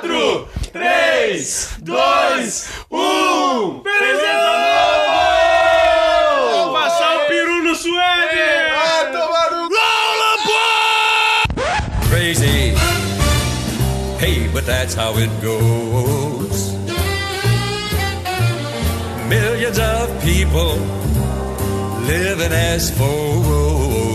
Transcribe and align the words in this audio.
4, 0.00 0.48
3, 0.72 1.82
2, 1.84 1.92
1. 2.90 3.82
Feliz 3.82 4.22
ano 4.24 4.52
novo! 6.66 6.72
Passar 6.72 7.16
o 7.16 7.18
peru 7.26 7.62
no 7.62 7.74
suede! 7.74 8.46
Ah, 8.74 9.04
tomar 9.12 9.50
no 9.50 9.68
crazy. 12.08 12.74
Hey, 14.18 14.48
but 14.52 14.64
that's 14.66 14.94
how 14.94 15.16
it 15.16 15.30
goes. 15.40 16.72
Millions 19.28 19.78
of 19.78 20.22
people 20.22 20.76
living 22.06 22.52
as 22.52 22.90
foes. 22.90 24.07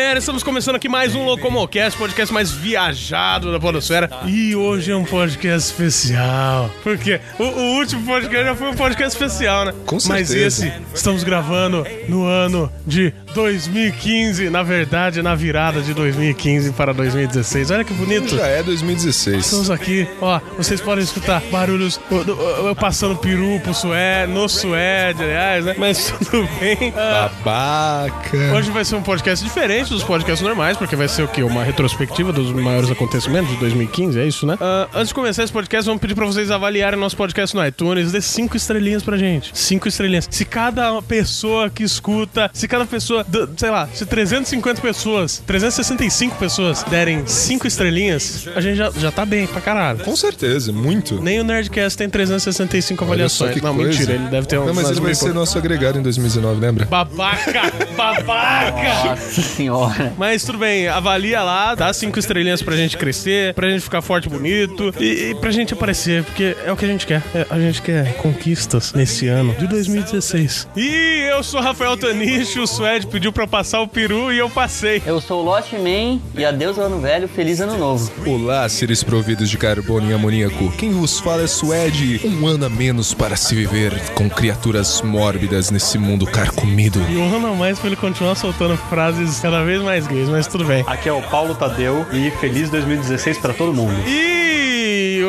Galera, 0.00 0.18
estamos 0.18 0.42
começando 0.42 0.76
aqui 0.76 0.88
mais 0.88 1.14
um 1.14 1.26
Locomocast, 1.26 1.98
podcast 1.98 2.32
mais 2.32 2.50
viajado 2.50 3.52
da 3.52 3.60
Podosfera. 3.60 4.08
E 4.26 4.56
hoje 4.56 4.90
é 4.90 4.96
um 4.96 5.04
podcast 5.04 5.70
especial. 5.70 6.70
Porque 6.82 7.20
o, 7.38 7.42
o 7.42 7.76
último 7.76 8.06
podcast 8.06 8.44
já 8.46 8.56
foi 8.56 8.70
um 8.70 8.74
podcast 8.74 9.22
especial, 9.22 9.66
né? 9.66 9.74
Com 9.84 9.96
Mas 10.08 10.28
certeza. 10.28 10.66
esse 10.66 10.72
estamos 10.94 11.22
gravando 11.22 11.86
no 12.08 12.24
ano 12.24 12.72
de 12.86 13.12
2015. 13.34 14.50
Na 14.50 14.62
verdade, 14.62 15.22
na 15.22 15.34
virada 15.34 15.80
de 15.80 15.94
2015 15.94 16.72
para 16.72 16.92
2016. 16.92 17.70
Olha 17.70 17.84
que 17.84 17.92
bonito. 17.94 18.36
Já 18.36 18.46
é 18.46 18.62
2016. 18.62 19.44
Estamos 19.44 19.70
aqui, 19.70 20.06
ó, 20.20 20.40
vocês 20.56 20.80
podem 20.80 21.04
escutar 21.04 21.42
barulhos 21.50 22.00
eu 22.10 22.74
passando 22.74 23.16
peru 23.16 23.60
pro 23.60 23.74
suede, 23.74 24.32
no 24.32 24.48
suede, 24.48 25.22
aliás, 25.22 25.64
né? 25.64 25.74
Mas 25.78 26.12
tudo 26.30 26.48
bem. 26.58 26.92
Ah, 26.96 27.30
Babaca. 27.44 28.54
Hoje 28.54 28.70
vai 28.70 28.84
ser 28.84 28.96
um 28.96 29.02
podcast 29.02 29.44
diferente 29.44 29.90
dos 29.90 30.02
podcasts 30.02 30.46
normais, 30.46 30.76
porque 30.76 30.96
vai 30.96 31.08
ser 31.08 31.22
o 31.22 31.28
quê? 31.28 31.42
Uma 31.42 31.62
retrospectiva 31.62 32.32
dos 32.32 32.52
maiores 32.52 32.90
acontecimentos 32.90 33.50
de 33.50 33.56
2015, 33.56 34.18
é 34.18 34.26
isso, 34.26 34.46
né? 34.46 34.56
Ah, 34.60 34.88
antes 34.94 35.08
de 35.08 35.14
começar 35.14 35.44
esse 35.44 35.52
podcast, 35.52 35.86
vamos 35.86 36.00
pedir 36.00 36.14
pra 36.14 36.26
vocês 36.26 36.50
avaliarem 36.50 36.98
nosso 36.98 37.16
podcast 37.16 37.54
no 37.54 37.64
iTunes, 37.64 38.12
dê 38.12 38.20
cinco 38.20 38.56
estrelinhas 38.56 39.02
pra 39.02 39.16
gente. 39.16 39.50
Cinco 39.54 39.88
estrelinhas. 39.88 40.28
Se 40.30 40.44
cada 40.44 41.00
pessoa 41.02 41.70
que 41.70 41.82
escuta, 41.82 42.50
se 42.52 42.66
cada 42.68 42.86
pessoa, 42.86 43.19
sei 43.56 43.70
lá, 43.70 43.88
se 43.92 44.04
350 44.06 44.80
pessoas, 44.80 45.42
365 45.46 46.36
pessoas 46.36 46.82
derem 46.84 47.26
cinco 47.26 47.66
estrelinhas, 47.66 48.48
a 48.54 48.60
gente 48.60 48.76
já, 48.76 48.90
já 48.90 49.10
tá 49.12 49.24
bem 49.24 49.46
pra 49.46 49.60
caralho. 49.60 50.00
Com 50.04 50.16
certeza, 50.16 50.72
muito. 50.72 51.20
Nem 51.20 51.40
o 51.40 51.44
Nerdcast 51.44 51.96
tem 51.98 52.08
365 52.08 53.04
Olha 53.04 53.28
só 53.28 53.44
avaliações. 53.44 53.54
que 53.54 53.60
Não, 53.60 53.74
coisa. 53.74 53.90
mentira, 53.90 54.12
ele 54.14 54.28
deve 54.28 54.46
ter 54.46 54.58
um. 54.58 54.66
Não, 54.66 54.74
mas 54.74 54.90
ele 54.90 55.00
vai 55.00 55.14
ser 55.14 55.32
nosso 55.34 55.56
agregado 55.58 55.98
em 55.98 56.02
2019, 56.02 56.60
lembra? 56.60 56.84
Babaca! 56.86 57.62
Babaca! 57.96 59.10
Nossa 59.10 59.42
senhora. 59.42 60.12
Mas 60.18 60.44
tudo 60.44 60.58
bem, 60.58 60.88
avalia 60.88 61.42
lá, 61.42 61.74
dá 61.74 61.92
cinco 61.92 62.18
estrelinhas 62.18 62.62
pra 62.62 62.76
gente 62.76 62.96
crescer, 62.96 63.54
pra 63.54 63.68
gente 63.70 63.82
ficar 63.82 64.00
forte 64.02 64.26
e 64.26 64.30
bonito 64.30 64.92
e, 64.98 65.30
e 65.30 65.34
pra 65.36 65.50
gente 65.50 65.72
aparecer, 65.74 66.24
porque 66.24 66.56
é 66.64 66.72
o 66.72 66.76
que 66.76 66.84
a 66.84 66.88
gente 66.88 67.06
quer. 67.06 67.22
É, 67.34 67.46
a 67.50 67.58
gente 67.58 67.82
quer 67.82 68.14
conquistas 68.16 68.92
nesse 68.92 69.28
ano 69.28 69.54
de 69.54 69.66
2016. 69.66 70.68
E 70.76 71.28
eu 71.30 71.42
sou 71.42 71.60
Rafael 71.60 71.96
Tanicho, 71.96 72.62
o 72.62 72.66
Suede 72.66 73.06
pediu 73.10 73.32
pra 73.32 73.44
eu 73.44 73.48
passar 73.48 73.80
o 73.80 73.88
peru 73.88 74.32
e 74.32 74.38
eu 74.38 74.48
passei. 74.48 75.02
Eu 75.04 75.20
sou 75.20 75.42
o 75.42 75.44
Lost 75.44 75.72
Man 75.72 76.20
e 76.34 76.44
adeus 76.44 76.78
ano 76.78 77.00
velho, 77.00 77.28
feliz 77.28 77.60
ano 77.60 77.76
novo. 77.76 78.10
Olá, 78.24 78.68
seres 78.68 79.02
providos 79.02 79.50
de 79.50 79.58
carbono 79.58 80.10
e 80.10 80.14
amoníaco. 80.14 80.70
Quem 80.78 80.92
vos 80.92 81.18
fala 81.18 81.42
é 81.42 81.46
Suede. 81.46 82.20
Um 82.24 82.46
ano 82.46 82.66
a 82.66 82.70
menos 82.70 83.12
para 83.12 83.36
se 83.36 83.54
viver 83.54 83.92
com 84.14 84.30
criaturas 84.30 85.02
mórbidas 85.02 85.70
nesse 85.70 85.98
mundo 85.98 86.24
carcomido. 86.24 87.00
E 87.10 87.16
um 87.16 87.34
ano 87.34 87.48
a 87.48 87.54
mais 87.54 87.78
pra 87.78 87.88
ele 87.88 87.96
continuar 87.96 88.36
soltando 88.36 88.76
frases 88.76 89.40
cada 89.40 89.64
vez 89.64 89.82
mais 89.82 90.06
gays, 90.06 90.28
mas 90.28 90.46
tudo 90.46 90.64
bem. 90.64 90.84
Aqui 90.86 91.08
é 91.08 91.12
o 91.12 91.22
Paulo 91.22 91.54
Tadeu 91.54 92.06
e 92.12 92.30
feliz 92.32 92.70
2016 92.70 93.38
pra 93.38 93.52
todo 93.52 93.74
mundo. 93.74 93.94
E 94.06 94.69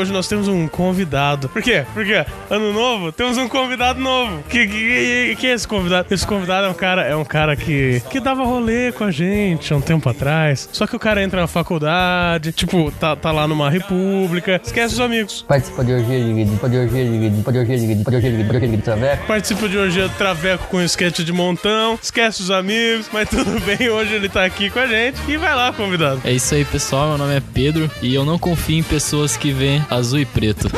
hoje 0.02 0.12
nós 0.12 0.28
temos 0.28 0.48
um 0.48 0.68
convidado. 0.68 1.48
Por 1.50 1.62
quê? 1.62 1.86
Porque 1.94 2.26
ano 2.50 2.74
novo, 2.74 3.12
temos 3.12 3.38
um 3.38 3.48
convidado 3.48 4.00
novo. 4.00 4.44
Que, 4.50 4.68
que, 4.68 5.36
que 5.40 5.48
é 5.48 5.54
esse 5.54 5.68
convidado? 5.68 6.08
Esse 6.12 6.26
convidado 6.26 6.68
é 6.68 6.70
um 6.70 6.74
cara, 6.74 7.04
é 7.04 7.16
um 7.16 7.24
cara 7.24 7.56
que, 7.56 8.02
que 8.10 8.20
dava 8.20 8.44
rolê 8.44 8.92
com 8.92 9.04
a 9.04 9.12
gente 9.12 9.72
há 9.74 9.78
um 9.78 9.82
tempo 9.82 10.10
atrás. 10.10 10.68
Só 10.72 10.88
que 10.88 10.96
o 10.96 11.00
cara 11.00 11.24
entra 11.24 11.42
na 11.42 11.48
faculdade, 11.48 12.52
tipo, 12.52 12.92
tá, 12.92 13.16
tá 13.16 13.32
lá 13.32 13.48
numa 13.48 13.70
república, 13.70 14.60
esquece 14.64 14.96
os 14.96 15.00
amigos. 15.00 15.46
Participa 15.48 15.84
de 15.84 15.94
orgia 15.94 16.20
de 16.20 16.34
vídeo, 16.34 16.70
de 16.70 16.78
orgia 16.78 17.06
de 17.06 17.12
vídeo, 17.12 17.52
de 17.52 17.58
orgia 17.60 17.78
de 17.78 17.88
vídeo, 17.88 18.04
de 18.04 18.16
orgia 18.16 18.32
de 18.32 18.38
vídeo, 18.38 18.50
de 18.50 18.56
orgia 18.56 18.78
de 18.78 18.84
traveco. 18.84 19.28
Participa 19.28 19.70
de 19.70 19.78
orgia 19.78 20.08
do 20.08 20.16
traveco 20.16 20.68
com 20.68 20.82
esquete 20.82 21.24
de 21.24 21.32
montão, 21.32 21.98
esquece 22.02 22.42
os 22.42 22.52
amigos, 22.52 23.08
mas 23.14 23.30
tudo 23.30 23.60
bem, 23.62 23.90
hoje 23.90 24.14
ele 24.14 24.30
tá 24.30 24.44
aqui 24.44 24.70
com 24.70 24.80
a 24.80 24.88
gente. 24.88 25.20
E 25.28 25.38
vai 25.38 25.56
lá, 25.56 25.72
convidado. 25.72 26.22
É 26.24 26.32
isso 26.32 26.56
aí, 26.56 26.66
pessoal. 26.66 27.10
Meu 27.10 27.18
nome 27.18 27.36
é 27.36 27.42
Pedro 27.54 27.90
e 28.02 28.14
eu 28.14 28.26
não 28.26 28.38
confio 28.38 28.80
em 28.80 28.84
pessoas 28.84 29.38
que 29.38 29.52
veem 29.52 29.86
azul 29.92 30.20
e 30.20 30.26
preto. 30.26 30.70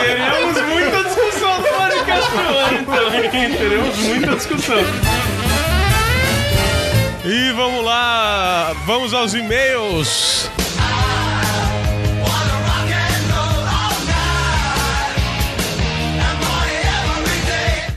Teremos 0.00 0.62
muita 0.62 1.04
discussão 1.04 1.60
no 1.60 1.66
podcast 1.66 2.30
também. 2.30 3.50
Teremos 3.56 3.98
muita 3.98 4.36
discussão. 4.36 4.78
E 7.24 7.52
vamos 7.52 7.84
lá, 7.84 8.72
vamos 8.86 9.12
aos 9.12 9.34
e-mails. 9.34 10.48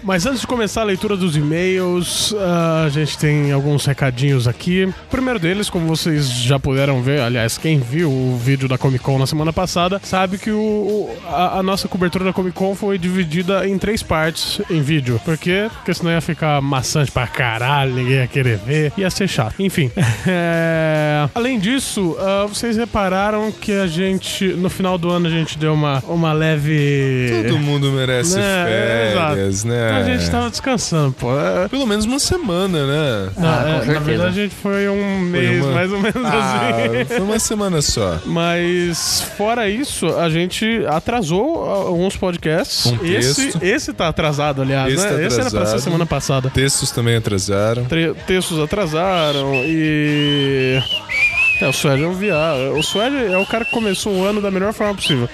Mas 0.04 0.26
antes 0.26 0.42
de 0.42 0.48
começar 0.48 0.82
a 0.82 0.84
leitura 0.84 1.16
dos 1.16 1.38
e-mails, 1.38 2.36
ah, 2.38 2.84
a 2.86 2.90
gente 2.90 3.18
tem 3.18 3.52
alguns 3.54 3.86
recadinhos 3.86 4.48
aqui. 4.48 4.84
O 4.86 5.10
primeiro 5.10 5.40
deles, 5.40 5.70
como 5.70 5.88
vocês 5.88 6.30
já 6.30 6.60
puderam 6.60 7.02
ver, 7.02 7.22
aliás, 7.22 7.58
quem 7.58 7.80
viu 7.80 8.12
o 8.12 8.38
vídeo 8.38 8.68
da 8.68 8.78
Comic 8.78 9.04
Con 9.04 9.18
na 9.18 9.26
semana 9.26 9.54
passada, 9.54 10.02
sabe 10.04 10.38
que 10.38 10.52
o, 10.52 11.10
a, 11.26 11.60
a 11.60 11.64
nossa 11.64 11.88
cobertura 11.88 12.26
da 12.26 12.34
Comic 12.34 12.56
Con 12.56 12.76
foi 12.76 12.98
dividida 12.98 13.68
em 13.68 13.78
três 13.78 14.04
partes 14.04 14.60
em 14.70 14.82
vídeo. 14.82 15.22
Por 15.24 15.38
quê? 15.38 15.70
Porque 15.74 15.94
senão 15.94 16.12
ia 16.12 16.22
ficar 16.22 16.62
maçante 16.62 17.10
pra 17.12 17.26
caralho, 17.26 17.94
ninguém 17.94 18.16
ia 18.16 18.28
querer 18.28 18.58
ver, 18.58 18.92
ia 18.98 19.10
ser 19.10 19.28
chato. 19.30 19.56
Enfim. 19.58 19.90
é, 20.28 21.30
Além 21.34 21.58
disso, 21.60 22.18
ah, 22.20 22.46
vocês 22.48 22.76
repararam 22.76 23.52
que 23.54 23.72
a 23.72 23.88
gente, 23.88 24.48
no 24.48 24.70
final 24.70 24.98
do 24.98 25.10
ano, 25.10 25.28
a 25.28 25.32
gente 25.32 25.58
deu 25.58 25.74
uma, 25.74 26.04
uma 26.08 26.34
leve. 26.34 27.44
Todo 27.46 27.58
mundo 27.58 27.90
merece 27.92 28.36
Né, 28.36 29.14
férias, 29.16 29.64
né? 29.64 29.93
A 29.98 30.04
gente 30.04 30.30
tava 30.32 30.50
descansando, 30.50 31.14
pô. 31.14 31.28
É, 31.40 31.68
Pelo 31.68 31.86
menos 31.86 32.06
uma 32.06 32.20
semana, 32.20 32.86
né? 32.86 33.30
Ah, 33.38 33.82
com 33.84 33.92
é, 33.92 33.94
na 33.94 34.00
verdade, 34.00 34.40
a 34.40 34.44
gente 34.44 34.56
foi 34.56 34.88
um 34.90 35.20
mês, 35.20 35.64
uma- 35.64 35.74
mais 35.74 35.92
ou 35.92 36.00
menos 36.00 36.24
Ah, 36.26 36.70
assim. 36.78 37.06
foi 37.06 37.20
uma 37.22 37.40
semana 37.40 37.82
só. 37.82 38.20
Mas, 38.26 39.22
fora 39.38 39.70
isso, 39.70 40.08
a 40.18 40.30
gente 40.30 40.84
atrasou 40.88 41.64
alguns 41.70 42.16
podcasts. 42.16 42.88
Um 42.88 43.06
esse, 43.06 43.46
texto. 43.46 43.64
esse 43.64 43.94
tá 43.94 44.08
atrasado, 44.08 44.62
aliás, 44.62 44.94
Esse 44.94 45.04
né? 45.04 45.10
tá 45.10 45.22
Esse 45.22 45.24
era 45.24 45.34
pra 45.34 45.42
ser 45.52 45.58
atrasado. 45.58 45.80
semana 45.82 46.06
passada. 46.06 46.50
Textos 46.50 46.92
também 46.92 47.16
atrasaram. 47.16 47.86
Tre- 47.86 48.14
textos 48.28 48.60
atrasaram 48.60 49.54
e. 49.66 50.80
É, 51.62 51.68
o 51.68 51.72
Suede 51.74 52.04
é 52.04 52.08
um 52.08 52.14
viado. 52.14 52.78
O 52.78 52.84
Suede 52.84 53.16
é 53.32 53.38
o 53.38 53.46
cara 53.46 53.64
que 53.64 53.72
começou 53.72 54.12
o 54.14 54.26
ano 54.26 54.42
da 54.42 54.50
melhor 54.52 54.74
forma 54.74 54.96
possível. 54.96 55.30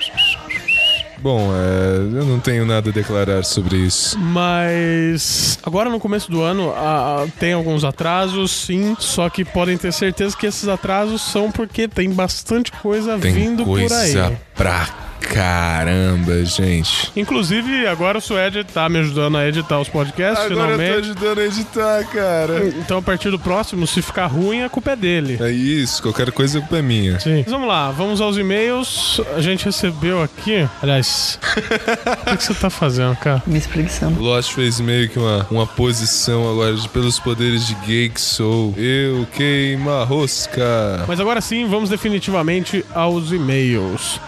Bom, 1.21 1.51
é, 1.53 1.97
eu 2.17 2.25
não 2.25 2.39
tenho 2.39 2.65
nada 2.65 2.89
a 2.89 2.93
declarar 2.93 3.43
sobre 3.43 3.75
isso. 3.77 4.17
Mas 4.19 5.59
agora 5.63 5.89
no 5.89 5.99
começo 5.99 6.31
do 6.31 6.41
ano 6.41 6.71
a- 6.71 7.23
a- 7.23 7.27
tem 7.39 7.53
alguns 7.53 7.83
atrasos, 7.83 8.51
sim. 8.51 8.95
Só 8.99 9.29
que 9.29 9.43
podem 9.43 9.77
ter 9.77 9.91
certeza 9.91 10.35
que 10.37 10.45
esses 10.47 10.67
atrasos 10.67 11.21
são 11.21 11.51
porque 11.51 11.87
tem 11.87 12.09
bastante 12.11 12.71
coisa 12.71 13.17
Tem 13.17 13.33
vindo 13.33 13.63
por 13.65 13.79
coisa 13.79 13.99
aí. 14.27 14.37
pra 14.55 14.87
caramba, 15.19 16.43
gente. 16.45 17.11
Inclusive, 17.15 17.87
agora 17.87 18.17
o 18.17 18.21
Suede 18.21 18.63
tá 18.63 18.87
me 18.89 18.99
ajudando 18.99 19.37
a 19.37 19.47
editar 19.47 19.79
os 19.79 19.87
podcasts, 19.89 20.45
Agora 20.45 20.71
eu 20.71 20.77
tô 20.77 20.83
finalmente. 20.83 20.99
ajudando 21.05 21.39
a 21.39 21.45
editar, 21.45 22.03
cara. 22.07 22.67
Então, 22.67 22.97
a 22.97 23.01
partir 23.01 23.29
do 23.29 23.39
próximo, 23.39 23.85
se 23.85 24.01
ficar 24.01 24.27
ruim, 24.27 24.63
a 24.63 24.69
culpa 24.69 24.91
é 24.91 24.95
dele. 24.95 25.37
É 25.41 25.51
isso, 25.51 26.01
qualquer 26.01 26.31
coisa 26.31 26.57
a 26.59 26.61
culpa 26.61 26.77
é 26.77 26.81
minha. 26.81 27.19
Sim. 27.19 27.41
Mas 27.43 27.51
vamos 27.51 27.67
lá, 27.67 27.91
vamos 27.91 28.21
aos 28.21 28.37
e-mails. 28.37 29.21
A 29.35 29.41
gente 29.41 29.65
recebeu 29.65 30.21
aqui. 30.21 30.67
Aliás, 30.81 31.39
o 32.21 32.25
que, 32.31 32.37
que 32.37 32.43
você 32.43 32.53
tá 32.53 32.69
fazendo, 32.69 33.15
cara? 33.17 33.41
Me 33.45 33.57
espreguiçando. 33.57 34.19
Lost 34.21 34.53
fez 34.53 34.79
meio 34.79 35.09
que 35.09 35.19
uma, 35.19 35.45
uma 35.49 35.67
posição 35.67 36.49
agora 36.49 36.73
de 36.73 36.87
pelos 36.89 37.19
poderes 37.19 37.67
de 37.67 37.75
gay 37.85 38.09
que 38.09 38.21
sou. 38.21 38.73
Eu 38.77 39.27
queima 39.33 40.03
rosca. 40.03 41.05
Mas 41.07 41.19
agora 41.19 41.41
sim, 41.41 41.67
vamos 41.67 41.89
definitivamente 41.89 42.83
aos 42.93 43.31
e-mails. 43.31 44.19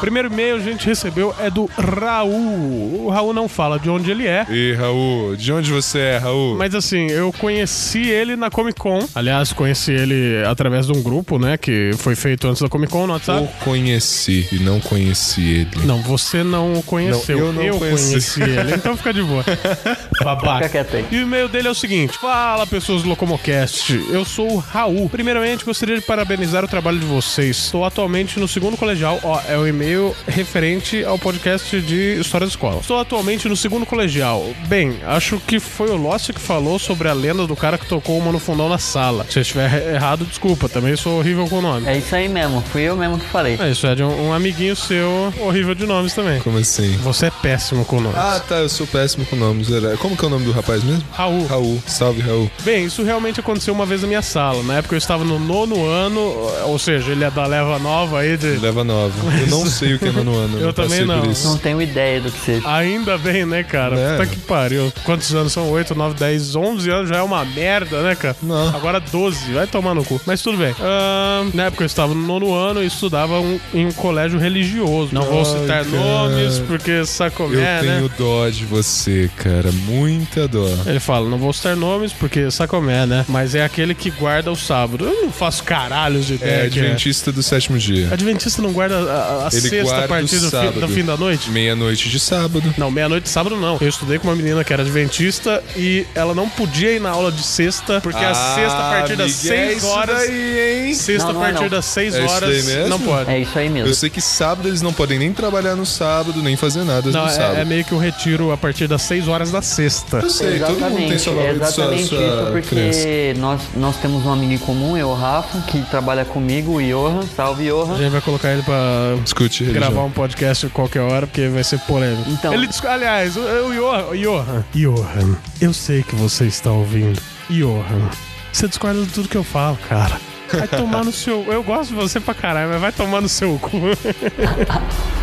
Primeiro 0.00 0.32
e-mail 0.32 0.56
a 0.56 0.60
gente 0.60 0.86
recebeu 0.86 1.34
é 1.38 1.50
do 1.50 1.66
Raul. 1.66 3.06
O 3.06 3.10
Raul 3.10 3.34
não 3.34 3.48
fala 3.48 3.78
de 3.78 3.90
onde 3.90 4.10
ele 4.10 4.26
é. 4.26 4.46
E 4.48 4.72
Raul, 4.72 5.36
de 5.36 5.52
onde 5.52 5.70
você 5.70 5.98
é, 5.98 6.18
Raul? 6.18 6.56
Mas 6.56 6.74
assim, 6.74 7.10
eu 7.10 7.32
conheci 7.32 8.08
ele 8.08 8.34
na 8.34 8.50
Comic 8.50 8.78
Con. 8.78 9.06
Aliás, 9.14 9.52
conheci 9.52 9.92
ele 9.92 10.42
através 10.46 10.86
de 10.86 10.92
um 10.96 11.02
grupo, 11.02 11.38
né? 11.38 11.58
Que 11.58 11.90
foi 11.98 12.16
feito 12.16 12.48
antes 12.48 12.62
da 12.62 12.68
Comic 12.68 12.90
Con 12.90 13.06
no 13.06 13.12
WhatsApp. 13.12 13.42
Eu 13.42 13.64
conheci 13.64 14.48
e 14.50 14.58
não 14.58 14.80
conheci 14.80 15.66
ele. 15.74 15.86
Não, 15.86 16.00
você 16.00 16.42
não 16.42 16.72
o 16.74 16.82
conheceu. 16.82 17.52
Não, 17.52 17.62
eu 17.62 17.72
não 17.72 17.78
conheci. 17.78 18.08
conheci 18.08 18.42
ele. 18.42 18.74
Então 18.74 18.96
fica 18.96 19.12
de 19.12 19.22
boa. 19.22 19.44
Babaca. 20.24 20.68
Fica 20.68 20.84
quieto 20.84 20.96
aí. 20.96 21.06
E 21.10 21.18
o 21.18 21.22
e-mail 21.22 21.48
dele 21.48 21.68
é 21.68 21.70
o 21.70 21.74
seguinte: 21.74 22.16
Fala, 22.18 22.66
pessoas 22.66 23.02
do 23.02 23.08
Locomocast. 23.08 23.92
Eu 24.10 24.24
sou 24.24 24.54
o 24.54 24.58
Raul. 24.58 25.10
Primeiramente, 25.10 25.64
gostaria 25.64 25.96
de 25.96 26.02
parabenizar 26.02 26.64
o 26.64 26.68
trabalho 26.68 26.98
de 26.98 27.06
vocês. 27.06 27.56
Estou 27.56 27.84
atualmente 27.84 28.40
no 28.40 28.48
segundo 28.48 28.76
colegial. 28.76 29.20
Ó, 29.22 29.40
é 29.46 29.58
o 29.58 29.66
e-mail 29.66 29.89
referente 30.26 31.04
ao 31.04 31.18
podcast 31.18 31.80
de 31.80 32.18
História 32.20 32.46
da 32.46 32.50
Escola. 32.50 32.78
Estou 32.80 32.98
atualmente 32.98 33.48
no 33.48 33.56
segundo 33.56 33.84
colegial. 33.86 34.44
Bem, 34.66 34.96
acho 35.06 35.38
que 35.46 35.58
foi 35.60 35.88
o 35.90 35.96
Lost 35.96 36.30
que 36.32 36.40
falou 36.40 36.78
sobre 36.78 37.08
a 37.08 37.12
lenda 37.12 37.46
do 37.46 37.56
cara 37.56 37.76
que 37.78 37.86
tocou 37.86 38.18
uma 38.18 38.32
no 38.32 38.38
fundão 38.38 38.68
na 38.68 38.78
sala. 38.78 39.26
Se 39.28 39.38
eu 39.38 39.42
estiver 39.42 39.94
errado, 39.94 40.24
desculpa. 40.24 40.68
Também 40.68 40.96
sou 40.96 41.18
horrível 41.18 41.46
com 41.48 41.58
o 41.58 41.62
nome. 41.62 41.86
É 41.88 41.96
isso 41.98 42.14
aí 42.14 42.28
mesmo, 42.28 42.60
fui 42.72 42.82
eu 42.82 42.96
mesmo 42.96 43.18
que 43.18 43.26
falei. 43.26 43.56
É 43.60 43.70
isso, 43.70 43.86
é 43.86 43.94
de 43.94 44.02
um, 44.02 44.28
um 44.28 44.32
amiguinho 44.32 44.74
seu 44.76 45.32
horrível 45.40 45.74
de 45.74 45.86
nomes 45.86 46.14
também. 46.14 46.40
Como 46.40 46.58
assim? 46.58 46.96
Você 46.98 47.26
é 47.26 47.30
péssimo 47.30 47.84
com 47.84 48.00
nomes. 48.00 48.18
Ah, 48.18 48.40
tá, 48.46 48.56
eu 48.56 48.68
sou 48.68 48.86
péssimo 48.86 49.24
com 49.26 49.36
nomes. 49.36 49.70
Era- 49.70 49.96
Como 49.96 50.16
que 50.16 50.24
é 50.24 50.28
o 50.28 50.30
nome 50.30 50.44
do 50.44 50.52
rapaz 50.52 50.82
mesmo? 50.84 51.02
Raul. 51.12 51.46
Raul. 51.46 51.82
Salve, 51.86 52.20
Raul. 52.20 52.50
Bem, 52.62 52.84
isso 52.84 53.02
realmente 53.02 53.40
aconteceu 53.40 53.74
uma 53.74 53.86
vez 53.86 54.02
na 54.02 54.08
minha 54.08 54.22
sala. 54.22 54.62
Na 54.62 54.74
época 54.78 54.94
eu 54.94 54.98
estava 54.98 55.24
no 55.24 55.38
nono 55.38 55.84
ano, 55.86 56.20
ou 56.66 56.78
seja, 56.78 57.12
ele 57.12 57.24
é 57.24 57.30
da 57.30 57.46
leva 57.46 57.78
nova 57.78 58.20
aí 58.20 58.36
de. 58.36 58.56
Leva 58.58 58.84
nova. 58.84 59.12
Eu 59.40 59.46
não 59.48 59.64
sei 59.80 59.94
o 59.94 59.98
que 59.98 60.08
é 60.08 60.12
nono 60.12 60.34
ano. 60.36 60.58
Eu 60.60 60.72
também 60.72 60.90
passei 60.90 61.06
por 61.06 61.16
não. 61.24 61.30
isso. 61.32 61.48
Não 61.48 61.58
tenho 61.58 61.82
ideia 61.82 62.20
do 62.20 62.30
que 62.30 62.38
seja. 62.40 62.68
Ainda 62.76 63.18
bem, 63.18 63.44
né, 63.46 63.62
cara? 63.62 63.98
É. 63.98 64.16
Puta 64.16 64.26
que 64.26 64.36
pariu. 64.40 64.92
Quantos 65.04 65.34
anos 65.34 65.52
são? 65.52 65.70
8, 65.70 65.94
9, 65.94 66.14
10, 66.18 66.54
11 66.56 66.90
anos 66.90 67.08
já 67.08 67.16
é 67.16 67.22
uma 67.22 67.44
merda, 67.44 68.02
né, 68.02 68.14
cara? 68.14 68.36
Não. 68.42 68.68
Agora 68.68 69.00
12, 69.00 69.52
vai 69.52 69.66
tomar 69.66 69.94
no 69.94 70.04
cu. 70.04 70.20
Mas 70.26 70.42
tudo 70.42 70.58
bem. 70.58 70.74
Ahn, 70.80 71.50
na 71.54 71.64
época 71.64 71.82
eu 71.82 71.86
estava 71.86 72.14
no 72.14 72.26
nono 72.26 72.54
ano 72.54 72.82
e 72.82 72.86
estudava 72.86 73.40
um- 73.40 73.58
em 73.74 73.86
um 73.86 73.92
colégio 73.92 74.38
religioso. 74.38 75.10
Não 75.12 75.22
vou 75.22 75.38
Ai, 75.40 75.44
citar 75.44 75.84
cara. 75.84 75.88
nomes, 75.88 76.58
porque 76.60 77.04
sacomé, 77.04 77.54
Eu 77.56 77.60
né? 77.60 77.80
tenho 77.96 78.10
dó 78.18 78.48
de 78.48 78.64
você, 78.64 79.30
cara. 79.36 79.70
Muita 79.72 80.46
dó. 80.48 80.66
Ele 80.86 81.00
fala, 81.00 81.28
não 81.28 81.38
vou 81.38 81.52
citar 81.52 81.76
nomes 81.76 82.12
porque 82.12 82.50
sacomé, 82.50 83.06
né? 83.06 83.24
Mas 83.28 83.54
é 83.54 83.64
aquele 83.64 83.94
que 83.94 84.10
guarda 84.10 84.50
o 84.50 84.56
sábado. 84.56 85.04
Eu 85.06 85.22
não 85.22 85.30
faço 85.32 85.62
caralhos 85.64 86.26
de 86.26 86.34
É 86.34 86.36
ideia. 86.36 86.70
que 86.70 86.80
Adventista 86.80 87.32
do 87.32 87.42
sétimo 87.42 87.78
dia. 87.78 88.08
Adventista 88.12 88.60
não 88.62 88.72
guarda 88.72 88.96
a, 88.98 89.46
a 89.46 89.48
Ele 89.52 89.60
sexta 89.70 90.04
a 90.04 90.08
partir 90.08 90.36
do, 90.38 90.44
fi, 90.44 90.50
sábado. 90.50 90.80
do 90.80 90.88
fim 90.88 91.04
da 91.04 91.16
noite? 91.16 91.50
Meia-noite 91.50 92.08
de 92.08 92.20
sábado. 92.20 92.74
Não, 92.76 92.90
meia-noite 92.90 93.24
de 93.24 93.30
sábado 93.30 93.56
não. 93.56 93.78
Eu 93.80 93.88
estudei 93.88 94.18
com 94.18 94.28
uma 94.28 94.36
menina 94.36 94.62
que 94.64 94.72
era 94.72 94.82
adventista 94.82 95.62
e 95.76 96.06
ela 96.14 96.34
não 96.34 96.48
podia 96.48 96.92
ir 96.92 97.00
na 97.00 97.10
aula 97.10 97.30
de 97.32 97.42
sexta, 97.42 98.00
porque 98.00 98.24
a 98.24 98.34
sexta 98.34 98.78
a 98.78 98.90
partir 98.90 99.16
das 99.16 99.42
Miguel, 99.42 99.54
é 99.58 99.66
6 99.68 99.76
isso 99.78 99.86
horas. 99.86 100.16
daí, 100.18 100.86
hein? 100.88 100.94
Sexta 100.94 101.26
Não, 101.28 101.34
não 101.34 101.42
a 101.42 101.48
é 101.48 101.52
partir 101.52 101.62
não. 101.64 101.70
das 101.70 101.84
6 101.86 102.14
É 102.14 102.24
isso 102.24 102.34
horas 102.34 102.88
não 102.88 102.98
pode. 103.00 103.30
É 103.30 103.38
isso 103.40 103.58
aí 103.58 103.68
mesmo. 103.68 103.88
Eu 103.88 103.94
sei 103.94 104.10
que 104.10 104.20
sábado 104.20 104.68
eles 104.68 104.82
não 104.82 104.92
podem 104.92 105.18
nem 105.18 105.32
trabalhar 105.32 105.76
no 105.76 105.86
sábado, 105.86 106.42
nem 106.42 106.56
fazer 106.56 106.84
nada 106.84 107.10
Não, 107.10 107.24
no 107.24 107.30
sábado. 107.30 107.56
é, 107.58 107.60
é 107.62 107.64
meio 107.64 107.84
que 107.84 107.94
o 107.94 107.98
retiro 107.98 108.52
a 108.52 108.56
partir 108.56 108.86
das 108.86 109.02
6 109.02 109.28
horas 109.28 109.50
da 109.50 109.62
sexta. 109.62 110.18
Eu 110.18 110.30
sei, 110.30 110.58
todo 110.60 110.78
mundo 110.80 110.96
tem 111.08 111.18
sua, 111.18 111.32
é 111.34 111.36
sua, 111.36 111.50
exatamente 111.66 112.06
sua 112.08 112.18
isso, 112.18 112.52
porque 112.52 113.34
nós, 113.38 113.60
nós 113.76 113.96
temos 113.96 114.24
um 114.26 114.32
amigo 114.32 114.52
em 114.52 114.58
comum, 114.58 114.96
eu, 114.96 115.08
o 115.08 115.14
Rafa, 115.14 115.60
que 115.70 115.80
trabalha 115.90 116.24
comigo, 116.24 116.76
o 116.78 116.82
Johan. 116.82 117.22
Salve, 117.36 117.68
A 117.68 117.72
Johan. 117.72 117.96
gente 117.98 118.10
vai 118.10 118.20
colocar 118.20 118.52
ele 118.52 118.62
pra 118.62 119.16
Discute 119.22 119.59
religião. 119.64 119.90
gravar 119.90 120.06
um 120.06 120.10
podcast 120.10 120.66
qualquer 120.68 121.00
hora, 121.00 121.26
porque 121.26 121.48
vai 121.48 121.64
ser 121.64 121.78
polêmico. 121.80 122.30
Então. 122.30 122.52
Ele, 122.52 122.68
aliás, 122.84 123.36
o, 123.36 123.40
o 123.40 123.74
Johan, 123.74 124.06
o 124.06 124.16
Johan, 124.16 124.64
Johan, 124.74 125.36
eu 125.60 125.72
sei 125.72 126.02
que 126.02 126.14
você 126.14 126.46
está 126.46 126.70
ouvindo. 126.70 127.20
Johan, 127.48 128.10
você 128.52 128.68
discorda 128.68 129.04
de 129.04 129.12
tudo 129.12 129.28
que 129.28 129.36
eu 129.36 129.44
falo, 129.44 129.78
cara. 129.88 130.20
Vai 130.52 130.68
tomar 130.68 131.04
no 131.04 131.12
seu. 131.12 131.44
Eu 131.48 131.62
gosto 131.62 131.90
de 131.90 131.94
você 131.94 132.20
pra 132.20 132.34
caralho, 132.34 132.70
mas 132.70 132.80
vai 132.80 132.92
tomar 132.92 133.20
no 133.20 133.28
seu 133.28 133.58
cu. 133.58 133.70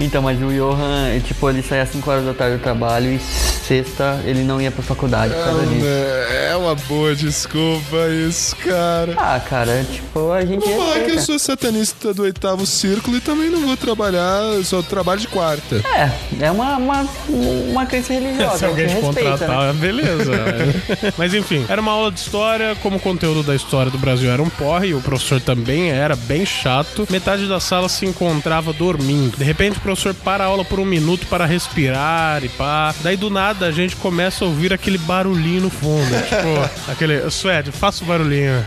Então, 0.00 0.22
mas 0.22 0.40
o 0.40 0.46
Johan, 0.52 1.18
tipo, 1.20 1.48
ele 1.50 1.62
saía 1.62 1.82
às 1.82 1.88
5 1.90 2.10
horas 2.10 2.24
da 2.24 2.32
tarde 2.32 2.56
do 2.56 2.62
trabalho 2.62 3.12
e 3.12 3.18
sexta 3.18 4.20
ele 4.24 4.42
não 4.42 4.60
ia 4.60 4.70
pra 4.70 4.82
faculdade 4.82 5.34
por 5.34 5.44
causa 5.44 5.66
disso. 5.66 5.86
É 5.86 6.56
uma 6.56 6.74
boa 6.74 7.14
desculpa 7.14 8.08
isso, 8.28 8.56
cara. 8.56 9.14
Ah, 9.16 9.40
cara, 9.40 9.84
tipo, 9.90 10.32
a 10.32 10.44
gente 10.44 10.64
Vou 10.64 10.76
falar 10.78 10.92
que 10.94 10.98
eu 11.00 11.14
respeita. 11.14 11.22
sou 11.22 11.38
satanista 11.38 12.14
do 12.14 12.22
oitavo 12.22 12.64
círculo 12.66 13.16
e 13.16 13.20
também 13.20 13.50
não 13.50 13.60
vou 13.66 13.76
trabalhar, 13.76 14.42
eu 14.54 14.64
só 14.64 14.80
trabalho 14.82 15.20
de 15.20 15.28
quarta. 15.28 15.76
É, 15.94 16.44
é 16.46 16.50
uma, 16.50 16.76
uma, 16.76 17.06
uma 17.28 17.86
crença 17.86 18.12
religiosa. 18.12 18.58
Se 18.58 18.64
alguém 18.64 18.84
a 18.86 18.88
te 18.88 18.94
gente 18.94 19.04
respeita, 19.06 19.30
né? 19.30 19.36
contratar, 19.38 19.74
beleza. 19.74 20.32
Mas 21.18 21.34
enfim, 21.34 21.64
era 21.68 21.80
uma 21.80 21.92
aula 21.92 22.10
de 22.10 22.20
história, 22.20 22.76
como 22.82 22.96
o 22.96 23.00
conteúdo 23.00 23.42
da 23.42 23.54
história 23.54 23.90
do 23.90 23.98
Brasil 23.98 24.30
era 24.30 24.42
um 24.42 24.50
porre, 24.58 24.94
o 24.94 25.00
professor 25.00 25.40
também 25.40 25.90
era 25.90 26.16
bem 26.16 26.44
chato. 26.44 27.06
Metade 27.10 27.46
da 27.46 27.60
sala 27.60 27.88
se 27.88 28.06
encontrava 28.06 28.72
dormindo. 28.72 29.36
De 29.36 29.44
repente, 29.44 29.78
o 29.78 29.80
professor 29.80 30.14
para 30.14 30.44
a 30.44 30.46
aula 30.46 30.64
por 30.64 30.80
um 30.80 30.84
minuto 30.84 31.26
para 31.26 31.46
respirar 31.46 32.44
e 32.44 32.48
pá. 32.48 32.94
Daí 33.02 33.16
do 33.16 33.30
nada 33.30 33.66
a 33.66 33.72
gente 33.72 33.96
começa 33.96 34.44
a 34.44 34.48
ouvir 34.48 34.72
aquele 34.72 34.98
barulhinho 34.98 35.62
no 35.62 35.70
fundo. 35.70 36.10
tipo, 36.24 36.90
aquele. 36.90 37.30
Suede, 37.30 37.72
faça 37.72 38.04
o 38.04 38.06
barulhinho. 38.06 38.64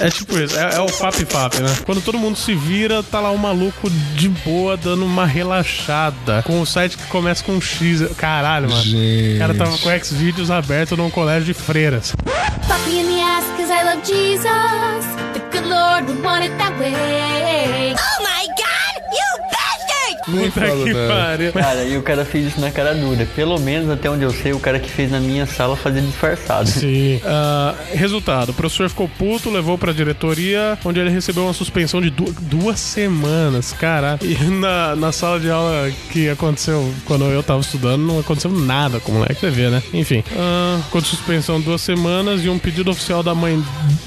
É 0.00 0.08
tipo 0.10 0.38
isso, 0.38 0.58
é, 0.58 0.76
é 0.76 0.80
o 0.80 0.88
Fap 0.88 1.14
Fap, 1.26 1.54
né? 1.60 1.76
Quando 1.84 2.00
todo 2.00 2.18
mundo 2.18 2.36
se 2.36 2.54
vira, 2.54 3.02
tá 3.02 3.20
lá 3.20 3.30
um 3.30 3.36
maluco 3.36 3.90
de 4.16 4.28
boa 4.28 4.76
dando 4.76 5.04
uma 5.04 5.26
relaxada. 5.26 6.42
Com 6.42 6.60
o 6.60 6.66
site 6.66 6.96
que 6.96 7.06
começa 7.06 7.44
com 7.44 7.52
um 7.52 7.60
X. 7.60 8.02
Caralho, 8.16 8.68
mano. 8.70 8.82
Gente. 8.82 9.36
O 9.36 9.38
cara 9.38 9.54
tava 9.54 9.78
com 9.78 9.88
o 9.88 10.04
Xvideos 10.04 10.50
aberto 10.50 10.96
num 10.96 11.10
colégio 11.10 11.44
de 11.44 11.54
freiras. 11.54 12.14
In 12.90 13.06
the 13.06 13.22
ass 13.22 13.44
cause 13.56 13.70
I 13.70 13.84
love 13.84 14.02
Jesus. 14.04 15.06
The 15.32 15.40
good 15.52 15.68
Lord 15.68 16.08
would 16.08 16.24
want 16.24 16.44
it 16.44 16.56
that 16.58 16.76
way. 16.80 17.94
Oh 17.94 18.22
my 18.22 18.46
god! 18.58 18.69
Nem 20.30 20.50
Puta 20.50 20.66
falo 20.66 20.84
que 20.84 20.92
nada. 20.92 21.52
Cara, 21.52 21.84
e 21.84 21.96
o 21.96 22.02
cara 22.02 22.24
fez 22.24 22.46
isso 22.48 22.60
na 22.60 22.70
cara 22.70 22.94
dura. 22.94 23.26
Pelo 23.34 23.58
menos 23.58 23.90
até 23.90 24.10
onde 24.10 24.22
eu 24.24 24.30
sei, 24.32 24.52
o 24.52 24.58
cara 24.60 24.78
que 24.78 24.90
fez 24.90 25.10
na 25.10 25.20
minha 25.20 25.46
sala 25.46 25.76
fazia 25.76 26.00
disfarçado. 26.02 26.68
Sim. 26.68 27.20
Ah, 27.24 27.74
resultado: 27.92 28.50
o 28.50 28.54
professor 28.54 28.88
ficou 28.88 29.08
puto, 29.08 29.50
levou 29.50 29.76
pra 29.78 29.92
diretoria, 29.92 30.78
onde 30.84 31.00
ele 31.00 31.10
recebeu 31.10 31.44
uma 31.44 31.52
suspensão 31.52 32.00
de 32.00 32.10
du- 32.10 32.34
duas 32.42 32.78
semanas. 32.80 33.72
Caralho. 33.72 34.18
E 34.22 34.34
na, 34.50 34.94
na 34.96 35.12
sala 35.12 35.38
de 35.40 35.50
aula 35.50 35.90
que 36.12 36.28
aconteceu 36.28 36.92
quando 37.04 37.24
eu 37.24 37.42
tava 37.42 37.60
estudando, 37.60 38.02
não 38.02 38.18
aconteceu 38.20 38.50
nada 38.50 39.00
com 39.00 39.12
o 39.12 39.14
moleque. 39.16 39.40
Você 39.40 39.50
vê, 39.50 39.68
né? 39.70 39.82
Enfim. 39.92 40.22
Ah, 40.36 40.78
ficou 40.84 41.00
de 41.00 41.06
suspensão 41.08 41.60
duas 41.60 41.80
semanas 41.80 42.44
e 42.44 42.48
um 42.48 42.58
pedido 42.58 42.90
oficial 42.90 43.22
da 43.22 43.34
mãe 43.34 43.62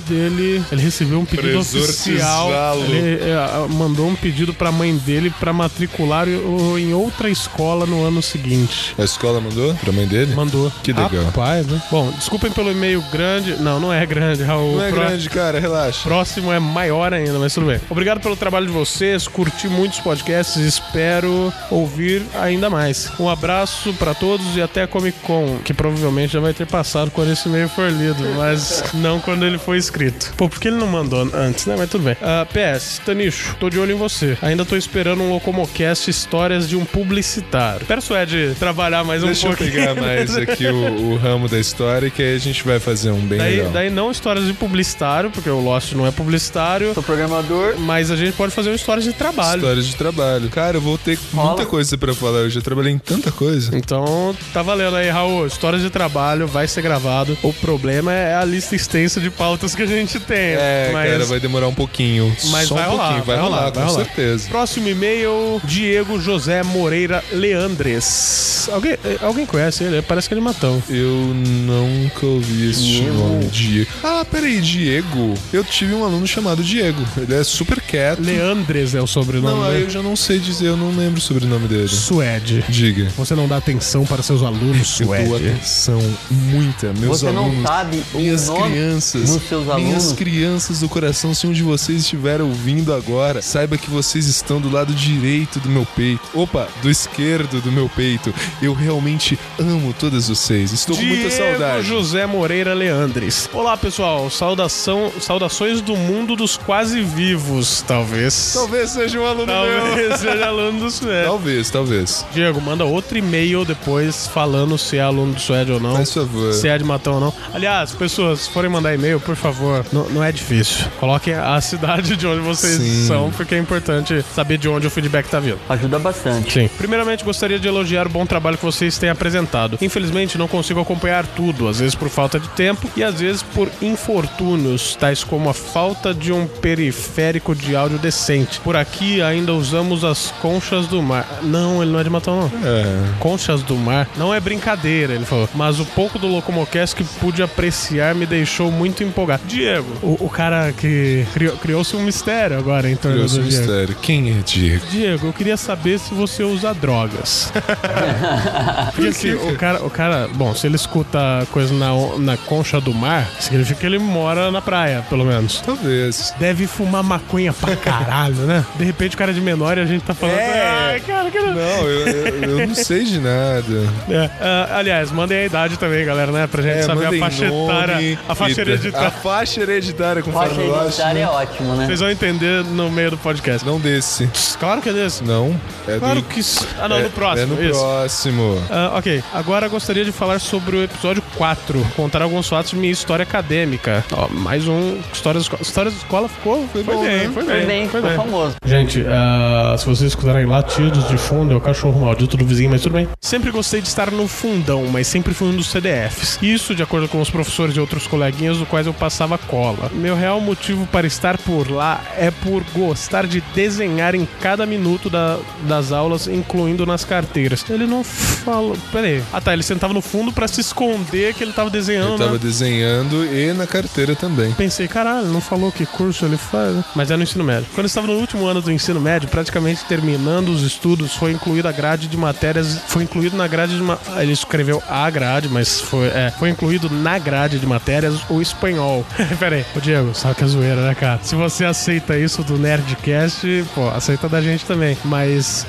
dele. 0.07 0.63
Ele 0.71 0.81
recebeu 0.81 1.19
um 1.19 1.25
pedido 1.25 1.59
oficial. 1.59 2.49
Ele 2.87 3.19
é, 3.23 3.67
mandou 3.73 4.07
um 4.07 4.15
pedido 4.15 4.53
pra 4.53 4.71
mãe 4.71 4.95
dele 4.97 5.31
pra 5.39 5.51
matricular 5.53 6.12
o- 6.21 6.77
em 6.77 6.93
outra 6.93 7.29
escola 7.29 7.85
no 7.85 8.03
ano 8.03 8.21
seguinte. 8.21 8.93
A 8.97 9.03
escola 9.03 9.39
mandou 9.41 9.73
pra 9.75 9.91
mãe 9.91 10.07
dele? 10.07 10.33
Mandou. 10.35 10.71
Que 10.83 10.91
legal. 10.93 11.25
Rapaz, 11.25 11.65
né? 11.67 11.81
Bom, 11.91 12.11
desculpem 12.11 12.51
pelo 12.51 12.71
e-mail 12.71 13.01
grande. 13.11 13.55
Não, 13.57 13.79
não 13.79 13.91
é 13.93 14.05
grande, 14.05 14.43
Raul. 14.43 14.77
Não 14.77 14.83
é 14.83 14.91
grande, 14.91 15.29
cara, 15.29 15.59
relaxa. 15.59 16.01
Próximo 16.03 16.51
é 16.51 16.59
maior 16.59 17.13
ainda, 17.13 17.37
mas 17.39 17.53
tudo 17.53 17.67
bem. 17.67 17.79
Obrigado 17.89 18.19
pelo 18.21 18.35
trabalho 18.35 18.65
de 18.67 18.71
vocês, 18.71 19.27
curti 19.27 19.67
muitos 19.67 19.99
podcasts 19.99 20.55
e 20.57 20.67
espero 20.67 21.51
ouvir 21.69 22.21
ainda 22.39 22.69
mais. 22.69 23.09
Um 23.19 23.27
abraço 23.29 23.93
pra 23.93 24.13
todos 24.13 24.55
e 24.55 24.61
até 24.61 24.83
a 24.83 24.87
Comic 24.87 25.17
Con, 25.21 25.57
que 25.63 25.73
provavelmente 25.73 26.33
já 26.33 26.39
vai 26.39 26.53
ter 26.53 26.67
passado 26.67 27.11
quando 27.11 27.31
esse 27.31 27.47
e-mail 27.47 27.67
for 27.69 27.89
lido, 27.91 28.23
mas 28.37 28.83
não 28.93 29.19
quando 29.19 29.45
ele 29.45 29.57
foi 29.57 29.77
escrito. 29.77 30.33
Pô, 30.37 30.47
por 30.49 30.59
que 30.59 30.67
ele 30.67 30.77
não 30.77 30.87
mandou 30.87 31.27
antes, 31.33 31.65
né? 31.65 31.75
Mas 31.77 31.89
tudo 31.89 32.03
bem. 32.03 32.15
Ah, 32.21 32.45
PS, 32.45 32.99
Tanicho, 33.05 33.55
tô 33.59 33.69
de 33.69 33.79
olho 33.79 33.93
em 33.93 33.97
você. 33.97 34.37
Ainda 34.41 34.65
tô 34.65 34.75
esperando 34.75 35.21
um 35.21 35.29
Locomocast 35.31 36.02
Histórias 36.09 36.67
de 36.67 36.75
um 36.75 36.85
Publicitário. 36.85 37.85
Suede 38.01 38.53
trabalhar 38.59 39.03
mais 39.03 39.23
um 39.23 39.27
Deixa 39.27 39.47
eu 39.47 39.55
pouquinho. 39.55 39.71
pegar 39.71 39.95
mais 39.95 40.35
aqui 40.35 40.65
o, 40.67 41.11
o 41.11 41.15
ramo 41.15 41.47
da 41.47 41.57
história 41.59 42.09
que 42.09 42.21
aí 42.21 42.35
a 42.35 42.39
gente 42.39 42.63
vai 42.63 42.79
fazer 42.79 43.11
um 43.11 43.19
bem 43.21 43.37
Daí, 43.37 43.57
legal. 43.57 43.71
daí 43.71 43.89
não 43.89 44.11
histórias 44.11 44.45
de 44.45 44.53
publicitário, 44.53 45.29
porque 45.31 45.49
o 45.49 45.59
Lost 45.59 45.93
não 45.93 46.05
é 46.05 46.11
publicitário. 46.11 46.93
Sou 46.93 47.01
programador. 47.03 47.75
Mas 47.79 48.11
a 48.11 48.15
gente 48.15 48.33
pode 48.35 48.51
fazer 48.53 48.69
uma 48.69 48.75
história 48.75 49.01
de 49.01 49.13
trabalho. 49.13 49.59
Histórias 49.59 49.85
de 49.87 49.95
trabalho. 49.95 50.49
Cara, 50.49 50.77
eu 50.77 50.81
vou 50.81 50.97
ter 50.97 51.17
muita 51.31 51.65
coisa 51.65 51.97
pra 51.97 52.13
falar. 52.13 52.39
Eu 52.39 52.49
já 52.49 52.61
trabalhei 52.61 52.91
em 52.91 52.97
tanta 52.97 53.31
coisa. 53.31 53.75
Então, 53.75 54.35
tá 54.53 54.61
valendo 54.61 54.95
aí, 54.97 55.09
Raul. 55.09 55.47
Histórias 55.47 55.81
de 55.81 55.89
trabalho 55.89 56.45
vai 56.47 56.67
ser 56.67 56.81
gravado. 56.81 57.37
O 57.41 57.53
problema 57.53 58.11
é 58.13 58.35
a 58.35 58.43
lista 58.43 58.75
extensa 58.75 59.21
de 59.21 59.29
pautas 59.29 59.73
que 59.75 59.81
a 59.83 59.85
gente 59.87 60.19
tem. 60.19 60.37
É, 60.37 60.89
mas... 60.91 61.11
cara, 61.11 61.25
vai 61.25 61.39
demorar 61.39 61.67
um 61.67 61.73
pouquinho. 61.73 62.35
Mas 62.49 62.67
Só 62.67 62.75
vai 62.75 62.87
um 62.87 62.91
rolar, 62.91 63.03
pouquinho. 63.05 63.23
Vai, 63.25 63.35
vai 63.35 63.45
rolar, 63.45 63.57
rolar, 63.59 63.71
vai 63.71 63.83
com 63.85 63.89
rolar. 63.91 64.05
certeza. 64.05 64.49
Próximo 64.49 64.87
e-mail, 64.89 65.61
Diego 65.93 66.19
José 66.19 66.63
Moreira 66.63 67.23
Leandres. 67.31 68.67
Alguém, 68.71 68.93
eh, 69.05 69.17
alguém 69.21 69.45
conhece 69.45 69.83
ele? 69.83 70.01
Parece 70.01 70.27
que 70.27 70.33
ele 70.33 70.41
matou. 70.41 70.81
Eu 70.89 71.07
nunca 71.35 72.25
ouvi 72.25 72.71
esse 72.71 72.81
Diego. 72.81 73.13
nome. 73.13 73.45
Diego. 73.45 73.91
Ah, 74.03 74.25
peraí, 74.25 74.59
Diego. 74.59 75.35
Eu 75.53 75.63
tive 75.63 75.93
um 75.93 76.03
aluno 76.03 76.25
chamado 76.25 76.63
Diego. 76.63 76.99
Ele 77.15 77.35
é 77.35 77.43
super 77.43 77.79
quieto. 77.79 78.21
Leandres 78.23 78.95
é 78.95 79.01
o 79.01 79.05
sobrenome 79.05 79.55
Não, 79.59 79.69
dele. 79.69 79.83
eu 79.85 79.89
já 79.91 80.01
não 80.01 80.15
sei 80.15 80.39
dizer, 80.39 80.67
eu 80.69 80.77
não 80.77 80.89
lembro 80.95 81.19
o 81.19 81.21
sobrenome 81.21 81.67
dele. 81.67 81.87
Suede. 81.87 82.63
Diga. 82.67 83.09
Você 83.15 83.35
não 83.35 83.47
dá 83.47 83.57
atenção 83.57 84.03
para 84.03 84.23
seus 84.23 84.41
alunos, 84.41 84.99
Eu 84.99 85.05
dou 85.07 85.15
Suede. 85.27 85.49
atenção, 85.49 86.01
muita. 86.31 86.91
Meus 86.93 87.19
Você 87.19 87.31
não 87.31 87.43
alunos, 87.45 87.67
sabe 87.67 88.03
o 88.15 88.17
minhas 88.17 88.47
nome 88.47 88.71
crianças, 88.71 89.29
dos 89.29 89.43
seus 89.47 89.65
minhas 89.65 90.03
alunos? 90.05 90.13
crianças 90.13 90.79
do 90.79 90.89
coração, 90.89 91.35
se 91.35 91.45
um 91.45 91.51
de 91.51 91.61
vocês 91.61 92.01
estiver 92.01 92.41
ouvindo 92.41 92.91
agora, 92.93 93.43
saiba 93.43 93.77
que 93.77 93.91
vocês 93.91 94.25
estão 94.25 94.59
do 94.59 94.71
lado 94.71 94.91
direito 94.93 95.59
do 95.59 95.69
meu 95.69 95.82
peito. 95.85 96.21
Opa, 96.33 96.67
do 96.81 96.89
esquerdo 96.89 97.61
do 97.61 97.71
meu 97.71 97.89
peito. 97.89 98.33
Eu 98.61 98.73
realmente 98.73 99.37
amo 99.59 99.93
todas 99.97 100.29
vocês. 100.29 100.71
Estou 100.71 100.95
com 100.95 101.03
muita 101.03 101.29
Diego 101.29 101.43
saudade. 101.57 101.87
José 101.87 102.25
Moreira 102.25 102.73
Leandres. 102.73 103.49
Olá, 103.53 103.75
pessoal. 103.77 104.29
Saudação, 104.29 105.11
saudações 105.19 105.81
do 105.81 105.95
mundo 105.95 106.35
dos 106.35 106.57
quase 106.57 107.01
vivos, 107.01 107.83
talvez. 107.87 108.51
Talvez 108.53 108.91
seja 108.91 109.19
um 109.19 109.25
aluno 109.25 109.45
meu. 109.45 109.81
Talvez 109.81 110.19
seja 110.19 110.45
aluno 110.47 110.79
do 110.79 110.91
Suede. 110.91 111.25
Talvez, 111.25 111.69
talvez. 111.69 112.25
Diego, 112.33 112.61
manda 112.61 112.85
outro 112.85 113.17
e-mail 113.17 113.65
depois 113.65 114.27
falando 114.27 114.77
se 114.77 114.97
é 114.97 115.01
aluno 115.01 115.33
do 115.33 115.39
Suede 115.39 115.71
ou 115.71 115.79
não. 115.79 115.95
Faz 115.95 116.13
favor. 116.13 116.53
Se 116.53 116.67
é 116.67 116.77
de 116.77 116.83
Matão 116.83 117.15
ou 117.15 117.19
não. 117.19 117.33
Aliás, 117.53 117.91
pessoas, 117.91 118.41
se 118.41 118.49
forem 118.49 118.69
mandar 118.69 118.93
e-mail, 118.93 119.19
por 119.19 119.35
favor, 119.35 119.85
não, 119.91 120.09
não 120.09 120.23
é 120.23 120.31
difícil. 120.31 120.85
Coloquem 120.99 121.33
a 121.33 121.59
cidade 121.61 122.15
de 122.15 122.27
onde 122.27 122.41
vocês 122.41 122.77
Sim. 122.77 123.07
são, 123.07 123.31
porque 123.31 123.55
é 123.55 123.57
importante 123.57 124.23
saber 124.33 124.57
de 124.57 124.67
onde 124.67 124.87
o 124.87 124.89
feedback 124.89 125.27
tá 125.29 125.39
vindo. 125.39 125.59
Ajuda 125.69 125.99
bastante. 125.99 126.51
Sim. 126.53 126.69
Primeiramente, 126.77 127.23
gostaria 127.23 127.57
de 127.59 127.67
elogiar 127.67 128.05
o 128.07 128.09
bom 128.09 128.25
trabalho 128.25 128.57
que 128.57 128.65
vocês 128.65 128.97
têm 128.97 129.09
apresentado. 129.09 129.77
Infelizmente, 129.81 130.37
não 130.37 130.47
consigo 130.47 130.79
acompanhar 130.79 131.25
tudo, 131.25 131.67
às 131.67 131.79
vezes 131.79 131.95
por 131.95 132.09
falta 132.09 132.39
de 132.39 132.47
tempo 132.49 132.89
e 132.95 133.03
às 133.03 133.19
vezes 133.19 133.41
por 133.43 133.69
infortúnios, 133.81 134.95
tais 134.95 135.23
como 135.23 135.49
a 135.49 135.53
falta 135.53 136.13
de 136.13 136.31
um 136.31 136.45
periférico 136.47 137.55
de 137.55 137.75
áudio 137.75 137.97
decente. 137.97 138.59
Por 138.59 138.75
aqui 138.75 139.21
ainda 139.21 139.53
usamos 139.53 140.03
as 140.03 140.31
conchas 140.41 140.87
do 140.87 141.01
mar. 141.01 141.39
Não, 141.43 141.81
ele 141.81 141.91
não 141.91 141.99
é 141.99 142.03
de 142.03 142.09
Matão, 142.09 142.35
não. 142.41 142.67
É. 142.67 142.83
Conchas 143.19 143.63
do 143.63 143.75
Mar 143.75 144.07
não 144.17 144.33
é 144.33 144.39
brincadeira, 144.39 145.13
ele 145.13 145.25
falou. 145.25 145.49
Mas 145.55 145.79
o 145.79 145.85
pouco 145.85 146.19
do 146.19 146.27
Locomocast 146.27 146.95
que 146.95 147.03
pude 147.03 147.41
apreciar 147.41 148.13
me 148.15 148.25
deixou 148.25 148.71
muito 148.71 149.03
empolgado. 149.03 149.43
Diego, 149.47 149.87
o, 150.01 150.25
o 150.25 150.29
cara 150.29 150.71
que 150.71 151.25
criou- 151.33 151.55
criou-se 151.57 151.95
um 151.95 152.03
mistério 152.03 152.57
agora 152.57 152.89
em 152.89 152.95
torno 152.95 153.15
Criou-se 153.17 153.35
do 153.39 153.45
um 153.45 153.47
Diego. 153.47 153.63
mistério. 153.65 153.95
Quem 154.01 154.29
é 154.29 154.41
Diego? 154.45 154.85
Diego, 154.91 155.27
eu 155.27 155.33
queria 155.33 155.52
saber 155.57 155.99
se 155.99 156.13
você 156.13 156.43
usa 156.43 156.73
drogas. 156.73 157.51
Porque 158.95 159.07
assim, 159.09 159.33
o 159.33 159.55
cara, 159.57 159.83
o 159.83 159.89
cara, 159.89 160.27
bom, 160.33 160.53
se 160.53 160.67
ele 160.67 160.75
escuta 160.75 161.19
coisa 161.51 161.73
na, 161.73 161.91
na 162.19 162.37
concha 162.37 162.79
do 162.79 162.93
mar, 162.93 163.27
significa 163.39 163.79
que 163.79 163.85
ele 163.85 163.99
mora 163.99 164.51
na 164.51 164.61
praia, 164.61 165.03
pelo 165.09 165.25
menos. 165.25 165.61
Talvez. 165.65 166.33
Deve 166.39 166.67
fumar 166.67 167.03
maconha 167.03 167.53
pra 167.53 167.75
caralho, 167.77 168.35
né? 168.35 168.65
De 168.75 168.83
repente 168.83 169.15
o 169.15 169.17
cara 169.17 169.31
é 169.31 169.33
de 169.33 169.41
menor 169.41 169.77
e 169.77 169.81
a 169.81 169.85
gente 169.85 170.03
tá 170.03 170.13
falando. 170.13 170.37
É. 170.37 170.69
Ai, 170.93 170.99
cara, 171.01 171.31
que 171.31 171.39
não. 171.39 171.53
Não, 171.53 171.87
eu, 171.87 172.07
eu, 172.07 172.59
eu 172.59 172.67
não 172.67 172.75
sei 172.75 173.03
de 173.03 173.19
nada. 173.19 173.63
É, 174.09 174.29
ah, 174.41 174.77
aliás, 174.77 175.11
mandem 175.11 175.37
a 175.39 175.45
idade 175.45 175.77
também, 175.77 176.05
galera, 176.05 176.31
né? 176.31 176.47
Pra 176.47 176.61
gente 176.61 176.79
É, 176.79 176.83
saber 176.83 177.07
a 177.07 177.19
faixa 177.19 177.45
etária. 177.45 178.19
A 178.27 178.35
faixa 178.35 178.61
hereditária. 178.61 179.07
A 179.07 179.11
faixa 179.11 179.61
hereditária, 179.61 180.23
Faixa 180.23 180.39
conforme 180.49 180.65
eu 180.67 180.75
acho. 180.75 180.83
hereditária 180.83 181.19
é 181.19 181.23
né? 181.23 181.29
ótimo, 181.29 181.75
né? 181.75 181.85
Vocês 181.85 181.99
vão 181.99 182.09
entender 182.09 182.63
no 182.65 182.89
meio 182.91 183.11
do 183.11 183.17
podcast. 183.17 183.65
Não 183.65 183.79
desse. 183.79 184.29
Claro 184.59 184.81
que 184.81 184.89
é 184.89 184.93
desse. 184.93 185.23
Não. 185.23 185.42
É 185.87 185.97
Claro 185.99 186.21
do... 186.21 186.27
que. 186.27 186.41
Ah, 186.79 186.87
não, 186.87 186.97
é, 186.97 187.03
no 187.03 187.09
próximo. 187.09 187.53
É 187.53 187.57
no 187.57 187.69
isso. 187.69 187.79
próximo. 187.79 188.63
Ah, 188.69 188.91
ok, 188.95 189.23
agora 189.33 189.67
gostaria 189.67 190.05
de 190.05 190.11
falar 190.11 190.39
sobre 190.39 190.75
o 190.77 190.83
episódio 190.83 191.21
4, 191.35 191.85
contar 191.95 192.21
alguns 192.21 192.47
fatos 192.47 192.71
de 192.71 192.77
minha 192.77 192.91
história 192.91 193.23
acadêmica. 193.23 194.03
Ó, 194.11 194.27
mais 194.29 194.67
um 194.67 194.97
Histórias 195.11 195.43
da 195.43 195.47
Escola. 195.47 195.61
Histórias 195.61 195.93
da 195.93 195.99
Escola 196.01 196.29
ficou 196.29 196.67
foi, 196.71 196.83
bom, 196.83 197.01
bem, 197.03 197.17
né? 197.27 197.31
foi 197.33 197.43
Foi 197.43 197.53
bem, 197.55 197.65
bem, 197.65 197.89
foi 197.89 198.01
bem. 198.01 198.15
famoso. 198.15 198.55
Gente, 198.65 199.03
ah, 199.07 199.75
se 199.77 199.85
vocês 199.85 200.09
escutarem 200.11 200.45
latidos 200.45 201.07
de 201.07 201.17
fundo, 201.17 201.53
é 201.53 201.57
o 201.57 201.61
cachorro 201.61 201.99
maldito 202.05 202.37
do 202.37 202.45
vizinho, 202.45 202.69
mas 202.69 202.81
tudo 202.81 202.93
bem. 202.93 203.07
Sempre 203.21 203.51
gostei 203.51 203.81
de 203.81 203.87
estar 203.87 204.11
no 204.11 204.27
fundão, 204.27 204.85
mas 204.87 205.07
sempre 205.07 205.33
fui 205.33 205.47
um 205.49 205.55
dos 205.55 205.67
CDFs. 205.67 206.39
Isso, 206.41 206.73
de 206.75 206.83
acordo 206.83 207.07
com 207.07 207.19
os 207.21 207.29
professores 207.29 207.75
e 207.75 207.79
outros 207.79 208.07
coleguinhas, 208.07 208.57
do 208.57 208.65
quais 208.65 208.87
eu 208.87 208.93
passava 208.93 209.37
cola. 209.37 209.89
Meu 209.93 210.15
real 210.15 210.39
motivo 210.39 210.85
para 210.87 211.07
estar 211.07 211.37
por 211.37 211.69
lá 211.69 212.01
é 212.17 212.31
por 212.31 212.63
gostar 212.73 213.25
de 213.27 213.41
desenhar 213.55 214.15
em 214.15 214.27
cada 214.41 214.65
minuto 214.65 215.09
da- 215.09 215.32
das 215.67 215.91
aulas, 215.91 216.27
incluindo 216.27 216.85
nas 216.85 217.03
carteiras. 217.03 217.65
Ele 217.69 217.85
não 217.85 218.03
falou. 218.03 218.77
Pera 218.91 219.07
aí. 219.07 219.23
Ah 219.31 219.41
tá, 219.41 219.53
ele 219.53 219.63
sentava 219.63 219.93
no 219.93 220.01
fundo 220.01 220.31
pra 220.31 220.47
se 220.47 220.61
esconder 220.61 221.33
que 221.33 221.43
ele 221.43 221.53
tava 221.53 221.69
desenhando. 221.69 222.13
Eu 222.13 222.17
tava 222.17 222.31
né? 222.33 222.39
desenhando 222.39 223.25
e 223.25 223.53
na 223.53 223.67
carteira 223.67 224.15
também. 224.15 224.51
Pensei, 224.53 224.87
caralho, 224.87 225.27
não 225.27 225.41
falou 225.41 225.71
que 225.71 225.85
curso 225.85 226.25
ele 226.25 226.37
faz, 226.37 226.75
né? 226.75 226.83
Mas 226.95 227.11
é 227.11 227.17
no 227.17 227.23
ensino 227.23 227.43
médio. 227.43 227.67
Quando 227.73 227.85
eu 227.85 227.87
estava 227.87 228.07
no 228.07 228.13
último 228.13 228.45
ano 228.45 228.61
do 228.61 228.71
ensino 228.71 228.99
médio, 228.99 229.29
praticamente 229.29 229.85
terminando 229.85 230.49
os 230.49 230.61
estudos, 230.61 231.13
foi 231.15 231.31
incluída 231.31 231.69
a 231.69 231.71
grade 231.71 232.07
de 232.07 232.17
matérias. 232.17 232.79
Foi 232.87 233.03
incluído 233.03 233.35
na 233.35 233.47
grade 233.47 233.75
de. 233.75 233.81
Ma... 233.81 233.97
Ele 234.17 234.31
escreveu 234.31 234.81
a 234.87 235.09
grade, 235.09 235.49
mas 235.49 235.79
foi, 235.79 236.07
é, 236.07 236.31
foi 236.37 236.49
incluído 236.49 236.89
na 236.89 237.17
grade 237.17 237.59
de 237.59 237.65
matérias 237.65 238.21
o 238.29 238.41
espanhol. 238.41 239.05
Pera 239.39 239.55
aí, 239.55 239.65
ô 239.75 239.79
Diego, 239.79 240.13
sabe 240.13 240.35
que 240.35 240.43
é 240.43 240.47
zoeira, 240.47 240.87
né, 240.87 240.95
cara? 240.95 241.19
Se 241.23 241.35
você 241.35 241.65
aceita 241.65 242.17
isso 242.17 242.43
do 242.43 242.57
Nerdcast, 242.57 243.65
pô, 243.73 243.89
aceita 243.89 244.27
da 244.29 244.41
gente 244.41 244.65
também. 244.65 244.97
Mas 245.03 245.22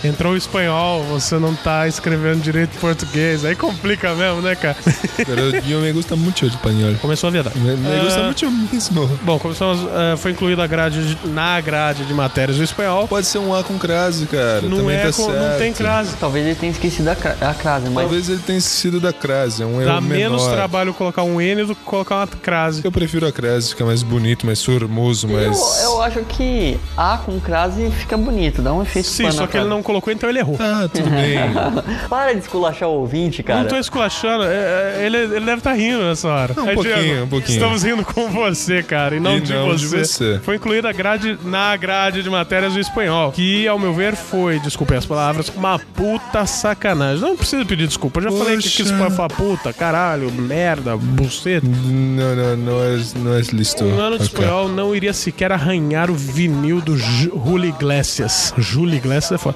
entrou 0.04 0.32
o 0.32 0.36
espanhol, 0.36 1.02
você 1.04 1.38
não 1.38 1.54
tá 1.54 1.86
escrevendo 1.88 2.40
direito 2.42 2.78
português, 2.78 3.44
aí 3.44 3.54
complica 3.54 4.14
mesmo, 4.14 4.40
né, 4.42 4.54
cara? 4.54 4.76
Eu 5.68 5.80
me 5.80 5.92
gusta 5.92 6.16
muito 6.16 6.44
espanhol. 6.46 6.94
Começou 7.00 7.28
a 7.28 7.30
verdade. 7.30 7.58
Me, 7.58 7.76
me 7.76 8.00
gusta 8.04 8.20
Ah. 8.20 8.24
muito 8.24 8.50
mesmo. 8.50 9.06
Bom, 9.22 9.38
começamos, 9.38 9.80
eh, 9.90 10.16
foi 10.16 10.32
incluída 10.32 10.62
a 10.62 10.66
grade 10.66 11.14
de- 11.14 11.28
na 11.28 11.60
grade 11.60 12.04
de 12.04 12.14
matérias 12.14 12.56
do 12.58 12.64
espanhol. 12.64 13.06
Pode 13.08 13.26
ser 13.26 13.38
um 13.38 13.54
A 13.54 13.62
com 13.64 13.78
crase, 13.78 14.26
cara. 14.26 14.62
Não 14.62 14.78
também 14.78 14.96
é 14.96 15.06
tá 15.06 15.12
com- 15.12 15.24
certo. 15.26 15.38
não 15.52 15.58
tem 15.58 15.72
crase. 15.72 16.16
Talvez 16.18 16.46
ele 16.46 16.54
tenha 16.54 16.72
esquecido 16.72 17.08
a, 17.08 17.14
cra- 17.16 17.36
a 17.40 17.54
crase, 17.54 17.88
mas 17.90 18.04
Talvez 18.04 18.28
ele 18.28 18.40
tenha 18.46 18.60
sido 18.60 19.00
da 19.00 19.12
crase, 19.12 19.62
é 19.62 19.66
um 19.66 19.80
erro 19.80 19.92
Dá 19.94 20.00
menos 20.00 20.42
menor. 20.42 20.54
trabalho 20.54 20.94
colocar 20.94 21.22
um 21.22 21.40
N 21.40 21.64
do 21.64 21.74
que 21.74 21.82
colocar 21.84 22.16
uma 22.16 22.26
crase. 22.26 22.82
Eu 22.84 22.92
prefiro 22.92 23.26
a 23.26 23.32
crase, 23.32 23.70
fica 23.70 23.84
mais 23.84 24.02
bonito, 24.02 24.46
mais 24.46 24.62
formoso, 24.62 25.28
mais... 25.28 25.56
eu, 25.82 25.90
eu 25.90 26.02
acho 26.02 26.20
que 26.24 26.78
A 26.96 27.18
com 27.18 27.38
crase 27.40 27.90
fica 27.90 28.16
bonito, 28.16 28.62
dá 28.62 28.72
um 28.72 28.82
efeito 28.82 29.08
Sim, 29.08 29.24
só 29.44 29.50
que 29.50 29.56
ele 29.56 29.68
não 29.68 29.82
colocou, 29.82 30.12
então 30.12 30.28
ele 30.28 30.38
errou. 30.38 30.56
Ah, 30.60 30.88
tudo 30.92 31.10
bem. 31.10 31.38
Para 32.08 32.32
de 32.32 32.40
esculachar 32.40 32.88
o 32.88 32.92
ouvinte, 33.00 33.42
cara. 33.42 33.60
Não 33.60 33.68
tô 33.68 33.76
esculachando, 33.76 34.44
é, 34.44 34.98
é, 35.00 35.02
ele, 35.06 35.16
ele 35.16 35.40
deve 35.44 35.58
estar 35.58 35.72
rindo 35.74 36.02
nessa 36.02 36.28
hora. 36.28 36.52
Um 36.52 36.74
pouquinho, 36.74 36.94
Diego, 37.02 37.24
um 37.24 37.28
pouquinho. 37.28 37.56
Estamos 37.56 37.82
rindo 37.82 38.04
com 38.04 38.28
você, 38.30 38.82
cara, 38.82 39.16
e 39.16 39.20
não, 39.20 39.36
E 39.36 39.40
de, 39.40 39.52
não 39.52 39.74
de 39.74 39.86
você. 39.86 40.04
você. 40.04 40.40
Foi 40.42 40.56
incluída 40.56 40.88
a 40.88 40.92
grade 40.92 41.38
na 41.44 41.76
grade 41.76 42.22
de 42.22 42.30
matérias 42.30 42.72
do 42.74 42.80
espanhol, 42.80 43.32
que, 43.32 43.66
ao 43.68 43.78
meu 43.78 43.92
ver, 43.94 44.14
foi, 44.16 44.58
desculpem 44.60 44.96
as 44.96 45.06
palavras, 45.06 45.48
uma 45.50 45.78
puta 45.78 46.46
sacanagem. 46.46 47.20
Não 47.22 47.36
precisa 47.36 47.64
pedir 47.64 47.86
desculpa, 47.86 48.20
eu 48.20 48.24
já 48.24 48.30
falei 48.30 48.56
que 48.58 48.62
Poxa. 48.64 48.82
quis 48.82 48.90
falar 48.92 49.28
puta, 49.28 49.72
caralho, 49.72 50.30
merda, 50.32 50.96
buceta. 50.96 51.66
não, 51.66 52.34
não, 52.36 52.56
não 52.56 52.82
é, 52.82 52.98
não 53.16 53.34
é 53.34 53.40
listo. 53.52 53.84
Um 53.84 53.98
ano 54.00 54.16
de 54.18 54.24
espanhol 54.24 54.68
não 54.68 54.94
iria 54.94 55.12
sequer 55.12 55.52
arranhar 55.52 56.10
o 56.10 56.14
vinil 56.14 56.80
do 56.80 56.96
Ju- 56.96 57.32
Julio 57.44 57.68
Iglesias. 57.70 58.52
Julio 58.56 58.96
Iglesias 58.96 59.33
é 59.36 59.38
foda. 59.38 59.54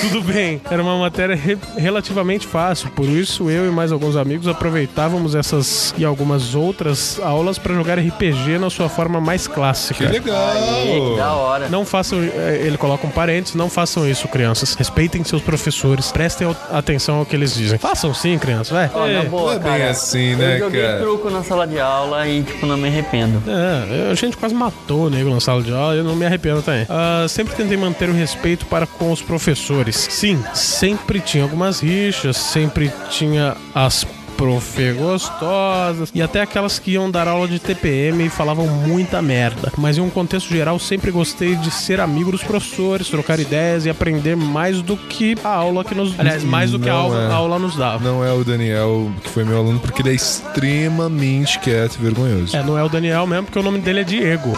Tudo 0.00 0.22
bem, 0.22 0.60
era 0.70 0.82
uma 0.82 0.96
matéria 0.98 1.36
re- 1.36 1.58
relativamente 1.76 2.46
fácil, 2.46 2.88
por 2.90 3.04
isso 3.06 3.50
eu 3.50 3.66
e 3.66 3.70
mais 3.70 3.92
alguns 3.92 4.16
amigos 4.16 4.48
aproveitávamos 4.48 5.34
essas 5.34 5.94
e 5.98 6.04
algumas 6.04 6.54
outras 6.54 7.20
aulas 7.22 7.58
para 7.58 7.74
jogar 7.74 7.98
RPG 7.98 8.58
na 8.58 8.70
sua 8.70 8.88
forma 8.88 9.20
mais 9.20 9.46
Que 9.46 9.54
clássica. 9.54 10.08
legal! 10.08 10.54
Ih, 10.56 11.10
que 11.12 11.16
da 11.18 11.32
hora. 11.34 11.68
Não 11.68 11.84
façam, 11.84 12.18
eh, 12.22 12.62
ele 12.64 12.78
coloca 12.78 13.06
um 13.06 13.10
parênteses, 13.10 13.54
não 13.54 13.68
façam 13.68 14.08
isso, 14.08 14.26
crianças. 14.28 14.74
Respeitem 14.74 15.22
seus 15.24 15.42
professores, 15.42 16.10
prestem 16.10 16.48
atenção 16.72 17.16
ao 17.16 17.26
que 17.26 17.36
eles 17.36 17.54
dizem. 17.54 17.78
Façam 17.78 18.14
sim, 18.14 18.38
crianças, 18.38 18.70
vai. 18.70 18.88
Na 18.88 19.20
É. 19.20 19.24
boa, 19.24 19.42
não 19.42 19.52
é 19.52 19.58
bem 19.58 19.72
cara, 19.80 19.90
assim, 19.90 20.34
né, 20.36 20.56
eu 20.56 20.60
joguei 20.60 20.82
cara? 20.82 20.98
truco 21.00 21.30
na 21.30 21.42
sala 21.44 21.66
de 21.66 21.78
aula 21.78 22.26
e, 22.26 22.42
tipo, 22.42 22.64
não 22.66 22.76
me 22.78 22.88
arrependo. 22.88 23.42
É, 23.46 24.10
a 24.10 24.14
gente 24.14 24.36
quase 24.36 24.54
matou 24.54 25.06
o 25.06 25.10
nego 25.10 25.28
na 25.30 25.40
sala 25.40 25.62
de 25.62 25.72
aula 25.72 25.94
e 25.94 25.98
eu 25.98 26.04
não 26.04 26.16
me 26.16 26.24
arrependo 26.24 26.62
também. 26.62 26.86
Ah, 26.88 27.26
sempre 27.28 27.54
tentei 27.54 27.76
manter 27.76 28.08
o 28.08 28.12
respeito 28.14 28.59
para 28.66 28.86
com 28.86 29.12
os 29.12 29.22
professores. 29.22 29.96
Sim, 29.96 30.42
sempre 30.54 31.20
tinha 31.20 31.42
algumas 31.42 31.80
rixas, 31.80 32.36
sempre 32.36 32.92
tinha 33.10 33.56
as 33.74 34.04
profe 34.40 34.94
gostosas 34.94 36.10
e 36.14 36.22
até 36.22 36.40
aquelas 36.40 36.78
que 36.78 36.92
iam 36.92 37.10
dar 37.10 37.28
aula 37.28 37.46
de 37.46 37.58
TPM 37.58 38.24
e 38.24 38.30
falavam 38.30 38.66
muita 38.66 39.20
merda. 39.20 39.70
Mas 39.76 39.98
em 39.98 40.00
um 40.00 40.08
contexto 40.08 40.48
geral, 40.48 40.78
sempre 40.78 41.10
gostei 41.10 41.54
de 41.56 41.70
ser 41.70 42.00
amigo 42.00 42.32
dos 42.32 42.42
professores, 42.42 43.10
trocar 43.10 43.38
ideias 43.38 43.84
e 43.84 43.90
aprender 43.90 44.36
mais 44.36 44.80
do 44.80 44.96
que 44.96 45.36
a 45.44 45.48
aula 45.50 45.84
que 45.84 45.94
nos. 45.94 46.18
Aliás, 46.18 46.42
mais 46.42 46.70
do 46.70 46.78
que 46.78 46.88
a 46.88 46.94
aula, 46.94 47.24
é. 47.24 47.26
a 47.26 47.34
aula 47.34 47.58
nos 47.58 47.76
dava. 47.76 48.02
Não 48.02 48.24
é 48.24 48.32
o 48.32 48.42
Daniel, 48.42 49.12
que 49.22 49.28
foi 49.28 49.44
meu 49.44 49.58
aluno, 49.58 49.78
porque 49.78 50.00
ele 50.00 50.08
é 50.08 50.14
extremamente 50.14 51.58
quieto 51.58 51.96
e 51.96 52.02
vergonhoso. 52.02 52.56
É, 52.56 52.62
não 52.62 52.78
é 52.78 52.82
o 52.82 52.88
Daniel 52.88 53.26
mesmo, 53.26 53.44
porque 53.44 53.58
o 53.58 53.62
nome 53.62 53.80
dele 53.80 54.00
é 54.00 54.04
Diego. 54.04 54.56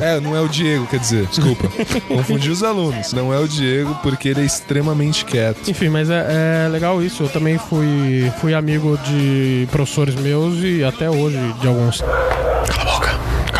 É, 0.00 0.18
não 0.20 0.36
é 0.36 0.40
o 0.40 0.48
Diego, 0.48 0.86
quer 0.86 0.98
dizer, 0.98 1.26
desculpa. 1.26 1.68
Confundi 2.08 2.50
os 2.50 2.62
alunos. 2.62 3.12
Não 3.12 3.32
é 3.32 3.38
o 3.38 3.46
Diego 3.46 3.94
porque 4.02 4.28
ele 4.28 4.40
é 4.40 4.44
extremamente 4.44 5.24
quieto. 5.24 5.70
Enfim, 5.70 5.88
mas 5.88 6.10
é, 6.10 6.64
é 6.66 6.68
legal 6.68 7.02
isso. 7.02 7.22
Eu 7.22 7.28
também 7.28 7.58
fui, 7.58 8.32
fui 8.40 8.54
amigo 8.54 8.98
de 8.98 9.68
professores 9.70 10.14
meus 10.16 10.62
e 10.62 10.82
até 10.82 11.08
hoje 11.08 11.38
de 11.60 11.68
alguns. 11.68 12.00
Cala 12.00 12.80
a 12.80 12.84
boca, 12.84 13.11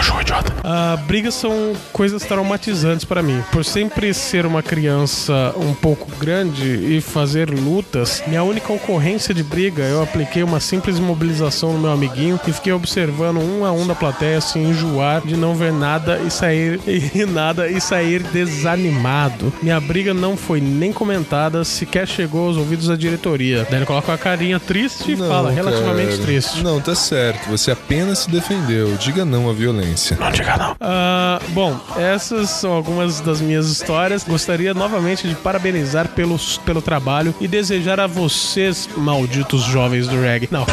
cachorro 0.02 0.21
idiota. 0.21 0.52
Ah, 0.64 0.97
brigas 1.06 1.35
são 1.35 1.75
coisas 1.92 2.25
traumatizantes 2.25 3.04
pra 3.04 3.23
mim. 3.23 3.42
Por 3.52 3.64
sempre 3.64 4.12
ser 4.12 4.44
uma 4.44 4.62
criança 4.62 5.54
um 5.56 5.73
pouco 5.73 6.11
grande 6.16 6.97
e 6.97 7.00
fazer 7.00 7.49
lutas, 7.49 8.23
minha 8.26 8.42
única 8.42 8.73
ocorrência 8.73 9.32
de 9.32 9.42
briga, 9.42 9.82
eu 9.85 10.02
apliquei 10.02 10.42
uma 10.42 10.59
simples 10.61 10.99
imobilização 10.99 11.73
no 11.73 11.78
meu 11.78 11.92
amiguinho 11.92 12.38
e 12.47 12.52
fiquei 12.52 12.73
observando 12.73 13.38
um 13.38 13.64
a 13.64 13.71
um 13.73 13.87
da 13.87 13.94
plateia 13.94 14.40
se 14.40 14.59
enjoar 14.59 15.23
de 15.25 15.37
não 15.37 15.54
ver 15.54 15.73
nada 15.73 16.18
e 16.26 16.30
sair 16.30 16.80
e 17.14 17.25
nada 17.25 17.68
e 17.68 17.80
sair 17.80 18.23
desanimado. 18.23 19.52
Minha 19.62 19.80
briga 19.80 20.12
não 20.12 20.37
foi 20.37 20.61
nem 20.61 20.92
comentada, 20.92 21.64
sequer 21.64 22.09
chegou 22.09 22.49
aos 22.49 22.56
ouvidos 22.56 22.88
da 22.88 22.97
diretoria. 22.97 23.66
Daí 23.71 23.78
ele 23.78 23.87
coloca 23.87 24.11
uma 24.11 24.18
carinha 24.18 24.59
triste 24.59 25.12
e 25.12 25.16
Não, 25.16 25.28
fala, 25.28 25.50
relativamente 25.50 26.12
cara. 26.12 26.23
triste. 26.23 26.62
Não, 26.62 26.80
tá 26.80 26.94
certo. 26.94 27.49
Você 27.50 27.71
apenas 27.71 28.21
se 28.21 28.30
defendeu. 28.30 28.97
Diga 28.97 29.25
não 29.25 29.49
à 29.49 29.52
violência. 29.52 29.91
Não 30.18 30.30
diga 30.30 30.56
não. 30.56 30.76
Ah, 30.80 31.40
bom, 31.49 31.78
essas 31.96 32.50
são 32.50 32.72
algumas 32.72 33.20
das 33.20 33.40
minhas 33.40 33.68
histórias. 33.68 34.25
Gostaria 34.25 34.75
novamente 34.75 35.28
de 35.28 35.34
parabenizar 35.34 36.08
pelos, 36.08 36.58
pelo 36.58 36.82
trabalho 36.82 37.34
e 37.40 37.49
desejar 37.49 38.00
a 38.00 38.06
vocês, 38.06 38.88
malditos 38.96 39.62
jovens 39.62 40.06
do 40.08 40.20
reggae. 40.20 40.49
Não. 40.50 40.66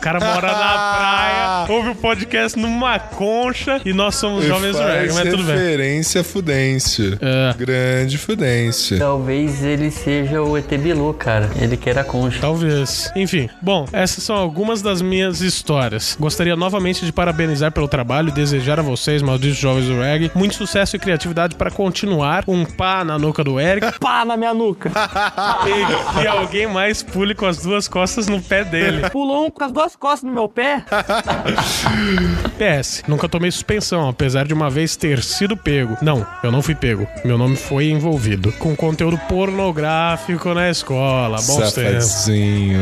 O 0.00 0.02
cara 0.02 0.18
mora 0.18 0.50
na 0.50 0.56
praia, 0.96 1.66
ouve 1.68 1.90
o 1.90 1.94
podcast 1.94 2.58
numa 2.58 2.98
concha 2.98 3.82
e 3.84 3.92
nós 3.92 4.14
somos 4.14 4.46
jovens 4.46 4.74
do 4.74 4.82
reggae, 4.82 5.12
Faz 5.12 5.14
mas 5.14 5.28
tudo 5.28 5.44
bem. 5.44 5.54
referência 5.54 6.24
fudência. 6.24 7.18
É. 7.20 7.54
Grande 7.58 8.16
fudência. 8.16 8.98
Talvez 8.98 9.62
ele 9.62 9.90
seja 9.90 10.40
o 10.40 10.56
ET 10.56 10.66
Bilu, 10.78 11.12
cara. 11.12 11.50
Ele 11.60 11.76
quer 11.76 11.98
a 11.98 12.04
concha. 12.04 12.40
Talvez. 12.40 13.12
Enfim, 13.14 13.50
bom, 13.60 13.86
essas 13.92 14.24
são 14.24 14.36
algumas 14.36 14.80
das 14.80 15.02
minhas 15.02 15.42
histórias. 15.42 16.16
Gostaria 16.18 16.56
novamente 16.56 17.04
de 17.04 17.12
parabenizar 17.12 17.70
pelo 17.70 17.86
trabalho 17.86 18.30
e 18.30 18.32
desejar 18.32 18.78
a 18.78 18.82
vocês, 18.82 19.20
malditos 19.20 19.58
jovens 19.58 19.84
do 19.84 20.00
reggae, 20.00 20.30
muito 20.34 20.54
sucesso 20.54 20.96
e 20.96 20.98
criatividade 20.98 21.56
para 21.56 21.70
continuar. 21.70 22.42
Um 22.48 22.64
pá 22.64 23.04
na 23.04 23.18
nuca 23.18 23.44
do 23.44 23.60
Eric 23.60 23.86
Pá 24.00 24.24
na 24.24 24.34
minha 24.34 24.54
nuca. 24.54 24.90
e 25.68 26.20
que 26.20 26.26
alguém 26.26 26.66
mais 26.66 27.02
pule 27.02 27.34
com 27.34 27.44
as 27.44 27.58
duas 27.58 27.86
costas 27.86 28.28
no 28.28 28.40
pé 28.40 28.64
dele. 28.64 29.10
Pulou 29.10 29.44
um 29.44 29.50
com 29.50 29.62
as 29.62 29.70
duas 29.70 29.89
costas 29.96 30.28
no 30.28 30.34
meu 30.34 30.48
pé. 30.48 30.84
PS, 32.58 33.02
nunca 33.06 33.28
tomei 33.28 33.50
suspensão, 33.50 34.08
apesar 34.08 34.46
de 34.46 34.54
uma 34.54 34.70
vez 34.70 34.96
ter 34.96 35.22
sido 35.22 35.56
pego. 35.56 35.96
Não, 36.02 36.26
eu 36.42 36.50
não 36.50 36.62
fui 36.62 36.74
pego. 36.74 37.06
Meu 37.24 37.38
nome 37.38 37.56
foi 37.56 37.90
envolvido. 37.90 38.52
Com 38.52 38.74
conteúdo 38.76 39.18
pornográfico 39.28 40.52
na 40.54 40.70
escola. 40.70 41.36
Bons 41.42 41.72
tempos. 41.72 42.26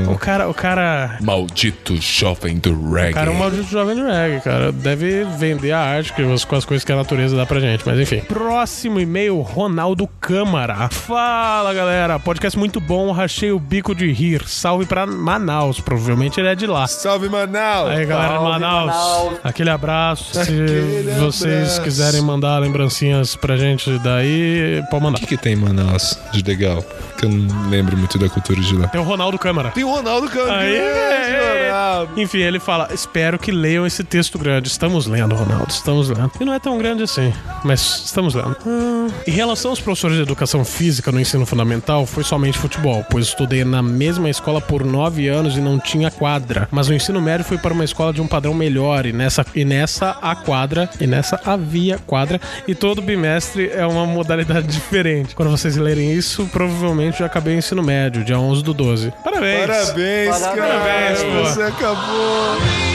O 0.08 0.18
cara, 0.18 0.48
o 0.48 0.54
cara. 0.54 1.18
Maldito 1.20 1.96
jovem 2.00 2.58
do 2.58 2.90
reggae. 2.90 3.10
O 3.10 3.14
cara 3.14 3.30
é 3.30 3.34
um 3.34 3.38
maldito 3.38 3.68
jovem 3.70 3.96
do 3.96 4.06
reggae, 4.06 4.40
cara. 4.40 4.72
Deve 4.72 5.24
vender 5.24 5.72
a 5.72 5.80
arte 5.80 6.12
que, 6.12 6.22
com 6.22 6.54
as 6.56 6.64
coisas 6.64 6.84
que 6.84 6.92
a 6.92 6.96
natureza 6.96 7.36
dá 7.36 7.46
pra 7.46 7.60
gente. 7.60 7.84
Mas 7.86 7.98
enfim. 7.98 8.20
Próximo 8.20 9.00
e-mail, 9.00 9.40
Ronaldo 9.40 10.08
Câmara. 10.20 10.88
Fala, 10.88 11.72
galera. 11.72 12.18
Podcast 12.18 12.58
muito 12.58 12.80
bom. 12.80 13.12
Rachei 13.12 13.52
o 13.52 13.58
bico 13.58 13.94
de 13.94 14.10
rir. 14.12 14.46
Salve 14.46 14.86
pra 14.86 15.06
Manaus. 15.06 15.80
Provavelmente 15.80 16.40
ele 16.40 16.48
é 16.48 16.54
de 16.54 16.66
lá. 16.66 16.86
Salve, 16.98 17.28
Manaus! 17.28 17.90
Aí, 17.90 18.04
galera 18.04 18.38
de 18.38 18.42
Manaus. 18.44 18.86
Manaus. 18.90 19.38
Aquele 19.44 19.70
abraço. 19.70 20.32
Se 20.34 20.40
Aquele 20.40 21.12
vocês 21.20 21.54
abraço. 21.62 21.82
quiserem 21.82 22.20
mandar 22.20 22.58
lembrancinhas 22.58 23.36
pra 23.36 23.56
gente 23.56 23.96
daí, 24.00 24.82
pode 24.90 25.04
mandar. 25.04 25.18
O 25.18 25.20
que, 25.20 25.26
que 25.28 25.36
tem 25.36 25.52
em 25.52 25.56
Manaus 25.56 26.18
de 26.32 26.42
legal? 26.42 26.84
Que 27.16 27.24
eu 27.26 27.30
não 27.30 27.70
lembro 27.70 27.96
muito 27.96 28.18
da 28.18 28.28
cultura 28.28 28.60
de 28.60 28.76
lá. 28.76 28.88
Tem 28.88 29.00
o 29.00 29.04
Ronaldo 29.04 29.38
Câmara. 29.38 29.70
Tem 29.70 29.84
o 29.84 29.90
Ronaldo 29.94 30.28
Cangrejo, 30.28 30.52
Aí, 30.52 30.74
é. 30.76 31.68
Ronaldo. 31.70 32.20
Enfim, 32.20 32.38
ele 32.38 32.58
fala: 32.58 32.88
Espero 32.92 33.38
que 33.38 33.52
leiam 33.52 33.86
esse 33.86 34.02
texto 34.02 34.36
grande. 34.36 34.66
Estamos 34.68 35.06
lendo, 35.06 35.36
Ronaldo, 35.36 35.70
estamos 35.70 36.08
lendo. 36.10 36.32
E 36.40 36.44
não 36.44 36.52
é 36.54 36.58
tão 36.58 36.78
grande 36.78 37.04
assim, 37.04 37.32
mas 37.62 38.02
estamos 38.06 38.34
lendo. 38.34 38.56
Hum, 38.66 39.08
Em 39.26 39.30
relação 39.30 39.70
aos 39.70 39.80
professores 39.80 40.16
de 40.16 40.22
educação 40.22 40.64
física 40.64 41.12
no 41.12 41.20
ensino 41.20 41.46
fundamental, 41.46 42.04
foi 42.06 42.24
somente 42.24 42.58
futebol, 42.58 43.04
pois 43.08 43.26
estudei 43.26 43.64
na 43.64 43.82
mesma 43.82 44.28
escola 44.28 44.60
por 44.60 44.84
nove 44.84 45.28
anos 45.28 45.56
e 45.56 45.60
não 45.60 45.78
tinha 45.78 46.10
quadra. 46.10 46.66
Mas 46.72 46.87
no 46.88 46.94
ensino 46.94 47.20
médio 47.20 47.44
fui 47.44 47.58
para 47.58 47.72
uma 47.72 47.84
escola 47.84 48.12
de 48.12 48.20
um 48.20 48.26
padrão 48.26 48.54
melhor 48.54 49.06
e 49.06 49.12
nessa, 49.12 49.44
e 49.54 49.64
nessa 49.64 50.16
a 50.22 50.34
quadra, 50.34 50.88
e 51.00 51.06
nessa 51.06 51.40
havia 51.44 51.98
quadra, 51.98 52.40
e 52.66 52.74
todo 52.74 53.02
bimestre 53.02 53.70
é 53.70 53.86
uma 53.86 54.06
modalidade 54.06 54.66
diferente. 54.72 55.34
Quando 55.34 55.50
vocês 55.50 55.76
lerem 55.76 56.12
isso, 56.12 56.46
provavelmente 56.46 57.18
já 57.18 57.26
acabei 57.26 57.54
o 57.54 57.58
ensino 57.58 57.82
médio, 57.82 58.24
dia 58.24 58.38
11 58.38 58.62
do 58.62 58.72
12. 58.72 59.12
Parabéns! 59.22 59.66
Parabéns, 59.66 60.38
cara. 60.38 60.56
Parabéns, 60.56 61.22
pô. 61.22 61.44
Você 61.44 61.62
acabou. 61.62 62.87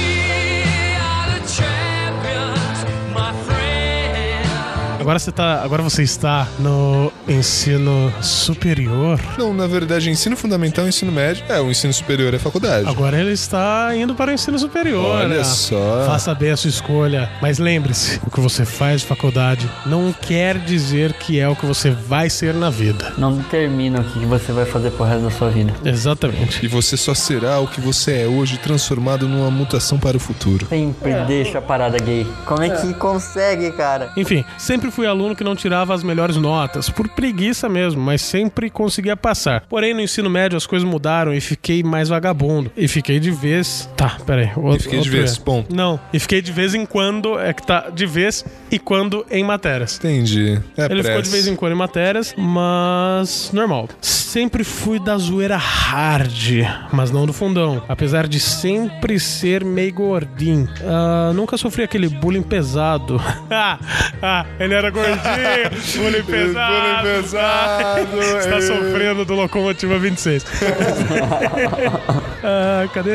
Agora 5.04 5.20
você 5.20 5.34
tá, 5.34 5.62
agora 5.62 5.84
você 5.84 6.02
está 6.02 6.48
no 6.60 7.12
ensino 7.28 8.10
superior. 8.22 9.20
Não, 9.38 9.54
na 9.54 9.68
verdade, 9.68 10.10
ensino 10.10 10.38
fundamental 10.38 10.86
e 10.86 10.90
ensino 10.90 11.12
médio. 11.12 11.44
É, 11.50 11.60
o 11.60 11.70
ensino 11.70 11.92
superior 11.92 12.34
é 12.34 12.40
faculdade. 12.40 12.88
Agora 12.88 13.20
ele 13.20 13.34
está 13.34 13.94
indo 13.98 14.16
para 14.16 14.32
o 14.32 14.34
ensino 14.34 14.58
superior. 14.58 15.04
Olha 15.04 15.40
né? 15.40 15.44
só. 15.44 16.06
Faça 16.08 16.34
bem 16.34 16.52
a 16.52 16.58
sua 16.58 16.70
escolha. 16.70 17.30
Mas 17.42 17.60
lembre-se, 17.60 18.22
o 18.26 18.32
que 18.32 18.40
você 18.40 18.64
faz 18.64 19.02
de 19.02 19.08
faculdade 19.08 19.70
não 19.86 20.14
quer 20.14 20.58
dizer 20.58 21.12
que 21.12 21.38
é 21.38 21.50
o 21.50 21.56
que 21.56 21.66
você 21.66 21.92
vai 21.92 22.30
ser 22.30 22.54
na 22.54 22.70
vida. 22.70 23.12
Não 23.18 23.36
determina 23.36 24.00
o 24.00 24.04
que 24.06 24.20
você 24.20 24.54
vai 24.54 24.64
fazer 24.64 24.92
pro 24.92 25.04
resto 25.04 25.24
da 25.26 25.32
sua 25.32 25.50
vida. 25.50 25.74
Exatamente. 25.84 26.64
E 26.64 26.68
você 26.70 26.96
só 26.96 27.14
será 27.14 27.60
o 27.60 27.68
que 27.68 27.82
você 27.82 28.22
é 28.22 28.26
hoje, 28.26 28.58
transformado 28.58 29.28
numa 29.28 29.52
mutação 29.52 30.00
para 30.00 30.16
o 30.16 30.20
futuro. 30.20 30.66
Sempre 30.68 31.14
deixa 31.28 31.58
a 31.58 31.62
parada 31.62 32.00
gay. 32.00 32.26
Como 32.46 32.64
é 32.64 32.70
que 32.70 32.94
consegue, 32.94 33.70
cara? 33.74 34.10
Enfim, 34.16 34.46
sempre 34.58 34.93
fui 34.94 35.08
aluno 35.08 35.36
que 35.36 35.44
não 35.44 35.56
tirava 35.56 35.94
as 35.94 36.04
melhores 36.04 36.38
notas, 36.38 36.88
por 36.90 37.10
preguiça 37.10 37.68
mesmo, 37.68 38.00
mas 38.00 38.22
sempre 38.22 38.70
conseguia 38.70 39.18
passar. 39.18 39.66
Porém, 39.68 39.94
no 39.94 40.02
ensino 40.02 40.30
médio 40.30 40.56
as 40.56 40.68
coisas 40.68 40.88
mudaram 40.88 41.34
e 41.34 41.42
fiquei 41.42 41.82
mais 41.82 42.10
vagabundo. 42.10 42.72
E 42.78 42.88
fiquei 42.88 43.20
de 43.20 43.32
vez. 43.32 43.90
Tá, 43.98 44.18
peraí. 44.26 44.52
Outro, 44.56 44.84
fiquei 44.84 45.00
de 45.00 45.10
vez, 45.10 45.34
erro. 45.34 45.44
ponto. 45.44 45.76
Não, 45.76 46.00
e 46.14 46.20
fiquei 46.20 46.42
de 46.42 46.52
vez 46.52 46.76
em 46.76 46.86
quando, 46.86 47.40
é 47.40 47.54
que 47.54 47.66
tá 47.66 47.90
de 47.90 48.06
vez 48.06 48.46
e 48.70 48.78
quando 48.78 49.26
em 49.32 49.44
matérias. 49.44 49.98
Entendi. 49.98 50.60
É 50.78 50.86
Ele 50.86 51.04
ficou 51.04 51.22
de 51.22 51.30
vez 51.30 51.48
em 51.48 51.56
quando 51.56 51.74
em 51.74 51.78
matérias, 51.78 52.34
mas 52.38 53.52
normal. 53.52 53.90
Sempre 54.02 54.64
fui 54.64 55.00
da 55.00 55.18
zoeira 55.18 55.58
hard, 55.58 56.64
mas 56.92 57.12
não 57.12 57.26
do 57.26 57.34
fundão. 57.34 57.84
Apesar 57.88 58.28
de 58.28 58.40
sempre 58.40 59.20
ser 59.20 59.64
meio 59.64 59.94
gordinho. 59.94 60.68
Ah, 60.84 61.32
nunca 61.34 61.58
sofri 61.58 61.84
aquele 61.84 62.10
bullying 62.10 62.42
pesado. 62.42 63.22
ah, 63.50 63.80
ah, 64.22 64.46
ele 64.60 64.74
era 64.74 64.83
gordinho, 64.92 65.18
bullying 65.98 66.24
pesado. 66.24 66.74
Bullying 66.74 67.22
pesado, 67.22 68.22
Está 68.40 68.58
é. 68.58 68.62
sofrendo 68.62 69.26
do 69.26 69.34
Locomotiva 69.34 69.98
26. 70.00 70.46
Ah, 72.46 72.86
cadê, 72.94 73.12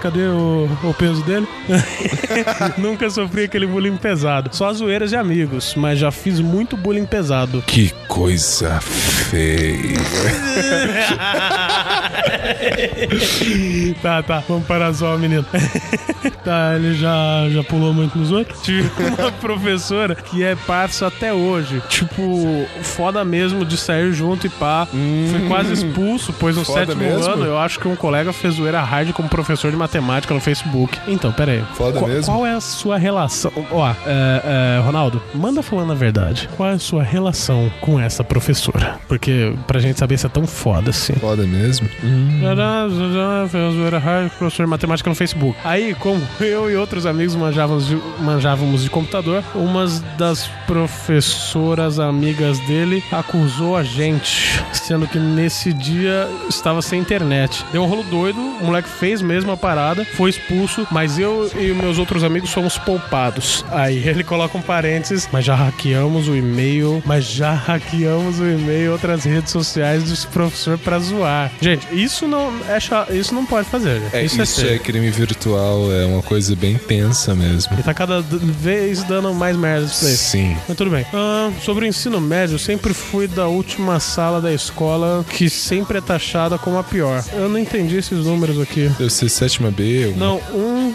cadê 0.00 0.20
o, 0.28 0.68
o 0.84 0.94
peso 0.94 1.20
dele? 1.24 1.48
Nunca 2.78 3.10
sofri 3.10 3.42
aquele 3.44 3.66
bullying 3.66 3.96
pesado. 3.96 4.54
Só 4.54 4.68
as 4.68 4.76
zoeiras 4.76 5.10
de 5.10 5.16
amigos, 5.16 5.74
mas 5.74 5.98
já 5.98 6.12
fiz 6.12 6.38
muito 6.38 6.76
bullying 6.76 7.04
pesado. 7.04 7.60
Que 7.66 7.92
coisa 8.06 8.80
feia. 8.80 9.98
tá, 14.02 14.22
tá, 14.22 14.42
vamos 14.48 14.66
parar 14.66 14.92
só, 14.94 15.16
menino. 15.16 15.44
tá, 16.44 16.74
ele 16.76 16.94
já, 16.94 17.48
já 17.50 17.62
pulou 17.64 17.92
muito 17.92 18.16
nos 18.18 18.30
outros. 18.30 18.60
Tive 18.62 18.90
uma 19.18 19.30
professora 19.40 20.14
que 20.14 20.42
é 20.42 20.54
parça 20.54 21.06
até 21.06 21.32
hoje. 21.32 21.82
Tipo, 21.88 22.66
foda 22.82 23.24
mesmo 23.24 23.64
de 23.64 23.76
sair 23.76 24.12
junto 24.12 24.46
e 24.46 24.50
pá. 24.50 24.86
Fui 24.86 25.48
quase 25.48 25.72
expulso, 25.72 26.32
pois 26.38 26.56
no 26.56 26.64
Foda 26.64 26.80
sétimo 26.86 27.02
mesmo? 27.02 27.24
ano 27.32 27.44
eu 27.44 27.58
acho 27.58 27.78
que 27.78 27.88
um 27.88 27.96
colega 27.96 28.32
fez 28.32 28.54
zoeira 28.54 28.80
hard 28.82 29.12
como 29.12 29.28
professor 29.28 29.70
de 29.70 29.76
matemática 29.76 30.32
no 30.34 30.40
Facebook. 30.40 30.98
Então, 31.06 31.32
pera 31.32 31.52
aí. 31.52 31.64
Foda 31.74 31.98
Qual- 31.98 32.10
mesmo? 32.10 32.24
Qual 32.32 32.46
é 32.46 32.52
a 32.54 32.60
sua 32.60 32.98
relação? 32.98 33.52
Ó, 33.70 33.88
é, 33.90 34.76
é, 34.78 34.80
Ronaldo, 34.84 35.22
manda 35.34 35.62
falando 35.62 35.92
a 35.92 35.94
verdade. 35.94 36.48
Qual 36.56 36.68
é 36.68 36.72
a 36.74 36.78
sua 36.78 37.02
relação 37.02 37.70
com 37.80 37.98
essa 38.00 38.22
professora? 38.24 38.98
Porque 39.08 39.52
pra 39.66 39.80
gente 39.80 39.98
saber 39.98 40.18
se 40.18 40.26
é 40.26 40.28
tão 40.28 40.46
foda 40.46 40.90
assim. 40.90 41.12
Foda 41.14 41.46
mesmo. 41.46 41.88
Uma 42.02 42.31
zoeira 43.70 43.98
hard, 43.98 44.30
professor 44.30 44.64
de 44.64 44.70
matemática 44.70 45.08
no 45.08 45.16
Facebook. 45.16 45.56
Aí, 45.64 45.94
como 45.94 46.20
eu 46.40 46.70
e 46.70 46.76
outros 46.76 47.06
amigos 47.06 47.34
manjávamos 47.34 47.86
de, 47.86 47.96
manjávamos 48.20 48.82
de 48.82 48.90
computador, 48.90 49.42
uma 49.54 49.86
das 50.16 50.48
professoras 50.66 51.98
amigas 51.98 52.58
dele 52.60 53.02
acusou 53.10 53.76
a 53.76 53.82
gente, 53.82 54.62
sendo 54.72 55.06
que 55.06 55.18
nesse 55.18 55.72
dia 55.72 56.28
estava 56.48 56.82
sem 56.82 57.00
internet. 57.00 57.64
Deu 57.72 57.82
um 57.82 57.86
rolo 57.86 58.04
doido, 58.04 58.40
o 58.40 58.64
moleque 58.64 58.88
fez 58.88 59.20
mesmo 59.20 59.52
a 59.52 59.56
parada, 59.56 60.04
foi 60.04 60.30
expulso, 60.30 60.86
mas 60.90 61.18
eu 61.18 61.50
e 61.58 61.72
meus 61.72 61.98
outros 61.98 62.24
amigos 62.24 62.52
fomos 62.52 62.78
poupados. 62.78 63.64
Aí 63.70 64.06
ele 64.06 64.24
coloca 64.24 64.56
um 64.56 64.62
parênteses, 64.62 65.28
mas 65.32 65.44
já 65.44 65.54
hackeamos 65.54 66.28
o 66.28 66.34
e-mail, 66.34 67.02
mas 67.04 67.24
já 67.24 67.52
hackeamos 67.52 68.38
o 68.38 68.44
e-mail 68.44 68.92
outras 68.92 69.24
redes 69.24 69.50
sociais 69.50 70.04
desse 70.04 70.26
professor 70.26 70.78
pra 70.78 70.98
zoar. 70.98 71.50
Gente, 71.60 71.86
isso 71.92 72.21
não 72.26 72.52
é 72.68 72.78
isso 73.16 73.34
não 73.34 73.44
pode 73.46 73.68
fazer. 73.68 74.00
É, 74.12 74.24
isso, 74.24 74.40
isso, 74.42 74.64
é 74.66 74.74
é, 74.74 74.78
crime 74.78 75.10
virtual, 75.10 75.92
é 75.92 76.04
uma 76.06 76.22
coisa 76.22 76.54
bem 76.56 76.76
tensa 76.76 77.34
mesmo. 77.34 77.78
E 77.78 77.82
tá 77.82 77.92
cada 77.94 78.20
vez 78.20 79.02
dando 79.04 79.32
mais 79.34 79.56
merda 79.56 79.86
isso 79.86 80.04
daí. 80.04 80.14
Sim. 80.16 80.56
Mas 80.68 80.76
tudo 80.76 80.90
bem. 80.90 81.06
Ah, 81.12 81.50
sobre 81.62 81.84
o 81.84 81.88
ensino 81.88 82.20
médio, 82.20 82.54
eu 82.54 82.58
sempre 82.58 82.92
fui 82.94 83.26
da 83.26 83.46
última 83.48 84.00
sala 84.00 84.40
da 84.40 84.52
escola 84.52 85.24
que 85.28 85.48
sempre 85.48 85.98
é 85.98 86.00
taxada 86.00 86.58
como 86.58 86.78
a 86.78 86.84
pior. 86.84 87.24
Eu 87.32 87.48
não 87.48 87.58
entendi 87.58 87.96
esses 87.96 88.24
números 88.24 88.60
aqui. 88.60 88.88
Deve 88.98 89.10
ser 89.10 89.28
sétima 89.28 89.70
B. 89.70 90.06
ou- 90.08 90.16
Não, 90.16 90.40
1 90.54 90.94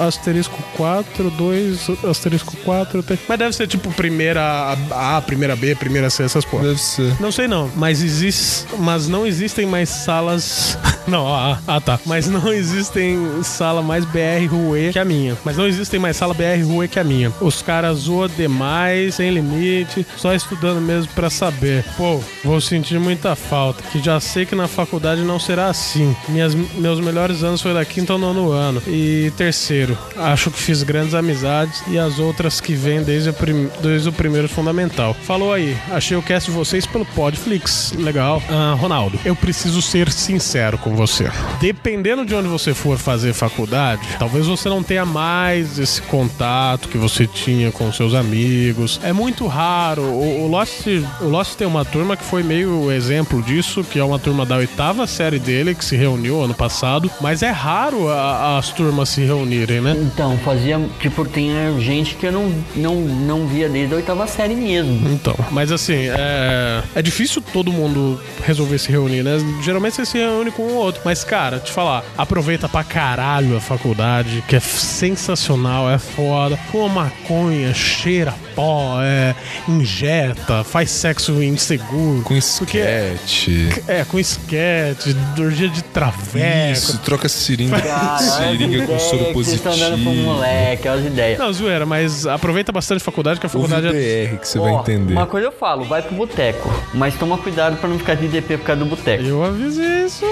asterisco 0.00 0.62
4, 0.76 1.30
2 1.30 1.86
asterisco 2.08 2.56
4. 2.64 3.02
tem- 3.02 3.18
Mas 3.28 3.38
deve 3.38 3.54
ser 3.54 3.66
tipo 3.66 3.90
primeira 3.92 4.76
A, 4.90 5.20
primeira 5.22 5.54
B, 5.56 5.74
primeira 5.74 6.10
C, 6.10 6.22
essas 6.24 6.44
porra. 6.44 6.64
Deve 6.64 6.80
ser. 6.80 7.14
Não 7.20 7.30
sei 7.32 7.46
não, 7.48 7.70
mas 7.76 8.02
existe, 8.02 8.66
mas 8.78 9.08
não 9.08 9.26
existem 9.26 9.66
mais 9.72 9.88
salas. 9.88 10.78
Não, 11.08 11.26
ah, 11.26 11.58
ah, 11.66 11.80
tá. 11.80 11.98
Mas 12.06 12.28
não 12.28 12.52
existem 12.52 13.42
sala 13.42 13.82
mais 13.82 14.04
BR 14.04 14.46
Rue 14.48 14.92
que 14.92 14.98
a 15.00 15.04
minha. 15.04 15.36
Mas 15.44 15.56
não 15.56 15.66
existem 15.66 15.98
mais 15.98 16.16
sala 16.16 16.32
BR 16.32 16.62
Rue 16.64 16.86
que 16.86 17.00
a 17.00 17.02
minha. 17.02 17.32
Os 17.40 17.60
caras 17.60 17.98
zoam 17.98 18.28
demais, 18.28 19.16
sem 19.16 19.30
limite, 19.30 20.06
só 20.16 20.32
estudando 20.32 20.80
mesmo 20.80 21.12
pra 21.12 21.28
saber. 21.28 21.84
Pô, 21.96 22.20
vou 22.44 22.60
sentir 22.60 23.00
muita 23.00 23.34
falta, 23.34 23.82
que 23.90 23.98
já 24.00 24.20
sei 24.20 24.46
que 24.46 24.54
na 24.54 24.68
faculdade 24.68 25.22
não 25.22 25.40
será 25.40 25.66
assim. 25.66 26.14
Minhas, 26.28 26.54
meus 26.54 27.00
melhores 27.00 27.42
anos 27.42 27.60
foi 27.60 27.74
da 27.74 27.84
quinta 27.84 28.12
ao 28.12 28.18
nono 28.18 28.52
ano. 28.52 28.80
E 28.86 29.32
terceiro, 29.36 29.98
acho 30.16 30.52
que 30.52 30.58
fiz 30.60 30.84
grandes 30.84 31.14
amizades 31.14 31.82
e 31.88 31.98
as 31.98 32.20
outras 32.20 32.60
que 32.60 32.74
vêm 32.74 33.02
desde, 33.02 33.30
o 33.30 33.34
desde 33.82 34.08
o 34.08 34.12
primeiro 34.12 34.48
fundamental. 34.48 35.16
Falou 35.24 35.52
aí, 35.52 35.76
achei 35.90 36.16
o 36.16 36.22
cast 36.22 36.48
de 36.48 36.56
vocês 36.56 36.86
pelo 36.86 37.04
Podflix. 37.04 37.92
Legal. 37.98 38.40
Ah, 38.48 38.76
Ronaldo, 38.78 39.18
eu 39.24 39.34
preciso 39.34 39.61
ser 39.70 40.10
sincero 40.10 40.78
com 40.78 40.94
você. 40.96 41.30
Dependendo 41.60 42.24
de 42.24 42.34
onde 42.34 42.48
você 42.48 42.74
for 42.74 42.98
fazer 42.98 43.32
faculdade, 43.32 44.02
talvez 44.18 44.46
você 44.46 44.68
não 44.68 44.82
tenha 44.82 45.04
mais 45.04 45.78
esse 45.78 46.02
contato 46.02 46.88
que 46.88 46.98
você 46.98 47.26
tinha 47.26 47.70
com 47.70 47.92
seus 47.92 48.14
amigos. 48.14 49.00
É 49.02 49.12
muito 49.12 49.46
raro. 49.46 50.02
O, 50.02 50.44
o 50.44 50.48
Lost, 50.48 50.86
o 51.20 51.24
Lost 51.28 51.54
tem 51.56 51.66
uma 51.66 51.84
turma 51.84 52.16
que 52.16 52.24
foi 52.24 52.42
meio 52.42 52.90
exemplo 52.90 53.42
disso, 53.42 53.84
que 53.84 53.98
é 53.98 54.04
uma 54.04 54.18
turma 54.18 54.44
da 54.44 54.56
oitava 54.56 55.06
série 55.06 55.38
dele 55.38 55.74
que 55.74 55.84
se 55.84 55.96
reuniu 55.96 56.42
ano 56.42 56.54
passado. 56.54 57.10
Mas 57.20 57.42
é 57.42 57.50
raro 57.50 58.08
a- 58.08 58.58
as 58.58 58.70
turmas 58.70 59.08
se 59.10 59.20
reunirem, 59.22 59.80
né? 59.80 59.96
Então, 59.98 60.36
fazia. 60.38 60.80
Tipo, 61.00 61.24
tinha 61.24 61.78
gente 61.80 62.14
que 62.16 62.26
eu 62.26 62.32
não, 62.32 62.52
não, 62.74 62.94
não 63.00 63.46
via 63.46 63.68
desde 63.68 63.94
a 63.94 63.96
oitava 63.98 64.26
série 64.26 64.54
mesmo. 64.54 65.08
Então, 65.10 65.34
mas 65.50 65.70
assim, 65.72 66.06
é, 66.08 66.82
é 66.94 67.02
difícil 67.02 67.42
todo 67.52 67.72
mundo 67.72 68.20
resolver 68.44 68.78
se 68.78 68.90
reunir, 68.90 69.22
né? 69.22 69.36
Geralmente 69.62 69.96
você 69.96 70.04
se 70.06 70.18
reúne 70.18 70.50
com 70.50 70.62
um 70.62 70.74
ou 70.76 70.84
outro. 70.84 71.02
Mas, 71.04 71.24
cara, 71.24 71.58
te 71.58 71.72
falar, 71.72 72.04
aproveita 72.16 72.68
pra 72.68 72.82
caralho 72.84 73.56
a 73.56 73.60
faculdade, 73.60 74.42
que 74.48 74.56
é 74.56 74.60
sensacional, 74.60 75.90
é 75.90 75.98
foda. 75.98 76.56
Fuma 76.70 77.02
maconha, 77.04 77.72
cheira 77.74 78.34
pó, 78.54 78.98
é, 79.02 79.34
injeta, 79.68 80.62
faz 80.64 80.90
sexo 80.90 81.42
inseguro. 81.42 82.22
Com 82.22 82.34
Porque- 82.58 82.78
esquete. 82.78 83.82
É, 83.88 84.04
com 84.04 84.18
esquete, 84.18 85.16
orgia 85.38 85.68
de 85.68 85.82
traveco. 85.82 86.72
Isso, 86.72 86.98
troca 86.98 87.28
seringa, 87.28 87.80
Cara, 87.80 88.18
seringa 88.18 88.86
com 88.86 88.98
soro 88.98 89.24
que 89.26 89.32
vocês 89.34 89.56
estão 89.56 89.76
dando 89.76 89.94
pro 89.96 90.04
positivo. 90.04 90.30
moleque, 90.32 90.88
olha 90.88 91.00
as 91.00 91.06
ideias. 91.06 91.38
Não, 91.38 91.52
zoeira, 91.52 91.86
mas 91.86 92.26
aproveita 92.26 92.70
bastante 92.72 92.98
a 92.98 93.04
faculdade, 93.04 93.40
que 93.40 93.46
a 93.46 93.50
Ouve 93.52 93.66
o 93.66 93.68
faculdade 93.68 93.96
é. 93.96 94.26
DR 94.26 94.38
que 94.38 94.48
você 94.48 94.58
vai 94.58 94.72
Ó, 94.72 94.80
entender. 94.80 95.12
Uma 95.14 95.26
coisa 95.26 95.46
eu 95.48 95.52
falo, 95.52 95.84
vai 95.84 96.02
pro 96.02 96.14
boteco, 96.14 96.70
mas 96.94 97.14
toma 97.14 97.38
cuidado 97.38 97.76
pra 97.78 97.88
não 97.88 97.98
ficar 97.98 98.14
de 98.14 98.28
DP 98.28 98.58
por 98.58 98.64
causa 98.66 98.80
do 98.84 98.86
boteco. 98.86 99.22
Eu 99.24 99.41
avisei 99.44 100.06
isso. 100.06 100.24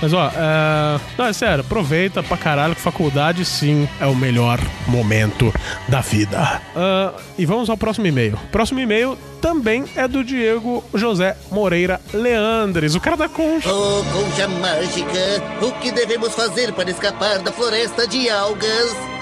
Mas, 0.00 0.12
ó, 0.12 0.30
é... 0.34 1.00
Não, 1.16 1.26
é 1.26 1.32
sério, 1.32 1.60
aproveita 1.60 2.22
pra 2.22 2.36
caralho 2.36 2.74
que 2.74 2.80
faculdade, 2.80 3.44
sim, 3.44 3.88
é 4.00 4.06
o 4.06 4.14
melhor 4.14 4.58
momento 4.86 5.52
da 5.88 6.00
vida. 6.00 6.60
Ah, 6.74 7.12
e 7.38 7.46
vamos 7.46 7.70
ao 7.70 7.76
próximo 7.76 8.06
e-mail. 8.06 8.38
Próximo 8.50 8.80
e-mail 8.80 9.16
também 9.40 9.84
é 9.96 10.06
do 10.06 10.22
Diego 10.22 10.84
José 10.94 11.36
Moreira 11.50 12.00
Leandres, 12.12 12.94
o 12.94 13.00
cara 13.00 13.16
da 13.16 13.28
concha. 13.28 13.72
Oh, 13.72 14.02
concha 14.12 14.48
mágica, 14.48 15.42
o 15.62 15.72
que 15.80 15.90
devemos 15.90 16.34
fazer 16.34 16.72
para 16.72 16.90
escapar 16.90 17.38
da 17.38 17.50
floresta 17.50 18.06
de 18.06 18.28
algas? 18.28 19.19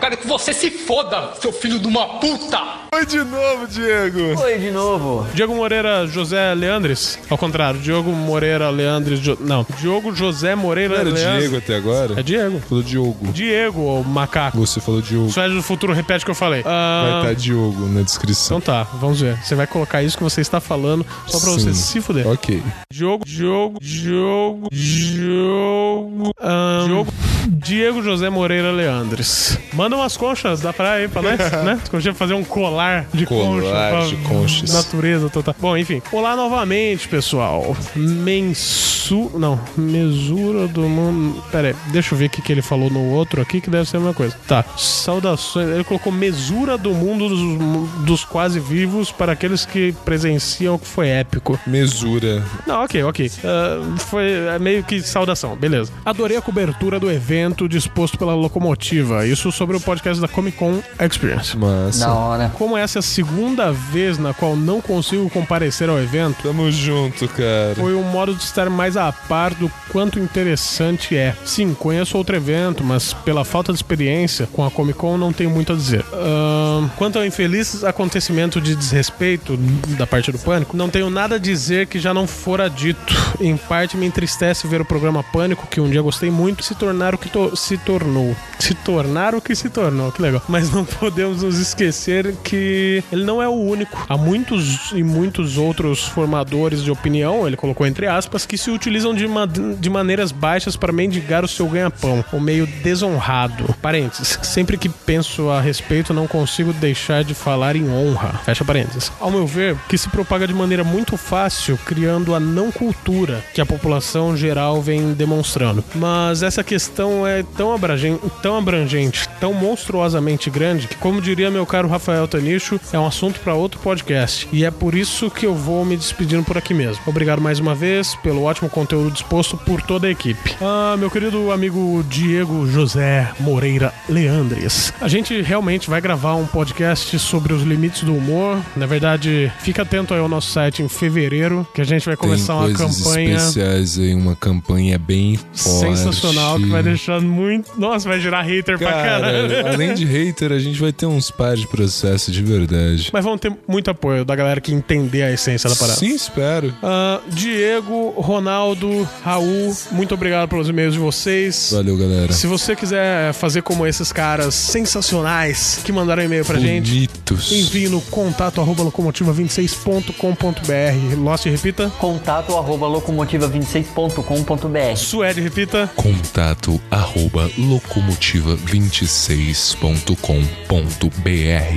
Cara, 0.00 0.16
que 0.16 0.26
você 0.26 0.52
se 0.54 0.70
foda, 0.70 1.32
seu 1.40 1.52
filho 1.52 1.78
de 1.78 1.86
uma 1.86 2.06
puta! 2.20 2.58
Oi 2.94 3.04
de 3.04 3.18
novo, 3.18 3.66
Diego. 3.66 4.40
Oi, 4.40 4.58
de 4.58 4.70
novo. 4.70 5.26
Diego 5.34 5.54
Moreira 5.54 6.06
José 6.06 6.54
Leandres. 6.54 7.18
Ao 7.28 7.36
contrário, 7.36 7.78
Diogo 7.80 8.10
Moreira 8.10 8.70
Leandres. 8.70 9.20
Jo- 9.20 9.36
Não, 9.40 9.66
Diogo 9.78 10.14
José 10.14 10.54
Moreira 10.54 10.94
Não 10.94 11.00
era 11.02 11.10
Leandres. 11.10 11.40
Diego 11.50 11.56
até 11.58 11.76
agora? 11.76 12.18
É 12.18 12.22
Diego. 12.22 12.60
Falou 12.68 12.82
Diogo. 12.82 13.32
Diego, 13.32 13.80
o 14.00 14.04
macaco. 14.04 14.58
Você 14.58 14.80
falou 14.80 15.02
Diogo. 15.02 15.30
Suede 15.30 15.54
do 15.54 15.62
futuro, 15.62 15.92
repete 15.92 16.22
o 16.22 16.24
que 16.24 16.30
eu 16.30 16.34
falei. 16.34 16.62
Vai 16.62 16.72
Ah, 16.74 17.18
estar 17.22 17.34
Diogo 17.34 17.86
na 17.88 18.02
descrição. 18.02 18.58
Então 18.58 18.74
tá, 18.74 18.90
vamos 18.98 19.20
ver. 19.20 19.36
Você 19.44 19.54
vai 19.54 19.66
colocar 19.66 20.02
isso 20.02 20.16
que 20.16 20.22
você 20.24 20.40
está 20.40 20.60
falando 20.60 21.04
só 21.26 21.38
pra 21.38 21.50
você 21.50 21.74
Sim. 21.74 21.74
se 21.74 22.00
fuder. 22.00 22.26
Ok. 22.26 22.62
Jogo, 22.90 23.24
jogo, 23.26 23.78
jogo, 23.82 24.68
jogo. 24.72 26.32
ahn, 26.40 26.88
jogo. 26.88 27.12
Diego 27.50 28.02
José 28.02 28.28
Moreira 28.30 28.70
Leandres. 28.72 29.58
Manda 29.72 29.87
umas 29.96 30.16
conchas 30.16 30.60
da 30.60 30.72
praia 30.72 31.02
aí 31.02 31.08
pra 31.08 31.22
nós, 31.22 31.38
né? 31.64 31.80
Quando 31.88 31.96
a 31.96 32.00
gente 32.00 32.16
fazer 32.16 32.34
um 32.34 32.44
colar 32.44 33.06
de 33.12 33.26
Colar 33.26 33.92
concha. 33.92 34.08
de 34.08 34.16
conchas. 34.22 34.72
Natureza 34.72 35.28
total. 35.30 35.54
Bom, 35.58 35.76
enfim. 35.76 36.02
Olá 36.12 36.36
novamente, 36.36 37.08
pessoal. 37.08 37.76
Mensu. 37.94 39.30
Não, 39.34 39.58
mesura 39.76 40.68
do 40.68 40.82
mundo. 40.82 41.42
Pera 41.50 41.68
aí, 41.68 41.76
deixa 41.92 42.14
eu 42.14 42.18
ver 42.18 42.26
o 42.26 42.30
que, 42.30 42.42
que 42.42 42.52
ele 42.52 42.62
falou 42.62 42.90
no 42.90 43.10
outro 43.10 43.40
aqui, 43.40 43.60
que 43.60 43.70
deve 43.70 43.88
ser 43.88 43.96
a 43.96 44.00
mesma 44.00 44.14
coisa. 44.14 44.36
Tá. 44.46 44.64
Saudações. 44.76 45.68
Ele 45.68 45.84
colocou 45.84 46.12
mesura 46.12 46.76
do 46.76 46.90
mundo 46.92 47.28
dos, 47.28 48.04
dos 48.04 48.24
quase 48.24 48.60
vivos 48.60 49.10
para 49.10 49.32
aqueles 49.32 49.64
que 49.64 49.92
presenciam 50.04 50.74
o 50.74 50.78
que 50.78 50.86
foi 50.86 51.08
épico. 51.08 51.58
Mesura. 51.66 52.42
Não, 52.66 52.82
ok, 52.84 53.02
ok. 53.04 53.30
Ah, 53.44 53.96
foi 53.98 54.30
é 54.30 54.58
meio 54.58 54.82
que 54.84 55.00
saudação, 55.02 55.56
beleza. 55.56 55.90
Adorei 56.04 56.36
a 56.36 56.42
cobertura 56.42 57.00
do 57.00 57.10
evento 57.10 57.68
disposto 57.68 58.18
pela 58.18 58.34
locomotiva. 58.34 59.26
Isso 59.26 59.50
sobre 59.50 59.76
o 59.76 59.77
podcast 59.80 60.20
da 60.20 60.28
Comic 60.28 60.56
Con 60.56 60.80
Experience. 61.00 61.56
Massa. 61.56 62.06
Da 62.06 62.12
hora. 62.14 62.52
Como 62.56 62.76
essa 62.76 62.98
é 62.98 63.00
a 63.00 63.02
segunda 63.02 63.72
vez 63.72 64.18
na 64.18 64.32
qual 64.34 64.56
não 64.56 64.80
consigo 64.80 65.28
comparecer 65.30 65.88
ao 65.88 65.98
evento, 65.98 66.42
Tamo 66.42 66.70
junto, 66.70 67.26
cara. 67.28 67.74
foi 67.76 67.94
um 67.94 68.02
modo 68.02 68.34
de 68.34 68.42
estar 68.42 68.68
mais 68.70 68.96
a 68.96 69.12
par 69.12 69.54
do 69.54 69.70
quanto 69.90 70.18
interessante 70.18 71.16
é. 71.16 71.34
Sim, 71.44 71.74
conheço 71.74 72.16
outro 72.18 72.36
evento, 72.36 72.82
mas 72.84 73.12
pela 73.12 73.44
falta 73.44 73.72
de 73.72 73.78
experiência 73.78 74.46
com 74.52 74.64
a 74.64 74.70
Comic 74.70 74.98
Con 74.98 75.16
não 75.16 75.32
tenho 75.32 75.50
muito 75.50 75.72
a 75.72 75.76
dizer. 75.76 76.04
Ahn, 76.12 76.88
quanto 76.96 77.18
ao 77.18 77.24
infeliz 77.24 77.84
acontecimento 77.84 78.60
de 78.60 78.74
desrespeito 78.74 79.56
da 79.96 80.06
parte 80.06 80.30
do 80.32 80.38
Pânico, 80.38 80.76
não 80.76 80.88
tenho 80.88 81.10
nada 81.10 81.36
a 81.36 81.38
dizer 81.38 81.86
que 81.86 81.98
já 81.98 82.12
não 82.14 82.26
fora 82.26 82.68
dito. 82.68 83.14
Em 83.40 83.56
parte 83.56 83.96
me 83.96 84.06
entristece 84.06 84.66
ver 84.66 84.80
o 84.80 84.84
programa 84.84 85.22
Pânico, 85.22 85.66
que 85.66 85.80
um 85.80 85.88
dia 85.90 86.02
gostei 86.02 86.30
muito, 86.30 86.62
se 86.62 86.74
tornar 86.74 87.14
o 87.14 87.18
que 87.18 87.28
to- 87.28 87.54
se 87.56 87.76
tornou. 87.78 88.34
Se 88.58 88.74
tornar 88.74 89.34
o 89.34 89.40
que 89.40 89.54
se 89.54 89.67
tornou, 89.68 90.10
que 90.12 90.20
legal. 90.22 90.42
Mas 90.48 90.70
não 90.72 90.84
podemos 90.98 91.42
nos 91.42 91.58
esquecer 91.58 92.34
que 92.44 93.02
ele 93.12 93.24
não 93.24 93.42
é 93.42 93.48
o 93.48 93.52
único. 93.52 94.04
Há 94.08 94.16
muitos 94.16 94.92
e 94.92 95.02
muitos 95.02 95.56
outros 95.58 96.02
formadores 96.04 96.82
de 96.82 96.90
opinião, 96.90 97.46
ele 97.46 97.56
colocou 97.56 97.86
entre 97.86 98.06
aspas, 98.06 98.44
que 98.46 98.56
se 98.58 98.70
utilizam 98.70 99.14
de, 99.14 99.26
ma- 99.26 99.46
de 99.46 99.90
maneiras 99.90 100.32
baixas 100.32 100.76
para 100.76 100.92
mendigar 100.92 101.44
o 101.44 101.48
seu 101.48 101.66
ganha-pão, 101.66 102.24
o 102.32 102.40
meio 102.40 102.66
desonrado. 102.82 103.74
Parênteses. 103.80 104.38
Sempre 104.42 104.76
que 104.76 104.88
penso 104.88 105.48
a 105.50 105.60
respeito, 105.60 106.12
não 106.12 106.26
consigo 106.26 106.72
deixar 106.72 107.22
de 107.24 107.34
falar 107.34 107.76
em 107.76 107.88
honra. 107.90 108.40
Fecha 108.44 108.64
parênteses. 108.64 109.10
Ao 109.20 109.30
meu 109.30 109.46
ver, 109.46 109.76
que 109.88 109.96
se 109.96 110.08
propaga 110.08 110.46
de 110.46 110.54
maneira 110.54 110.84
muito 110.84 111.16
fácil, 111.16 111.78
criando 111.86 112.34
a 112.34 112.40
não 112.40 112.70
cultura 112.70 113.42
que 113.54 113.60
a 113.60 113.66
população 113.66 114.36
geral 114.36 114.80
vem 114.82 115.12
demonstrando. 115.12 115.82
Mas 115.94 116.42
essa 116.42 116.62
questão 116.64 117.26
é 117.26 117.42
tão 117.56 117.72
abrangente, 117.72 118.20
tão 118.42 118.56
abrangente, 118.58 119.28
tão 119.40 119.52
monstruosamente 119.58 120.48
grande 120.50 120.86
que, 120.88 120.96
como 120.96 121.20
diria 121.20 121.50
meu 121.50 121.66
caro 121.66 121.88
Rafael 121.88 122.26
Tanicho, 122.28 122.80
é 122.92 122.98
um 122.98 123.06
assunto 123.06 123.40
para 123.40 123.54
outro 123.54 123.80
podcast. 123.80 124.48
E 124.52 124.64
é 124.64 124.70
por 124.70 124.94
isso 124.94 125.30
que 125.30 125.44
eu 125.46 125.54
vou 125.54 125.84
me 125.84 125.96
despedindo 125.96 126.44
por 126.44 126.56
aqui 126.56 126.72
mesmo. 126.72 127.02
Obrigado 127.06 127.40
mais 127.40 127.58
uma 127.58 127.74
vez 127.74 128.14
pelo 128.16 128.42
ótimo 128.44 128.68
conteúdo 128.68 129.10
disposto 129.10 129.56
por 129.56 129.82
toda 129.82 130.06
a 130.06 130.10
equipe. 130.10 130.54
Ah, 130.60 130.96
meu 130.98 131.10
querido 131.10 131.50
amigo 131.50 132.04
Diego 132.08 132.66
José 132.66 133.30
Moreira 133.40 133.92
Leandres. 134.08 134.92
A 135.00 135.08
gente 135.08 135.40
realmente 135.42 135.88
vai 135.90 136.00
gravar 136.00 136.34
um 136.34 136.46
podcast 136.46 137.18
sobre 137.18 137.52
os 137.52 137.62
limites 137.62 138.02
do 138.02 138.14
humor. 138.14 138.58
Na 138.76 138.86
verdade, 138.86 139.52
fica 139.60 139.82
atento 139.82 140.14
aí 140.14 140.20
ao 140.20 140.28
nosso 140.28 140.50
site 140.50 140.82
em 140.82 140.88
fevereiro, 140.88 141.66
que 141.74 141.80
a 141.80 141.84
gente 141.84 142.04
vai 142.06 142.16
começar 142.16 142.54
Tem 142.54 142.68
uma 142.68 142.72
campanha 142.72 143.36
especiais 143.36 143.98
aí, 143.98 144.14
uma 144.14 144.36
campanha 144.36 144.98
bem 144.98 145.38
forte. 145.52 145.96
sensacional 145.96 146.58
que 146.58 146.66
vai 146.66 146.82
deixar 146.82 147.20
muito. 147.20 147.70
Nossa, 147.78 148.08
vai 148.08 148.20
gerar 148.20 148.42
hater 148.42 148.78
pra 148.78 148.92
caralho. 148.92 149.47
Além 149.72 149.94
de 149.94 150.04
hater, 150.04 150.52
a 150.52 150.58
gente 150.58 150.78
vai 150.80 150.92
ter 150.92 151.06
uns 151.06 151.30
par 151.30 151.56
de 151.56 151.66
processo 151.66 152.30
de 152.30 152.42
verdade. 152.42 153.08
Mas 153.12 153.24
vamos 153.24 153.40
ter 153.40 153.52
muito 153.66 153.90
apoio 153.90 154.24
da 154.24 154.34
galera 154.36 154.60
que 154.60 154.72
entender 154.72 155.22
a 155.22 155.32
essência 155.32 155.68
da 155.68 155.74
parada. 155.76 155.98
Sim, 155.98 156.14
espero. 156.14 156.72
Ah, 156.82 157.20
Diego, 157.28 158.10
Ronaldo, 158.16 159.08
Raul, 159.22 159.74
muito 159.92 160.14
obrigado 160.14 160.48
pelos 160.48 160.68
e-mails 160.68 160.94
de 160.94 161.00
vocês. 161.00 161.70
Valeu, 161.72 161.96
galera. 161.96 162.32
Se 162.32 162.46
você 162.46 162.76
quiser 162.76 163.32
fazer 163.32 163.62
como 163.62 163.86
esses 163.86 164.12
caras 164.12 164.54
sensacionais 164.54 165.80
que 165.84 165.90
mandaram 165.92 166.22
e-mail 166.22 166.44
pra 166.44 166.58
gente, 166.58 166.90
Bonitos. 166.90 167.50
envie 167.52 167.88
no 167.88 168.00
contato 168.02 168.60
arroba 168.60 168.82
locomotiva26.com.br. 168.84 171.16
Lost, 171.18 171.46
repita. 171.46 171.90
Contato 171.98 172.54
arroba 172.56 172.86
locomotiva26.com.br. 172.86 174.96
Suede, 174.96 175.40
repita. 175.40 175.90
Contato 175.96 176.80
arroba 176.90 177.48
locomotiva26.com.br 177.58 179.37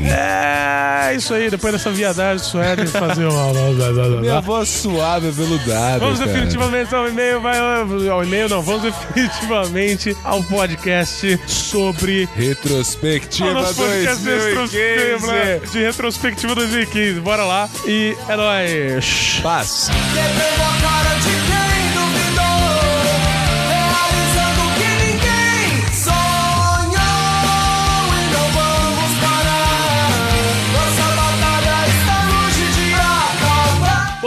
É 0.10 1.16
isso 1.16 1.34
aí, 1.34 1.50
depois 1.50 1.74
dessa 1.74 1.90
viadagem, 1.92 2.44
Suede 2.44 2.88
fazer 2.88 3.26
uma. 3.26 3.52
Minha 4.22 4.40
voz 4.40 4.70
suave, 4.70 5.28
aveludada, 5.28 6.00
Vamos 6.00 6.20
cara. 6.20 6.32
definitivamente 6.32 6.96
ao 6.96 7.08
e-mail, 7.08 7.42
vai 7.42 7.58
ao 8.10 8.24
e-mail 8.24 8.50
não, 8.50 8.62
vamos 8.62 8.84
definitivamente 8.84 10.16
ao 10.24 10.42
podcast 10.44 11.40
sobre 11.48 12.28
Retrospectiva 12.36 13.64
podcast 13.74 14.24
2015. 14.24 14.78
retrospectiva, 14.78 15.68
de 15.72 15.80
retrospectiva 15.80 16.56
2015. 16.56 17.20
Bora 17.20 17.44
lá 17.44 17.70
e 17.86 18.16
é 18.28 18.36
nóis. 18.36 19.40
Paz. 19.44 19.90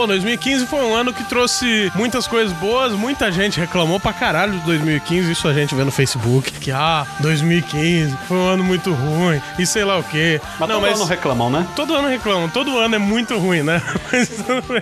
Acabar. 0.05 0.07
Bom, 0.07 0.07
2015 0.07 0.65
foi 0.67 0.79
um 0.79 0.93
ano 0.93 1.11
que 1.13 1.23
trouxe 1.23 1.91
muitas 1.95 2.27
coisas 2.27 2.53
boas, 2.57 2.91
muita 2.93 3.31
gente 3.31 3.59
reclamou 3.59 3.99
pra 3.99 4.13
caralho 4.13 4.53
de 4.53 4.59
2015, 4.65 5.31
isso 5.31 5.47
a 5.47 5.53
gente 5.53 5.73
vê 5.73 5.83
no 5.83 5.91
Facebook, 5.91 6.51
que 6.51 6.71
ah, 6.71 7.05
2015 7.21 8.15
foi 8.27 8.37
um 8.37 8.47
ano 8.47 8.63
muito 8.63 8.91
ruim, 8.93 9.41
e 9.57 9.65
sei 9.65 9.83
lá 9.83 9.97
o 9.97 10.03
quê. 10.03 10.39
Mas 10.59 10.69
Não, 10.69 10.75
todo 10.79 10.81
mas 10.81 10.95
ano 10.99 11.05
reclamam, 11.05 11.49
né? 11.49 11.67
todo 11.75 11.95
ano 11.95 12.07
reclamam, 12.07 12.49
todo 12.49 12.77
ano 12.77 12.95
é 12.95 12.99
muito 12.99 13.37
ruim, 13.37 13.63
né? 13.63 13.81
Mas. 14.11 14.29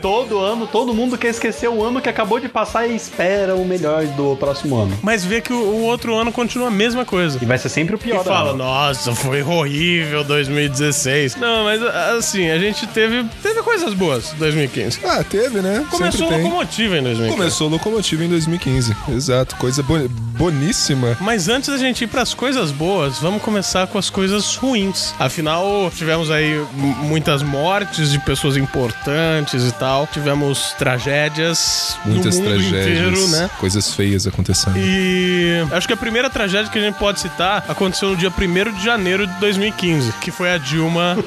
Todo 0.01 0.39
ano, 0.39 0.67
todo 0.67 0.93
mundo 0.93 1.17
quer 1.17 1.29
esquecer 1.29 1.67
o 1.69 1.83
ano 1.83 2.01
que 2.01 2.09
acabou 2.09 2.39
de 2.39 2.49
passar 2.49 2.87
e 2.87 2.95
espera 2.95 3.55
o 3.55 3.65
melhor 3.65 4.05
do 4.07 4.35
próximo 4.35 4.77
ano. 4.77 4.97
Mas 5.01 5.23
vê 5.23 5.41
que 5.41 5.53
o, 5.53 5.57
o 5.57 5.83
outro 5.83 6.15
ano 6.15 6.31
continua 6.31 6.67
a 6.67 6.71
mesma 6.71 7.05
coisa. 7.05 7.39
E 7.41 7.45
vai 7.45 7.57
ser 7.57 7.69
sempre 7.69 7.95
o 7.95 7.97
E 7.97 7.99
pior 7.99 8.23
da 8.23 8.31
fala, 8.31 8.49
ano. 8.49 8.57
nossa, 8.59 9.13
foi 9.15 9.41
horrível 9.43 10.23
2016. 10.23 11.35
Não, 11.37 11.63
mas 11.63 11.81
assim, 12.17 12.49
a 12.49 12.57
gente 12.57 12.85
teve, 12.87 13.23
teve 13.41 13.61
coisas 13.63 13.93
boas 13.93 14.33
em 14.33 14.37
2015. 14.37 14.99
Ah, 15.13 15.23
teve, 15.23 15.61
né? 15.61 15.85
Começou 15.91 16.27
Sempre 16.27 16.43
locomotiva 16.43 16.97
em 16.97 17.03
2015. 17.03 17.37
Começou 17.37 17.69
Locomotiva 17.69 18.23
em 18.25 18.29
2015. 18.29 18.95
Exato. 19.09 19.55
Coisa 19.57 19.83
bo- 19.83 20.07
boníssima. 20.09 21.15
Mas 21.21 21.47
antes 21.47 21.69
da 21.69 21.77
gente 21.77 22.03
ir 22.03 22.07
pras 22.07 22.33
coisas 22.33 22.71
boas, 22.71 23.19
vamos 23.19 23.41
começar 23.41 23.85
com 23.87 23.97
as 23.99 24.09
coisas 24.09 24.55
ruins. 24.55 25.13
Afinal, 25.19 25.91
tivemos 25.95 26.31
aí 26.31 26.59
muitas 26.73 27.43
mortes 27.43 28.11
de 28.11 28.19
pessoas 28.19 28.57
importantes 28.57 29.63
e 29.67 29.71
tal. 29.73 30.07
Tivemos 30.07 30.73
tragédias 30.79 31.95
Muitas 32.05 32.37
no 32.37 32.43
mundo 32.43 32.53
tragédias. 32.55 32.87
inteiro, 32.97 33.27
né? 33.29 33.49
Coisas 33.59 33.93
feias 33.93 34.25
acontecendo. 34.25 34.77
E 34.77 35.63
acho 35.71 35.85
que 35.87 35.93
a 35.93 35.97
primeira 35.97 36.29
tragédia 36.29 36.71
que 36.71 36.79
a 36.79 36.81
gente 36.81 36.95
pode 36.97 37.19
citar 37.19 37.65
aconteceu 37.69 38.09
no 38.09 38.15
dia 38.17 38.29
1 38.31 38.73
de 38.77 38.83
janeiro 38.83 39.27
de 39.27 39.33
2015, 39.39 40.11
que 40.21 40.31
foi 40.31 40.51
a 40.51 40.57
Dilma 40.57 41.17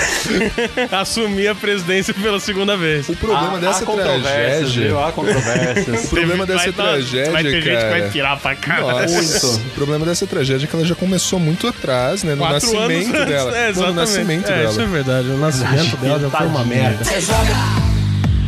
assumir 0.92 1.48
a 1.48 1.54
presidência 1.54 2.14
pela 2.14 2.38
segunda 2.40 2.76
vez. 2.76 2.99
O 3.08 3.16
problema 3.16 3.56
Há- 3.56 3.60
dessa 3.60 3.84
há 3.84 3.86
tragédia. 3.94 4.82
viu? 4.88 5.00
Há 5.02 5.12
controvérsias. 5.12 6.04
O 6.04 6.08
problema 6.08 6.46
Teve- 6.46 6.58
dessa 6.58 6.72
vai 6.72 6.86
tragédia, 6.86 7.32
Vai 7.32 7.42
ter 7.42 7.50
gente 7.52 7.62
que 7.64 7.74
cara. 7.76 7.90
vai 7.90 8.10
pirar 8.10 8.38
pra 8.38 8.54
caralho. 8.56 9.10
Nossa, 9.12 9.46
o 9.46 9.70
problema 9.70 10.04
dessa 10.06 10.26
tragédia 10.26 10.64
é 10.64 10.68
que 10.68 10.76
ela 10.76 10.84
já 10.84 10.94
começou 10.94 11.38
muito 11.38 11.66
atrás, 11.66 12.22
né? 12.22 12.32
No 12.34 12.38
Quatro 12.38 12.54
nascimento 12.72 13.14
anos 13.16 13.28
dela. 13.28 13.50
antes. 13.50 13.78
É, 13.78 13.86
no 13.86 13.92
nascimento 13.94 14.50
é, 14.50 14.56
dela. 14.58 14.70
Isso 14.70 14.80
é 14.80 14.86
verdade. 14.86 15.28
O 15.28 15.38
nascimento 15.38 15.96
dela 15.96 16.18
já 16.20 16.30
foi 16.30 16.46
uma 16.46 16.64
merda. 16.64 17.04
Você 17.04 17.20
joga 17.20 17.54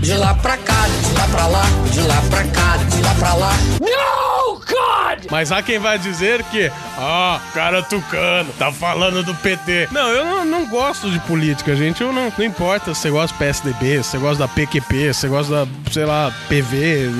de 0.00 0.14
lá 0.14 0.34
pra 0.34 0.56
cá, 0.56 0.86
de 0.88 1.18
lá 1.18 1.28
pra 1.30 1.46
lá, 1.46 1.62
de 1.90 2.00
lá 2.00 2.22
pra 2.30 2.44
cá, 2.44 2.76
de 2.76 3.02
lá 3.02 3.14
pra 3.18 3.34
lá. 3.34 3.52
No, 3.80 4.41
God! 5.16 5.26
Mas 5.30 5.52
há 5.52 5.62
quem 5.62 5.78
vai 5.78 5.98
dizer 5.98 6.42
que, 6.44 6.70
ah, 6.98 7.40
cara 7.54 7.82
tucano, 7.82 8.50
tá 8.58 8.72
falando 8.72 9.22
do 9.22 9.34
PT. 9.34 9.88
Não, 9.90 10.08
eu 10.08 10.24
não, 10.24 10.44
não 10.44 10.66
gosto 10.66 11.10
de 11.10 11.18
política, 11.20 11.74
gente. 11.76 12.02
Eu 12.02 12.12
não, 12.12 12.32
não 12.36 12.44
importa 12.44 12.94
se 12.94 13.02
você 13.02 13.10
gosta 13.10 13.34
do 13.34 13.38
PSDB, 13.38 14.02
se 14.02 14.10
você 14.10 14.18
gosta 14.18 14.38
da 14.46 14.48
PQP, 14.48 15.14
se 15.14 15.20
você 15.20 15.28
gosta 15.28 15.52
da, 15.52 15.72
sei 15.90 16.04
lá, 16.04 16.32
PV, 16.48 17.10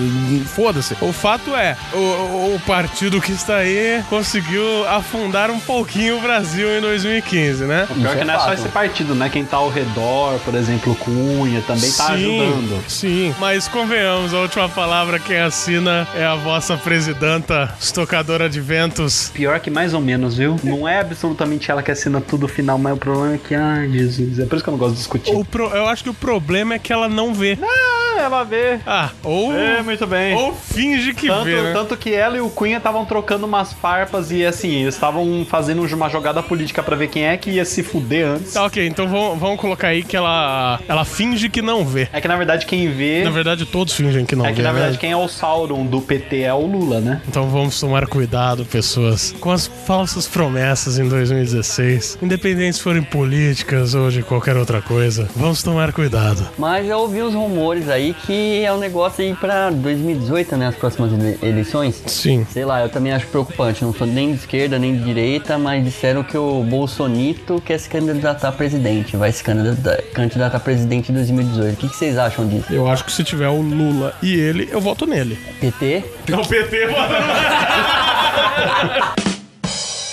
foda-se. 0.46 0.96
O 1.00 1.12
fato 1.12 1.54
é, 1.54 1.76
o, 1.92 2.54
o 2.54 2.62
partido 2.66 3.20
que 3.20 3.32
está 3.32 3.56
aí 3.56 4.02
conseguiu 4.08 4.88
afundar 4.88 5.50
um 5.50 5.60
pouquinho 5.60 6.18
o 6.18 6.20
Brasil 6.20 6.78
em 6.78 6.80
2015, 6.80 7.64
né? 7.64 7.86
O 7.90 7.94
pior 7.94 8.16
é 8.16 8.18
que 8.18 8.24
não 8.24 8.34
é 8.34 8.38
só 8.38 8.52
esse 8.52 8.68
partido, 8.68 9.14
né? 9.14 9.28
Quem 9.28 9.44
tá 9.44 9.56
ao 9.56 9.68
redor, 9.68 10.38
por 10.40 10.54
exemplo, 10.54 10.94
Cunha, 10.96 11.62
também 11.62 11.90
tá 11.92 12.06
sim, 12.06 12.12
ajudando. 12.12 12.84
Sim, 12.88 13.34
mas 13.38 13.68
convenhamos, 13.68 14.34
a 14.34 14.38
última 14.38 14.68
palavra 14.68 15.18
quem 15.18 15.38
assina 15.38 16.06
é 16.14 16.24
a 16.24 16.34
vossa 16.34 16.76
presidenta, 16.76 17.74
estocadora 17.82 18.48
de 18.48 18.60
ventos. 18.60 19.30
Pior 19.34 19.58
que 19.60 19.70
mais 19.70 19.94
ou 19.94 20.00
menos, 20.00 20.36
viu? 20.36 20.56
Não 20.62 20.86
é 20.88 21.00
absolutamente 21.00 21.70
ela 21.70 21.82
que 21.82 21.90
assina 21.90 22.20
tudo 22.20 22.46
final, 22.48 22.78
mas 22.78 22.94
o 22.94 22.96
problema 22.96 23.34
é 23.34 23.38
que, 23.38 23.54
ai, 23.54 23.88
Jesus, 23.90 24.38
é 24.38 24.46
por 24.46 24.54
isso 24.56 24.64
que 24.64 24.68
eu 24.70 24.72
não 24.72 24.78
gosto 24.78 24.92
de 24.92 24.98
discutir. 24.98 25.34
O 25.34 25.44
pro- 25.44 25.68
eu 25.70 25.86
acho 25.88 26.02
que 26.04 26.10
o 26.10 26.14
problema 26.14 26.74
é 26.74 26.78
que 26.78 26.92
ela 26.92 27.08
não 27.08 27.34
vê. 27.34 27.58
Ah, 27.62 28.20
ela 28.20 28.44
vê. 28.44 28.78
Ah, 28.86 29.10
ou, 29.24 29.52
É, 29.56 29.82
muito 29.82 30.06
bem. 30.06 30.34
ou 30.34 30.54
finge 30.54 31.12
que 31.14 31.26
Tanto, 31.26 31.44
vê, 31.44 31.60
né? 31.62 31.72
tanto 31.72 31.96
que 31.96 32.12
ela 32.14 32.36
e 32.36 32.40
o 32.40 32.48
Cunha 32.50 32.76
estavam 32.76 33.04
trocando 33.04 33.46
umas 33.46 33.72
farpas 33.72 34.30
e 34.30 34.44
assim, 34.44 34.82
eles 34.82 34.94
estavam 34.94 35.44
fazendo 35.48 35.82
uma 35.92 36.08
jogada 36.08 36.42
política 36.42 36.82
pra 36.82 36.94
ver 36.96 37.08
quem 37.08 37.24
é 37.26 37.36
que 37.36 37.50
ia 37.50 37.64
se 37.64 37.82
fuder 37.82 38.26
antes. 38.26 38.52
Tá, 38.52 38.64
ok, 38.64 38.86
então 38.86 39.08
vamos, 39.08 39.38
vamos 39.38 39.60
colocar 39.60 39.88
aí 39.88 40.02
que 40.02 40.16
ela, 40.16 40.78
ela 40.86 41.04
finge 41.04 41.48
que 41.48 41.60
não 41.62 41.84
vê. 41.84 42.08
É 42.12 42.20
que 42.20 42.28
na 42.28 42.36
verdade 42.36 42.64
quem 42.66 42.88
vê. 42.92 43.24
Na 43.24 43.30
verdade, 43.30 43.66
todos 43.66 43.92
fingem 43.94 44.24
que 44.24 44.36
não 44.36 44.44
é 44.46 44.50
vê. 44.50 44.54
que 44.56 44.62
na 44.62 44.72
né? 44.72 44.78
verdade 44.78 44.98
quem 44.98 45.10
é 45.10 45.16
o 45.16 45.26
Sauron 45.28 45.84
do 45.84 46.00
PT 46.00 46.40
é 46.42 46.54
o 46.54 46.66
Lula, 46.66 47.00
né? 47.00 47.20
Então 47.28 47.48
vamos 47.48 47.71
tomar 47.80 48.06
cuidado, 48.06 48.64
pessoas, 48.64 49.34
com 49.40 49.50
as 49.50 49.66
falsas 49.86 50.26
promessas 50.26 50.98
em 50.98 51.08
2016. 51.08 52.18
Independente 52.22 52.76
se 52.76 52.82
forem 52.82 53.02
políticas 53.02 53.94
ou 53.94 54.10
de 54.10 54.22
qualquer 54.22 54.56
outra 54.56 54.80
coisa. 54.80 55.28
Vamos 55.36 55.62
tomar 55.62 55.92
cuidado. 55.92 56.46
Mas 56.58 56.86
já 56.86 56.96
ouvi 56.96 57.22
uns 57.22 57.34
rumores 57.34 57.88
aí 57.88 58.14
que 58.26 58.64
é 58.64 58.72
um 58.72 58.78
negócio 58.78 59.24
aí 59.24 59.34
pra 59.34 59.70
2018, 59.70 60.56
né? 60.56 60.68
As 60.68 60.74
próximas 60.74 61.12
ele- 61.12 61.38
eleições. 61.42 62.02
Sim. 62.06 62.46
Sei 62.50 62.64
lá, 62.64 62.82
eu 62.82 62.88
também 62.88 63.12
acho 63.12 63.26
preocupante. 63.26 63.84
Não 63.84 63.92
sou 63.94 64.06
nem 64.06 64.32
de 64.32 64.38
esquerda 64.40 64.78
nem 64.78 64.96
de 64.96 65.04
direita, 65.04 65.58
mas 65.58 65.84
disseram 65.84 66.22
que 66.22 66.36
o 66.36 66.62
Bolsonito 66.62 67.60
quer 67.64 67.78
se 67.78 67.88
candidatar 67.88 68.48
a 68.48 68.52
presidente. 68.52 69.16
Vai 69.16 69.32
se 69.32 69.42
candidatar, 69.42 70.02
candidatar 70.14 70.56
a 70.56 70.60
presidente 70.60 71.10
em 71.10 71.14
2018. 71.14 71.74
O 71.74 71.76
que, 71.76 71.88
que 71.88 71.96
vocês 71.96 72.16
acham 72.18 72.46
disso? 72.46 72.72
Eu 72.72 72.88
acho 72.88 73.04
que 73.04 73.12
se 73.12 73.24
tiver 73.24 73.48
o 73.48 73.60
Lula 73.60 74.14
e 74.22 74.34
ele, 74.34 74.68
eu 74.70 74.80
voto 74.80 75.06
nele. 75.06 75.38
PT? 75.60 76.04
Não, 76.28 76.44
PT, 76.44 76.86
Ha 77.62 77.78
ha 77.78 79.00
ha 79.00 79.14
ha! 79.16 79.31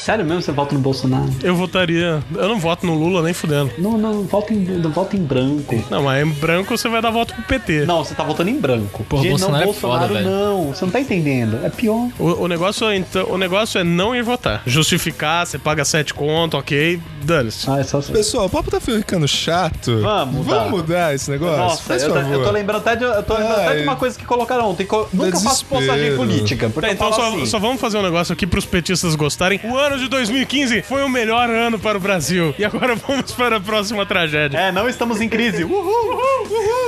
Sério 0.10 0.26
mesmo, 0.26 0.42
você 0.42 0.52
vota 0.52 0.74
no 0.74 0.82
Bolsonaro? 0.82 1.30
Eu 1.44 1.56
votaria. 1.56 2.24
Eu 2.34 2.50
não 2.50 2.58
voto 2.58 2.84
no 2.84 2.96
Lula 2.96 3.22
nem 3.22 3.32
fudendo. 3.32 3.70
Não, 3.78 3.96
não, 3.96 4.24
vota 4.24 4.52
em, 4.52 4.66
vota 4.90 5.16
em 5.16 5.20
branco. 5.22 5.84
Não, 5.88 6.02
mas 6.02 6.26
em 6.26 6.32
branco 6.32 6.76
você 6.76 6.90
vai 6.90 7.00
dar 7.00 7.12
voto 7.12 7.32
pro 7.36 7.44
PT. 7.44 7.86
Não, 7.86 8.04
você 8.04 8.16
tá 8.16 8.24
votando 8.24 8.50
em 8.50 8.60
branco. 8.60 9.06
Pô, 9.08 9.18
Gente, 9.18 9.30
Bolsonaro 9.30 9.64
é 9.64 9.66
não, 9.68 9.74
foda, 9.76 10.08
Bolsonaro 10.08 10.14
velho. 10.16 10.30
não. 10.36 10.68
Você 10.74 10.86
não 10.86 10.92
tá 10.92 11.00
entendendo. 11.00 11.60
É 11.64 11.70
pior. 11.70 12.08
O, 12.18 12.26
o 12.44 12.48
negócio 12.48 12.88
é, 12.90 12.96
então, 12.98 13.28
o 13.30 13.38
negócio 13.38 13.78
é 13.80 13.84
não 13.84 14.16
ir 14.16 14.24
votar. 14.24 14.64
Justificar, 14.66 15.46
você 15.46 15.60
paga 15.60 15.86
sete 15.86 16.12
conto, 16.12 16.58
ok, 16.58 17.00
dane-se. 17.22 17.70
Ah, 17.70 17.78
é 17.80 17.84
só 17.84 18.00
assim. 18.00 18.12
Pessoal, 18.12 18.48
o 18.48 18.50
papo 18.50 18.72
tá 18.72 18.80
ficando 18.80 19.28
chato. 19.28 20.00
Vamos 20.02 20.38
mudar. 20.38 20.56
Vamos 20.64 20.72
mudar 20.72 21.14
esse 21.14 21.30
negócio? 21.30 21.56
Nossa, 21.58 21.84
Faz 21.84 22.02
eu, 22.02 22.10
tô- 22.10 22.16
favor. 22.16 22.34
eu 22.34 22.44
tô 22.46 22.50
lembrando 22.52 22.78
até 22.80 22.96
de, 22.96 23.04
eu 23.04 23.22
tô 23.22 23.36
lembrando 23.36 23.54
até 23.60 23.72
de 23.74 23.78
Ai. 23.78 23.84
uma 23.84 23.96
coisa 23.96 24.18
que 24.18 24.26
colocaram 24.26 24.72
ontem. 24.72 24.88
Nunca 25.14 25.40
faço 25.40 25.64
desespero. 25.66 25.70
postagem 25.86 26.16
política. 26.16 26.68
Tá, 26.82 26.92
então 26.92 27.14
só, 27.14 27.28
assim. 27.28 27.46
só 27.46 27.60
vamos 27.60 27.80
fazer 27.80 28.00
um 28.00 28.04
negócio 28.04 28.34
aqui 28.34 28.48
pros 28.48 28.66
petistas 28.66 29.14
gostarem. 29.14 29.60
O 29.64 29.78
ano 29.78 29.99
de 30.00 30.08
2015 30.08 30.82
foi 30.84 31.04
o 31.04 31.10
melhor 31.10 31.50
ano 31.50 31.80
para 31.80 31.98
o 31.98 32.02
Brasil. 32.02 32.54
E 32.58 32.66
agora 32.66 32.96
vamos 33.08 33.32
para 33.32 33.58
a 33.58 33.60
próxima 33.60 34.06
tragédia. 34.06 34.58
É, 34.58 34.72
não 34.72 34.88
estamos 34.88 35.22
em 35.22 35.30
crise. 35.30 35.64
Uhul! 35.64 36.20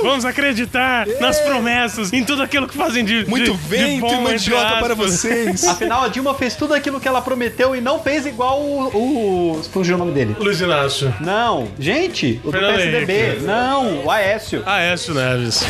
Vamos 0.02 0.24
acreditar 0.24 1.06
nas 1.20 1.40
promessas, 1.40 2.12
em 2.12 2.24
tudo 2.24 2.42
aquilo 2.42 2.66
que 2.66 2.76
fazem 2.76 3.04
de 3.04 3.24
Muito 3.28 3.52
de, 3.52 3.56
de 3.56 3.68
vento 3.68 4.00
bom, 4.00 4.14
e 4.14 4.20
mandioca 4.20 4.76
para 4.78 4.94
vocês. 4.94 5.64
Afinal, 5.64 6.04
a 6.04 6.08
Dilma 6.08 6.34
fez 6.34 6.56
tudo 6.56 6.74
aquilo 6.74 6.98
que 6.98 7.06
ela 7.06 7.22
prometeu 7.22 7.76
e 7.76 7.80
não 7.80 8.02
fez 8.02 8.26
igual 8.26 8.60
o. 8.60 9.56
o 9.58 9.62
fugiu 9.62 9.94
o 9.94 9.98
nome 9.98 10.12
dele. 10.12 10.36
Luiz 10.38 10.60
Inácio. 10.60 11.14
Não, 11.20 11.68
gente, 11.78 12.40
o 12.42 12.50
do 12.50 12.52
Fernando 12.52 12.74
PSDB. 12.74 13.12
Henrique. 13.12 13.44
Não, 13.44 14.04
o 14.04 14.10
Aécio. 14.10 14.62
Aécio 14.66 15.14
Neves. 15.14 15.64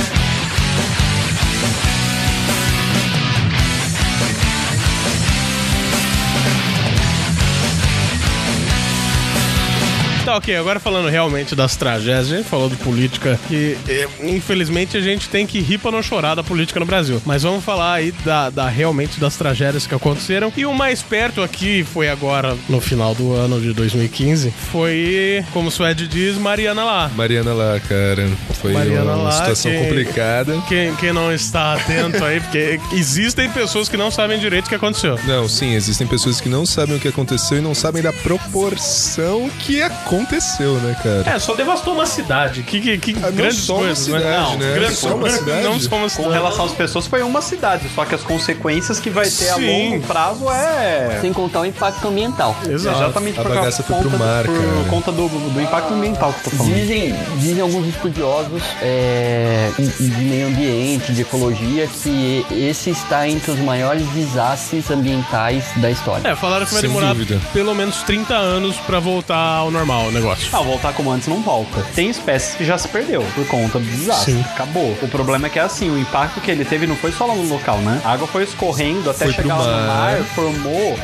Tá, 10.32 10.38
ok, 10.38 10.56
agora 10.56 10.80
falando 10.80 11.08
realmente 11.10 11.54
das 11.54 11.76
tragédias, 11.76 12.32
a 12.32 12.36
gente 12.36 12.48
falou 12.48 12.70
de 12.70 12.76
política 12.76 13.38
que, 13.48 13.76
eh, 13.86 14.08
infelizmente, 14.22 14.96
a 14.96 15.00
gente 15.02 15.28
tem 15.28 15.46
que 15.46 15.60
rir 15.60 15.76
pra 15.76 15.90
não 15.90 16.02
chorar 16.02 16.34
da 16.34 16.42
política 16.42 16.80
no 16.80 16.86
Brasil. 16.86 17.20
Mas 17.26 17.42
vamos 17.42 17.62
falar 17.62 17.92
aí 17.94 18.12
da, 18.24 18.48
da- 18.48 18.66
realmente 18.68 19.20
das 19.20 19.36
tragédias 19.36 19.86
que 19.86 19.94
aconteceram. 19.94 20.50
E 20.56 20.64
o 20.64 20.72
mais 20.72 21.02
perto 21.02 21.42
aqui 21.42 21.84
foi 21.84 22.08
agora, 22.08 22.56
no 22.66 22.80
final 22.80 23.14
do 23.14 23.34
ano 23.34 23.60
de 23.60 23.74
2015, 23.74 24.50
foi, 24.70 25.44
como 25.52 25.68
o 25.68 25.70
Suede 25.70 26.08
diz, 26.08 26.38
Mariana 26.38 26.82
lá. 26.82 27.10
Mariana 27.14 27.52
lá, 27.52 27.78
cara. 27.80 28.26
Foi 28.54 28.72
Mariana 28.72 29.12
uma 29.12 29.24
lá, 29.24 29.32
situação 29.32 29.70
que- 29.70 29.78
complicada. 29.84 30.62
Quem, 30.66 30.94
quem 30.96 31.12
não 31.12 31.30
está 31.30 31.74
atento 31.74 32.24
aí, 32.24 32.40
porque 32.40 32.80
existem 32.94 33.50
pessoas 33.50 33.86
que 33.86 33.98
não 33.98 34.10
sabem 34.10 34.38
direito 34.38 34.64
o 34.64 34.68
que 34.70 34.74
aconteceu. 34.76 35.18
Não, 35.26 35.46
sim, 35.46 35.74
existem 35.74 36.06
pessoas 36.06 36.40
que 36.40 36.48
não 36.48 36.64
sabem 36.64 36.96
o 36.96 37.00
que 37.00 37.08
aconteceu 37.08 37.58
e 37.58 37.60
não 37.60 37.74
sabem 37.74 38.02
da 38.02 38.14
proporção 38.14 39.50
que 39.58 39.82
aconteceu, 39.82 40.21
né, 40.26 40.96
cara? 41.02 41.37
É, 41.37 41.38
só 41.38 41.54
devastou 41.54 41.94
uma 41.94 42.06
cidade. 42.06 42.62
Que, 42.62 42.80
que, 42.80 42.98
que 42.98 43.16
Ah, 43.22 43.26
não 43.26 43.32
grandes 43.32 43.58
só 43.58 43.74
uma 43.74 43.82
coisas, 43.85 43.98
cidade, 44.04 44.56
né? 44.56 44.66
né? 44.66 44.74
Grandes 44.74 44.98
Só 44.98 45.14
uma 45.14 45.30
cidade? 45.30 45.62
Não 45.64 45.80
só 45.80 45.94
uma 45.96 46.02
Com 46.04 46.08
cidade. 46.08 46.32
relação 46.32 46.64
às 46.64 46.72
pessoas, 46.72 47.06
foi 47.06 47.22
uma 47.22 47.42
cidade. 47.42 47.88
Só 47.94 48.04
que 48.04 48.14
as 48.14 48.22
consequências 48.22 49.00
que 49.00 49.11
vai 49.11 49.28
ter 49.28 49.48
a 49.50 49.54
Sim. 49.56 49.90
longo 49.90 50.06
prazo 50.06 50.50
é. 50.50 51.18
Sem 51.20 51.32
contar 51.32 51.61
o 51.61 51.66
impacto 51.66 52.08
ambiental. 52.08 52.56
Exato. 52.68 52.96
Exatamente 52.98 53.38
a 53.40 53.42
por 53.42 53.54
bagaça 53.54 53.82
foi 53.82 53.96
conta, 53.96 54.08
pro 54.08 54.18
mar, 54.18 54.44
por 54.44 54.54
cara. 54.54 54.88
conta 54.90 55.12
do, 55.12 55.28
do 55.28 55.61
impacto 55.61 55.94
ambiental 55.94 56.32
que 56.32 56.40
eu 56.48 56.50
tô 56.52 56.56
falando. 56.58 56.74
Dizem, 56.74 57.14
dizem 57.38 57.61
alguns 57.62 57.87
estudiosos 57.88 58.62
é, 58.80 59.70
de 59.78 60.11
meio 60.24 60.48
ambiente, 60.48 61.12
de 61.12 61.22
ecologia, 61.22 61.87
que 62.02 62.46
esse 62.50 62.90
está 62.90 63.28
entre 63.28 63.50
os 63.50 63.58
maiores 63.58 64.06
desastres 64.08 64.90
ambientais 64.90 65.64
da 65.76 65.90
história. 65.90 66.28
É, 66.28 66.37
falaram 66.37 66.66
que 66.66 66.72
vai 66.72 66.80
Sem 66.80 66.90
demorar 66.90 67.12
dúvida. 67.14 67.40
pelo 67.52 67.74
menos 67.74 68.02
30 68.02 68.35
anos 68.35 68.76
pra 68.87 68.98
voltar 69.00 69.37
ao 69.37 69.70
normal 69.70 70.12
o 70.12 70.14
negócio. 70.14 70.48
Ah, 70.53 70.61
voltar 70.61 70.92
como 70.92 71.11
antes 71.11 71.29
não 71.29 71.42
volta. 71.42 71.85
Tem 71.94 72.09
espécies 72.11 72.55
que 72.55 72.64
já 72.64 72.77
se 72.79 72.88
perdeu 72.88 73.25
por 73.35 73.46
conta 73.46 73.79
do 73.79 73.85
desastre. 73.85 74.35
Sim. 74.35 74.44
Acabou. 74.53 74.96
O 75.03 75.09
problema 75.09 75.46
é 75.46 75.51
que 75.51 75.59
é 75.59 75.62
assim, 75.62 75.90
o 75.90 75.98
impacto 75.98 76.40
que 76.40 76.51
ele 76.51 76.64
teve 76.64 76.87
não 76.87 76.96
foi 76.96 77.12
só 77.12 77.27
lá 77.27 77.35
no 77.35 77.48
local, 77.48 77.79
né? 77.79 78.01
A 78.05 78.12
água 78.12 78.27
foi 78.27 78.44
escorrendo 78.44 79.11
até 79.11 79.25
Foi 79.25 79.35
chegar 79.35 79.57
lá 79.57 79.81
no 79.81 79.87
mar. 79.87 80.16
formou 80.35 80.98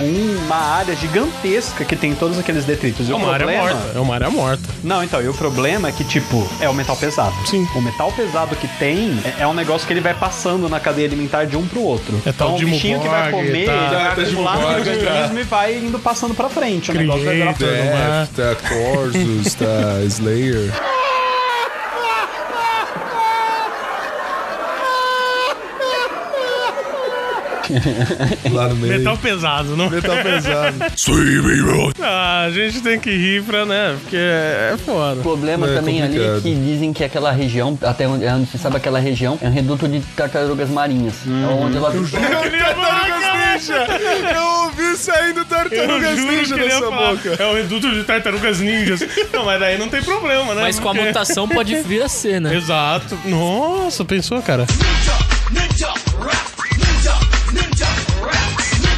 uma 0.45 0.57
área 0.57 0.95
gigantesca 0.95 1.85
que 1.85 1.97
tem 1.97 2.15
todos 2.15 2.39
aqueles 2.39 2.65
detritos. 2.65 3.09
E 3.09 3.13
É 3.13 3.15
o 3.15 3.19
uma 3.19 3.33
área 3.33 3.47
problema... 3.47 3.75
morta. 3.75 3.99
É 3.99 4.01
uma 4.01 4.15
área 4.15 4.31
morta. 4.31 4.69
Não, 4.85 5.03
então, 5.03 5.23
e 5.23 5.29
o 5.29 5.35
problema 5.35 5.89
é 5.89 5.93
que, 5.93 6.05
tipo, 6.05 6.47
é 6.61 6.69
o 6.69 6.75
metal 6.75 6.97
pesado. 6.97 7.35
Sim. 7.47 7.67
O 7.75 7.81
metal 7.81 8.13
pesado 8.13 8.55
que 8.57 8.69
tem 8.79 9.19
é, 9.25 9.43
é 9.43 9.47
um 9.47 9.55
negócio 9.55 9.87
que 9.87 9.93
ele 9.93 10.01
vai 10.01 10.15
passando 10.15 10.69
na 10.69 10.79
cadeia 10.81 11.07
alimentar 11.07 11.45
de 11.45 11.57
um 11.57 11.67
pro 11.67 11.83
outro. 11.83 12.21
É 12.27 12.33
tal 12.33 12.57
então, 12.57 12.69
o 12.69 12.71
bichinho 12.71 13.01
que 13.01 13.09
vai 13.09 13.31
comer, 13.31 13.67
tá. 13.67 13.73
ele 13.73 13.95
vai 13.95 14.15
de 14.15 14.21
acumular 14.23 14.55
no 14.57 14.61
Muborg, 14.69 14.89
organismo 14.89 15.39
e 15.39 15.43
vai 15.45 15.77
indo 15.77 15.99
passando 15.99 16.35
pra 16.35 16.49
frente. 16.49 16.91
O 16.91 16.95
negócio 16.95 17.25
vai 17.25 17.37
virar 17.37 17.55
Creator. 18.99 19.13
no 19.13 19.15
mar. 19.15 19.49
Death, 19.49 19.49
tá 19.49 19.49
Corsus, 19.49 19.55
tá 19.55 20.05
Slayer. 20.05 21.08
Lá 28.53 28.69
no 28.69 28.77
meio. 28.77 28.99
Metal 28.99 29.17
pesado, 29.19 29.77
não? 29.77 29.89
Metal 29.91 30.17
pesado. 30.23 30.77
Ah, 32.01 32.45
a 32.47 32.51
gente 32.51 32.81
tem 32.81 32.99
que 32.99 33.11
rir 33.11 33.43
pra, 33.45 33.65
né? 33.67 33.97
Porque 34.01 34.17
é 34.17 34.75
foda. 34.85 35.21
O 35.21 35.23
problema 35.23 35.69
É 35.69 35.75
também 35.75 36.03
ali 36.03 36.17
é 36.17 36.19
complicado. 36.35 36.43
que 36.43 36.55
dizem 36.55 36.93
que 36.93 37.05
aquela 37.05 37.31
região, 37.33 37.79
até 37.83 38.07
onde, 38.07 38.25
onde 38.27 38.51
se 38.51 38.59
sabe 38.59 38.77
aquela 38.77 38.99
região, 38.99 39.39
é 39.43 39.49
um 39.49 39.53
reduto 39.53 39.89
de 39.89 40.01
tartarugas 40.01 40.69
marinhas. 40.71 41.15
Hum. 41.27 41.45
É 41.45 41.47
onde 41.65 41.77
ela... 41.77 41.91
Tartarugas 41.91 42.51
Ninja! 43.63 43.87
Eu 44.35 44.43
ouvi 44.65 44.97
saindo 44.97 45.41
Eu 45.41 45.45
Tartarugas 45.45 46.17
juro 46.19 46.33
Ninja 46.33 46.55
que 46.59 46.71
falar, 46.71 47.15
boca. 47.15 47.37
É 47.43 47.47
o 47.47 47.55
reduto 47.55 47.91
de 47.93 48.05
tartarugas 48.05 48.61
ninjas. 48.61 49.01
Não, 49.33 49.45
mas 49.45 49.61
daí 49.61 49.79
não 49.79 49.89
tem 49.89 50.03
problema, 50.03 50.55
né? 50.55 50.63
Mas 50.63 50.79
com 50.79 50.89
a 50.89 50.93
Porque- 50.93 51.07
mutação 51.09 51.49
pode 51.49 51.75
vir 51.83 52.03
a 52.03 52.09
ser, 52.09 52.41
né? 52.41 52.55
Exato. 52.57 53.19
Nossa, 53.25 54.05
pensou, 54.05 54.41
cara? 54.43 54.67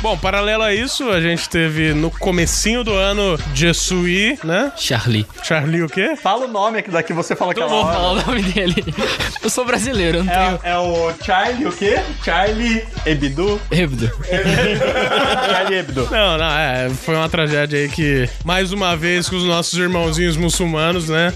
Bom, 0.02 0.16
paralelo 0.16 0.62
a 0.62 0.74
isso, 0.74 1.10
a 1.10 1.20
gente 1.20 1.46
teve 1.46 1.92
no 1.92 2.10
comecinho 2.10 2.82
do 2.82 2.94
ano 2.94 3.38
Jesui, 3.54 4.38
né? 4.42 4.72
Charlie. 4.74 5.26
Charlie 5.42 5.82
o 5.82 5.88
quê? 5.90 6.16
Fala 6.16 6.46
o 6.46 6.48
nome 6.48 6.78
aqui 6.78 6.90
daqui, 6.90 7.12
você 7.12 7.36
fala 7.36 7.52
Não 7.52 7.64
aquela 7.64 7.68
vou 7.68 7.84
hora. 7.84 7.96
falar 7.96 8.12
o 8.12 8.26
nome 8.26 8.42
dele. 8.44 8.82
Eu 9.42 9.50
sou 9.50 9.62
brasileiro, 9.62 10.18
eu 10.18 10.24
não 10.24 10.32
tenho. 10.32 10.60
É, 10.62 10.70
é 10.70 10.78
o 10.78 11.12
Charlie 11.22 11.66
o 11.66 11.72
quê? 11.72 12.00
Charlie 12.24 12.82
Hebdo? 13.04 13.60
Hebdo. 13.70 14.10
Charlie 15.50 15.78
Hebdo. 15.78 16.08
Não, 16.10 16.38
não, 16.38 16.50
é, 16.50 16.88
foi 16.88 17.14
uma 17.14 17.28
tragédia 17.28 17.78
aí 17.78 17.88
que, 17.90 18.26
mais 18.42 18.72
uma 18.72 18.96
vez, 18.96 19.28
com 19.28 19.36
os 19.36 19.44
nossos 19.44 19.78
irmãozinhos 19.78 20.36
muçulmanos, 20.38 21.10
né? 21.10 21.34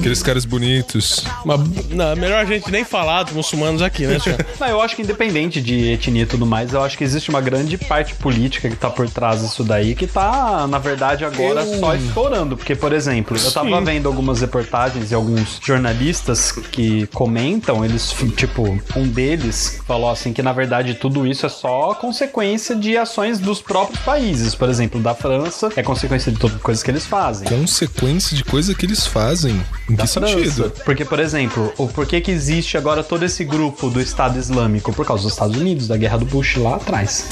Aqueles 0.00 0.24
caras 0.24 0.44
bonitos. 0.44 1.24
Uma, 1.44 1.56
não, 1.90 2.16
melhor 2.16 2.40
a 2.40 2.44
gente 2.44 2.68
nem 2.70 2.84
falar 2.84 3.22
dos 3.22 3.32
muçulmanos 3.32 3.80
aqui, 3.80 4.08
né, 4.08 4.18
senhor? 4.18 4.44
Não, 4.58 4.66
eu 4.66 4.82
acho 4.82 4.96
que 4.96 5.02
independente 5.02 5.60
de 5.62 5.92
etnia 5.92 6.22
e 6.24 6.26
tudo 6.26 6.44
mais, 6.44 6.72
eu 6.72 6.82
acho 6.82 6.98
que 6.98 7.04
existe 7.04 7.30
uma 7.30 7.40
grande 7.40 7.59
parte 7.78 8.14
política 8.14 8.68
que 8.68 8.76
tá 8.76 8.90
por 8.90 9.08
trás 9.08 9.40
disso 9.40 9.62
daí, 9.64 9.94
que 9.94 10.06
tá, 10.06 10.66
na 10.66 10.78
verdade, 10.78 11.24
agora 11.24 11.62
Eu- 11.62 11.80
só 11.80 11.94
estourando. 11.94 12.56
Porque, 12.56 12.74
por 12.74 12.92
exemplo, 12.92 13.36
eu 13.36 13.52
tava 13.52 13.68
Sim. 13.78 13.84
vendo 13.84 14.06
algumas 14.08 14.40
reportagens 14.40 15.10
e 15.10 15.14
alguns 15.14 15.58
jornalistas 15.62 16.52
que 16.52 17.06
comentam, 17.08 17.84
eles, 17.84 18.14
tipo, 18.36 18.78
um 18.96 19.06
deles 19.08 19.80
falou 19.86 20.10
assim 20.10 20.32
que, 20.32 20.42
na 20.42 20.52
verdade, 20.52 20.94
tudo 20.94 21.26
isso 21.26 21.46
é 21.46 21.48
só 21.48 21.94
consequência 21.94 22.74
de 22.76 22.96
ações 22.96 23.38
dos 23.38 23.60
próprios 23.60 24.00
países. 24.00 24.54
Por 24.54 24.68
exemplo, 24.68 25.00
da 25.00 25.14
França, 25.14 25.70
é 25.76 25.82
consequência 25.82 26.30
de 26.32 26.38
todas 26.38 26.56
as 26.56 26.62
coisas 26.62 26.82
que 26.82 26.90
eles 26.90 27.06
fazem. 27.06 27.48
Consequência 27.48 28.36
de 28.36 28.44
coisa 28.44 28.74
que 28.74 28.86
eles 28.86 29.06
fazem. 29.06 29.60
Em 29.88 29.96
que 29.96 30.06
França. 30.06 30.20
sentido? 30.28 30.72
Porque, 30.84 31.04
por 31.04 31.18
exemplo, 31.20 31.72
o 31.78 31.88
porquê 31.88 32.20
que 32.20 32.30
existe 32.30 32.76
agora 32.76 33.02
todo 33.02 33.24
esse 33.24 33.44
grupo 33.44 33.88
do 33.90 34.00
Estado 34.00 34.38
Islâmico? 34.38 34.92
Por 34.92 35.04
causa 35.06 35.22
dos 35.24 35.32
Estados 35.32 35.56
Unidos, 35.56 35.88
da 35.88 35.96
guerra 35.96 36.18
do 36.18 36.24
Bush 36.24 36.56
lá 36.56 36.76
atrás. 36.76 37.26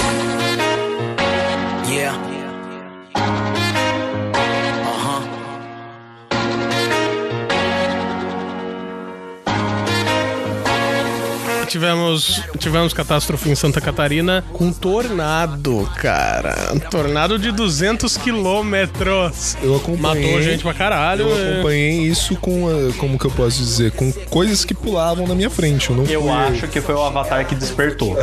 Tivemos, 11.68 12.42
tivemos 12.58 12.92
catástrofe 12.92 13.50
em 13.50 13.54
Santa 13.54 13.80
Catarina 13.80 14.44
com 14.52 14.72
tornado, 14.72 15.88
cara. 15.96 16.72
Um 16.74 16.78
tornado 16.78 17.38
de 17.38 17.52
200 17.52 18.16
quilômetros. 18.16 19.56
Eu 19.62 19.76
acompanhei. 19.76 20.24
Matou 20.32 20.42
gente 20.42 20.62
pra 20.62 20.74
caralho. 20.74 21.28
Eu 21.28 21.38
é. 21.38 21.52
acompanhei 21.54 21.90
isso 22.00 22.36
com, 22.36 22.66
a- 22.68 22.92
como 22.98 23.18
que 23.18 23.24
eu 23.26 23.30
posso 23.30 23.58
dizer, 23.58 23.92
com 23.92 24.10
coisas 24.30 24.64
que 24.64 24.74
pulavam 24.74 25.26
na 25.26 25.34
minha 25.34 25.50
frente. 25.50 25.90
Eu 25.90 25.96
não 25.96 26.04
Eu 26.04 26.22
fui- 26.22 26.30
acho 26.30 26.68
que 26.68 26.80
foi 26.80 26.94
o 26.94 27.02
Avatar 27.02 27.44
que 27.46 27.54
despertou. 27.54 28.16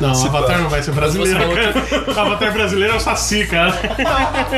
Não, 0.00 0.12
o 0.12 0.26
Avatar 0.26 0.60
não 0.60 0.68
vai 0.68 0.82
ser 0.82 0.92
brasileiro. 0.92 1.38
cara. 1.38 2.04
O 2.16 2.20
Avatar 2.20 2.52
brasileiro 2.52 2.94
é 2.94 2.96
o 2.96 3.00
Saci, 3.00 3.46
cara. 3.46 3.74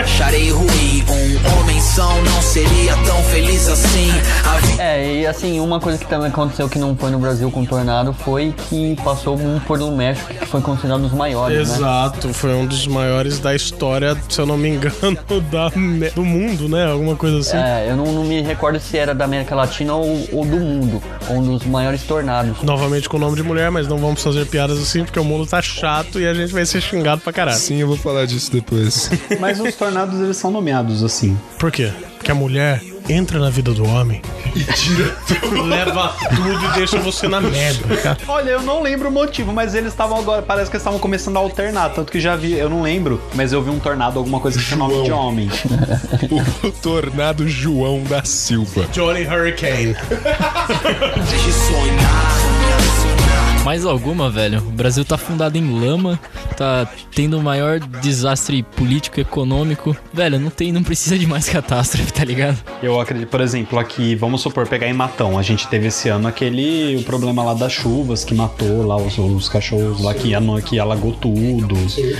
Acharei 0.01 0.51
ruim, 0.51 1.05
um 1.09 1.61
homem 1.61 1.81
são 1.81 2.23
não 2.23 2.43
seria 2.43 2.97
tão 3.07 3.23
feliz 3.25 3.69
assim. 3.69 4.11
É, 4.79 5.15
e 5.21 5.27
assim, 5.27 5.61
uma 5.61 5.79
coisa 5.81 5.99
que 5.99 6.07
também 6.07 6.29
aconteceu 6.29 6.69
que 6.69 6.79
não 6.79 6.97
foi 6.97 7.11
no 7.11 7.19
Brasil 7.19 7.51
com 7.51 7.65
tornado 7.65 8.13
foi 8.13 8.32
que 8.53 8.97
passou 9.05 9.37
um 9.37 9.59
por 9.61 9.79
no 9.79 9.91
México, 9.93 10.33
que 10.33 10.47
foi 10.47 10.61
considerado 10.61 11.01
um 11.01 11.03
dos 11.03 11.13
maiores, 11.13 11.69
né? 11.69 11.77
Exato, 11.77 12.33
foi 12.33 12.55
um 12.55 12.67
dos 12.67 12.87
maiores 12.87 13.39
da 13.39 13.55
história, 13.55 14.17
se 14.29 14.41
eu 14.41 14.47
não 14.47 14.57
me 14.57 14.69
engano, 14.69 15.19
da, 15.51 15.69
do 16.15 16.25
mundo, 16.25 16.69
né? 16.69 16.87
Alguma 16.87 17.17
coisa 17.17 17.39
assim. 17.39 17.57
É, 17.57 17.91
eu 17.91 17.97
não, 17.97 18.07
não 18.07 18.25
me 18.25 18.41
recordo 18.41 18.81
se 18.81 18.97
era 18.97 19.15
da 19.15 19.25
América 19.25 19.55
Latina 19.55 19.95
ou, 19.95 20.29
ou 20.33 20.45
do 20.45 20.57
mundo. 20.57 21.03
Um 21.31 21.43
dos 21.43 21.65
maiores 21.65 22.03
tornados. 22.03 22.63
Novamente 22.63 23.09
com 23.09 23.17
o 23.17 23.21
nome 23.21 23.37
de 23.37 23.43
mulher, 23.43 23.71
mas 23.71 23.87
não 23.87 23.99
vamos 23.99 24.23
fazer 24.23 24.47
piadas 24.47 24.79
assim, 24.79 25.05
porque 25.05 25.19
o 25.19 25.25
mundo 25.25 25.47
tá 25.47 25.61
chato 25.61 26.21
e 26.21 26.27
a 26.27 26.35
gente 26.35 26.53
vai 26.53 26.65
ser 26.65 26.81
xingado 26.81 27.21
pra 27.21 27.33
caralho. 27.33 27.59
Sim, 27.59 27.77
eu 27.77 27.87
vou 27.87 27.97
falar 27.97 28.27
disso 28.27 28.51
depois. 28.53 29.11
Mas 29.41 29.61
os 29.61 29.75
tornados, 29.75 30.21
eles 30.21 30.37
são 30.37 30.51
nomeados 30.51 31.03
assim. 31.03 31.37
Por 31.59 31.71
quê? 31.71 31.93
Porque 32.17 32.31
a 32.31 32.35
mulher 32.35 32.83
entra 33.09 33.39
na 33.39 33.51
vida 33.51 33.73
do 33.73 33.87
homem 33.87 34.23
e 34.55 34.65
tira 34.65 35.17
tudo. 35.27 35.63
Leva 35.65 36.15
tudo 36.35 36.65
e 36.67 36.69
deixa 36.75 36.99
você 36.99 37.29
na 37.29 37.41
merda, 37.41 37.97
cara. 37.97 38.19
Olha, 38.29 38.51
eu 38.51 38.63
não 38.63 38.83
lembro 38.83 39.09
o 39.09 39.13
motivo, 39.13 39.53
mas 39.53 39.75
eles 39.75 39.93
estavam 39.93 40.19
agora, 40.19 40.43
parece 40.43 40.71
que 40.71 40.77
eles 40.77 40.83
estavam 40.83 40.99
começando 40.99 41.37
a 41.37 41.41
alternar, 41.41 41.91
tanto 41.91 42.13
que 42.13 42.21
já 42.21 42.37
vi, 42.37 42.53
eu 42.53 42.69
não 42.69 42.83
lembro, 42.83 43.21
mas 43.35 43.53
eu 43.53 43.63
vi 43.63 43.71
um 43.71 43.79
tornado, 43.79 44.19
alguma 44.19 44.41
coisa 44.41 44.59
que 44.59 44.65
tinha 44.65 44.77
nome 44.77 45.03
de 45.03 45.13
homem. 45.13 45.51
O 46.63 46.71
tornado 46.71 47.49
João 47.49 48.03
da 48.05 48.25
Silva. 48.25 48.87
Johnny 48.93 49.25
Hurricane. 49.25 49.97
Mais 53.65 53.87
alguma, 53.87 54.29
velho. 54.29 54.59
O 54.59 54.73
Brasil 54.73 55.05
tá 55.05 55.17
fundado 55.17 55.57
em 55.57 55.81
lama, 55.81 56.19
tá 56.57 56.89
tendo 57.15 57.39
o 57.39 57.43
maior 57.43 57.79
desastre 57.79 58.61
político 58.63 59.21
e 59.21 59.23
econômico. 59.23 59.97
Velho, 60.13 60.41
não 60.41 60.51
tem, 60.51 60.73
não 60.73 60.83
precisa 60.83 61.17
de 61.17 61.29
mais 61.29 61.47
catástrofe, 61.51 62.13
tá 62.13 62.25
ligado? 62.25 62.59
Eu 62.83 63.01
acredito, 63.01 63.29
por 63.29 63.41
exemplo, 63.41 63.79
aqui, 63.79 64.17
vamos 64.17 64.41
supor, 64.41 64.67
pegar 64.67 64.89
em 64.89 64.93
Matão, 64.93 65.39
a 65.39 65.43
gente 65.43 65.69
teve 65.69 65.87
esse 65.87 66.09
ano 66.09 66.27
aquele, 66.27 66.97
o 66.97 67.05
problema 67.05 67.45
lá 67.45 67.55
das 67.55 67.73
chuvas 67.73 68.25
que 68.25 68.35
matou 68.35 68.85
lá 68.85 68.97
os, 68.97 69.17
os 69.17 69.49
cachorros 69.49 70.01
lá 70.03 70.13
que, 70.13 70.33
que 70.67 70.81
alagou 70.81 71.13
tudo. 71.13 71.77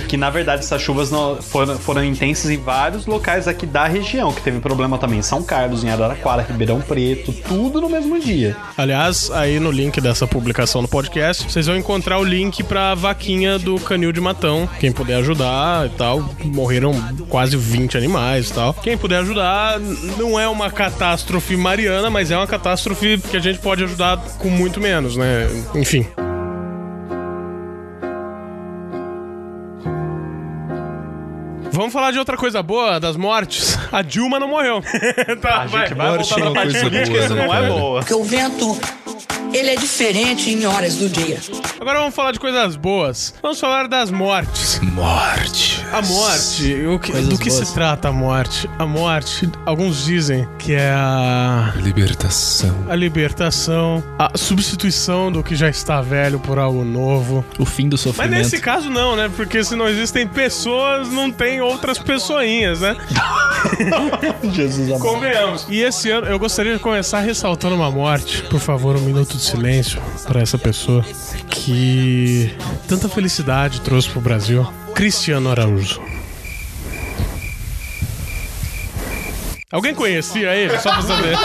Que 0.07 0.15
na 0.15 0.29
verdade 0.29 0.61
essas 0.63 0.81
chuvas 0.81 1.11
não- 1.11 1.35
foram, 1.41 1.77
foram 1.77 2.03
intensas 2.05 2.49
em 2.49 2.57
vários 2.57 3.05
locais 3.05 3.49
aqui 3.49 3.65
da 3.65 3.85
região, 3.85 4.31
que 4.31 4.41
teve 4.41 4.59
problema 4.61 4.97
também 4.97 5.19
em 5.19 5.23
São 5.23 5.43
Carlos, 5.43 5.83
em 5.83 5.89
Araraquara, 5.89 6.41
Ribeirão 6.49 6.79
Preto, 6.79 7.33
tudo 7.47 7.81
no 7.81 7.89
mesmo 7.89 8.17
dia. 8.19 8.55
Aliás, 8.77 9.29
aí 9.31 9.59
no 9.59 9.71
link 9.71 9.99
dessa 9.99 10.25
publicação 10.25 10.81
no 10.81 10.87
podcast, 10.87 11.32
vocês 11.41 11.67
vão 11.67 11.75
encontrar 11.75 12.19
o 12.19 12.23
link 12.23 12.63
pra 12.63 12.93
vaquinha 12.95 13.57
do 13.57 13.79
Canil 13.79 14.11
de 14.11 14.21
Matão. 14.21 14.69
Quem 14.79 14.91
puder 14.91 15.15
ajudar 15.15 15.87
e 15.87 15.89
tal. 15.91 16.29
Morreram 16.43 16.93
quase 17.29 17.57
20 17.57 17.97
animais 17.97 18.49
e 18.49 18.53
tal. 18.53 18.73
Quem 18.73 18.97
puder 18.97 19.19
ajudar, 19.19 19.79
não 20.17 20.39
é 20.39 20.47
uma 20.47 20.69
catástrofe 20.69 21.55
mariana, 21.55 22.09
mas 22.09 22.31
é 22.31 22.37
uma 22.37 22.47
catástrofe 22.47 23.17
que 23.17 23.37
a 23.37 23.39
gente 23.39 23.59
pode 23.59 23.83
ajudar 23.83 24.17
com 24.37 24.49
muito 24.49 24.79
menos, 24.79 25.17
né? 25.17 25.47
Enfim. 25.75 26.05
Vamos 31.73 31.91
falar 31.91 32.11
de 32.11 32.19
outra 32.19 32.37
coisa 32.37 32.61
boa, 32.61 32.99
das 32.99 33.17
mortes. 33.17 33.79
A 33.91 34.03
Dilma 34.03 34.39
não 34.39 34.47
morreu. 34.47 34.79
tá, 35.41 35.61
A 35.61 35.67
gente 35.67 35.95
vai 35.95 36.09
Morte 36.09 36.29
voltar 36.29 36.35
pra 36.35 36.43
uma 36.43 36.53
parte 36.53 36.79
política, 36.79 37.09
boa, 37.09 37.25
isso 37.25 37.33
né, 37.33 37.47
não 37.47 37.53
é 37.53 37.67
boa. 37.67 37.99
Porque 37.99 38.13
o 38.13 38.23
vento, 38.23 38.79
ele 39.53 39.69
é 39.69 39.75
diferente 39.75 40.49
em 40.49 40.65
horas 40.65 40.95
do 40.95 41.07
dia. 41.09 41.39
Agora 41.79 41.99
vamos 41.99 42.15
falar 42.15 42.31
de 42.31 42.39
coisas 42.39 42.75
boas. 42.75 43.33
Vamos 43.41 43.59
falar 43.59 43.87
das 43.87 44.09
mortes. 44.11 44.79
Morte. 44.81 45.83
A 45.91 46.01
morte, 46.01 46.73
o 46.87 46.99
que- 46.99 47.11
do 47.11 47.37
que 47.37 47.49
boas. 47.49 47.67
se 47.67 47.73
trata 47.73 48.07
a 48.07 48.11
morte? 48.11 48.69
A 48.79 48.85
morte, 48.85 49.49
alguns 49.65 50.05
dizem 50.05 50.47
que 50.57 50.73
é 50.73 50.91
a, 50.91 51.71
Libertação. 51.77 52.75
a 52.89 52.95
libertação, 52.95 54.03
a 54.17 54.35
substituição 54.37 55.31
do 55.31 55.43
que 55.43 55.55
já 55.55 55.69
está 55.69 56.01
velho 56.01 56.39
por 56.39 56.57
algo 56.57 56.83
novo. 56.83 57.45
O 57.59 57.65
fim 57.65 57.87
do 57.87 57.93
Mas 57.93 58.01
sofrimento. 58.01 58.31
nesse 58.37 58.59
caso 58.59 58.89
não, 58.89 59.15
né? 59.15 59.29
Porque 59.35 59.63
se 59.63 59.75
não 59.75 59.87
existem 59.87 60.27
pessoas, 60.27 61.09
não 61.09 61.31
tem 61.31 61.61
outras 61.61 61.97
pessoinhas, 61.99 62.81
né? 62.81 62.95
Jesus 64.51 64.89
amado. 64.89 65.01
Convenhamos. 65.01 65.65
E 65.69 65.81
esse 65.81 66.09
ano 66.09 66.27
eu 66.27 66.39
gostaria 66.39 66.73
de 66.73 66.79
começar 66.79 67.19
ressaltando 67.19 67.75
uma 67.75 67.91
morte. 67.91 68.41
Por 68.43 68.59
favor, 68.59 68.95
um 68.95 69.01
minuto 69.01 69.37
de 69.37 69.42
silêncio 69.43 70.01
para 70.25 70.41
essa 70.41 70.57
pessoa 70.57 71.03
que 71.49 72.55
tanta 72.87 73.09
felicidade 73.09 73.81
trouxe 73.81 74.09
pro 74.09 74.21
Brasil. 74.21 74.65
Cristiano 74.95 75.49
Araújo. 75.49 76.12
Alguém 79.73 79.93
conhecia 79.95 80.53
ele? 80.55 80.77
Só 80.77 80.91
pra 80.93 81.01
saber. 81.01 81.35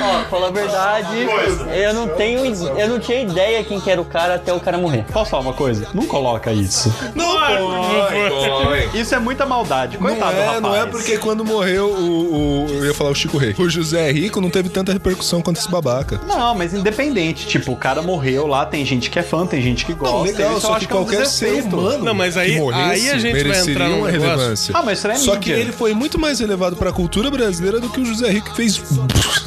Ó, 0.00 0.24
falar 0.30 0.46
a 0.46 0.50
verdade, 0.50 1.26
eu 1.74 1.92
não 1.92 2.08
tenho. 2.08 2.44
Eu 2.78 2.88
não 2.88 2.98
tinha 3.00 3.20
ideia 3.22 3.62
quem 3.64 3.80
que 3.80 3.90
era 3.90 4.00
o 4.00 4.04
cara 4.04 4.36
até 4.36 4.52
o 4.52 4.60
cara 4.60 4.78
morrer. 4.78 5.04
Posso 5.12 5.30
falar 5.32 5.42
uma 5.42 5.52
coisa? 5.52 5.88
Não 5.92 6.06
coloca 6.06 6.52
isso. 6.52 6.92
Não 7.14 7.32
põe, 7.36 9.00
Isso 9.00 9.14
é 9.14 9.18
muita 9.18 9.44
maldade. 9.44 9.98
Não 10.00 10.06
Coitado 10.08 10.32
do 10.34 10.38
é, 10.40 10.44
rapaz. 10.44 10.62
não 10.62 10.74
é 10.76 10.86
porque 10.86 11.18
quando 11.18 11.44
morreu 11.44 11.86
o, 11.90 12.64
o- 12.64 12.68
Eu 12.72 12.86
ia 12.86 12.94
falar 12.94 13.10
o 13.10 13.14
Chico 13.14 13.36
Rei. 13.38 13.54
O 13.58 13.68
José 13.68 14.10
Rico 14.12 14.40
não 14.40 14.50
teve 14.50 14.68
tanta 14.68 14.92
repercussão 14.92 15.42
quanto 15.42 15.58
esse 15.58 15.68
babaca. 15.70 16.20
Não, 16.26 16.54
mas 16.54 16.72
independente. 16.74 17.46
Tipo, 17.46 17.72
o 17.72 17.76
cara 17.76 18.02
morreu 18.02 18.46
lá, 18.46 18.64
tem 18.64 18.84
gente 18.84 19.10
que 19.10 19.18
é 19.18 19.22
fã, 19.22 19.46
tem 19.46 19.60
gente 19.60 19.84
que 19.84 19.92
gosta. 19.94 20.14
Não, 20.16 20.22
legal, 20.22 20.60
só 20.60 20.74
acho 20.74 20.86
que 20.86 20.92
é 20.92 20.96
um 20.96 21.00
qualquer 21.04 21.26
ser 21.26 21.62
humano 21.64 22.04
Não, 22.04 22.14
mas 22.14 22.36
aí- 22.36 22.52
que 22.52 22.58
morresse 22.60 23.08
aí 23.08 23.10
a 23.10 23.18
gente 23.18 23.44
vai 23.48 23.60
entrar 23.60 23.88
num 23.88 23.98
uma 23.98 24.10
negócio. 24.10 24.30
relevância. 24.36 24.74
Ah, 24.76 24.82
mas 24.82 24.98
isso 24.98 25.08
é 25.08 25.14
Só 25.16 25.34
mídia. 25.34 25.54
que 25.54 25.60
ele 25.60 25.72
foi 25.72 25.94
muito 25.94 26.18
mais 26.18 26.40
relevado 26.52 26.76
pra 26.76 26.92
cultura 26.92 27.30
brasileira 27.30 27.80
do 27.80 27.88
que 27.88 28.00
o 28.00 28.04
José 28.04 28.30
Rico 28.30 28.54
fez. 28.54 28.80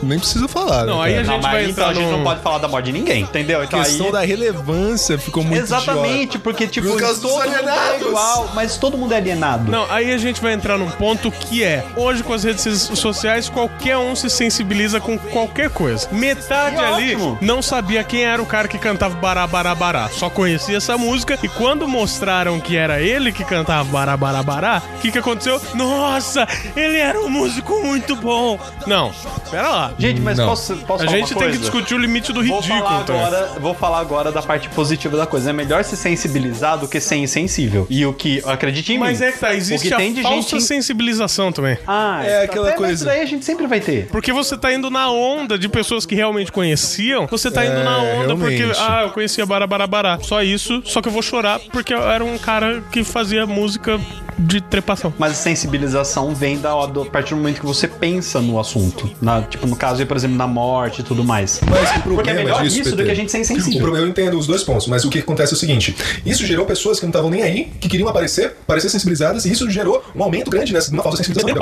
Nem 0.01 0.18
precisa 0.20 0.47
falar, 0.47 0.86
Não, 0.86 0.97
né, 0.99 1.06
aí 1.06 1.18
a 1.18 1.24
Não, 1.24 1.34
gente 1.34 1.43
mas 1.43 1.51
vai 1.51 1.62
então 1.64 1.72
entrar 1.72 1.88
a 1.89 1.93
gente 1.93 2.12
não 2.12 2.24
pode 2.24 2.41
falar 2.41 2.58
da 2.58 2.68
morte 2.68 2.86
de 2.86 2.91
ninguém, 2.93 3.22
entendeu? 3.24 3.62
A 3.62 3.66
Então 3.66 3.80
questão 3.82 4.08
aí... 4.08 4.12
da 4.12 4.22
relevância 4.22 5.18
ficou 5.18 5.43
muito 5.43 5.62
Exatamente, 5.62 6.39
porque 6.39 6.68
tipo, 6.68 6.88
Por 6.88 6.99
causa 6.99 7.22
todo 7.22 7.34
mundo 7.34 7.70
é 7.70 7.99
igual, 8.01 8.51
mas 8.56 8.78
todo 8.78 8.97
mundo 8.97 9.14
é 9.14 9.18
alienado. 9.18 9.70
Não, 9.72 9.89
aí 9.91 10.12
a 10.12 10.18
gente 10.18 10.41
vai 10.41 10.53
entrar 10.53 10.78
num 10.78 10.89
ponto 10.91 11.30
que 11.32 11.64
é: 11.64 11.86
hoje 11.95 12.24
com 12.24 12.34
as 12.34 12.43
redes 12.43 12.64
sociais, 12.95 13.49
qualquer 13.49 13.97
um 13.97 14.16
se 14.16 14.30
sensibiliza 14.30 14.99
com 14.99 15.18
qualquer 15.18 15.70
coisa. 15.70 16.08
Metade 16.12 16.76
Que 16.76 16.82
ali 16.82 17.16
ótimo. 17.16 17.38
não 17.41 17.62
sabia 17.62 18.03
quem 18.03 18.24
era 18.24 18.41
o 18.41 18.45
cara 18.45 18.68
que 18.68 18.78
cantava 18.78 19.16
Bará 19.16 19.45
Bará 19.47 19.76
Bará. 19.76 20.10
Só 20.10 20.30
conhecia 20.30 20.78
essa 20.78 20.97
música 20.97 21.38
e 21.43 21.47
quando 21.47 21.88
mostraram 21.88 22.60
que 22.60 22.76
era 22.76 22.99
ele 23.01 23.32
que 23.32 23.43
cantava 23.43 23.84
Bará 23.89 24.18
Bará 24.18 24.41
Bará, 24.43 24.82
o 24.97 24.99
que, 24.99 25.12
que 25.12 25.18
aconteceu? 25.20 25.62
Nossa, 25.74 26.47
ele 26.76 26.95
era 26.98 27.20
um 27.20 27.30
músico 27.30 27.82
muito 27.84 28.16
bom. 28.16 28.60
Não, 28.88 29.12
pera 29.52 29.70
lá. 29.70 29.93
Gente, 29.98 30.22
mas 30.22 30.38
Não. 30.38 30.48
posso, 30.48 30.76
posso 30.78 31.04
A 31.04 31.06
falar 31.08 31.18
gente 31.18 31.34
uma 31.34 31.41
tem 31.41 31.52
que 31.52 31.58
discutir 31.58 31.96
o 31.96 31.98
limite 31.98 32.32
do 32.34 32.43
Vou 32.43 32.60
ridículo. 32.60 32.84
falar, 32.84 33.02
então. 33.02 33.16
agora, 33.20 33.52
vou 33.60 33.74
falar 33.74 34.00
agora 34.00 34.32
da 34.32 34.41
parte 34.41 34.70
positiva 34.70 35.18
da 35.18 35.26
coisa. 35.26 35.50
É 35.50 35.54
melhor 35.54 35.84
se 35.84 35.96
sensibilizar 35.98 36.78
do 36.78 36.88
que 36.88 37.00
ser 37.00 37.16
insensível. 37.18 37.86
E 37.89 38.06
o 38.06 38.14
que, 38.14 38.41
acredite 38.46 38.93
em 38.93 38.98
Mas 38.98 39.20
mim. 39.20 39.26
é 39.28 39.32
que 39.32 39.39
tá, 39.39 39.54
existe 39.56 39.88
que 39.88 39.93
a 39.93 39.98
tem 39.98 40.14
de 40.14 40.22
falsa 40.22 40.50
gente... 40.52 40.64
sensibilização 40.64 41.52
também. 41.52 41.78
Ah, 41.88 42.22
É 42.26 42.43
aquela 42.43 42.68
mas 42.70 42.76
coisa. 42.76 42.93
Isso 42.93 43.06
daí 43.06 43.22
a 43.22 43.26
gente 43.26 43.46
sempre 43.46 43.68
vai 43.68 43.80
ter. 43.80 44.08
Porque 44.08 44.32
você 44.32 44.58
tá 44.58 44.74
indo 44.74 44.89
na 44.89 45.10
onda 45.12 45.58
de 45.58 45.68
pessoas 45.70 46.06
que 46.06 46.16
realmente 46.16 46.52
conheciam. 46.52 47.28
Você 47.28 47.50
tá 47.52 47.66
indo 47.66 47.76
É, 47.80 47.84
na 47.84 47.98
onda 48.00 48.36
porque, 48.36 48.56
realmente. 48.56 48.80
ah, 48.82 49.02
eu 49.04 49.10
conhecia 49.12 49.46
Bara 49.46 49.68
Bara 49.68 49.88
Bara. 49.88 50.20
Só 50.22 50.41
isso, 50.43 50.82
só 50.86 51.02
que 51.02 51.08
eu 51.08 51.12
vou 51.12 51.22
chorar 51.22 51.60
porque 51.72 51.93
eu 51.93 52.02
era 52.10 52.24
um 52.24 52.38
cara 52.38 52.82
que 52.91 53.04
fazia 53.04 53.46
música 53.46 54.00
de 54.38 54.60
trepação. 54.62 55.14
Mas 55.18 55.32
a 55.32 55.36
sensibilização 55.36 56.34
vem 56.36 56.58
da, 56.60 56.85
do, 56.88 57.02
a 57.04 57.06
partir 57.06 57.32
do 57.32 57.38
momento 57.38 57.60
que 57.60 57.66
você 57.66 57.88
pensa 57.88 58.42
no 58.42 58.60
assunto. 58.60 59.10
Na, 59.22 59.42
tipo, 59.42 59.66
no 59.68 59.76
caso, 59.76 60.06
por 60.06 60.18
exemplo, 60.18 60.38
na 60.38 60.48
morte 60.48 61.02
e 61.02 61.04
tudo 61.04 61.24
mais. 61.24 61.60
Mas 61.70 61.90
o 61.90 61.94
Porque 61.94 61.98
é 61.98 62.02
problema 62.02 62.40
melhor 62.44 62.64
disso, 62.64 62.82
isso 62.82 62.92
do 62.92 62.98
PT, 62.98 63.06
que 63.06 63.12
a 63.12 63.16
gente 63.16 63.32
ser 63.32 63.38
O 63.38 63.42
insensível. 63.42 63.82
problema 63.82 64.06
eu 64.06 64.10
entendo 64.10 64.38
os 64.38 64.48
dois 64.48 64.64
pontos, 64.64 64.88
mas 64.88 65.04
o 65.06 65.10
que 65.10 65.20
acontece 65.20 65.54
é 65.54 65.56
o 65.56 65.60
seguinte: 65.60 65.96
isso 66.26 66.46
gerou 66.46 66.66
pessoas 66.66 67.00
que 67.00 67.06
não 67.06 67.10
estavam 67.12 67.30
nem 67.30 67.42
aí, 67.42 67.66
que 67.80 67.88
queriam 67.88 68.08
aparecer, 68.10 68.56
parecer 68.68 68.90
sensibilizadas, 68.90 69.46
e 69.46 69.52
isso 69.52 69.70
gerou 69.70 70.04
um 70.16 70.24
aumento 70.24 70.50
grande 70.50 70.74
nessa 70.74 70.92
numa 70.92 71.04
falsa 71.04 71.18
sensibilização. 71.24 71.58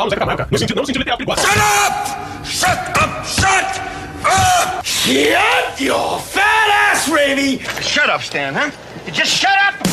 No 0.49 0.57
sentido, 0.57 0.75
não 0.75 0.81
no 0.83 0.87
sentido 0.87 0.99
literal, 0.99 1.17
perigoso. 1.17 1.41
Shut 2.43 2.69
up! 2.99 3.27
Shut 3.27 3.81
up! 4.25 4.85
Shut 4.85 5.81
your 5.83 6.19
fat 6.19 6.91
ass, 6.91 7.07
Ravy! 7.09 7.59
Shut 7.81 8.09
up, 8.09 8.23
Stan, 8.23 8.53
huh? 8.53 8.71
Just 9.11 9.31
shut 9.31 9.51
up! 9.51 9.92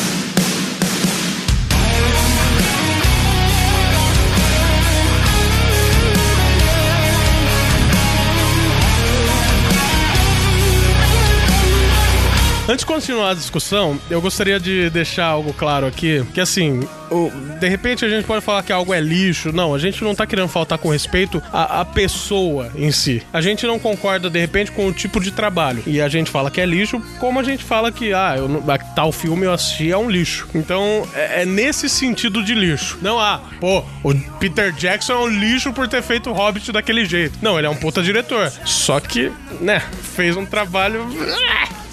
Antes 12.71 12.83
de 12.83 12.85
continuar 12.85 13.31
a 13.31 13.33
discussão, 13.33 13.99
eu 14.09 14.21
gostaria 14.21 14.57
de 14.57 14.89
deixar 14.91 15.25
algo 15.25 15.51
claro 15.51 15.85
aqui, 15.85 16.23
que 16.33 16.39
assim, 16.39 16.79
de 17.59 17.67
repente 17.67 18.05
a 18.05 18.07
gente 18.07 18.23
pode 18.23 18.45
falar 18.45 18.63
que 18.63 18.71
algo 18.71 18.93
é 18.93 19.01
lixo. 19.01 19.51
Não, 19.51 19.75
a 19.75 19.77
gente 19.77 20.01
não 20.01 20.15
tá 20.15 20.25
querendo 20.25 20.47
faltar 20.47 20.77
com 20.77 20.87
respeito 20.87 21.43
à, 21.51 21.81
à 21.81 21.85
pessoa 21.85 22.71
em 22.73 22.89
si. 22.89 23.21
A 23.33 23.41
gente 23.41 23.67
não 23.67 23.77
concorda, 23.77 24.29
de 24.29 24.39
repente, 24.39 24.71
com 24.71 24.87
o 24.87 24.93
tipo 24.93 25.19
de 25.19 25.31
trabalho. 25.31 25.83
E 25.85 25.99
a 25.99 26.07
gente 26.07 26.31
fala 26.31 26.49
que 26.49 26.61
é 26.61 26.65
lixo, 26.65 27.01
como 27.19 27.41
a 27.41 27.43
gente 27.43 27.61
fala 27.61 27.91
que, 27.91 28.13
ah, 28.13 28.35
eu 28.37 28.49
tal 28.95 29.11
filme 29.11 29.45
eu 29.45 29.51
assisti 29.51 29.91
é 29.91 29.97
um 29.97 30.09
lixo. 30.09 30.47
Então, 30.55 31.05
é, 31.13 31.41
é 31.41 31.45
nesse 31.45 31.89
sentido 31.89 32.41
de 32.41 32.55
lixo. 32.55 32.97
Não, 33.01 33.19
ah, 33.19 33.41
pô, 33.59 33.83
o 34.01 34.15
Peter 34.39 34.71
Jackson 34.71 35.11
é 35.11 35.17
um 35.17 35.27
lixo 35.27 35.73
por 35.73 35.89
ter 35.89 36.01
feito 36.01 36.29
o 36.29 36.33
Hobbit 36.33 36.71
daquele 36.71 37.03
jeito. 37.03 37.37
Não, 37.41 37.57
ele 37.57 37.67
é 37.67 37.69
um 37.69 37.75
puta 37.75 38.01
diretor. 38.01 38.49
Só 38.63 38.97
que, 39.01 39.29
né, 39.59 39.83
fez 40.15 40.37
um 40.37 40.45
trabalho. 40.45 41.05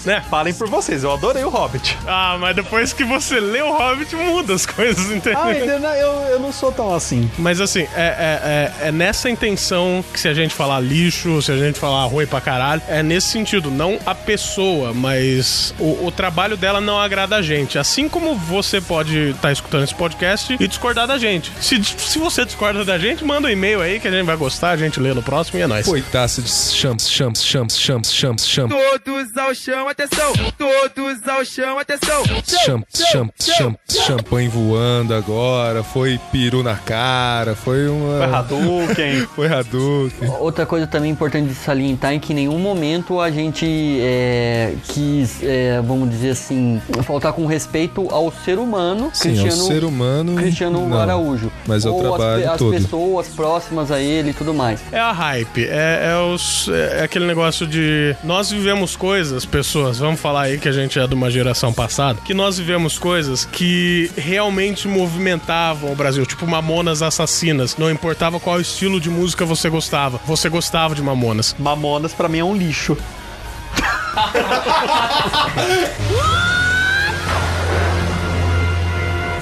Né? 0.05 0.23
Falem 0.29 0.53
por 0.53 0.67
vocês, 0.69 1.03
eu 1.03 1.11
adorei 1.13 1.43
o 1.43 1.49
Hobbit. 1.49 1.97
Ah, 2.07 2.37
mas 2.39 2.55
depois 2.55 2.93
que 2.93 3.03
você 3.03 3.39
lê 3.39 3.61
o 3.61 3.71
Hobbit, 3.71 4.15
muda 4.15 4.53
as 4.53 4.65
coisas, 4.65 5.05
entendeu? 5.11 5.39
Ah, 5.39 5.47
ainda 5.47 5.79
não- 5.79 5.93
eu, 5.93 6.11
eu 6.31 6.39
não 6.39 6.51
sou 6.51 6.71
tão 6.71 6.93
assim. 6.93 7.29
Mas 7.37 7.59
assim, 7.61 7.81
é, 7.95 8.71
é, 8.81 8.81
é, 8.83 8.87
é 8.87 8.91
nessa 8.91 9.29
intenção 9.29 10.03
que 10.13 10.19
se 10.19 10.27
a 10.27 10.33
gente 10.33 10.53
falar 10.53 10.79
lixo, 10.79 11.41
se 11.41 11.51
a 11.51 11.57
gente 11.57 11.79
falar 11.79 12.05
ruim 12.05 12.25
pra 12.25 12.39
caralho, 12.41 12.81
é 12.87 13.01
nesse 13.03 13.27
sentido, 13.27 13.69
não 13.71 13.99
a 14.05 14.15
pessoa, 14.15 14.93
mas 14.93 15.73
o, 15.79 16.05
o 16.07 16.11
trabalho 16.11 16.55
dela 16.55 16.79
não 16.79 16.99
agrada 16.99 17.35
a 17.35 17.41
gente. 17.41 17.77
Assim 17.77 18.07
como 18.07 18.35
você 18.35 18.79
pode 18.79 19.31
estar 19.31 19.51
escutando 19.51 19.83
esse 19.83 19.95
podcast 19.95 20.55
e 20.59 20.67
discordar 20.67 21.07
da 21.07 21.17
gente. 21.17 21.51
Se, 21.59 21.81
se 21.83 22.19
você 22.19 22.45
discorda 22.45 22.85
da 22.85 22.97
gente, 22.97 23.23
manda 23.25 23.47
um 23.47 23.51
e-mail 23.51 23.81
aí 23.81 23.99
que 23.99 24.07
a 24.07 24.11
gente 24.11 24.25
vai 24.25 24.35
gostar, 24.37 24.71
a 24.71 24.77
gente 24.77 24.99
lê 24.99 25.13
no 25.13 25.21
próximo 25.23 25.59
e 25.59 25.61
é 25.63 25.67
nóis. 25.67 25.85
Foi 25.85 26.01
taça 26.01 26.41
de 26.41 26.49
champs, 26.49 27.09
champs, 27.09 27.43
champs, 27.43 27.77
champs, 27.79 28.13
champs, 28.13 28.47
champs. 28.47 28.75
Todos 29.03 29.37
ao 29.37 29.53
chão, 29.53 29.88
atenção! 29.89 30.33
Todos 30.57 31.27
ao 31.27 31.43
chão, 31.45 31.77
atenção! 31.79 32.23
Champs, 32.65 33.03
champs, 33.11 33.45
champs, 33.57 34.05
champanhe 34.05 34.47
voando 34.47 35.13
agora, 35.13 35.83
foi 35.83 36.19
peru 36.31 36.63
na 36.63 36.75
cara, 36.75 37.55
foi 37.55 37.87
uma... 37.87 38.17
Foi 38.17 38.35
Hadouken. 38.35 39.27
foi 39.35 39.47
Hadouken. 39.47 40.29
Outra 40.39 40.65
coisa 40.65 40.87
também 40.87 41.11
importante 41.11 41.47
de 41.49 41.55
salientar 41.55 42.13
é 42.13 42.19
que 42.19 42.33
em 42.33 42.35
nenhum 42.35 42.59
momento 42.59 43.19
a 43.19 43.29
gente 43.31 43.65
é, 44.01 44.73
quis, 44.89 45.41
é, 45.43 45.81
vamos 45.81 46.09
dizer 46.09 46.31
assim, 46.31 46.81
faltar 47.03 47.33
com 47.33 47.45
respeito 47.45 48.07
ao 48.11 48.31
ser 48.31 48.57
humano, 48.59 49.09
Sim, 49.13 49.39
ao 49.39 49.51
ser 49.51 49.83
humano, 49.83 50.35
Cristiano 50.35 50.87
não, 50.87 50.97
Araújo. 50.99 51.51
mas 51.67 51.85
ao 51.85 51.93
Ou 51.95 51.99
as 52.13 52.19
trabalho 52.19 52.51
as, 52.51 52.57
todo. 52.57 52.71
pessoas 52.71 53.27
próximas 53.29 53.91
a 53.91 53.99
ele 53.99 54.29
e 54.31 54.33
tudo 54.33 54.53
mais. 54.53 54.79
É 54.91 54.99
a 54.99 55.11
hype, 55.11 55.65
é, 55.65 56.11
é, 56.11 56.17
os- 56.17 56.67
é 56.69 57.03
aquele 57.03 57.25
negócio 57.25 57.65
de 57.67 58.15
nós 58.23 58.51
vivemos 58.51 58.95
coisas, 58.95 59.45
pessoas, 59.45 59.78
vamos 59.99 60.19
falar 60.19 60.43
aí 60.43 60.57
que 60.57 60.67
a 60.67 60.71
gente 60.71 60.99
é 60.99 61.07
de 61.07 61.13
uma 61.13 61.31
geração 61.31 61.73
passada, 61.73 62.19
que 62.23 62.33
nós 62.33 62.57
vivemos 62.57 62.99
coisas 62.99 63.45
que 63.45 64.11
realmente 64.17 64.87
movimentavam 64.87 65.91
o 65.91 65.95
Brasil, 65.95 66.25
tipo 66.25 66.45
Mamonas 66.45 67.01
Assassinas. 67.01 67.77
Não 67.77 67.89
importava 67.89 68.39
qual 68.39 68.59
estilo 68.59 68.99
de 68.99 69.09
música 69.09 69.45
você 69.45 69.69
gostava, 69.69 70.19
você 70.25 70.49
gostava 70.49 70.93
de 70.93 71.01
Mamonas. 71.01 71.55
Mamonas 71.57 72.13
pra 72.13 72.27
mim 72.27 72.39
é 72.39 72.43
um 72.43 72.55
lixo. 72.55 72.97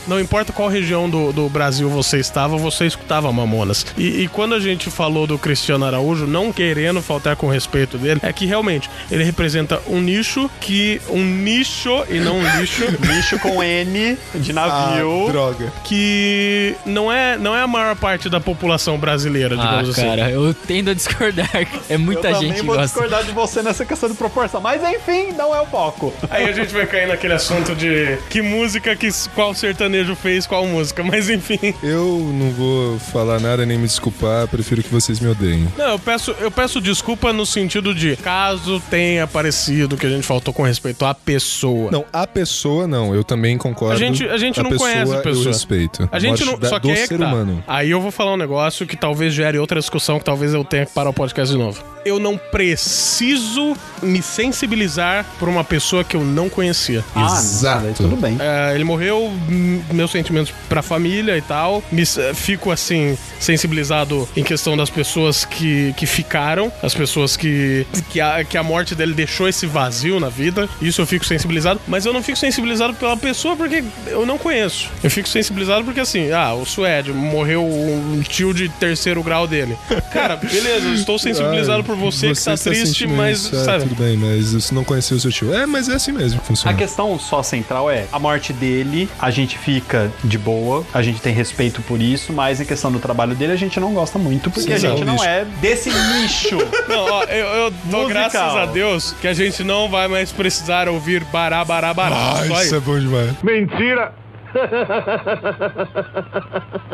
Não 0.08 0.20
importa 0.20 0.54
qual 0.54 0.70
região 0.70 1.10
do, 1.10 1.32
do 1.34 1.50
Brasil 1.50 1.90
você 1.90 2.18
estava, 2.20 2.58
você 2.58 2.86
escutava 2.86 3.32
Mamonas. 3.32 3.86
E, 3.98 4.24
e 4.24 4.28
quando 4.28 4.56
a 4.56 4.60
gente 4.60 4.90
falou 4.90 5.28
do 5.28 5.38
Cristiano 5.38 5.86
Araújo, 5.86 6.26
não 6.26 6.52
querendo 6.52 7.02
faltar 7.02 7.36
com 7.36 7.48
respeito 7.48 7.98
dele, 7.98 8.20
é 8.24 8.32
que 8.32 8.46
realmente 8.46 8.90
ele 9.12 9.24
representa 9.24 9.82
um 9.88 10.00
nicho 10.00 10.50
que. 10.60 11.02
um 11.10 11.24
nicho 11.24 12.04
e 12.10 12.20
não 12.20 12.38
um 12.38 12.60
lixo. 12.60 12.84
Lixo 13.08 13.40
com 13.40 13.62
N 13.64 14.18
de 14.36 14.54
navio. 14.54 15.28
Ah, 15.28 15.32
droga. 15.32 15.74
que 15.84 16.76
não 16.86 17.12
é, 17.12 17.38
não 17.38 17.56
é 17.56 17.62
a 17.62 17.68
maior 17.68 17.96
parte 17.96 18.30
da 18.30 18.40
população 18.40 18.98
brasileira, 18.98 19.56
Ah, 19.58 19.62
digamos 19.62 19.90
assim. 19.90 20.02
cara, 20.08 20.30
eu 20.30 20.54
tendo 20.54 20.92
a 20.92 20.94
discordar. 20.94 21.50
É 21.90 21.98
muita 21.98 22.30
eu 22.30 22.34
gente 22.36 22.42
também 22.48 22.54
que 22.60 22.66
vou 22.66 22.76
gosta. 22.76 22.88
discordar 22.88 23.24
de 23.24 23.32
você 23.32 23.62
nessa 23.62 23.86
questão 23.86 24.10
de 24.10 24.16
proporção. 24.16 24.62
Mas 24.62 24.82
enfim, 24.84 25.32
não 25.38 25.56
é 25.56 25.62
o 25.62 25.66
foco. 25.66 26.14
Aí 26.30 26.46
a 26.46 26.52
gente 26.52 26.74
vai 26.74 26.86
cair 26.86 27.08
naquele 27.08 27.34
assunto 27.34 27.76
de 27.76 28.18
que 28.30 28.42
música, 28.42 28.96
que, 28.96 29.10
qual 29.34 29.54
sertanejo 29.54 29.97
fez 30.16 30.46
qual 30.48 30.66
música, 30.66 31.04
mas 31.04 31.30
enfim. 31.30 31.60
Eu 31.84 32.20
não 32.34 32.52
vou 32.52 33.00
falar 33.00 33.40
nada 33.40 33.66
nem 33.66 33.78
me 33.78 33.86
desculpar, 33.88 34.48
prefiro 34.48 34.82
que 34.84 34.90
vocês 34.90 35.20
me 35.20 35.30
odeiem. 35.30 35.68
Não, 35.78 35.92
eu 35.92 36.00
peço, 36.00 36.36
eu 36.40 36.52
peço 36.52 36.80
desculpa 36.82 37.32
no 37.34 37.46
sentido 37.46 37.94
de 37.94 38.16
caso 38.18 38.82
tenha 38.90 39.24
aparecido 39.24 39.96
que 39.98 40.06
a 40.06 40.10
gente 40.10 40.26
faltou 40.26 40.54
com 40.54 40.64
respeito 40.64 41.06
à 41.06 41.14
pessoa. 41.14 41.92
Não, 41.92 42.06
a 42.12 42.26
pessoa 42.28 42.88
não, 42.88 43.14
eu 43.16 43.24
também 43.24 43.58
concordo. 43.58 43.94
A 43.96 43.98
gente, 43.98 44.26
a 44.28 44.38
gente 44.38 44.62
não 44.62 44.76
conhece 44.76 45.14
a 45.14 45.20
pessoa. 45.22 45.46
Eu 45.46 45.52
respeito. 45.52 46.10
A 46.12 46.20
gente 46.20 46.44
não. 46.46 46.58
da- 46.58 46.70
Só 46.70 46.80
que 46.80 46.88
do 46.88 46.92
é 46.94 46.96
que 46.96 47.08
ser 47.08 47.18
tá. 47.20 47.28
humano. 47.28 47.64
Aí 47.68 47.90
eu 47.92 48.02
vou 48.02 48.12
falar 48.12 48.34
um 48.34 48.38
negócio 48.38 48.86
que 48.86 48.96
talvez 48.98 49.34
gere 49.34 49.58
outra 49.58 49.80
discussão, 49.80 50.20
que 50.20 50.26
talvez 50.26 50.54
eu 50.54 50.64
tenha 50.64 50.86
que 50.86 50.94
parar 50.94 51.10
o 51.10 51.14
podcast 51.14 51.52
de 51.54 51.58
novo. 51.60 51.84
Eu 52.06 52.20
não 52.20 52.38
preciso 52.38 53.76
me 54.02 54.22
sensibilizar 54.22 55.26
por 55.40 55.50
uma 55.50 55.64
pessoa 55.64 56.04
que 56.04 56.16
eu 56.16 56.24
não 56.24 56.48
conhecia. 56.50 57.04
Exato. 57.16 57.88
Tudo 57.98 58.16
bem. 58.16 58.38
É, 58.40 58.74
ele 58.76 58.84
morreu, 58.84 59.32
m- 59.50 59.84
meus 59.94 60.12
sentimentos 60.12 60.54
pra 60.70 60.82
família 60.82 61.38
e 61.38 61.42
tal. 61.42 61.84
Me, 61.92 62.02
s- 62.04 62.34
fico 62.34 62.72
assim, 62.72 63.18
sensibilizado 63.40 64.28
em 64.36 64.44
questão 64.44 64.78
das 64.78 64.90
pessoas 64.90 65.46
que, 65.46 65.94
que 65.98 66.06
ficaram, 66.06 66.72
as 66.84 66.94
pessoas 66.94 67.36
que, 67.36 67.86
que, 68.10 68.22
a, 68.22 68.44
que 68.44 68.58
a 68.58 68.64
morte 68.64 68.94
dele 68.96 69.14
deixou 69.14 69.48
esse 69.48 69.66
vazio 69.66 70.20
na 70.20 70.30
vida. 70.30 70.70
Isso 70.82 71.02
eu 71.02 71.06
fico 71.08 71.26
sensibilizado, 71.26 71.80
mas 71.88 72.06
eu 72.06 72.14
não 72.14 72.22
fico 72.22 72.38
sensibilizado 72.38 72.94
pela 72.94 73.18
pessoa 73.18 73.56
porque 73.56 73.84
eu 74.08 74.26
não 74.26 74.38
conheço. 74.38 74.90
Eu 75.04 75.10
fico 75.10 75.28
sensibilizado 75.28 75.84
porque 75.84 76.00
assim, 76.00 76.32
ah, 76.32 76.54
o 76.54 76.66
Suede 76.66 77.12
morreu 77.12 77.64
um 77.66 78.22
tio 78.22 78.54
de 78.54 78.70
terceiro 78.70 79.24
grau 79.24 79.48
dele. 79.48 79.78
Cara, 80.14 80.36
beleza, 80.36 80.88
eu 80.88 80.94
estou 80.94 81.18
sensibilizado 81.18 81.84
por 81.88 81.96
você, 81.96 82.34
que 82.34 82.44
tá 82.44 82.54
está 82.54 82.70
triste, 82.70 83.08
mas 83.08 83.40
isso, 83.46 83.56
é, 83.56 83.64
sabe. 83.64 83.84
tudo 83.84 83.96
bem, 83.96 84.18
mas 84.18 84.54
você 84.54 84.74
não 84.74 84.84
conheceu 84.84 85.18
o 85.18 85.20
seu 85.20 85.32
tio. 85.32 85.54
É, 85.54 85.66
mas 85.66 85.90
é 85.90 85.94
assim 85.96 86.12
mesmo 86.12 86.40
que 86.40 86.46
A 86.46 86.48
funciona. 86.48 86.78
questão 86.78 87.18
só 87.20 87.42
central 87.44 87.90
é 87.90 88.06
a 88.12 88.20
morte 88.20 88.54
dele, 88.54 89.10
a 89.20 89.30
gente 89.32 89.58
fica 89.58 89.77
de 90.24 90.38
boa, 90.38 90.84
a 90.94 91.02
gente 91.02 91.22
tem 91.22 91.34
respeito 91.34 91.82
por 91.82 92.02
isso, 92.02 92.32
mas 92.34 92.60
em 92.62 92.66
questão 92.66 92.92
do 92.92 93.00
trabalho 93.00 93.36
dele 93.36 93.54
a 93.54 93.56
gente 93.56 93.80
não 93.80 93.94
gosta 93.94 94.18
muito, 94.20 94.50
porque 94.50 94.70
Sim, 94.70 94.74
a 94.74 94.78
gente 94.78 95.02
é 95.02 95.04
um 95.04 95.06
não 95.06 95.14
lixo. 95.14 95.26
é 95.28 95.46
desse 95.62 95.90
nicho. 95.90 96.58
Não, 96.88 97.04
ó, 97.06 97.24
eu, 97.24 97.46
eu 97.46 97.72
dou 97.86 98.04
Musical. 98.04 98.08
graças 98.32 98.56
a 98.56 98.66
Deus 98.66 99.16
que 99.20 99.28
a 99.28 99.34
gente 99.34 99.64
não 99.64 99.90
vai 99.90 100.08
mais 100.08 100.32
precisar 100.32 100.88
ouvir 100.88 101.24
bará, 101.26 101.64
bará, 101.66 101.94
bará. 101.94 102.16
Ah, 102.40 102.64
isso 102.64 102.76
é 102.76 102.80
bom 102.80 102.98
demais. 102.98 103.32
Mentira! 103.44 104.14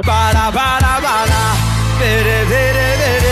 Para, 0.06 0.52
para, 0.52 1.02
para! 1.02 1.54
Vere, 2.00 2.46
vere, 2.46 2.98
vere! 2.98 3.23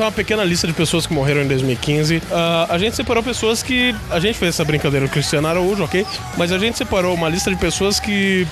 A 0.00 0.06
uma 0.06 0.12
pequena 0.12 0.44
lista 0.44 0.66
de 0.66 0.72
pessoas 0.72 1.06
que 1.06 1.14
morreram 1.14 1.42
em 1.42 1.46
2015. 1.46 2.22
Ah, 2.32 2.66
a 2.68 2.78
gente 2.78 2.96
separou 2.96 3.22
pessoas 3.22 3.62
que. 3.62 3.94
A 4.10 4.18
gente 4.18 4.38
fez 4.38 4.54
essa 4.54 4.64
brincadeira 4.64 5.06
do 5.06 5.10
Cristiano 5.10 5.46
Araújo, 5.46 5.84
ok? 5.84 6.04
Mas 6.36 6.52
a 6.52 6.58
gente 6.58 6.76
separou 6.76 7.14
uma 7.14 7.28
lista 7.28 7.50
de 7.50 7.56
pessoas 7.56 8.00
que 8.00 8.46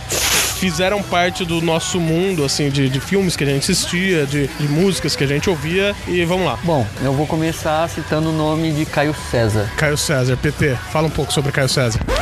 fizeram 0.62 1.02
parte 1.02 1.44
do 1.44 1.60
nosso 1.60 1.98
mundo, 1.98 2.44
assim, 2.44 2.70
de, 2.70 2.88
de 2.88 3.00
filmes 3.00 3.36
que 3.36 3.42
a 3.42 3.46
gente 3.48 3.68
assistia, 3.70 4.24
de, 4.24 4.46
de 4.46 4.68
músicas 4.68 5.16
que 5.16 5.24
a 5.24 5.26
gente 5.26 5.50
ouvia. 5.50 5.92
E 6.06 6.24
vamos 6.24 6.46
lá. 6.46 6.56
Bom, 6.62 6.86
eu 7.02 7.12
vou 7.12 7.26
começar 7.26 7.88
citando 7.88 8.30
o 8.30 8.32
nome 8.32 8.70
de 8.72 8.86
Caio 8.86 9.12
César. 9.30 9.68
Caio 9.76 9.98
César, 9.98 10.36
PT, 10.36 10.76
fala 10.92 11.08
um 11.08 11.10
pouco 11.10 11.32
sobre 11.32 11.50
Caio 11.50 11.68
César. 11.68 11.98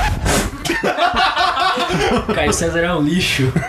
Caio 2.35 2.55
César 2.55 2.81
é 2.81 2.95
um 2.95 3.03
lixo. 3.03 3.53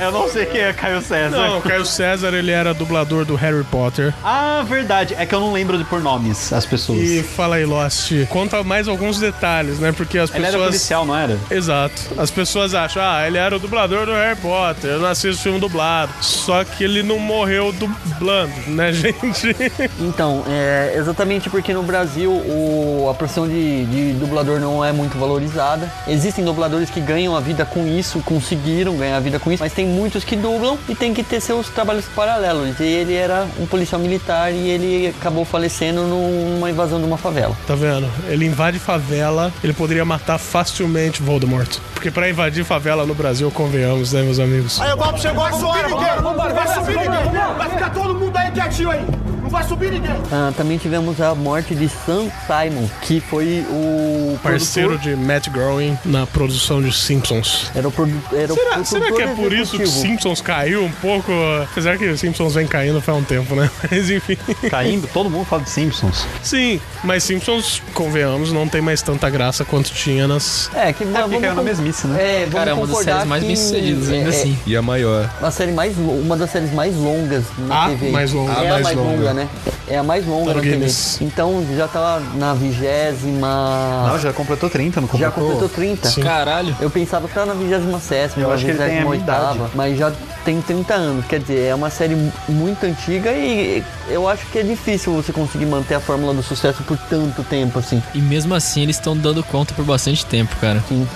Eu 0.00 0.12
não 0.12 0.28
sei 0.28 0.46
quem 0.46 0.60
é 0.60 0.72
Caio 0.72 1.00
César. 1.02 1.36
Não, 1.36 1.58
o 1.58 1.62
Caio 1.62 1.84
César, 1.84 2.32
ele 2.34 2.50
era 2.50 2.72
dublador 2.74 3.24
do 3.24 3.34
Harry 3.34 3.64
Potter. 3.64 4.14
Ah, 4.24 4.64
verdade. 4.68 5.14
É 5.18 5.26
que 5.26 5.34
eu 5.34 5.40
não 5.40 5.52
lembro 5.52 5.76
de 5.78 5.84
por 5.84 6.00
nomes 6.00 6.52
as 6.52 6.64
pessoas. 6.64 7.00
E 7.00 7.22
fala 7.22 7.56
aí, 7.56 7.64
Lost, 7.64 8.12
conta 8.28 8.62
mais 8.62 8.88
alguns 8.88 9.18
detalhes, 9.18 9.78
né? 9.78 9.92
Porque 9.92 10.18
as 10.18 10.30
Ele 10.30 10.38
pessoas. 10.40 10.54
era 10.54 10.64
policial, 10.64 11.06
não 11.06 11.16
era? 11.16 11.38
Exato. 11.50 11.94
As 12.16 12.30
pessoas 12.30 12.74
acham, 12.74 13.02
ah, 13.02 13.26
ele 13.26 13.38
era 13.38 13.56
o 13.56 13.58
dublador 13.58 14.06
do 14.06 14.12
Harry 14.12 14.36
Potter, 14.36 14.90
eu 14.90 15.00
não 15.00 15.08
assisto 15.08 15.42
filme 15.42 15.58
dublado. 15.58 16.12
Só 16.20 16.64
que 16.64 16.84
ele 16.84 17.02
não 17.02 17.18
morreu 17.18 17.72
dublando, 17.72 18.52
né, 18.68 18.92
gente? 18.94 19.54
Então, 20.00 20.44
é 20.48 20.94
exatamente 20.96 21.50
porque 21.50 21.72
no 21.72 21.82
Brasil 21.82 22.30
o- 22.30 23.08
a 23.10 23.14
profissão 23.14 23.48
de, 23.48 23.84
de 23.86 24.12
dublador 24.14 24.60
não 24.60 24.84
é 24.84 24.92
muito 24.92 25.18
valorizada. 25.18 25.90
Existem 26.06 26.44
dubladores 26.44 26.90
que 26.90 27.00
ganham 27.00 27.36
a 27.36 27.40
vida 27.40 27.64
com 27.64 27.86
isso, 27.86 28.20
conseguiram 28.24 28.96
ganhar 28.96 29.16
a 29.16 29.20
vida 29.20 29.38
com 29.38 29.47
isso, 29.52 29.62
mas 29.62 29.72
tem 29.72 29.86
muitos 29.86 30.24
que 30.24 30.36
dublam 30.36 30.78
e 30.88 30.94
tem 30.94 31.12
que 31.12 31.22
ter 31.22 31.40
seus 31.40 31.68
trabalhos 31.68 32.06
paralelos. 32.06 32.78
E 32.80 32.84
ele 32.84 33.14
era 33.14 33.46
um 33.58 33.66
policial 33.66 34.00
militar 34.00 34.52
e 34.52 34.68
ele 34.68 35.14
acabou 35.18 35.44
falecendo 35.44 36.02
numa 36.02 36.70
invasão 36.70 36.98
de 36.98 37.06
uma 37.06 37.18
favela. 37.18 37.56
Tá 37.66 37.74
vendo? 37.74 38.08
Ele 38.28 38.46
invade 38.46 38.78
favela, 38.78 39.52
ele 39.62 39.72
poderia 39.72 40.04
matar 40.04 40.38
facilmente 40.38 41.22
Voldemort. 41.22 41.78
Porque 41.94 42.10
pra 42.10 42.28
invadir 42.30 42.64
favela 42.64 43.04
no 43.04 43.14
Brasil, 43.14 43.50
convenhamos, 43.50 44.12
né, 44.12 44.22
meus 44.22 44.38
amigos? 44.38 44.80
Aí 44.80 44.92
o 44.92 44.96
golpe 44.96 45.20
chegou, 45.20 45.42
vai 45.42 45.52
subir 45.52 45.84
ninguém! 45.88 46.54
Vai 46.54 46.74
subir 46.74 46.98
ninguém! 46.98 47.54
Vai 47.56 47.70
ficar 47.70 47.90
todo 47.90 48.14
mundo 48.14 48.37
aí 48.48 48.52
quietinho 48.52 48.90
aí! 48.90 49.04
Não 49.42 49.48
vai 49.50 49.64
subir 49.64 49.90
ninguém! 49.90 50.10
Ah, 50.30 50.52
também 50.54 50.76
tivemos 50.76 51.20
a 51.22 51.34
morte 51.34 51.74
de 51.74 51.88
Sam 51.88 52.26
Simon, 52.46 52.86
que 53.00 53.18
foi 53.18 53.64
o 53.70 54.38
Parceiro 54.42 54.90
produtor- 54.90 55.16
de 55.16 55.16
Matt 55.16 55.48
Groening 55.48 55.96
na 56.04 56.26
produção 56.26 56.82
de 56.82 56.92
Simpsons. 56.92 57.70
Era 57.74 57.88
o, 57.88 57.90
produ 57.90 58.12
era 58.32 58.52
o 58.52 58.56
Será, 58.56 58.84
será 58.84 59.12
que 59.12 59.22
é 59.22 59.26
por 59.28 59.50
isso 59.52 59.78
que. 59.78 59.86
Simpsons 59.86 60.42
caiu 60.42 60.84
um 60.84 60.90
pouco? 60.90 61.32
Apesar 61.70 61.96
que 61.96 62.14
Simpsons 62.16 62.54
vem 62.54 62.66
caindo 62.66 63.00
faz 63.00 63.16
um 63.18 63.22
tempo, 63.22 63.54
né? 63.54 63.70
Mas 63.90 64.10
enfim. 64.10 64.36
Caindo, 64.68 65.08
todo 65.14 65.30
mundo 65.30 65.46
fala 65.46 65.62
de 65.62 65.70
Simpsons. 65.70 66.26
Sim, 66.42 66.78
mas 67.04 67.22
Simpsons, 67.24 67.80
convenhamos, 67.94 68.52
não 68.52 68.68
tem 68.68 68.80
mais 68.82 69.00
tanta 69.02 69.30
graça 69.30 69.64
quanto 69.64 69.90
tinha 69.92 70.26
nas. 70.28 70.70
É, 70.74 70.92
que 70.92 71.04
vamos 71.04 71.40
caiu 71.40 71.54
na 71.54 71.54
com- 71.54 71.62
mesmice, 71.62 72.06
né? 72.06 72.20
É, 72.22 72.38
vamos 72.40 72.54
Cara, 72.54 72.70
é 72.70 72.74
uma 72.74 72.86
das 72.86 72.98
séries 72.98 73.24
mais 73.24 73.40
que 73.42 73.46
bem-sucedidas 73.46 74.10
ainda 74.10 74.26
é- 74.26 74.28
assim. 74.30 74.58
E 74.66 74.76
a 74.76 74.82
maior. 74.82 75.30
A 75.40 75.50
série 75.50 75.72
mais, 75.72 75.96
uma 75.96 76.36
das 76.36 76.50
séries 76.50 76.72
mais 76.72 76.94
longas 76.96 77.44
na 77.58 77.86
A 77.86 77.88
TV. 77.88 78.10
mais 78.10 78.32
longa. 78.38 78.52
É 78.52 78.56
A 78.56 78.60
a 78.60 78.68
mais 78.72 78.82
mais 78.84 78.96
longa, 78.96 79.10
longa. 79.16 79.34
né? 79.34 79.48
É 79.88 79.98
a 79.98 80.02
mais 80.02 80.26
longa 80.26 80.50
no 80.50 80.56
na 80.56 80.62
TV. 80.62 80.86
Então 81.20 81.64
já 81.76 81.88
tá 81.88 82.20
na 82.34 82.54
vigésima. 82.54 84.06
Não, 84.08 84.18
já 84.18 84.32
completou 84.32 84.68
30, 84.70 85.00
não 85.00 85.08
já 85.08 85.30
completou? 85.30 85.42
completou 85.52 85.68
30. 85.68 86.08
Sim. 86.08 86.22
Caralho. 86.22 86.76
Eu 86.80 86.90
pensava 86.90 87.26
que 87.28 87.34
tava 87.34 87.46
na 87.46 87.54
27 87.54 88.38
Eu 88.40 88.48
na 88.48 88.54
acho 88.54 88.64
que 88.64 88.70
ele 88.70 88.78
tem 88.78 88.98
a 89.00 89.04
minha 89.04 89.16
28ª, 89.16 89.22
idade. 89.22 89.58
mas 89.74 89.98
já 89.98 90.12
tem 90.44 90.60
30 90.60 90.94
anos. 90.94 91.24
Quer 91.26 91.40
dizer, 91.40 91.64
é 91.66 91.74
uma 91.74 91.90
série 91.90 92.16
muito 92.48 92.84
antiga 92.84 93.32
e 93.32 93.82
eu 94.08 94.28
acho 94.28 94.46
que 94.46 94.58
é 94.58 94.62
difícil 94.62 95.12
você 95.14 95.32
conseguir 95.32 95.66
manter 95.66 95.94
a 95.94 96.00
fórmula 96.00 96.34
do 96.34 96.42
sucesso 96.42 96.82
por 96.82 96.96
tanto 96.96 97.42
tempo 97.44 97.78
assim. 97.78 98.02
E 98.14 98.18
mesmo 98.20 98.54
assim 98.54 98.82
eles 98.82 98.96
estão 98.96 99.16
dando 99.16 99.42
conta 99.42 99.72
por 99.74 99.84
bastante 99.84 100.24
tempo, 100.26 100.54
cara. 100.60 100.82
Sim. 100.88 101.06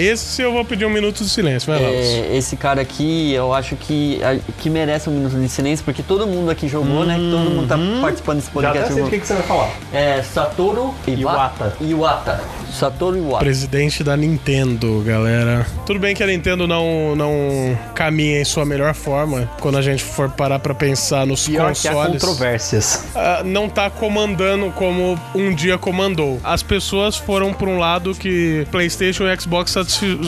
Esse 0.00 0.42
eu 0.42 0.52
vou 0.52 0.64
pedir 0.64 0.84
um 0.86 0.90
minuto 0.90 1.22
de 1.22 1.28
silêncio, 1.28 1.72
vai 1.72 1.82
lá. 1.82 1.88
É, 1.88 2.36
esse 2.36 2.56
cara 2.56 2.80
aqui, 2.80 3.32
eu 3.32 3.52
acho 3.52 3.76
que, 3.76 4.20
a- 4.22 4.38
que 4.60 4.70
merece 4.70 5.08
um 5.08 5.12
minuto 5.12 5.38
de 5.38 5.48
silêncio, 5.48 5.84
porque 5.84 6.02
todo 6.02 6.26
mundo 6.26 6.50
aqui 6.50 6.68
jogou, 6.68 7.04
né? 7.04 7.14
Todo 7.16 7.50
mundo 7.50 7.68
tá 7.68 7.76
participando 8.00 8.36
desse 8.38 8.50
Já 8.52 8.70
até 8.70 8.80
podcast. 8.80 8.86
sei 8.94 8.96
jogou. 8.96 9.10
que, 9.10 9.18
que 9.20 9.26
você 9.26 9.34
vai 9.34 9.42
falar. 9.42 9.70
É 9.92 10.22
Satoru 10.22 10.94
Iwata. 11.06 11.76
Iwata. 11.80 12.40
Satoru 12.72 13.16
Iwata. 13.16 13.44
Presidente 13.44 14.02
da 14.04 14.16
Nintendo, 14.16 15.02
galera. 15.04 15.66
Tudo 15.86 15.98
bem 15.98 16.14
que 16.14 16.22
a 16.22 16.26
Nintendo 16.26 16.66
não, 16.66 17.14
não 17.16 17.78
caminha 17.94 18.40
em 18.40 18.44
sua 18.44 18.64
melhor 18.64 18.94
forma 18.94 19.50
quando 19.60 19.78
a 19.78 19.82
gente 19.82 20.02
for 20.02 20.30
parar 20.30 20.58
pra 20.58 20.74
pensar 20.74 21.26
nos 21.26 21.46
Pior 21.46 21.72
que 21.72 21.88
consoles. 21.88 22.12
controvérsias. 22.22 23.04
Ah, 23.14 23.42
não 23.44 23.68
tá 23.68 23.90
comandando 23.90 24.70
como 24.72 25.18
um 25.34 25.54
dia 25.54 25.76
comandou. 25.78 26.40
As 26.44 26.62
pessoas 26.62 27.16
foram 27.16 27.52
pra 27.52 27.68
um 27.68 27.78
lado 27.78 28.14
que 28.14 28.66
PlayStation 28.70 29.24
e 29.26 29.40
Xbox 29.40 29.76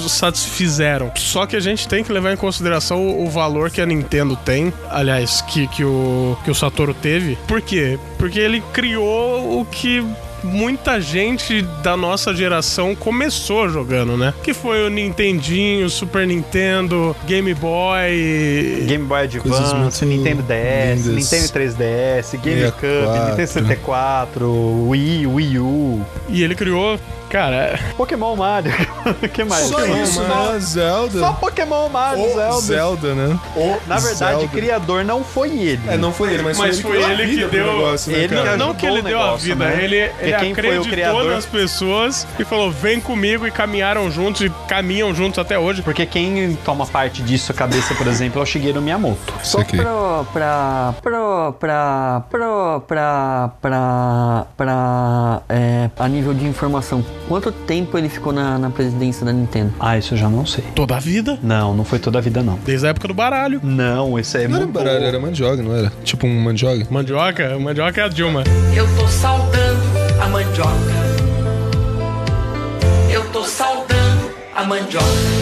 satisfizeram. 0.08 1.10
Só 1.16 1.46
que 1.46 1.56
a 1.56 1.60
gente 1.60 1.88
tem 1.88 2.04
que 2.04 2.12
levar 2.12 2.32
em 2.32 2.36
consideração 2.36 2.98
o, 3.00 3.24
o 3.26 3.30
valor 3.30 3.70
que 3.70 3.80
a 3.80 3.86
Nintendo 3.86 4.36
tem, 4.36 4.72
aliás, 4.90 5.40
que, 5.42 5.66
que, 5.68 5.84
o, 5.84 6.36
que 6.44 6.50
o 6.50 6.54
Satoru 6.54 6.94
teve. 6.94 7.36
Por 7.46 7.60
quê? 7.60 7.98
Porque 8.18 8.38
ele 8.38 8.62
criou 8.72 9.60
o 9.60 9.64
que 9.64 10.04
muita 10.44 11.00
gente 11.00 11.62
da 11.82 11.96
nossa 11.96 12.34
geração 12.34 12.94
começou 12.94 13.68
jogando, 13.68 14.16
né? 14.16 14.34
Que 14.42 14.52
foi 14.52 14.84
o 14.84 14.90
Nintendinho, 14.90 15.88
Super 15.88 16.26
Nintendo, 16.26 17.14
Game 17.26 17.54
Boy. 17.54 18.84
Game 18.86 19.04
Boy 19.04 19.22
Advance, 19.22 20.04
Nintendo 20.04 20.42
DS, 20.42 21.06
lindas. 21.06 21.32
Nintendo 21.32 21.48
3DS, 21.48 22.36
GameCube, 22.38 22.76
64. 22.82 23.30
Nintendo 23.30 23.36
64, 23.36 24.88
Wii, 24.88 25.26
Wii 25.26 25.58
U, 25.58 26.06
E 26.28 26.42
ele 26.42 26.54
criou, 26.54 26.98
Cara, 27.32 27.80
Pokémon 27.96 28.36
Mario. 28.36 28.70
que 29.32 29.42
mais? 29.42 29.64
Só 29.64 29.78
Pokémon 29.78 30.02
isso, 30.02 30.22
Mario. 30.22 30.52
Né? 30.52 30.60
Zelda. 30.60 31.18
Só 31.18 31.32
Pokémon 31.32 31.88
Mario, 31.88 32.24
o 32.26 32.34
Zelda. 32.34 32.60
Zelda, 32.60 33.14
né? 33.14 33.38
O 33.56 33.68
Na 33.86 33.98
verdade, 33.98 34.40
Zelda. 34.40 34.48
criador 34.48 35.02
não 35.02 35.24
foi 35.24 35.48
ele. 35.48 35.80
É, 35.88 35.96
não 35.96 36.12
foi 36.12 36.34
ele, 36.34 36.42
mas, 36.42 36.58
mas 36.58 36.78
foi 36.78 37.02
ele, 37.02 37.38
que, 37.38 37.46
deu. 37.46 37.96
Ele 38.08 38.34
né, 38.34 38.56
não, 38.58 38.74
que 38.74 38.84
ele 38.84 39.00
deu 39.00 39.18
a 39.18 39.34
vida, 39.36 39.64
né? 39.64 39.82
ele, 39.82 39.96
é 39.96 40.36
quem 40.38 40.52
acreditou 40.52 40.62
foi 40.62 40.78
o 40.78 40.84
criador... 40.84 41.24
nas 41.24 41.46
pessoas 41.46 42.26
e 42.38 42.44
falou: 42.44 42.70
vem 42.70 43.00
comigo 43.00 43.46
e 43.46 43.50
caminharam 43.50 44.10
juntos 44.10 44.42
e 44.42 44.52
caminham 44.68 45.14
juntos 45.14 45.38
até 45.38 45.58
hoje. 45.58 45.80
Porque 45.80 46.04
quem 46.04 46.54
toma 46.62 46.84
parte 46.84 47.22
disso, 47.22 47.50
a 47.50 47.54
cabeça, 47.54 47.94
por 47.94 48.08
exemplo, 48.08 48.40
é 48.40 48.42
o 48.42 48.46
Shigeru 48.46 48.82
Miyamoto. 48.82 49.32
Só 49.42 49.60
aqui. 49.60 49.78
pro, 49.78 50.26
pra, 50.34 50.94
pro, 51.00 51.52
pra, 51.58 52.24
pro, 52.28 52.80
pra, 52.86 53.50
pra, 53.62 54.46
pra, 54.54 55.42
é, 55.48 55.88
a 55.98 56.06
nível 56.08 56.34
de 56.34 56.44
informação 56.44 57.02
quanto 57.28 57.50
tempo 57.52 57.96
ele 57.96 58.08
ficou 58.08 58.32
na, 58.32 58.58
na 58.58 58.70
presidência 58.70 59.24
da 59.24 59.32
Nintendo? 59.32 59.72
Ah, 59.80 59.96
isso 59.98 60.14
eu 60.14 60.18
já 60.18 60.28
não 60.28 60.44
sei. 60.46 60.64
Toda 60.74 60.96
a 60.96 61.00
vida, 61.00 61.38
Não, 61.42 61.74
não 61.74 61.84
foi 61.84 61.98
toda 61.98 62.18
a 62.18 62.20
vida, 62.20 62.42
não. 62.42 62.58
desde 62.64 62.86
a 62.86 62.90
época 62.90 63.08
do 63.08 63.14
baralho. 63.14 63.60
Não, 63.62 64.16
aí 64.16 64.22
é 64.34 64.48
Não 64.48 64.56
era 64.56 64.64
muito... 64.66 64.72
baralho, 64.72 65.04
era 65.04 65.18
mandioca, 65.20 65.62
não 65.62 65.74
era? 65.74 65.92
Tipo 66.04 66.26
um 66.26 66.40
mandioca? 66.40 66.86
Mandioca, 66.90 67.58
mandioca 67.58 68.00
é 68.00 68.04
a 68.04 68.08
Dilma. 68.08 68.44
Eu 68.74 68.86
tô 68.96 69.06
saudando 69.08 69.82
a 70.20 70.28
mandioca. 70.28 71.02
Eu 73.10 73.24
tô 73.30 73.44
saudando 73.44 74.30
a 74.54 74.64
mandioca. 74.64 75.41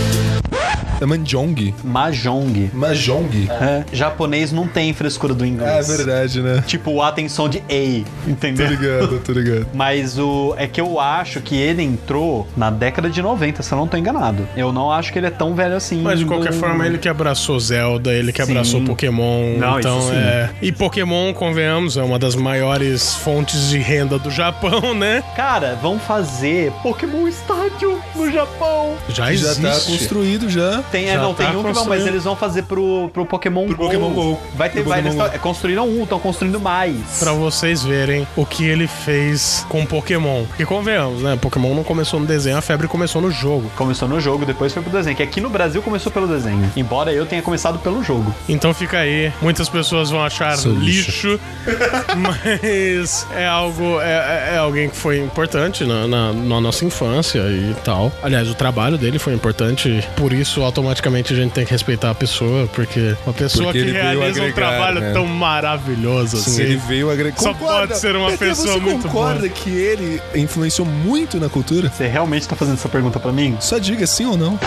É 1.00 1.06
mandjong? 1.06 1.74
Mahjong. 1.82 2.70
Mahjong? 2.74 3.48
É, 3.50 3.84
japonês 3.92 4.52
não 4.52 4.66
tem 4.66 4.92
frescura 4.92 5.32
do 5.34 5.44
É 5.44 5.48
inglês. 5.48 5.88
verdade, 5.88 6.40
né? 6.42 6.62
Tipo, 6.66 6.90
o 6.92 7.02
A 7.02 7.10
tem 7.12 7.28
som 7.28 7.48
de 7.48 7.58
A, 7.58 8.04
Tô 8.24 8.30
entendeu? 8.30 8.66
ligado, 8.68 9.18
tô 9.20 9.32
ligado. 9.32 9.66
Mas 9.74 10.18
o 10.18 10.54
é 10.58 10.66
que 10.66 10.80
eu 10.80 11.00
acho 11.00 11.40
que 11.40 11.56
ele 11.56 11.82
entrou 11.82 12.46
na 12.56 12.70
década 12.70 13.08
de 13.08 13.22
90, 13.22 13.62
se 13.62 13.72
eu 13.72 13.78
não 13.78 13.88
tô 13.88 13.96
enganado. 13.96 14.46
Eu 14.56 14.72
não 14.72 14.90
acho 14.92 15.12
que 15.12 15.18
ele 15.18 15.26
é 15.26 15.30
tão 15.30 15.54
velho 15.54 15.74
assim. 15.76 16.02
Mas 16.02 16.18
de 16.18 16.24
qualquer 16.26 16.52
do- 16.52 16.58
forma, 16.58 16.86
ele 16.86 16.98
que 16.98 17.08
abraçou 17.08 17.58
Zelda, 17.58 18.12
ele 18.12 18.32
que 18.32 18.44
Sim. 18.44 18.50
abraçou 18.52 18.82
Pokémon. 18.82 19.56
Não, 19.58 19.78
então 19.78 19.98
isso 20.00 20.08
sim. 20.10 20.14
é. 20.16 20.50
E 20.60 20.70
Pokémon, 20.72 21.32
convenhamos, 21.32 21.96
é 21.96 22.02
uma 22.02 22.18
das 22.18 22.34
maiores 22.34 23.14
fontes 23.14 23.68
de 23.70 23.78
renda 23.78 24.18
do 24.18 24.30
Japão, 24.30 24.92
né? 24.94 25.22
Cara, 25.34 25.78
vão 25.80 25.98
fazer 25.98 26.72
Pokémon 26.82 27.26
Stadium 27.28 27.98
no 28.14 28.30
Japão. 28.30 28.94
Já 29.08 29.24
Já 29.26 29.32
existe. 29.32 29.62
tá 29.62 29.72
construído 29.90 30.48
já. 30.48 30.82
Tem, 30.90 31.08
é, 31.08 31.14
Já 31.14 31.22
não, 31.22 31.34
tá 31.34 31.44
tem 31.46 31.56
um 31.56 31.62
que 31.62 31.72
não, 31.72 31.84
mas 31.86 32.06
eles 32.06 32.24
vão 32.24 32.34
fazer 32.36 32.62
pro, 32.62 33.10
pro 33.12 33.24
Pokémon 33.26 33.66
Pro 33.66 33.76
Go. 33.76 33.84
Pokémon 33.84 34.10
Go. 34.10 34.40
Vai 34.56 34.68
ter, 34.70 34.80
Pro 34.80 34.90
vai, 34.90 35.02
Pokémon 35.02 35.14
eles 35.14 35.24
Go. 35.24 35.30
tão- 35.30 35.38
construíram 35.40 35.88
um, 35.88 36.02
estão 36.02 36.18
construindo 36.18 36.60
mais. 36.60 36.96
Pra 37.18 37.32
vocês 37.32 37.82
verem 37.82 38.26
o 38.36 38.44
que 38.44 38.64
ele 38.64 38.86
fez 38.86 39.64
com 39.68 39.84
Pokémon. 39.86 40.44
Porque 40.46 40.64
convenhamos, 40.66 41.22
né? 41.22 41.38
Pokémon 41.40 41.74
não 41.74 41.84
começou 41.84 42.18
no 42.20 42.26
desenho, 42.26 42.56
a 42.56 42.60
febre 42.60 42.88
começou 42.88 43.20
no 43.22 43.30
jogo. 43.30 43.70
Começou 43.76 44.08
no 44.08 44.20
jogo, 44.20 44.44
depois 44.44 44.72
foi 44.72 44.82
pro 44.82 44.90
desenho. 44.92 45.16
Que 45.16 45.22
aqui 45.22 45.40
no 45.40 45.48
Brasil 45.50 45.80
começou 45.82 46.10
pelo 46.10 46.26
desenho. 46.26 46.70
Embora 46.76 47.12
eu 47.12 47.24
tenha 47.26 47.42
começado 47.42 47.78
pelo 47.78 48.02
jogo. 48.02 48.34
Então 48.48 48.74
fica 48.74 48.98
aí. 48.98 49.32
Muitas 49.40 49.68
pessoas 49.68 50.10
vão 50.10 50.22
achar 50.24 50.56
Sou 50.56 50.72
lixo, 50.72 51.38
mas 52.16 53.26
é 53.34 53.46
algo. 53.46 54.00
É, 54.00 54.50
é- 54.50 54.54
é 54.54 54.58
alguém 54.58 54.88
que 54.88 54.96
foi 54.96 55.18
importante 55.18 55.84
na, 55.84 56.06
na- 56.06 56.32
na 56.32 56.60
nossa 56.60 56.84
infância 56.84 57.38
e 57.40 57.74
tal. 57.84 58.10
Aliás, 58.22 58.48
o 58.50 58.54
trabalho 58.54 58.98
dele 58.98 59.18
foi 59.18 59.32
importante, 59.34 60.06
por 60.16 60.32
isso 60.32 60.62
automaticamente 60.62 60.79
a 60.88 61.36
gente 61.36 61.52
tem 61.52 61.64
que 61.64 61.70
respeitar 61.70 62.10
a 62.10 62.14
pessoa, 62.14 62.66
porque 62.72 63.14
uma 63.26 63.32
pessoa 63.32 63.66
Porque 63.72 63.84
que 63.84 63.90
realiza 63.90 64.40
um 64.40 64.44
agregar, 64.44 64.54
trabalho 64.54 65.00
né? 65.00 65.12
tão 65.12 65.26
maravilhoso 65.26 66.36
Sim, 66.38 66.50
assim. 66.50 66.62
ele 66.62 66.76
veio 66.76 67.10
agregar. 67.10 67.38
Só 67.38 67.52
pode 67.54 67.98
ser 67.98 68.16
uma 68.16 68.32
pessoa 68.32 68.74
você 68.74 68.80
muito 68.80 69.08
concorda 69.08 69.40
boa. 69.40 69.50
que 69.50 69.70
ele 69.70 70.20
influenciou 70.34 70.86
muito 70.86 71.38
na 71.38 71.48
cultura? 71.48 71.90
Você 71.90 72.06
realmente 72.06 72.46
tá 72.48 72.56
fazendo 72.56 72.74
essa 72.74 72.88
pergunta 72.88 73.18
pra 73.18 73.32
mim? 73.32 73.56
Só 73.60 73.78
diga 73.78 74.06
sim 74.06 74.26
ou 74.26 74.36
não. 74.36 74.58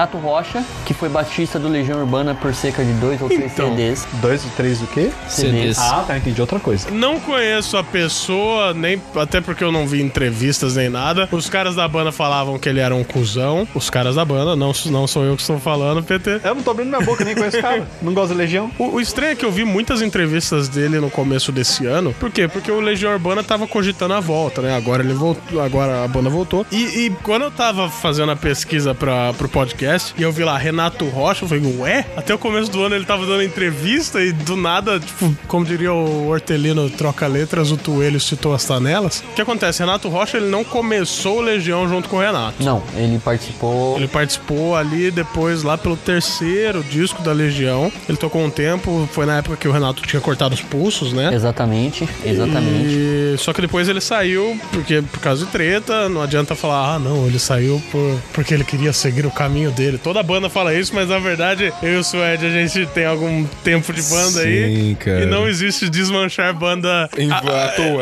Renato 0.00 0.16
Rocha, 0.16 0.64
que 0.86 0.94
foi 0.94 1.10
batista 1.10 1.58
do 1.58 1.68
Legião 1.68 2.00
Urbana 2.00 2.34
por 2.34 2.54
cerca 2.54 2.82
de 2.82 2.92
dois 2.94 3.20
ou 3.20 3.28
três 3.28 3.52
Então. 3.52 3.68
CDs. 3.70 4.06
Dois 4.22 4.42
ou 4.44 4.50
três 4.56 4.78
do 4.78 4.86
quê? 4.86 5.10
CDs. 5.28 5.78
Ah, 5.78 6.04
tá, 6.06 6.16
entendi 6.16 6.40
outra 6.40 6.58
coisa. 6.58 6.90
Não 6.90 7.20
conheço 7.20 7.76
a 7.76 7.84
pessoa, 7.84 8.72
nem 8.72 9.00
até 9.14 9.42
porque 9.42 9.62
eu 9.62 9.70
não 9.70 9.86
vi 9.86 10.00
entrevistas 10.00 10.76
nem 10.76 10.88
nada. 10.88 11.28
Os 11.30 11.50
caras 11.50 11.74
da 11.74 11.86
banda 11.86 12.10
falavam 12.10 12.58
que 12.58 12.66
ele 12.66 12.80
era 12.80 12.94
um 12.94 13.04
cuzão. 13.04 13.68
Os 13.74 13.90
caras 13.90 14.14
da 14.14 14.24
banda, 14.24 14.56
não, 14.56 14.72
não 14.86 15.06
sou 15.06 15.22
eu 15.24 15.36
que 15.36 15.42
estou 15.42 15.58
falando, 15.60 16.02
PT. 16.02 16.40
Eu 16.44 16.54
não 16.54 16.62
tô 16.62 16.70
abrindo 16.70 16.88
minha 16.88 17.02
boca, 17.02 17.22
nem 17.22 17.34
conheço 17.34 17.58
o 17.58 17.62
cara. 17.62 17.86
Não 18.00 18.14
gosto 18.14 18.30
da 18.30 18.36
Legião. 18.36 18.70
O, 18.78 18.94
o 18.94 19.00
estranho 19.02 19.32
é 19.32 19.34
que 19.34 19.44
eu 19.44 19.52
vi 19.52 19.66
muitas 19.66 20.00
entrevistas 20.00 20.66
dele 20.66 20.98
no 20.98 21.10
começo 21.10 21.52
desse 21.52 21.84
ano. 21.84 22.14
Por 22.14 22.30
quê? 22.30 22.48
Porque 22.48 22.72
o 22.72 22.80
Legião 22.80 23.12
Urbana 23.12 23.42
tava 23.44 23.66
cogitando 23.66 24.14
a 24.14 24.20
volta, 24.20 24.62
né? 24.62 24.74
Agora 24.74 25.02
ele 25.02 25.12
voltou, 25.12 25.60
agora 25.60 26.02
a 26.04 26.08
banda 26.08 26.30
voltou. 26.30 26.64
E, 26.72 27.04
e 27.06 27.10
quando 27.22 27.42
eu 27.42 27.50
tava 27.50 27.90
fazendo 27.90 28.32
a 28.32 28.36
pesquisa 28.36 28.94
pra, 28.94 29.34
pro 29.34 29.46
podcast, 29.48 29.89
podcast 29.90 30.14
e 30.16 30.22
eu 30.22 30.30
vi 30.30 30.44
lá 30.44 30.56
Renato 30.56 31.06
Rocha, 31.06 31.44
eu 31.44 31.48
falei, 31.48 31.76
ué? 31.78 32.06
Até 32.16 32.34
o 32.34 32.38
começo 32.38 32.70
do 32.70 32.82
ano 32.82 32.94
ele 32.94 33.04
tava 33.04 33.26
dando 33.26 33.42
entrevista 33.42 34.22
e 34.22 34.32
do 34.32 34.56
nada, 34.56 35.00
tipo, 35.00 35.34
como 35.48 35.64
diria 35.64 35.92
o 35.92 36.28
Hortelino 36.28 36.88
troca 36.90 37.26
letras, 37.26 37.70
o 37.70 37.76
Tuelho 37.76 38.20
citou 38.20 38.54
as 38.54 38.64
tanelas. 38.64 39.24
O 39.32 39.34
que 39.34 39.42
acontece? 39.42 39.80
Renato 39.80 40.08
Rocha, 40.08 40.36
ele 40.36 40.48
não 40.48 40.62
começou 40.62 41.38
o 41.38 41.40
Legião 41.40 41.88
junto 41.88 42.08
com 42.08 42.16
o 42.16 42.20
Renato. 42.20 42.62
Não, 42.62 42.82
ele 42.94 43.18
participou. 43.18 43.96
Ele 43.96 44.08
participou 44.08 44.76
ali 44.76 45.10
depois, 45.10 45.62
lá 45.62 45.76
pelo 45.76 45.96
terceiro 45.96 46.84
disco 46.84 47.22
da 47.22 47.32
Legião. 47.32 47.90
Ele 48.08 48.18
tocou 48.18 48.42
um 48.42 48.50
tempo, 48.50 49.08
foi 49.12 49.26
na 49.26 49.38
época 49.38 49.56
que 49.56 49.66
o 49.66 49.72
Renato 49.72 50.02
tinha 50.02 50.20
cortado 50.20 50.54
os 50.54 50.60
pulsos, 50.60 51.12
né? 51.12 51.34
Exatamente, 51.34 52.08
exatamente. 52.24 52.88
E... 52.88 53.36
Só 53.38 53.52
que 53.52 53.60
depois 53.60 53.88
ele 53.88 54.00
saiu 54.00 54.58
porque 54.72 55.02
por 55.02 55.20
causa 55.20 55.44
de 55.44 55.50
treta, 55.50 56.08
não 56.08 56.22
adianta 56.22 56.54
falar, 56.54 56.94
ah, 56.94 56.98
não, 56.98 57.26
ele 57.26 57.38
saiu 57.38 57.82
por... 57.90 58.20
porque 58.32 58.54
ele 58.54 58.64
queria 58.64 58.92
seguir 58.92 59.26
o 59.26 59.30
caminho 59.30 59.70
dele. 59.70 59.79
Toda 60.02 60.22
banda 60.22 60.48
fala 60.48 60.74
isso, 60.74 60.94
mas 60.94 61.08
na 61.08 61.18
verdade, 61.18 61.72
eu 61.82 61.94
e 61.94 61.96
o 61.96 62.04
Suede, 62.04 62.46
a 62.46 62.50
gente 62.50 62.86
tem 62.86 63.04
algum 63.06 63.44
tempo 63.64 63.92
de 63.92 64.02
banda 64.02 64.40
aí. 64.40 64.74
Sim, 64.88 64.94
cara. 64.96 65.22
E 65.22 65.26
não 65.26 65.48
existe 65.48 65.88
desmanchar 65.88 66.52
banda 66.54 67.08
Em- 67.16 67.30
à 67.30 67.40
toa, 67.40 67.52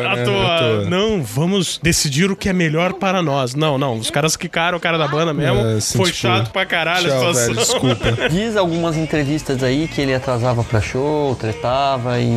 à 0.06 0.16
né? 0.16 0.24
toa. 0.24 0.54
À 0.54 0.58
toa. 0.58 0.84
Não, 0.90 1.22
vamos 1.22 1.78
decidir 1.82 2.30
o 2.30 2.36
que 2.36 2.48
é 2.48 2.52
melhor 2.52 2.94
para 2.94 3.22
nós. 3.22 3.54
Não, 3.54 3.78
não. 3.78 3.96
Os 3.96 4.10
caras 4.10 4.36
quicaram 4.36 4.78
o 4.78 4.80
cara 4.80 4.98
da 4.98 5.06
banda 5.08 5.32
mesmo. 5.32 5.58
É, 5.58 5.74
assim, 5.74 5.98
Foi 5.98 6.06
tipo, 6.06 6.18
chato 6.18 6.50
pra 6.50 6.64
caralho 6.66 7.08
tchau, 7.08 7.28
a 7.30 7.34
situação. 7.34 7.54
velho, 7.54 7.56
desculpa. 7.96 8.28
Diz 8.30 8.56
algumas 8.56 8.96
entrevistas 8.96 9.62
aí 9.62 9.88
que 9.88 10.00
ele 10.00 10.14
atrasava 10.14 10.62
pra 10.64 10.80
show, 10.80 11.34
tretava 11.34 12.18
e 12.18 12.28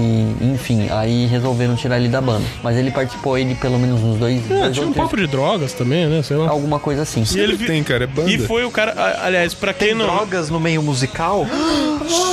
enfim, 0.42 0.88
aí 0.92 1.26
resolveram 1.28 1.76
tirar 1.76 1.98
ele 1.98 2.10
da 2.10 2.22
banda. 2.22 2.46
Mas 2.64 2.78
ele 2.78 2.92
participou 2.92 3.36
aí 3.36 3.46
de 3.46 3.56
pelo 3.56 3.78
menos 3.80 4.02
uns 4.02 4.18
dois, 4.18 4.42
É, 4.50 4.54
dois 4.62 4.74
tinha 4.76 4.88
um 4.88 4.94
papo 4.94 5.16
de 5.18 5.28
drogas 5.28 5.74
também, 5.74 6.06
né? 6.08 6.22
Sei 6.24 6.38
lá. 6.38 6.50
alguma 6.50 6.80
coisa 6.80 7.02
assim. 7.04 7.24
E 7.36 7.40
ele 7.40 7.58
tem, 7.58 7.84
cara, 7.84 8.04
é 8.04 8.08
banda. 8.08 8.30
E 8.30 8.38
foi 8.38 8.64
o 8.66 8.72
cara, 8.72 8.94
a- 8.94 9.26
aliás, 9.32 9.54
pra 9.54 9.74
quem 9.74 9.94
não. 9.94 10.06
Drogas 10.06 10.50
no 10.50 10.60
meio 10.60 10.82
musical? 10.82 11.46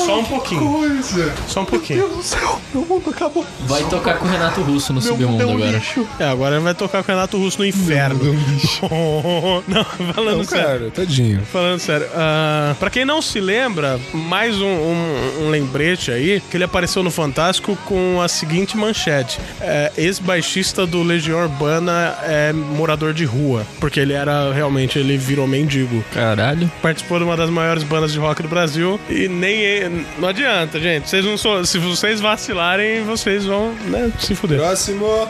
Só 0.06 0.20
um 0.20 0.24
pouquinho. 0.24 1.02
Só 1.46 1.60
um 1.60 1.64
pouquinho. 1.64 2.08
do 2.08 2.22
céu, 2.22 2.58
meu 2.74 2.84
mundo 2.84 3.10
acabou. 3.10 3.44
Vai 3.66 3.82
tocar 3.84 4.16
com 4.18 4.24
o 4.26 4.28
Renato 4.28 4.62
Russo 4.62 4.92
no 4.92 5.00
Submundo 5.02 5.42
agora. 5.42 5.82
É, 6.18 6.24
agora 6.24 6.54
ele 6.56 6.64
vai 6.64 6.74
tocar 6.74 7.02
com 7.04 7.12
o 7.12 7.14
Renato 7.14 7.36
Russo 7.36 7.58
no 7.58 7.66
inferno. 7.66 8.18
não, 9.68 9.84
falando 10.14 10.38
Não, 10.38 10.44
sério. 10.44 10.64
cara, 10.66 10.90
tadinho. 10.90 11.42
Falando 11.52 11.78
sério, 11.78 12.06
ah, 12.14 12.74
pra 12.80 12.90
quem 12.90 13.04
não 13.04 13.20
se 13.20 13.40
lembra, 13.40 14.00
mais 14.12 14.56
um, 14.60 14.66
um- 14.66 15.44
um 15.46 15.50
lembrete 15.50 16.10
aí, 16.10 16.40
que 16.50 16.56
ele 16.56 16.64
apareceu 16.64 17.02
no 17.02 17.10
Fantástico 17.10 17.76
com 17.84 18.20
a 18.22 18.28
seguinte 18.28 18.76
manchete. 18.76 19.38
É, 19.60 19.92
Ex-baixista 19.96 20.86
do 20.86 21.02
Legião 21.02 21.40
Urbana 21.42 22.16
é 22.22 22.52
morador 22.52 23.12
de 23.12 23.24
rua, 23.24 23.66
porque 23.78 24.00
ele 24.00 24.12
era, 24.14 24.52
realmente, 24.52 24.98
ele 24.98 25.16
virou 25.18 25.46
mendigo. 25.46 26.02
Caralho. 26.12 26.70
Participou 26.88 27.18
de 27.18 27.24
uma 27.24 27.36
das 27.36 27.50
maiores 27.50 27.82
bandas 27.82 28.14
de 28.14 28.18
rock 28.18 28.42
do 28.42 28.48
Brasil 28.48 28.98
e 29.10 29.28
nem... 29.28 29.90
Não 30.18 30.28
adianta, 30.28 30.80
gente. 30.80 31.06
Vocês 31.06 31.22
não 31.22 31.36
se 31.62 31.78
vocês 31.78 32.18
vacilarem, 32.18 33.04
vocês 33.04 33.44
vão, 33.44 33.74
né, 33.88 34.10
se 34.18 34.34
fuder. 34.34 34.58
Próximo. 34.58 35.28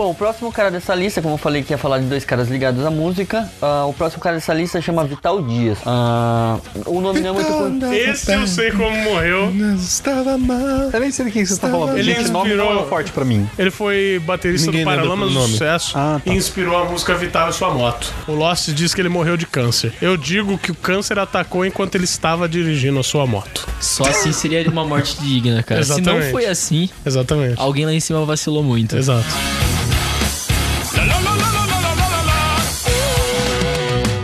Bom, 0.00 0.12
o 0.12 0.14
próximo 0.14 0.50
cara 0.50 0.70
dessa 0.70 0.94
lista, 0.94 1.20
como 1.20 1.34
eu 1.34 1.38
falei 1.38 1.62
que 1.62 1.74
ia 1.74 1.76
falar 1.76 1.98
de 1.98 2.06
dois 2.06 2.24
caras 2.24 2.48
ligados 2.48 2.82
à 2.86 2.90
música, 2.90 3.46
ah, 3.60 3.84
o 3.84 3.92
próximo 3.92 4.22
cara 4.22 4.36
dessa 4.36 4.54
lista 4.54 4.80
chama 4.80 5.04
Vital 5.04 5.42
Dias. 5.42 5.76
Ah, 5.84 6.56
o 6.86 7.02
nome 7.02 7.20
não 7.20 7.28
é 7.28 7.32
muito... 7.34 7.52
con- 7.52 7.92
Esse 7.92 8.32
eu 8.32 8.46
sei 8.46 8.70
como 8.70 8.96
morreu. 9.02 9.52
Estava 9.78 10.38
mal. 10.38 10.88
Eu 10.90 11.00
nem 11.00 11.10
sei 11.10 11.26
de 11.26 11.30
quem 11.32 11.44
você 11.44 11.54
tá 11.60 11.68
falando. 11.68 11.98
Ele 11.98 12.14
Gente, 12.14 12.30
nome 12.30 12.48
inspirou- 12.48 12.74
não 12.76 12.82
é 12.82 12.86
forte 12.86 13.12
pra 13.12 13.26
mim. 13.26 13.46
Ele 13.58 13.70
foi 13.70 14.18
baterista 14.24 14.68
Ninguém 14.70 14.86
do 14.86 14.90
Paralamas 14.90 15.28
do 15.28 15.34
nome. 15.34 15.52
Sucesso 15.52 15.92
Ah, 15.98 16.18
tá. 16.24 16.32
e 16.32 16.34
inspirou 16.34 16.78
a 16.78 16.86
música 16.86 17.14
Vital 17.14 17.50
e 17.50 17.52
Sua 17.52 17.68
Moto. 17.74 18.10
O 18.26 18.32
Lost 18.32 18.70
diz 18.70 18.94
que 18.94 19.02
ele 19.02 19.10
morreu 19.10 19.36
de 19.36 19.44
câncer. 19.44 19.92
Eu 20.00 20.16
digo 20.16 20.56
que 20.56 20.70
o 20.70 20.74
câncer 20.74 21.18
atacou 21.18 21.66
enquanto 21.66 21.96
ele 21.96 22.04
estava 22.04 22.48
dirigindo 22.48 22.98
a 22.98 23.02
sua 23.02 23.26
moto. 23.26 23.68
Só 23.78 24.04
assim 24.04 24.32
seria 24.32 24.66
uma 24.70 24.82
morte 24.86 25.20
digna, 25.20 25.62
cara. 25.62 25.82
Se 25.84 25.90
não 25.90 25.98
Exatamente. 25.98 26.30
foi 26.32 26.46
assim, 26.46 26.88
Exatamente. 27.04 27.60
alguém 27.60 27.84
lá 27.84 27.92
em 27.92 28.00
cima 28.00 28.24
vacilou 28.24 28.62
muito. 28.62 28.96
Exato. 28.96 29.26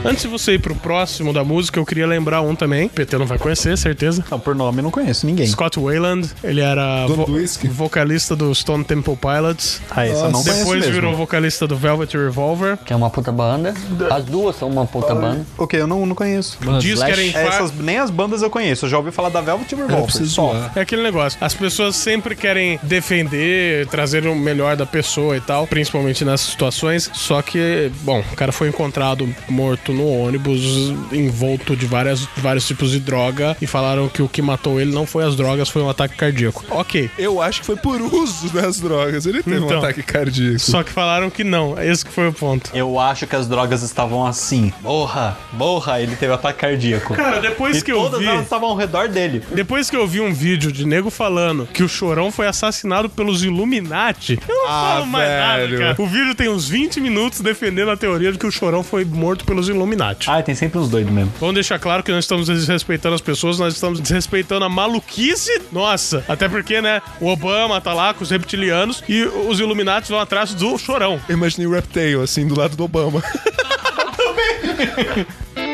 Antes 0.07 0.23
de 0.23 0.29
você 0.29 0.53
ir 0.53 0.59
pro 0.61 0.75
próximo 0.75 1.33
da 1.33 1.43
música, 1.45 1.79
eu 1.79 1.85
queria 1.87 2.07
lembrar 2.07 2.41
um 2.43 2.55
também. 2.55 2.89
PT 2.89 3.19
não 3.19 3.27
vai 3.27 3.39
conhecer, 3.39 3.77
certeza. 3.77 4.25
Não, 4.31 4.39
por 4.39 4.55
nome 4.55 4.79
eu 4.79 4.83
não 4.85 4.91
conheço 4.91 5.27
ninguém. 5.27 5.47
Scott 5.47 5.79
Wayland, 5.79 6.29
ele 6.43 6.61
era 6.61 7.07
vo- 7.07 7.25
do 7.27 7.33
whisky? 7.33 7.69
vocalista 7.69 8.35
do 8.37 8.55
Stone 8.55 8.85
Temple 8.85 9.17
Pilots. 9.17 9.81
Ah, 9.91 10.07
esse 10.07 10.21
eu 10.23 10.31
não 10.31 10.43
Depois 10.43 10.81
mesmo. 10.81 10.93
virou 10.93 11.15
vocalista 11.17 11.67
do 11.67 11.77
Velvet 11.77 12.13
Revolver. 12.17 12.77
Que 12.85 12.93
é 12.93 12.97
uma 12.97 13.11
puta 13.11 13.33
banda. 13.33 13.75
As 14.11 14.25
duas 14.25 14.57
são 14.57 14.69
uma 14.69 14.87
puta 14.87 15.15
banda. 15.15 15.45
Ok, 15.59 15.81
eu 15.81 15.87
não, 15.87 16.07
não 16.07 16.15
conheço. 16.15 16.59
Mano, 16.65 16.79
Diz 16.79 17.03
que 17.03 17.11
era 17.11 17.23
em 17.23 17.35
É, 17.35 17.47
essas, 17.47 17.73
nem 17.77 17.99
as 17.99 18.11
bandas 18.11 18.43
eu 18.43 18.51
conheço. 18.51 18.87
Eu 18.87 18.91
já 18.91 18.99
ouvi 18.99 19.11
falar 19.11 19.29
da 19.29 19.41
Velvet 19.41 19.75
Revolver. 19.75 20.11
Só. 20.27 20.53
zoar. 20.53 20.73
É 20.77 20.81
aquele 20.81 21.03
negócio. 21.03 21.39
As 21.41 21.55
pessoas 21.55 21.97
sempre 21.97 22.37
querem 22.37 22.79
defender, 22.83 23.87
trazer 23.89 24.27
o 24.27 24.35
melhor 24.35 24.77
da 24.77 24.87
pessoa 24.87 25.37
e 25.37 25.41
tal, 25.41 25.67
principalmente 25.67 26.25
nessas 26.25 26.51
situações. 26.51 27.11
Só 27.15 27.41
que, 27.43 27.91
bom, 28.03 28.21
o 28.33 28.37
cara 28.37 28.53
foi 28.53 28.69
encontrado 28.69 29.29
morto 29.49 29.93
no 29.97 30.07
ônibus, 30.09 30.61
envolto 31.13 31.75
de 31.77 31.87
várias, 31.87 32.27
vários 32.37 32.67
tipos 32.67 32.91
de 32.91 33.01
droga, 33.01 33.57
e 33.61 33.67
falaram 33.67 34.09
que 34.09 34.23
o 34.23 34.29
que 34.29 34.43
matou 34.43 34.81
ele 34.81 34.93
não 34.93 35.07
foi 35.07 35.25
as 35.25 35.37
drogas, 35.37 35.69
foi 35.69 35.83
um 35.83 35.89
ataque 35.89 36.17
cardíaco. 36.17 36.65
Ok. 36.71 37.11
Eu 37.19 37.41
acho 37.41 37.61
que 37.61 37.67
foi 37.67 37.77
por 37.77 38.01
uso 38.01 38.49
das 38.51 38.81
drogas. 38.81 39.27
Ele 39.27 39.43
teve 39.43 39.59
um 39.61 39.65
Então. 39.67 39.79
ataque 39.79 40.03
cardíaco. 40.03 40.59
Só 40.61 40.83
que 40.83 40.91
falaram 40.93 41.31
que 41.31 41.43
não. 41.45 41.81
Esse 41.83 42.05
que 42.05 42.13
foi 42.13 42.29
o 42.29 42.33
ponto. 42.33 42.71
Eu 42.75 42.99
acho 43.01 43.27
que 43.27 43.35
as 43.37 43.49
drogas 43.49 43.83
estavam 43.83 44.27
assim. 44.27 44.73
Morra, 44.83 45.37
morra, 45.53 46.01
ele 46.01 46.15
teve 46.17 46.33
ataque 46.33 46.61
cardíaco. 46.61 47.15
Cara, 47.15 47.41
depois 47.41 47.79
e 47.79 47.85
que 47.85 47.93
eu 47.93 47.97
todas 48.03 48.21
vi. 48.21 48.27
elas 48.27 48.43
estavam 48.43 48.69
ao 48.71 48.77
redor 48.77 49.09
dele. 49.09 49.43
Depois 49.53 49.89
que 49.91 49.97
eu 49.97 50.07
vi 50.07 50.21
um 50.21 50.33
vídeo 50.33 50.71
de 50.71 50.85
nego 50.87 51.11
falando 51.11 51.67
que 51.73 51.83
o 51.83 51.89
Chorão 51.89 52.31
foi 52.31 52.47
assassinado 52.47 53.09
pelos 53.09 53.43
Illuminati, 53.45 54.39
eu 54.49 54.55
não 54.55 54.67
Ah, 54.69 54.93
falo 54.95 55.07
mais 55.07 55.29
velho. 55.29 55.41
nada, 55.41 55.79
cara. 55.95 56.03
O 56.03 56.07
vídeo 56.07 56.35
tem 56.35 56.49
uns 56.49 56.69
20 56.69 57.01
minutos 57.01 57.41
defendendo 57.41 57.91
a 57.91 57.97
teoria 57.97 58.33
de 58.33 58.39
que 58.39 58.47
o 58.47 58.51
Chorão 58.51 58.83
foi 58.83 59.05
morto 59.05 59.45
pelos 59.45 59.69
Illuminati. 59.69 59.86
Ah, 60.29 60.43
tem 60.43 60.55
sempre 60.55 60.79
uns 60.79 60.89
doidos 60.89 61.13
mesmo. 61.13 61.33
Vamos 61.39 61.55
deixar 61.55 61.79
claro 61.79 62.03
que 62.03 62.11
nós 62.11 62.25
estamos 62.25 62.47
desrespeitando 62.47 63.15
as 63.15 63.21
pessoas, 63.21 63.59
nós 63.59 63.75
estamos 63.75 64.01
desrespeitando 64.01 64.65
a 64.65 64.69
maluquice. 64.69 65.63
Nossa, 65.71 66.25
até 66.29 66.49
porque, 66.49 66.81
né, 66.81 67.03
o 67.21 67.29
Obama 67.29 67.81
tá 67.81 67.93
lá 67.93 68.15
com 68.15 68.23
os 68.23 68.31
reptilianos 68.31 69.03
e 69.09 69.25
os 69.25 69.61
Illuminati 69.61 70.11
vão 70.11 70.21
atrás 70.21 70.55
do 70.55 70.79
Chorão. 70.79 71.21
Eu 71.29 71.37
imaginei 71.37 71.67
o 71.67 71.73
Reptile, 71.73 72.23
assim, 72.23 72.47
do 72.47 72.59
lado 72.59 72.77
do 72.77 72.85
Obama. 72.85 73.23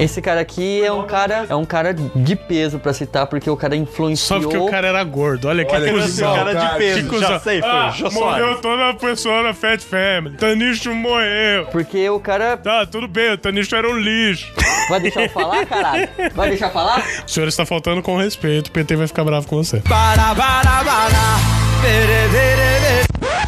Esse 0.00 0.22
cara 0.22 0.40
aqui 0.40 0.82
é 0.82 0.90
um 0.90 1.06
cara, 1.06 1.46
é 1.48 1.54
um 1.54 1.64
cara 1.64 1.92
de 1.92 2.34
peso 2.34 2.78
pra 2.78 2.92
citar, 2.92 3.26
porque 3.26 3.50
o 3.50 3.56
cara 3.56 3.74
Só 3.76 3.82
influenciou. 3.82 4.40
porque 4.40 4.56
o 4.56 4.66
cara 4.70 4.88
era 4.88 5.04
gordo. 5.04 5.46
Olha 5.46 5.64
que 5.64 5.74
Olha 5.74 5.92
que 5.92 6.00
cuzão. 6.00 6.34
cara 6.34 6.54
de 6.54 6.78
peso, 6.78 7.10
Que 7.10 7.20
já 7.20 7.38
sei, 7.38 7.60
foi 7.60 7.70
ah, 7.70 7.90
Jô 7.90 8.10
Morreu 8.10 8.60
toda 8.60 8.88
a 8.88 8.94
pessoa 8.94 9.42
da 9.42 9.52
Fat 9.52 9.80
Family. 9.82 10.36
Tanicho 10.36 10.94
morreu. 10.94 11.66
Porque 11.66 12.08
o 12.08 12.18
cara. 12.18 12.56
Tá, 12.56 12.86
tudo 12.86 13.06
bem, 13.06 13.32
o 13.32 13.38
Tanicho 13.38 13.76
era 13.76 13.88
um 13.88 13.98
lixo. 13.98 14.52
Vai 14.88 15.00
deixar 15.00 15.22
eu 15.24 15.28
falar, 15.30 15.66
caralho? 15.66 16.08
Vai 16.34 16.48
deixar 16.48 16.66
eu 16.68 16.72
falar? 16.72 17.04
O 17.26 17.30
senhor 17.30 17.46
está 17.46 17.66
faltando 17.66 18.02
com 18.02 18.16
respeito, 18.16 18.68
o 18.68 18.70
PT 18.72 18.96
vai 18.96 19.06
ficar 19.06 19.24
bravo 19.24 19.46
com 19.46 19.56
você. 19.62 19.82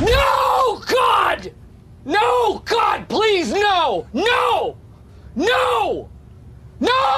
No, 0.01 0.81
God! 0.81 1.53
No, 2.05 2.63
God, 2.69 3.07
please, 3.09 3.53
no! 3.53 4.05
No! 4.13 4.77
No! 5.35 6.12
No! 6.83 7.13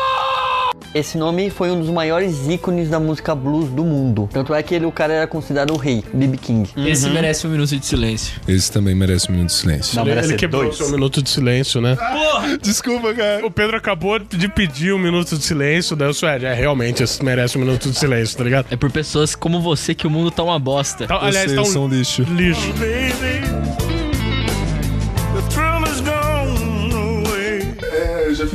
Esse 0.94 1.18
nome 1.18 1.50
foi 1.50 1.72
um 1.72 1.80
dos 1.80 1.88
maiores 1.90 2.46
ícones 2.48 2.88
da 2.88 3.00
música 3.00 3.34
blues 3.34 3.68
do 3.68 3.84
mundo. 3.84 4.28
Tanto 4.32 4.54
é 4.54 4.62
que 4.62 4.72
ele, 4.76 4.86
o 4.86 4.92
cara 4.92 5.12
era 5.12 5.26
considerado 5.26 5.72
o 5.72 5.76
rei, 5.76 6.04
B.B. 6.14 6.36
King. 6.36 6.70
Esse 6.76 7.10
merece 7.10 7.44
um 7.48 7.50
minuto 7.50 7.76
de 7.76 7.84
silêncio. 7.84 8.40
Esse 8.46 8.70
também 8.70 8.94
merece 8.94 9.28
um 9.28 9.32
minuto 9.34 9.48
de 9.48 9.56
silêncio. 9.56 9.96
Não, 9.96 10.02
Ele, 10.04 10.10
merece 10.14 10.28
ele 10.30 10.38
quebrou 10.38 10.62
dois. 10.62 10.76
seu 10.76 10.88
minuto 10.90 11.20
de 11.20 11.28
silêncio, 11.28 11.80
né? 11.80 11.96
Desculpa, 12.62 13.12
cara. 13.12 13.44
O 13.44 13.50
Pedro 13.50 13.76
acabou 13.76 14.20
de 14.20 14.46
pedir 14.48 14.92
um 14.94 14.98
minuto 15.00 15.36
de 15.36 15.42
silêncio, 15.42 15.96
daí 15.96 16.08
o 16.08 16.14
Suede, 16.14 16.46
é, 16.46 16.54
realmente, 16.54 17.02
esse 17.02 17.24
merece 17.24 17.58
um 17.58 17.62
minuto 17.62 17.90
de 17.90 17.98
silêncio, 17.98 18.38
tá 18.38 18.44
ligado? 18.44 18.66
É 18.70 18.76
por 18.76 18.88
pessoas 18.92 19.34
como 19.34 19.60
você 19.60 19.96
que 19.96 20.06
o 20.06 20.10
mundo 20.10 20.30
tá 20.30 20.44
uma 20.44 20.60
bosta. 20.60 21.08
Tá, 21.08 21.16
aliás, 21.16 21.50
Vocês 21.50 21.54
tá 21.56 21.62
um 21.62 21.64
são 21.72 21.88
lixo. 21.88 22.22
lixo. 22.22 22.72
É, 22.80 23.08
já 23.10 23.93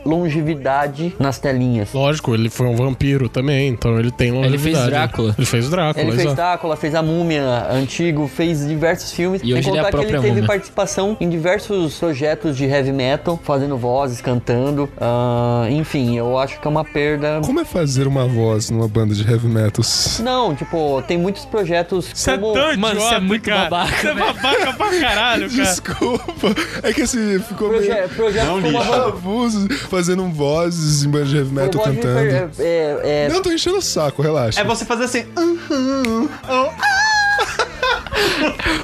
longevidade 0.05 1.15
nas 1.19 1.39
telinhas. 1.39 1.93
Lógico, 1.93 2.33
ele 2.33 2.49
foi 2.49 2.67
um 2.67 2.75
vampiro 2.75 3.29
também, 3.29 3.67
então 3.69 3.99
ele 3.99 4.11
tem 4.11 4.31
longevidade. 4.31 4.63
fez 4.63 4.85
Drácula. 4.85 5.35
Ele 5.37 5.45
fez 5.45 5.69
Drácula, 5.69 6.03
Ele 6.03 6.11
fez 6.11 6.21
exato. 6.21 6.35
Drácula, 6.35 6.75
fez 6.75 6.95
A 6.95 7.01
Múmia 7.01 7.67
Antigo, 7.71 8.27
fez 8.27 8.67
diversos 8.67 9.11
filmes. 9.11 9.41
E 9.43 9.53
hoje 9.53 9.69
ele 9.69 9.77
é 9.77 9.81
a 9.81 9.85
contar 9.85 9.97
que 9.97 10.03
ele 10.03 10.11
própria 10.11 10.21
teve 10.21 10.41
múmia. 10.41 10.47
participação 10.47 11.17
em 11.19 11.29
diversos 11.29 11.97
projetos 11.99 12.57
de 12.57 12.65
heavy 12.65 12.91
metal, 12.91 13.39
fazendo 13.43 13.77
vozes, 13.77 14.21
cantando. 14.21 14.89
Ah, 15.19 15.65
enfim, 15.71 16.15
eu 16.17 16.37
acho 16.37 16.59
que 16.59 16.67
é 16.67 16.69
uma 16.69 16.83
perda. 16.85 17.41
Como 17.43 17.59
é 17.59 17.65
fazer 17.65 18.07
uma 18.07 18.25
voz 18.27 18.69
numa 18.69 18.87
banda 18.87 19.13
de 19.15 19.29
heavy 19.29 19.47
metal? 19.47 19.83
Não, 20.21 20.55
tipo, 20.55 21.01
tem 21.07 21.17
muitos 21.17 21.45
projetos 21.45 22.09
Você 22.13 22.31
é 22.31 22.37
como... 22.37 22.53
tão 22.53 22.77
Mano, 22.77 22.95
idiota, 22.99 23.15
é 23.15 23.19
muito 23.19 23.43
cara. 23.43 23.69
babaca, 23.69 23.95
Você 23.97 24.07
é 24.07 24.13
babaca 24.13 24.73
pra 24.73 24.99
caralho, 24.99 25.49
cara. 25.49 25.63
Desculpa. 25.63 26.55
É 26.83 26.93
que 26.93 27.01
assim, 27.01 27.39
ficou 27.39 27.69
Proje 27.69 27.89
meio 27.89 28.59
lixa. 28.71 29.05
abuso 29.07 29.67
fazendo 29.89 30.27
vozes 30.29 31.03
em 31.03 31.09
banda 31.09 31.25
de 31.25 31.37
heavy 31.37 31.53
metal 31.53 31.81
cantando. 31.81 32.19
é, 32.19 32.49
é, 32.59 32.99
é, 33.25 33.29
Não, 33.31 33.41
tô 33.41 33.51
enchendo 33.51 33.77
o 33.77 33.81
saco, 33.81 34.21
relaxa. 34.21 34.59
É 34.61 34.63
você 34.63 34.85
fazer 34.85 35.05
assim. 35.05 35.25
"Uhum, 35.37 36.29
oh, 36.49 36.69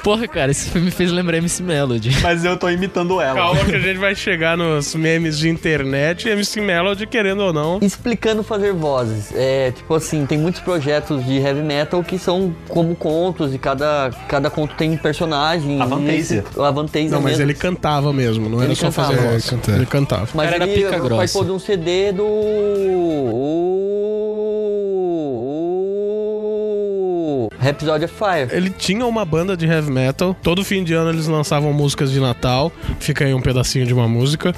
Porra, 0.02 0.28
cara, 0.28 0.50
esse 0.50 0.70
filme 0.70 0.86
me 0.86 0.90
fez 0.90 1.10
lembrar 1.10 1.38
MC 1.38 1.62
Melody. 1.62 2.10
Mas 2.22 2.44
eu 2.44 2.56
tô 2.58 2.68
imitando 2.68 3.20
ela. 3.20 3.34
Calma 3.34 3.64
que 3.64 3.74
a 3.74 3.80
gente 3.80 3.98
vai 3.98 4.14
chegar 4.14 4.56
nos 4.56 4.94
memes 4.94 5.38
de 5.38 5.48
internet 5.48 6.28
e 6.28 6.30
MC 6.30 6.60
Melody, 6.60 7.06
querendo 7.06 7.40
ou 7.42 7.52
não. 7.52 7.78
explicando 7.80 8.42
fazer 8.42 8.72
vozes. 8.72 9.32
É, 9.34 9.70
tipo 9.72 9.94
assim, 9.94 10.26
tem 10.26 10.38
muitos 10.38 10.60
projetos 10.60 11.24
de 11.24 11.38
heavy 11.38 11.62
metal 11.62 12.02
que 12.04 12.18
são 12.18 12.54
como 12.68 12.94
contos 12.94 13.54
e 13.54 13.58
cada, 13.58 14.10
cada 14.28 14.50
conto 14.50 14.74
tem 14.74 14.90
um 14.90 14.96
personagem. 14.96 15.80
Avantasia. 15.80 16.44
Avantasia 16.58 17.10
Não, 17.10 17.20
mas 17.20 17.32
mesmo. 17.32 17.44
ele 17.44 17.54
cantava 17.54 18.12
mesmo, 18.12 18.48
não 18.48 18.58
era 18.58 18.66
Ele 18.68 18.74
só 18.74 18.86
cantava. 18.88 19.14
fazer 19.14 19.28
voz. 19.28 19.50
cantava. 19.50 19.78
Ele 19.78 19.86
cantava. 19.86 20.28
Mas 20.34 20.50
Cara, 20.50 20.56
era 20.62 20.66
ele 20.70 20.82
pica 20.84 20.98
grossa. 20.98 21.16
participou 21.16 21.44
de 21.44 21.50
um 21.52 21.58
CD 21.58 22.12
do. 22.12 22.24
O... 25.44 25.93
Rhapsody 27.58 28.04
of 28.04 28.14
Fire. 28.14 28.48
Ele 28.50 28.70
tinha 28.70 29.06
uma 29.06 29.24
banda 29.24 29.56
de 29.56 29.66
heavy 29.66 29.90
metal. 29.90 30.36
Todo 30.42 30.64
fim 30.64 30.84
de 30.84 30.94
ano 30.94 31.10
eles 31.10 31.26
lançavam 31.26 31.72
músicas 31.72 32.10
de 32.10 32.20
Natal. 32.20 32.72
Fica 33.00 33.24
aí 33.24 33.34
um 33.34 33.40
pedacinho 33.40 33.86
de 33.86 33.94
uma 33.94 34.08
música. 34.08 34.54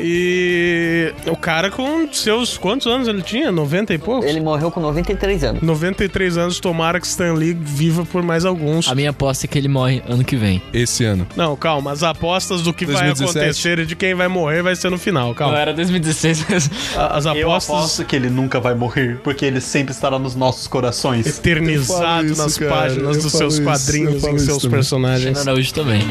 E 0.00 0.87
o 1.26 1.36
cara 1.36 1.70
com 1.70 2.12
seus 2.12 2.56
quantos 2.58 2.86
anos 2.86 3.08
ele 3.08 3.22
tinha? 3.22 3.50
90 3.52 3.94
e 3.94 3.98
poucos? 3.98 4.26
Ele 4.28 4.40
morreu 4.40 4.70
com 4.70 4.80
93 4.80 5.44
anos. 5.44 5.62
93 5.62 6.36
anos, 6.38 6.60
tomara 6.60 7.00
que 7.00 7.06
Stan 7.06 7.32
Lee 7.34 7.56
viva 7.58 8.04
por 8.04 8.22
mais 8.22 8.44
alguns. 8.44 8.88
A 8.88 8.94
minha 8.94 9.10
aposta 9.10 9.46
é 9.46 9.48
que 9.48 9.58
ele 9.58 9.68
morre 9.68 10.02
ano 10.08 10.24
que 10.24 10.36
vem. 10.36 10.62
Esse 10.72 11.04
ano. 11.04 11.26
Não, 11.36 11.56
calma, 11.56 11.92
as 11.92 12.02
apostas 12.02 12.62
do 12.62 12.72
que 12.72 12.84
vai 12.86 13.06
2017? 13.06 13.38
acontecer 13.38 13.78
e 13.80 13.86
de 13.86 13.96
quem 13.96 14.14
vai 14.14 14.28
morrer 14.28 14.62
vai 14.62 14.74
ser 14.76 14.90
no 14.90 14.98
final, 14.98 15.28
Não, 15.28 15.34
calma. 15.34 15.58
era 15.58 15.72
2016 15.74 16.46
mesmo. 16.48 16.74
A- 16.96 17.16
As 17.18 17.24
Eu 17.26 17.50
apostas 17.50 17.74
aposto 17.76 18.04
que 18.04 18.14
ele 18.16 18.30
nunca 18.30 18.60
vai 18.60 18.74
morrer, 18.74 19.18
porque 19.24 19.44
ele 19.44 19.60
sempre 19.60 19.92
estará 19.92 20.18
nos 20.18 20.34
nossos 20.34 20.66
corações. 20.66 21.26
eternizado 21.26 22.26
Eu 22.26 22.32
isso, 22.32 22.42
nas 22.42 22.58
cara, 22.58 22.70
páginas 22.70 23.16
eu 23.16 23.22
dos 23.22 23.32
seus 23.32 23.54
isso, 23.54 23.62
eu 23.62 23.66
quadrinhos 23.66 24.24
em 24.24 24.38
seus 24.38 24.58
também. 24.62 24.70
personagens. 24.76 25.38
Araújo 25.46 25.72
também. 25.74 26.02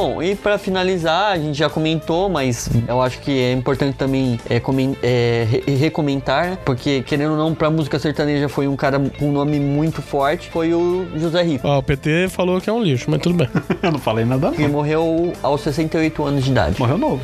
Bom, 0.00 0.22
e 0.22 0.34
pra 0.34 0.56
finalizar, 0.56 1.32
a 1.32 1.38
gente 1.38 1.58
já 1.58 1.68
comentou, 1.68 2.30
mas 2.30 2.70
eu 2.88 3.02
acho 3.02 3.18
que 3.20 3.30
é 3.38 3.52
importante 3.52 3.96
também 3.98 4.40
é, 4.48 4.56
é, 5.02 5.46
re- 5.46 5.74
recomentar, 5.74 6.50
né? 6.52 6.58
porque 6.64 7.02
querendo 7.02 7.32
ou 7.32 7.36
não, 7.36 7.54
pra 7.54 7.68
música 7.70 7.98
sertaneja 7.98 8.48
foi 8.48 8.66
um 8.66 8.76
cara 8.76 8.98
com 9.18 9.28
um 9.28 9.32
nome 9.32 9.60
muito 9.60 10.00
forte, 10.00 10.48
foi 10.48 10.72
o 10.72 11.06
José 11.16 11.42
Rico. 11.42 11.68
Ó, 11.68 11.78
o 11.78 11.82
PT 11.82 12.28
falou 12.30 12.60
que 12.62 12.70
é 12.70 12.72
um 12.72 12.82
lixo, 12.82 13.10
mas 13.10 13.20
tudo 13.20 13.34
bem. 13.34 13.48
Eu 13.82 13.92
não 13.92 13.98
falei 13.98 14.24
nada 14.24 14.50
não. 14.50 14.68
morreu 14.70 15.32
aos 15.42 15.60
68 15.60 16.24
anos 16.24 16.44
de 16.44 16.50
idade. 16.50 16.76
Morreu 16.80 16.96
novo. 16.96 17.20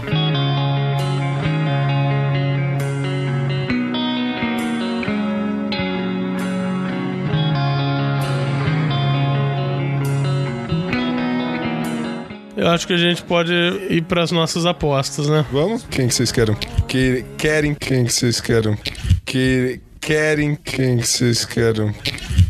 Eu 12.57 12.69
acho 12.69 12.87
que 12.87 12.95
a 12.95 12.97
gente 12.97 13.23
pode 13.23 13.53
ir 13.91 14.03
pras 14.05 14.31
nossas 14.31 14.65
apostas, 14.65 15.29
né? 15.29 15.45
Vamos? 15.53 15.85
Quem 15.91 16.09
que 16.09 16.15
vocês 16.15 16.33
querem? 16.33 16.57
Que, 16.89 17.25
querem 17.37 17.75
quem 17.75 18.07
que 18.07 18.13
vocês 18.13 18.41
querem? 18.41 18.79
Que 19.27 19.81
querem 20.01 20.57
quem 20.57 20.97
que 20.99 21.07
vocês 21.07 21.45
querem? 21.45 21.95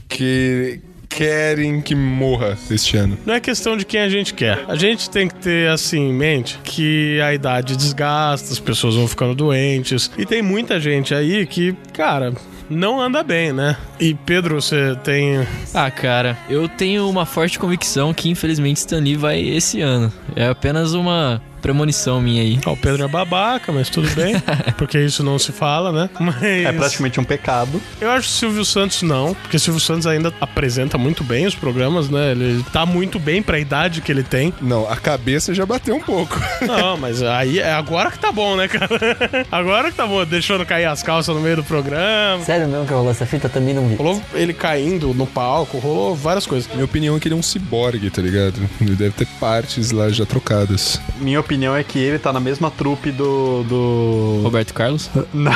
Que 0.08 0.80
querem 1.08 1.80
que 1.80 1.94
morra 1.94 2.56
este 2.70 2.96
ano. 2.96 3.18
Não 3.26 3.34
é 3.34 3.40
questão 3.40 3.76
de 3.76 3.84
quem 3.84 4.00
a 4.00 4.08
gente 4.08 4.32
quer. 4.34 4.64
A 4.68 4.76
gente 4.76 5.10
tem 5.10 5.26
que 5.26 5.34
ter 5.34 5.70
assim 5.70 6.10
em 6.10 6.12
mente 6.12 6.60
que 6.62 7.20
a 7.20 7.34
idade 7.34 7.76
desgasta, 7.76 8.52
as 8.52 8.60
pessoas 8.60 8.94
vão 8.94 9.08
ficando 9.08 9.34
doentes. 9.34 10.10
E 10.16 10.24
tem 10.24 10.40
muita 10.40 10.78
gente 10.78 11.14
aí 11.14 11.46
que, 11.46 11.74
cara, 11.92 12.32
não 12.68 13.00
anda 13.00 13.22
bem, 13.22 13.52
né? 13.52 13.76
E 13.98 14.14
Pedro, 14.14 14.60
você 14.60 14.96
tem. 15.02 15.46
Ah, 15.74 15.90
cara, 15.90 16.36
eu 16.48 16.68
tenho 16.68 17.08
uma 17.08 17.26
forte 17.26 17.58
convicção 17.58 18.12
que 18.12 18.28
infelizmente 18.28 18.78
Stan 18.78 18.98
Lee 18.98 19.16
vai 19.16 19.40
esse 19.40 19.80
ano. 19.80 20.12
É 20.34 20.48
apenas 20.48 20.92
uma 20.94 21.40
premonição 21.66 22.20
minha 22.20 22.42
aí. 22.42 22.60
Ó, 22.64 22.74
o 22.74 22.76
Pedro 22.76 23.02
é 23.02 23.08
babaca, 23.08 23.72
mas 23.72 23.90
tudo 23.90 24.08
bem. 24.14 24.36
porque 24.78 25.00
isso 25.00 25.24
não 25.24 25.36
se 25.36 25.50
fala, 25.50 25.90
né? 25.90 26.08
Mas. 26.20 26.40
É 26.40 26.70
praticamente 26.70 27.18
um 27.18 27.24
pecado. 27.24 27.82
Eu 28.00 28.08
acho 28.08 28.28
que 28.28 28.34
o 28.34 28.36
Silvio 28.36 28.64
Santos 28.64 29.02
não, 29.02 29.34
porque 29.34 29.56
o 29.56 29.60
Silvio 29.60 29.80
Santos 29.80 30.06
ainda 30.06 30.32
apresenta 30.40 30.96
muito 30.96 31.24
bem 31.24 31.44
os 31.44 31.56
programas, 31.56 32.08
né? 32.08 32.30
Ele 32.30 32.64
tá 32.72 32.86
muito 32.86 33.18
bem 33.18 33.42
pra 33.42 33.58
idade 33.58 34.00
que 34.00 34.12
ele 34.12 34.22
tem. 34.22 34.54
Não, 34.60 34.88
a 34.88 34.94
cabeça 34.94 35.52
já 35.52 35.66
bateu 35.66 35.96
um 35.96 36.00
pouco. 36.00 36.38
Não, 36.66 36.96
mas 36.96 37.22
aí 37.22 37.58
é 37.58 37.72
agora 37.72 38.10
que 38.10 38.18
tá 38.18 38.30
bom, 38.30 38.56
né, 38.56 38.68
cara? 38.68 38.86
Agora 39.50 39.90
que 39.90 39.96
tá 39.96 40.06
bom, 40.06 40.24
deixando 40.24 40.64
cair 40.64 40.84
as 40.84 41.02
calças 41.02 41.34
no 41.34 41.40
meio 41.40 41.56
do 41.56 41.64
programa. 41.64 42.44
Sério 42.44 42.68
mesmo 42.68 42.86
que 42.86 42.92
rolou 42.92 43.10
essa 43.10 43.26
fita? 43.26 43.48
Também 43.48 43.74
não 43.74 43.88
vi. 43.88 43.96
Rolou 43.96 44.22
ele 44.34 44.52
caindo 44.52 45.12
no 45.14 45.26
palco, 45.26 45.78
rolou 45.78 46.14
várias 46.14 46.46
coisas. 46.46 46.70
Minha 46.72 46.84
opinião 46.84 47.16
é 47.16 47.20
que 47.20 47.28
ele 47.28 47.34
é 47.34 47.38
um 47.38 47.42
ciborgue, 47.42 48.10
tá 48.10 48.20
ligado? 48.20 48.54
Ele 48.80 48.94
deve 48.94 49.12
ter 49.12 49.26
partes 49.40 49.90
lá 49.90 50.08
já 50.10 50.26
trocadas. 50.26 51.00
Minha 51.20 51.40
opinião 51.40 51.55
é 51.64 51.82
que 51.82 51.98
ele 51.98 52.18
tá 52.18 52.32
na 52.32 52.40
mesma 52.40 52.70
trupe 52.70 53.10
do. 53.10 53.62
do. 53.64 54.40
Roberto 54.42 54.74
Carlos? 54.74 55.08
Não. 55.32 55.52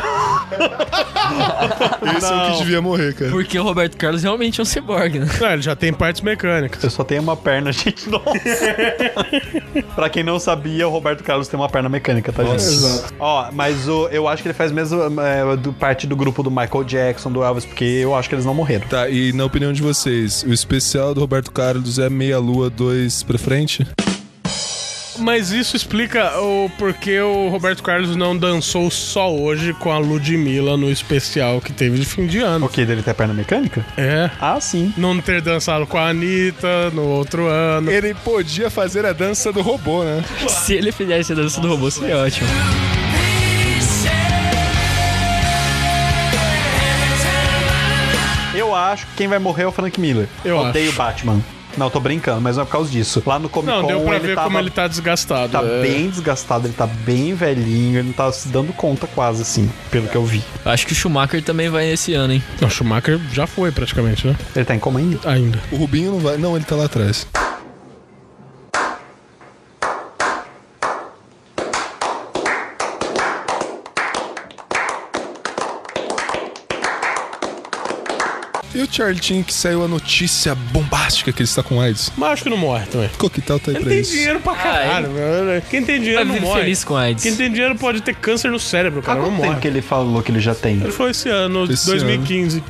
Esse 2.17 2.33
é 2.33 2.37
o 2.37 2.53
que 2.53 2.59
devia 2.59 2.83
morrer, 2.83 3.15
cara. 3.15 3.31
Porque 3.31 3.59
o 3.59 3.63
Roberto 3.63 3.97
Carlos 3.97 4.23
realmente 4.23 4.61
é 4.61 4.63
um 4.63 4.67
ciborgue, 4.67 5.19
né? 5.19 5.27
É, 5.41 5.53
ele 5.53 5.63
já 5.63 5.77
tem 5.77 5.93
partes 5.93 6.23
mecânicas. 6.23 6.83
Eu 6.83 6.91
só 6.91 7.05
tenho 7.05 7.23
uma 7.23 7.37
perna, 7.37 7.71
gente. 7.73 8.09
Nossa. 8.09 8.25
pra 9.95 10.09
quem 10.09 10.23
não 10.23 10.39
sabia, 10.39 10.89
o 10.89 10.91
Roberto 10.91 11.23
Carlos 11.23 11.49
tem 11.49 11.59
uma 11.59 11.69
perna 11.69 11.89
mecânica, 11.89 12.33
tá, 12.33 12.45
gente? 12.45 12.57
Exato. 12.57 13.15
Ó, 13.19 13.51
mas 13.53 13.89
o, 13.89 14.09
eu 14.09 14.27
acho 14.27 14.43
que 14.43 14.49
ele 14.49 14.55
faz 14.55 14.73
mesmo 14.73 15.01
é, 15.21 15.57
do, 15.57 15.73
parte 15.73 16.07
do 16.07 16.17
grupo 16.17 16.43
do 16.43 16.51
Michael 16.51 16.85
Jackson, 16.85 17.31
do 17.31 17.43
Elvis, 17.43 17.65
porque 17.65 17.85
eu 17.85 18.15
acho 18.15 18.29
que 18.29 18.35
eles 18.35 18.45
não 18.45 18.55
morreram. 18.55 18.87
Tá, 18.89 19.09
e 19.09 19.33
na 19.33 19.45
opinião 19.45 19.73
de 19.73 19.83
vocês, 19.83 20.43
o 20.43 20.53
especial 20.53 21.15
do 21.15 21.21
Roberto 21.21 21.53
Carlos 21.53 21.99
é 21.99 22.09
Meia 22.09 22.39
Lua 22.39 22.69
2 22.71 23.23
pra 23.23 23.39
frente? 23.39 23.87
Mas 25.21 25.51
isso 25.51 25.77
explica 25.77 26.39
o 26.41 26.71
porquê 26.79 27.21
o 27.21 27.49
Roberto 27.49 27.83
Carlos 27.83 28.17
não 28.17 28.37
dançou 28.37 28.91
só 28.91 29.33
hoje 29.33 29.75
com 29.75 29.93
a 29.93 29.99
Ludmilla 29.99 30.77
no 30.77 30.91
especial 30.91 31.61
que 31.61 31.73
teve 31.73 31.99
de 31.99 32.07
fim 32.07 32.27
de 32.27 32.39
ano. 32.39 32.67
O 32.67 32.69
que? 32.69 32.85
Dele 32.85 33.03
ter 33.03 33.15
perna 33.15 33.35
mecânica? 33.35 33.85
É. 33.97 34.31
Ah, 34.41 34.59
sim. 34.61 34.93
Não 34.97 35.21
ter 35.21 35.41
dançado 35.43 35.87
com 35.87 35.99
a 35.99 36.09
Anitta 36.09 36.91
no 36.91 37.03
outro 37.07 37.47
ano. 37.47 37.91
Ele 37.91 38.15
podia 38.15 38.71
fazer 38.71 39.05
a 39.05 39.13
dança 39.13 39.53
do 39.53 39.61
robô, 39.61 40.03
né? 40.03 40.25
Se 40.49 40.75
ele 40.75 40.91
fizesse 40.91 41.33
a 41.33 41.37
dança 41.37 41.61
do 41.61 41.69
robô, 41.69 41.91
seria 41.91 42.17
ótimo. 42.17 42.49
Eu 48.55 48.75
acho 48.75 49.07
que 49.07 49.15
quem 49.17 49.29
vai 49.29 49.39
morrer 49.39 49.65
é 49.65 49.67
o 49.67 49.73
Frank 49.73 50.01
Miller. 50.01 50.29
Eu 50.45 50.59
Odeio 50.59 50.89
acho. 50.89 50.99
Batman. 50.99 51.41
Não, 51.77 51.91
tô 51.91 52.01
brincando, 52.01 52.41
mas 52.41 52.57
não 52.57 52.63
é 52.63 52.67
por 52.67 52.73
causa 52.73 52.91
disso. 52.91 53.23
Lá 53.27 53.39
no 53.39 53.49
Comic 53.49 53.73
Con 53.73 53.83
Não, 53.83 53.87
deu 53.89 54.01
pra 54.01 54.17
ele 54.17 54.27
ver 54.29 54.35
tava, 54.35 54.47
como 54.49 54.59
ele 54.59 54.71
tá 54.71 54.87
desgastado. 54.87 55.53
tá 55.53 55.63
é. 55.63 55.83
bem 55.83 56.11
desgastado, 56.11 56.67
ele 56.67 56.75
tá 56.75 56.87
bem 56.87 57.35
velhinho, 57.35 57.99
ele 57.99 58.09
não 58.09 58.13
tá 58.13 58.31
se 58.33 58.49
dando 58.49 58.73
conta 58.73 59.07
quase, 59.07 59.43
assim, 59.43 59.71
pelo 59.91 60.09
que 60.09 60.17
eu 60.17 60.25
vi. 60.25 60.43
Acho 60.65 60.87
que 60.87 60.93
o 60.93 60.97
Schumacher 60.97 61.43
também 61.43 61.69
vai 61.69 61.91
esse 61.91 62.13
ano, 62.15 62.35
hein? 62.35 62.43
O 62.63 62.69
Schumacher 62.69 63.21
já 63.33 63.47
foi 63.47 63.71
praticamente, 63.73 64.27
né? 64.27 64.37
Ele 64.55 64.65
tá 64.65 64.75
em 64.75 64.79
coma 64.79 65.01
ainda? 65.01 65.19
Ainda. 65.29 65.61
O 65.71 65.77
Rubinho 65.77 66.13
não 66.13 66.21
vai. 66.21 66.37
Não, 66.37 66.57
ele 66.57 66.65
tá 66.65 66.77
lá 66.77 66.85
atrás. 66.85 67.27
Chin 79.21 79.43
que 79.43 79.55
saiu 79.55 79.85
a 79.85 79.89
notícia 79.89 80.55
bombástica 80.55 81.33
que 81.33 81.41
ele 81.43 81.49
está 81.49 81.63
com 81.63 81.81
AIDS? 81.81 82.11
Mas 82.17 82.33
acho 82.33 82.43
que 82.45 82.51
não 82.51 82.57
morre 82.57 82.87
também. 82.87 83.09
Coquetel 83.19 83.59
tá 83.61 83.71
aí 83.71 83.77
Ele 83.77 83.85
pra 83.85 83.93
tem 83.93 84.01
isso. 84.01 84.13
dinheiro 84.13 84.41
pra 84.41 84.55
caralho, 84.55 85.11
meu. 85.11 85.63
Quem 85.71 85.83
tem 85.85 85.99
dinheiro 86.01 86.17
Vai 86.19 86.25
não 86.25 86.35
viver 86.35 86.47
morre. 86.47 86.61
feliz 86.61 86.85
com 86.85 86.97
AIDS. 86.97 87.23
Quem 87.23 87.37
tem 87.37 87.51
dinheiro 87.53 87.77
pode 87.77 88.01
ter 88.01 88.15
câncer 88.15 88.51
no 88.51 88.59
cérebro, 88.59 89.01
Há 89.01 89.03
cara. 89.03 89.19
Não 89.21 89.27
quanto 89.27 89.37
tempo 89.37 89.47
morre. 89.49 89.61
que 89.61 89.69
ele 89.69 89.83
falou 89.83 90.23
que 90.23 90.31
ele 90.33 90.41
já 90.41 90.55
tem? 90.55 90.75
Ele 90.81 90.91
foi 90.93 91.11
esse 91.11 91.29
ano, 91.29 91.65
Esse 91.65 91.87
2015. 91.87 92.63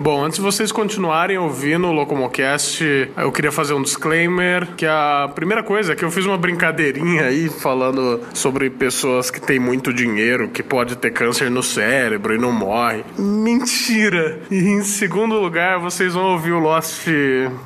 Bom, 0.00 0.24
antes 0.24 0.38
de 0.38 0.44
vocês 0.44 0.70
continuarem 0.70 1.36
ouvindo 1.38 1.88
o 1.88 1.92
Locomocast, 1.92 2.84
eu 3.16 3.32
queria 3.32 3.50
fazer 3.50 3.74
um 3.74 3.82
disclaimer, 3.82 4.64
que 4.76 4.86
a 4.86 5.28
primeira 5.34 5.60
coisa 5.60 5.92
é 5.92 5.96
que 5.96 6.04
eu 6.04 6.10
fiz 6.10 6.24
uma 6.24 6.38
brincadeirinha 6.38 7.24
aí 7.24 7.48
falando 7.48 8.20
sobre 8.32 8.70
pessoas 8.70 9.28
que 9.28 9.40
têm 9.40 9.58
muito 9.58 9.92
dinheiro, 9.92 10.50
que 10.50 10.62
pode 10.62 10.94
ter 10.94 11.10
câncer 11.10 11.50
no 11.50 11.64
cérebro 11.64 12.32
e 12.32 12.38
não 12.38 12.52
morre. 12.52 13.04
Mentira! 13.18 14.38
E 14.48 14.68
em 14.68 14.84
segundo 14.84 15.34
lugar, 15.34 15.80
vocês 15.80 16.14
vão 16.14 16.32
ouvir 16.32 16.52
o 16.52 16.60
Lost 16.60 17.08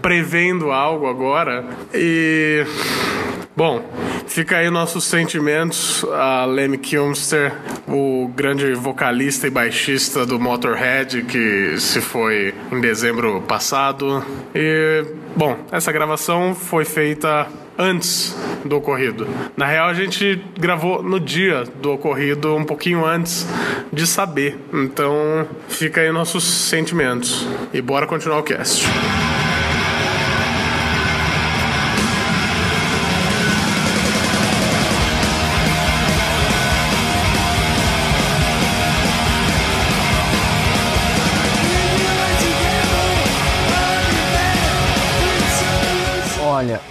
prevendo 0.01 0.70
algo 0.70 1.07
agora. 1.07 1.66
E 1.93 2.64
Bom, 3.55 3.85
fica 4.26 4.57
aí 4.57 4.70
nossos 4.70 5.05
sentimentos 5.05 6.03
a 6.05 6.47
Lemmy 6.47 6.78
Kilmister, 6.78 7.53
o 7.87 8.26
grande 8.35 8.72
vocalista 8.72 9.47
e 9.47 9.51
baixista 9.51 10.24
do 10.24 10.41
Motorhead, 10.41 11.22
que 11.24 11.78
se 11.78 12.01
foi 12.01 12.22
em 12.31 12.81
dezembro 12.81 13.41
passado. 13.43 14.25
E, 14.55 15.05
bom, 15.37 15.57
essa 15.70 15.91
gravação 15.91 16.55
foi 16.55 16.85
feita 16.85 17.47
antes 17.79 18.37
do 18.64 18.77
ocorrido. 18.77 19.27
Na 19.57 19.66
real, 19.66 19.89
a 19.89 19.95
gente 19.95 20.43
gravou 20.59 21.03
no 21.03 21.18
dia 21.18 21.64
do 21.81 21.93
ocorrido, 21.93 22.55
um 22.55 22.64
pouquinho 22.64 23.05
antes 23.05 23.47
de 23.93 24.07
saber. 24.07 24.59
Então, 24.73 25.47
fica 25.68 26.01
aí 26.01 26.12
nossos 26.12 26.45
sentimentos. 26.45 27.47
E 27.73 27.81
bora 27.81 28.07
continuar 28.07 28.39
o 28.39 28.43
cast. 28.43 28.85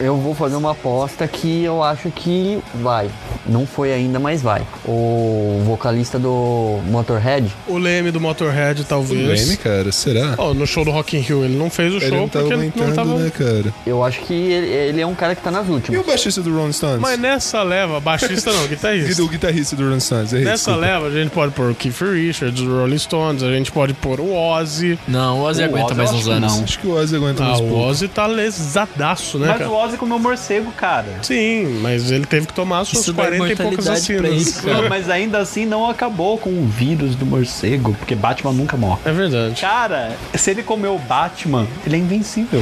Eu 0.01 0.17
vou 0.17 0.33
fazer 0.33 0.55
uma 0.55 0.71
aposta 0.71 1.27
que 1.27 1.63
eu 1.63 1.83
acho 1.83 2.09
que 2.09 2.59
vai. 2.75 3.09
Não 3.51 3.65
foi 3.67 3.91
ainda, 3.93 4.19
mas 4.19 4.41
vai. 4.41 4.61
O 4.85 5.61
vocalista 5.65 6.17
do 6.17 6.79
Motorhead. 6.87 7.51
O 7.67 7.77
Leme 7.77 8.11
do 8.11 8.19
Motorhead, 8.19 8.81
O 8.81 8.85
talvez. 8.85 9.41
Leme, 9.45 9.57
cara, 9.57 9.91
será? 9.91 10.35
Ó, 10.37 10.53
no 10.53 10.65
show 10.65 10.85
do 10.85 10.91
Rock 10.91 11.17
in 11.17 11.19
Rio, 11.21 11.43
ele 11.43 11.57
não 11.57 11.69
fez 11.69 11.93
o 11.93 11.97
Ele 11.97 12.07
show 12.07 12.17
não 12.17 12.29
tava 12.29 12.45
porque 12.45 12.59
ele 12.61 12.71
não 12.75 12.83
aguentando, 12.85 12.95
tava... 13.11 13.19
né, 13.23 13.29
cara? 13.29 13.73
Eu 13.85 14.03
acho 14.03 14.21
que 14.21 14.33
ele, 14.33 14.67
ele 14.67 15.01
é 15.01 15.05
um 15.07 15.15
cara 15.15 15.35
que 15.35 15.41
tá 15.41 15.51
nas 15.51 15.67
E 15.67 15.71
últimas. 15.71 16.01
o 16.01 16.03
baixista 16.03 16.41
do 16.41 16.55
Rolling 16.55 16.71
Stones? 16.73 16.99
Mas 17.01 17.19
nessa 17.19 17.61
leva, 17.63 17.99
baixista 17.99 18.51
não, 18.51 18.65
E 18.65 18.67
guitarrista. 18.69 19.21
do 19.21 19.27
guitarrista 19.27 19.75
do 19.75 19.83
Rolling 19.83 19.99
Stones? 19.99 20.33
errei, 20.33 20.45
Nessa 20.45 20.71
desculpa. 20.71 20.79
leva, 20.79 21.07
a 21.07 21.11
gente 21.11 21.31
pode 21.31 21.51
pôr 21.53 21.71
o 21.71 21.75
Keith 21.75 21.99
Richards, 22.01 22.61
o 22.61 22.79
Rolling 22.79 22.97
Stones, 22.97 23.43
a 23.43 23.51
gente 23.51 23.71
pode 23.71 23.93
pôr 23.93 24.19
o 24.19 24.33
Ozzy. 24.33 24.97
Não, 25.07 25.39
o 25.39 25.43
Ozzy 25.43 25.61
O 25.61 25.65
aguenta 25.65 25.85
Ozzy 25.87 25.95
mais 25.97 26.11
uns 26.13 26.27
anos. 26.27 26.55
não. 26.57 26.63
Acho 26.63 26.79
que 26.79 26.87
o 26.87 26.91
Ozzy 26.93 27.15
aguenta 27.15 27.43
Ah, 27.43 27.47
mais 27.47 27.59
o 27.59 27.63
pouco. 27.63 27.83
Ozzy 27.85 28.07
tá 28.07 28.27
lesadaço, 28.27 29.37
né, 29.37 29.47
Mas 29.47 29.57
cara? 29.57 29.69
o 29.69 29.73
Ozzy 29.75 29.97
comeu 29.97 30.19
morcego, 30.19 30.71
cara. 30.71 31.07
Sim, 31.21 31.79
mas 31.81 32.11
ele 32.11 32.25
teve 32.25 32.47
que 32.47 32.53
tomar 32.53 32.85
suas 32.85 33.01
Isso 33.03 33.13
dá 33.13 33.23
40 33.23 33.40
e 33.47 33.55
poucas 33.55 33.85
imortalidade 33.85 34.13
pra 34.17 34.27
ele, 34.29 34.51
cara. 34.51 34.81
Não, 34.81 34.89
mas 34.89 35.09
ainda 35.09 35.37
assim 35.39 35.65
não 35.65 35.89
acabou 35.89 36.37
com 36.37 36.49
o 36.49 36.65
vírus 36.65 37.15
do 37.15 37.25
morcego, 37.25 37.93
porque 37.95 38.15
Batman 38.15 38.51
nunca 38.53 38.75
morre. 38.77 38.99
É 39.05 39.11
verdade. 39.11 39.59
Cara, 39.61 40.15
se 40.35 40.51
ele 40.51 40.63
comeu 40.63 40.95
o 40.95 40.99
Batman, 40.99 41.67
ele 41.85 41.95
é 41.95 41.99
invencível. 41.99 42.61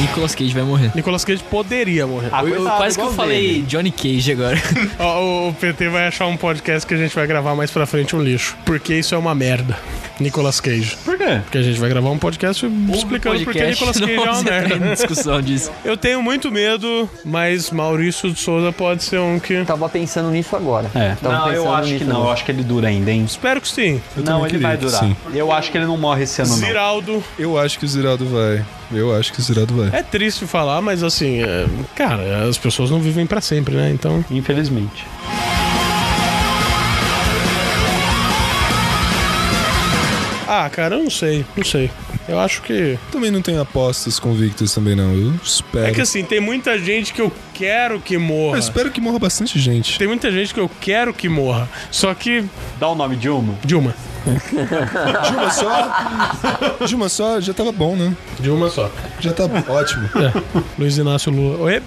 Nicolas 0.00 0.34
Cage 0.34 0.52
vai 0.52 0.62
morrer. 0.64 0.90
Nicolas 0.94 1.24
Cage 1.24 1.42
poderia 1.44 2.06
morrer. 2.06 2.28
Ah, 2.32 2.42
Eu- 2.42 2.48
eu- 2.48 2.64
quase 2.64 2.98
que 2.98 3.04
eu 3.04 3.12
falei 3.12 3.40
dele. 3.52 3.62
Johnny 3.62 3.90
Cage 3.90 4.32
agora. 4.32 4.60
Ó, 4.98 5.48
o 5.48 5.54
PT 5.54 5.88
vai 5.88 6.08
achar 6.08 6.26
um 6.26 6.36
podcast 6.36 6.86
que 6.86 6.94
a 6.94 6.96
gente 6.96 7.14
vai 7.14 7.26
gravar 7.26 7.54
mais 7.54 7.70
pra 7.70 7.86
frente 7.86 8.14
um 8.14 8.20
lixo. 8.22 8.56
Porque 8.64 8.94
isso 8.94 9.14
é 9.14 9.18
uma 9.18 9.34
merda. 9.34 9.78
Nicolas 10.20 10.60
Cage. 10.60 10.96
Por 11.04 11.16
quê? 11.18 11.40
Porque 11.44 11.58
a 11.58 11.62
gente 11.62 11.78
vai 11.80 11.88
gravar 11.88 12.10
um 12.10 12.18
podcast 12.18 12.64
explicando 12.92 13.42
porque 13.44 13.58
Podcast, 13.58 13.70
Nicolas 13.70 13.96
Cage 14.00 14.12
é 14.12 14.16
não 14.16 14.32
uma 14.32 14.40
em 14.40 14.44
merda. 14.44 14.94
discussão 14.94 15.40
disso. 15.42 15.70
Eu 15.84 15.96
tenho 15.96 16.22
muito 16.22 16.50
medo, 16.50 17.08
mas 17.24 17.70
Maurício 17.70 18.30
de 18.32 18.38
Souza 18.38 18.72
pode 18.72 19.02
ser 19.02 19.18
um 19.18 19.38
que. 19.38 19.64
Tava 19.64 19.88
pensando 19.88 20.30
nisso 20.30 20.54
agora. 20.56 20.90
É. 20.94 21.14
Tava 21.20 21.38
Não, 21.38 21.52
eu 21.52 21.74
acho 21.74 21.94
que 21.98 22.04
não. 22.04 22.10
Eu 22.16 22.20
agora. 22.22 22.32
acho 22.34 22.44
que 22.44 22.50
ele 22.52 22.62
dura 22.62 22.88
ainda, 22.88 23.10
hein? 23.10 23.24
Espero 23.24 23.60
que 23.60 23.68
sim. 23.68 24.00
não, 24.16 24.24
também 24.24 24.40
ele 24.42 24.50
queria 24.50 24.68
vai 24.68 24.76
que 24.76 24.84
durar. 24.84 25.00
sim. 25.00 25.16
Eu 25.34 25.50
acho 25.52 25.70
que 25.70 25.78
ele 25.78 25.86
não 25.86 25.96
morre 25.96 26.22
esse 26.24 26.40
ano, 26.42 26.50
não. 26.50 26.56
Ziraldo. 26.58 27.24
Eu 27.38 27.58
acho 27.58 27.78
que 27.78 27.84
o 27.84 27.88
Ziraldo 27.88 28.26
vai. 28.26 28.64
Eu 28.92 29.14
acho 29.16 29.32
que 29.32 29.40
o 29.40 29.42
Ziraldo 29.42 29.74
vai. 29.74 29.98
É 29.98 30.02
triste 30.02 30.46
falar, 30.46 30.80
mas 30.80 31.02
assim, 31.02 31.42
é, 31.42 31.66
cara, 31.96 32.46
as 32.48 32.56
pessoas 32.58 32.90
não 32.90 33.00
vivem 33.00 33.26
pra 33.26 33.40
sempre, 33.40 33.74
né? 33.74 33.90
Então. 33.90 34.24
Infelizmente. 34.30 35.04
Ah, 40.46 40.68
cara, 40.70 40.96
eu 40.96 41.02
não 41.02 41.10
sei, 41.10 41.44
não 41.56 41.64
sei. 41.64 41.90
Eu 42.28 42.38
acho 42.38 42.62
que. 42.62 42.98
Também 43.10 43.30
não 43.30 43.42
tenho 43.42 43.60
apostas 43.60 44.18
convictas 44.18 44.72
também, 44.72 44.94
não. 44.94 45.14
Eu 45.14 45.34
espero. 45.42 45.86
É 45.86 45.92
que 45.92 46.00
assim, 46.00 46.24
tem 46.24 46.40
muita 46.40 46.78
gente 46.78 47.12
que 47.12 47.20
eu 47.20 47.32
quero 47.52 48.00
que 48.00 48.16
morra. 48.16 48.56
Eu 48.56 48.60
espero 48.60 48.90
que 48.90 49.00
morra 49.00 49.18
bastante 49.18 49.58
gente. 49.58 49.98
Tem 49.98 50.08
muita 50.08 50.30
gente 50.30 50.52
que 50.52 50.60
eu 50.60 50.70
quero 50.80 51.12
que 51.12 51.28
morra. 51.28 51.68
Só 51.90 52.12
que. 52.14 52.44
Dá 52.78 52.88
o 52.88 52.94
nome 52.94 53.16
de 53.16 53.28
uma. 53.28 53.54
Dilma. 53.64 53.94
Dilma 55.26 55.50
só. 55.50 56.86
Dilma 56.86 57.08
só 57.08 57.40
já 57.40 57.52
tava 57.52 57.72
bom, 57.72 57.94
né? 57.94 58.14
Dilma 58.40 58.70
só. 58.70 58.90
Já 59.20 59.32
tá 59.32 59.44
ótimo. 59.68 60.08
É. 60.16 60.32
Luiz 60.78 60.96
Inácio 60.96 61.30
Lula. 61.30 61.58
Oi? 61.64 61.82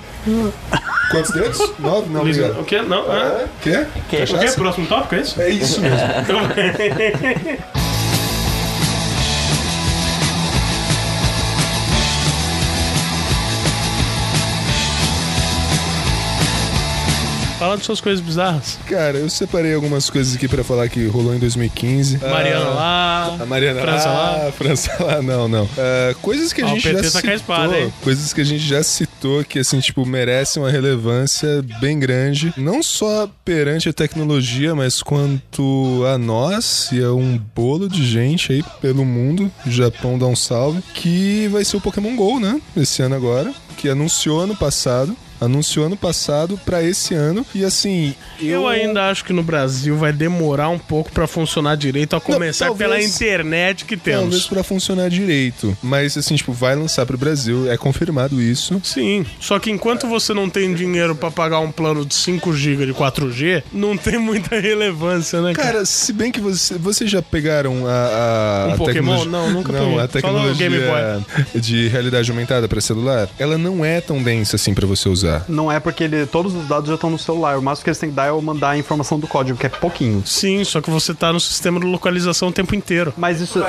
Quantos 1.09 1.31
dedos? 1.31 1.57
Nove? 1.79 2.09
Não, 2.09 2.21
Luiz, 2.21 2.37
obrigado. 2.37 2.61
o 2.61 2.65
quê? 2.65 2.81
Não? 2.81 3.09
Hã? 3.09 3.45
Quê? 3.61 3.87
O 3.95 4.09
quê? 4.09 4.51
Próximo 4.55 4.87
tópico, 4.87 5.15
é 5.15 5.21
isso? 5.21 5.41
É 5.41 5.49
isso 5.49 5.81
mesmo. 5.81 5.97
Fala 17.67 17.77
de 17.77 17.83
suas 17.83 17.99
coisas 17.99 18.23
bizarras. 18.23 18.79
Cara, 18.87 19.17
eu 19.17 19.29
separei 19.29 19.73
algumas 19.73 20.09
coisas 20.09 20.33
aqui 20.35 20.47
pra 20.47 20.63
falar 20.63 20.87
que 20.87 21.05
rolou 21.07 21.35
em 21.35 21.39
2015. 21.39 22.17
Mariana 22.19 22.65
Ah, 22.65 22.73
lá. 22.73 23.37
A 23.41 23.45
Mariana 23.45 23.81
França 23.81 24.07
lá, 24.07 24.37
lá. 24.45 24.51
França 24.55 25.03
lá, 25.03 25.21
não, 25.21 25.49
não. 25.49 25.69
Ah, 25.77 26.15
coisas 26.21 26.53
que 26.53 26.61
a 26.61 26.65
o 26.65 26.69
gente 26.69 26.83
já 26.83 27.01
tá 27.01 27.09
citou, 27.09 27.33
espada, 27.33 27.77
hein? 27.77 27.93
coisas 28.01 28.31
que 28.31 28.39
a 28.39 28.45
gente 28.45 28.65
já 28.65 28.81
citou 28.81 29.43
que 29.43 29.59
assim, 29.59 29.81
tipo, 29.81 30.05
merecem 30.05 30.63
uma 30.63 30.71
relevância 30.71 31.61
bem 31.81 31.99
grande, 31.99 32.53
não 32.55 32.81
só 32.81 33.29
perante 33.43 33.89
a 33.89 33.93
tecnologia, 33.93 34.73
mas 34.73 35.03
quanto 35.03 36.05
a 36.07 36.17
nós 36.17 36.89
e 36.93 37.03
a 37.03 37.11
um 37.11 37.37
bolo 37.53 37.89
de 37.89 38.05
gente 38.05 38.53
aí 38.53 38.63
pelo 38.79 39.03
mundo, 39.03 39.51
o 39.65 39.69
Japão 39.69 40.17
dá 40.17 40.25
um 40.25 40.37
salve, 40.37 40.81
que 40.93 41.49
vai 41.49 41.65
ser 41.65 41.75
o 41.75 41.81
Pokémon 41.81 42.15
GO, 42.15 42.39
né? 42.39 42.61
Esse 42.77 43.01
ano 43.01 43.15
agora, 43.15 43.53
que 43.75 43.89
anunciou 43.89 44.39
ano 44.39 44.55
passado. 44.55 45.13
Anunciou 45.39 45.85
ano 45.85 45.95
passado 45.97 46.59
pra 46.65 46.83
esse 46.83 47.13
ano. 47.13 47.45
E 47.53 47.63
assim. 47.63 48.13
Eu 48.41 48.67
ainda 48.67 49.09
acho 49.09 49.23
que 49.23 49.33
no 49.33 49.43
Brasil 49.43 49.95
vai 49.97 50.11
demorar 50.11 50.69
um 50.69 50.79
pouco 50.79 51.11
pra 51.11 51.27
funcionar 51.27 51.75
direito, 51.75 52.15
a 52.15 52.21
começar 52.21 52.65
talvez- 52.67 52.89
pela 52.89 53.01
internet 53.03 53.85
que 53.85 53.95
Talvez 53.97 54.29
temos. 54.29 54.47
pra 54.47 54.63
funcionar 54.63 55.09
direito. 55.09 55.77
Mas 55.81 56.17
assim, 56.17 56.35
tipo, 56.35 56.51
vai 56.53 56.75
lançar 56.75 57.05
pro 57.05 57.17
Brasil, 57.17 57.71
é 57.71 57.77
confirmado 57.77 58.41
isso. 58.41 58.79
Sim, 58.83 59.25
só 59.39 59.59
que 59.59 59.69
enquanto 59.69 60.07
você 60.07 60.33
não 60.33 60.49
tem 60.49 60.73
dinheiro 60.73 61.15
pra 61.15 61.29
pagar 61.31 61.59
um 61.59 61.71
plano 61.71 62.05
de 62.05 62.15
5 62.15 62.53
GB 62.53 62.85
de 62.87 62.93
4G, 62.93 63.63
não 63.71 63.95
tem 63.97 64.17
muita 64.17 64.59
relevância, 64.59 65.41
né, 65.41 65.53
cara? 65.53 65.67
Cara, 65.67 65.85
se 65.85 66.13
bem 66.13 66.31
que 66.31 66.39
você, 66.39 66.75
vocês 66.77 67.09
já 67.09 67.21
pegaram 67.21 67.85
a, 67.87 68.65
a 68.69 68.73
Um 68.73 68.77
Pokémon? 68.77 68.93
tecnologia- 69.17 69.31
Não, 69.31 69.49
nunca 69.51 69.71
não, 69.73 69.79
peguei. 69.79 69.99
a 69.99 70.01
no 70.03 70.07
Game 70.55 70.77
tecnologia 70.77 71.25
de 71.55 71.87
realidade 71.89 72.29
aumentada 72.31 72.67
pra 72.67 72.79
celular, 72.81 73.29
ela 73.37 73.57
não 73.57 73.83
é 73.83 73.99
tão 74.01 74.21
densa 74.21 74.55
assim 74.55 74.73
pra 74.73 74.85
você 74.87 75.09
usar. 75.09 75.26
Não 75.47 75.71
é 75.71 75.79
porque 75.79 76.03
ele, 76.03 76.25
todos 76.25 76.53
os 76.55 76.67
dados 76.67 76.87
já 76.89 76.95
estão 76.95 77.09
no 77.09 77.17
celular. 77.19 77.57
O 77.57 77.61
máximo 77.61 77.83
que 77.85 77.89
eles 77.89 77.99
têm 77.99 78.09
que 78.09 78.15
dar 78.15 78.27
é 78.27 78.29
eu 78.29 78.41
mandar 78.41 78.69
a 78.71 78.77
informação 78.77 79.19
do 79.19 79.27
código, 79.27 79.57
que 79.57 79.65
é 79.65 79.69
pouquinho. 79.69 80.21
Sim, 80.25 80.63
só 80.63 80.81
que 80.81 80.89
você 80.89 81.13
tá 81.13 81.31
no 81.33 81.39
sistema 81.39 81.79
de 81.79 81.85
localização 81.85 82.49
o 82.49 82.51
tempo 82.51 82.75
inteiro. 82.75 83.13
Mas 83.17 83.41
isso. 83.41 83.63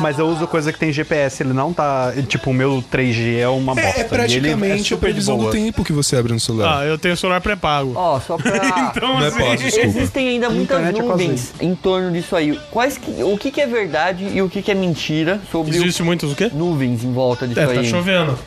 Mas 0.00 0.18
eu 0.18 0.26
uso 0.26 0.46
coisa 0.46 0.72
que 0.72 0.78
tem 0.78 0.92
GPS, 0.92 1.42
ele 1.42 1.52
não 1.52 1.72
tá. 1.72 2.12
Tipo, 2.26 2.50
o 2.50 2.54
meu 2.54 2.82
3G 2.92 3.38
é 3.38 3.48
uma 3.48 3.74
bosta. 3.74 3.88
É, 3.90 3.94
é 3.96 4.00
ele 4.00 4.08
praticamente 4.08 4.94
a 4.94 4.96
super 4.96 4.96
de 4.96 4.96
previsão 4.96 5.38
do 5.38 5.50
tempo 5.50 5.84
que 5.84 5.92
você 5.92 6.16
abre 6.16 6.32
no 6.32 6.40
celular. 6.40 6.80
Ah, 6.80 6.84
eu 6.84 6.98
tenho 6.98 7.16
celular 7.16 7.40
pré-pago. 7.40 7.92
Ó, 7.94 8.20
só 8.20 8.36
pra. 8.36 8.58
Então, 8.98 9.14
Não 9.18 9.24
é 9.24 9.28
assim, 9.28 9.38
pós. 9.38 9.76
Existem 9.76 10.28
ainda 10.28 10.48
muitas 10.48 10.78
Internet 10.78 11.00
é 11.00 11.02
nuvens 11.02 11.52
em 11.60 11.74
torno 11.74 12.10
disso 12.12 12.34
aí. 12.34 12.58
Quais 12.70 12.96
que, 12.98 13.22
o 13.22 13.36
que, 13.36 13.50
que 13.50 13.60
é 13.60 13.66
verdade 13.66 14.28
e 14.32 14.40
o 14.42 14.48
que, 14.48 14.62
que 14.62 14.70
é 14.70 14.74
mentira 14.74 15.40
sobre 15.50 15.74
Existe 15.76 16.02
muitos 16.02 16.32
o 16.32 16.36
quê? 16.36 16.50
o, 16.52 16.56
nuvens 16.56 17.04
em 17.04 17.12
volta 17.12 17.46
disso 17.46 17.60
É, 17.60 17.64
aí? 17.64 17.76
tá 17.76 17.84
chovendo. 17.84 18.38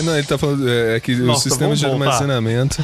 Não, 0.00 0.16
ele 0.16 0.26
tá 0.26 0.38
falando 0.38 0.68
é, 0.68 0.96
é 0.96 1.00
que 1.00 1.12
o 1.14 1.26
Nossa, 1.26 1.48
sistema 1.48 1.76
de 1.76 1.84
armazenamento. 1.84 2.82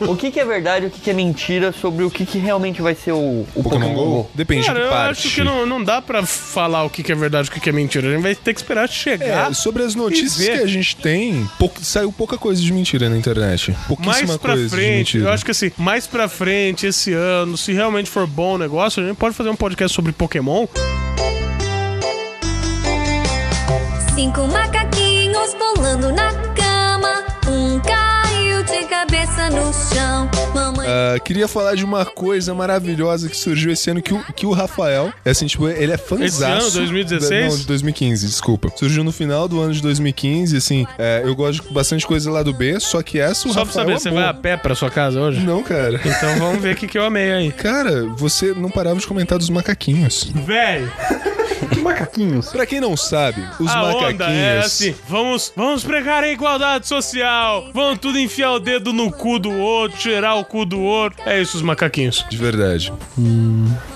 O 0.08 0.16
que, 0.16 0.30
que 0.30 0.40
é 0.40 0.44
verdade 0.44 0.86
e 0.86 0.88
o 0.88 0.90
que, 0.90 1.00
que 1.00 1.10
é 1.10 1.12
mentira 1.12 1.72
sobre 1.72 2.04
o 2.04 2.10
que, 2.10 2.24
que 2.24 2.38
realmente 2.38 2.80
vai 2.80 2.94
ser 2.94 3.12
o, 3.12 3.46
o 3.54 3.62
Pokémon 3.62 3.92
Go? 3.94 4.30
Depende 4.34 4.66
Cara, 4.66 4.78
de 4.80 4.84
eu 4.86 4.90
parte. 4.90 5.26
acho 5.26 5.34
que 5.34 5.44
não, 5.44 5.66
não 5.66 5.82
dá 5.82 6.00
pra 6.00 6.24
falar 6.24 6.84
o 6.84 6.90
que 6.90 7.02
que 7.02 7.12
é 7.12 7.14
verdade 7.14 7.48
e 7.48 7.50
o 7.50 7.54
que 7.54 7.60
que 7.60 7.68
é 7.68 7.72
mentira. 7.72 8.08
A 8.08 8.12
gente 8.12 8.22
vai 8.22 8.34
ter 8.34 8.54
que 8.54 8.60
esperar 8.60 8.88
chegar. 8.88 9.50
É, 9.50 9.54
sobre 9.54 9.82
as 9.82 9.94
notícias 9.94 10.36
que 10.48 10.62
a 10.62 10.66
gente 10.66 10.96
tem, 10.96 11.48
pouco- 11.58 11.84
saiu 11.84 12.10
pouca 12.12 12.38
coisa 12.38 12.60
de 12.60 12.72
mentira 12.72 13.08
na 13.10 13.16
internet. 13.16 13.74
Pouquíssima 13.86 14.26
mais 14.28 14.36
pra 14.38 14.52
coisa 14.52 14.64
de 14.68 14.70
frente, 14.70 14.96
mentira. 15.16 15.24
eu 15.24 15.32
acho 15.32 15.44
que 15.44 15.50
assim, 15.50 15.70
mais 15.76 16.06
pra 16.06 16.28
frente, 16.28 16.86
esse 16.86 17.12
ano, 17.12 17.56
se 17.56 17.72
realmente 17.72 18.08
for 18.08 18.26
bom 18.26 18.54
o 18.54 18.58
negócio, 18.58 19.02
a 19.02 19.06
gente 19.06 19.16
pode 19.16 19.34
fazer 19.34 19.50
um 19.50 19.56
podcast 19.56 19.94
sobre 19.94 20.12
Pokémon. 20.12 20.66
Cinco 24.14 24.46
macaquinhos 24.48 25.07
pulando 25.54 26.12
na 26.12 26.32
cama. 26.54 27.24
Um 27.48 27.80
caiu 27.80 28.62
de 28.64 28.84
cabeça 28.88 29.50
no 29.50 29.72
chão. 29.72 30.30
Mamãe. 30.54 30.86
Ah, 30.88 31.18
queria 31.20 31.46
falar 31.46 31.74
de 31.74 31.84
uma 31.84 32.04
coisa 32.04 32.54
maravilhosa 32.54 33.28
que 33.28 33.36
surgiu 33.36 33.70
esse 33.72 33.90
ano, 33.90 34.02
que 34.02 34.12
o, 34.14 34.22
que 34.34 34.46
o 34.46 34.52
Rafael, 34.52 35.12
é 35.24 35.30
assim, 35.30 35.46
tipo, 35.46 35.68
ele 35.68 35.92
é 35.92 35.96
fãzaço. 35.98 36.24
Esse 36.26 36.44
ano, 36.44 36.70
2016? 36.70 37.52
Não, 37.52 37.58
de 37.60 37.66
2015, 37.66 38.26
desculpa. 38.26 38.72
Surgiu 38.76 39.04
no 39.04 39.12
final 39.12 39.46
do 39.46 39.60
ano 39.60 39.72
de 39.72 39.82
2015, 39.82 40.56
assim, 40.56 40.86
é, 40.98 41.22
eu 41.24 41.34
gosto 41.34 41.62
de 41.62 41.72
bastante 41.72 42.06
coisa 42.06 42.30
lá 42.30 42.42
do 42.42 42.52
B, 42.52 42.80
só 42.80 43.02
que 43.02 43.18
essa 43.18 43.48
o 43.48 43.52
Só 43.52 43.64
pra 43.64 43.66
Rafael 43.66 43.86
saber, 43.86 44.00
você 44.00 44.08
amou. 44.08 44.20
vai 44.20 44.30
a 44.30 44.34
pé 44.34 44.56
pra 44.56 44.74
sua 44.74 44.90
casa 44.90 45.20
hoje? 45.20 45.40
Não, 45.40 45.62
cara. 45.62 46.00
Então 46.04 46.38
vamos 46.38 46.60
ver 46.62 46.74
o 46.74 46.76
que, 46.76 46.86
que 46.86 46.98
eu 46.98 47.04
amei 47.04 47.30
aí. 47.32 47.52
Cara, 47.52 48.04
você 48.16 48.52
não 48.54 48.70
parava 48.70 48.98
de 48.98 49.06
comentar 49.06 49.38
dos 49.38 49.50
macaquinhos. 49.50 50.30
Véi, 50.34 50.88
Que 51.72 51.80
macaquinhos. 51.80 52.48
Pra 52.50 52.64
quem 52.66 52.80
não 52.80 52.96
sabe, 52.96 53.42
os 53.60 53.70
a 53.70 53.82
macaquinhos... 53.82 54.14
onda 54.14 54.24
é 54.30 54.58
assim, 54.60 54.94
vamos, 55.08 55.52
vamos 55.56 55.84
pregar 55.84 56.22
a 56.24 56.28
igualdade 56.30 56.86
social, 56.86 57.70
vamos 57.72 57.98
tudo 57.98 58.18
enfiar 58.18 58.52
o 58.52 58.58
dedo 58.60 58.92
no 58.92 59.10
cu 59.12 59.38
do 59.38 59.50
outro, 59.52 59.98
tirar 59.98 60.34
o 60.36 60.44
cu 60.44 60.64
do 60.64 60.80
outro. 60.80 61.22
É 61.26 61.40
isso, 61.40 61.56
os 61.56 61.62
macaquinhos. 61.62 62.24
De 62.28 62.36
verdade. 62.36 62.92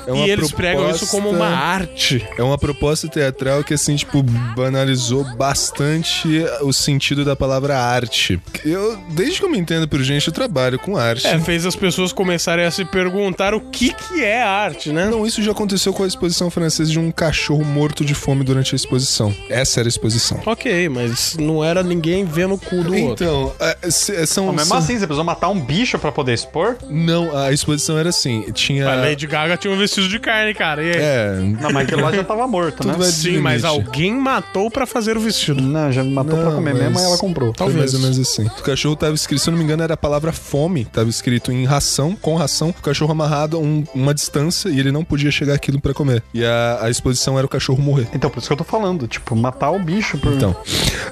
É 0.07 0.11
E 0.11 0.13
uma 0.13 0.27
eles 0.27 0.51
pregam 0.53 0.91
isso 0.91 1.07
como 1.09 1.29
uma 1.31 1.39
proposta- 1.47 1.59
arte. 1.65 2.29
É 2.37 2.43
uma 2.43 2.59
proposta 2.59 3.09
teatral 3.09 3.63
que, 3.65 3.75
assim, 3.75 3.95
tipo, 3.97 4.23
banalizou 4.23 5.25
bastante 5.37 6.45
o 6.63 6.73
sentido 6.73 7.25
da 7.25 7.37
palavra 7.37 7.79
arte. 7.79 8.41
Eu, 8.65 8.97
desde 9.11 9.39
que 9.39 9.45
eu 9.45 9.51
me 9.51 9.59
entendo 9.59 9.87
por 9.87 10.03
gente, 10.03 10.27
eu 10.27 10.33
trabalho 10.33 10.79
com 10.79 10.97
arte. 10.97 11.27
É, 11.27 11.39
fez 11.39 11.65
as 11.67 11.77
pessoas 11.77 12.13
começarem 12.13 12.65
a 12.65 12.71
se 12.71 12.85
perguntar 12.85 13.55
o 13.55 13.61
que 13.61 13.93
que 13.93 14.25
é 14.25 14.43
arte, 14.43 14.91
né? 14.91 15.07
Não, 15.09 15.27
isso 15.27 15.43
já 15.43 15.53
aconteceu 15.53 15.93
com 15.93 16.03
a 16.03 16.07
exposição 16.07 16.51
francesa 16.51 16.91
de 16.91 16.99
um 16.99 17.11
cachorro 17.11 17.52
morto 17.65 18.05
de 18.05 18.15
fome 18.15 18.45
durante 18.45 18.75
a 18.75 18.77
exposição. 18.77 19.35
Essa 19.49 19.81
era 19.81 19.89
a 19.89 19.91
exposição. 19.91 20.41
Ok, 20.47 20.89
mas 20.89 21.37
não 21.39 21.63
era 21.63 21.83
ninguém 21.83 22.25
vendo 22.25 22.55
o 22.55 22.59
cu 22.59 22.83
do 22.83 22.95
outro. 22.97 23.25
Então, 23.25 23.53
é, 23.61 23.91
se- 23.91 24.27
são. 24.27 24.47
Mas 24.47 24.55
mesmo 24.57 24.69
são- 24.69 24.79
assim, 24.79 24.93
você 24.99 25.07
precisou 25.07 25.25
matar 25.25 25.49
um 25.49 25.61
bicho 25.61 25.99
pra 25.99 26.11
poder 26.13 26.33
expor? 26.35 26.77
Não, 26.89 27.37
a 27.37 27.53
exposição 27.53 27.99
era 27.99 28.09
assim. 28.09 28.45
Tinha. 28.53 28.89
A 28.91 28.95
Lady 28.95 29.27
Gaga 29.27 29.57
tinha 29.57 29.73
um 29.73 29.79
vestido 29.79 30.09
de 30.09 30.19
carne, 30.19 30.55
cara. 30.55 30.83
E 30.83 30.91
aí? 30.91 30.97
É. 30.97 31.37
Não, 31.61 31.71
mas 31.73 31.87
aquele 31.87 32.03
lá 32.03 32.13
já 32.13 32.25
tava 32.25 32.47
morto, 32.47 32.83
Tudo 32.83 32.99
né? 32.99 33.05
Sim, 33.07 33.39
mas 33.39 33.65
alguém 33.65 34.13
matou 34.15 34.71
pra 34.71 34.87
fazer 34.87 35.17
o 35.17 35.21
vestido. 35.21 35.61
Não, 35.63 35.91
já 35.93 36.03
matou 36.05 36.37
pra 36.39 36.47
Não, 36.51 36.55
comer 36.57 36.73
mas- 36.75 36.83
mesmo 36.85 36.99
e 37.01 37.03
ela 37.03 37.19
comprou. 37.19 37.53
Foi 37.57 37.73
mais 37.73 37.95
ou 37.95 38.01
menos 38.01 38.19
assim. 38.19 38.47
O 38.47 38.63
cachorro 38.63 38.97
tava 38.97 39.15
escrito, 39.15 39.41
se 39.43 39.49
eu 39.49 39.53
não 39.53 39.59
me 39.59 39.65
engano, 39.65 39.83
era 39.83 39.95
a 39.95 39.97
palavra 39.97 40.33
fome. 40.33 40.85
Tava 40.85 41.09
escrito 41.11 41.51
em 41.53 41.65
ração, 41.65 42.15
com 42.21 42.35
ração, 42.37 42.71
o 42.71 42.75
cachorro 42.75 43.13
amarrado 43.13 43.57
a 43.57 43.61
um- 43.61 43.85
uma 43.95 44.15
distância 44.15 44.69
e 44.69 44.79
ele 44.79 44.91
não 44.93 45.05
podia 45.05 45.31
chegar 45.31 45.55
aquilo 45.55 45.81
pra 45.81 45.93
comer. 45.95 46.23
E 46.35 46.45
a, 46.45 46.79
a 46.83 46.91
exposição 46.91 47.39
era 47.39 47.42
o 47.47 47.49
cachorro 47.49 47.83
morrer. 47.83 48.09
Então, 48.15 48.29
por 48.31 48.39
isso 48.39 48.49
que 48.49 48.53
eu 48.53 48.57
tô 48.57 48.65
falando, 48.65 49.07
tipo, 49.07 49.35
matar 49.37 49.71
o 49.71 49.79
bicho 49.79 50.19
por... 50.19 50.33
Então. 50.33 50.55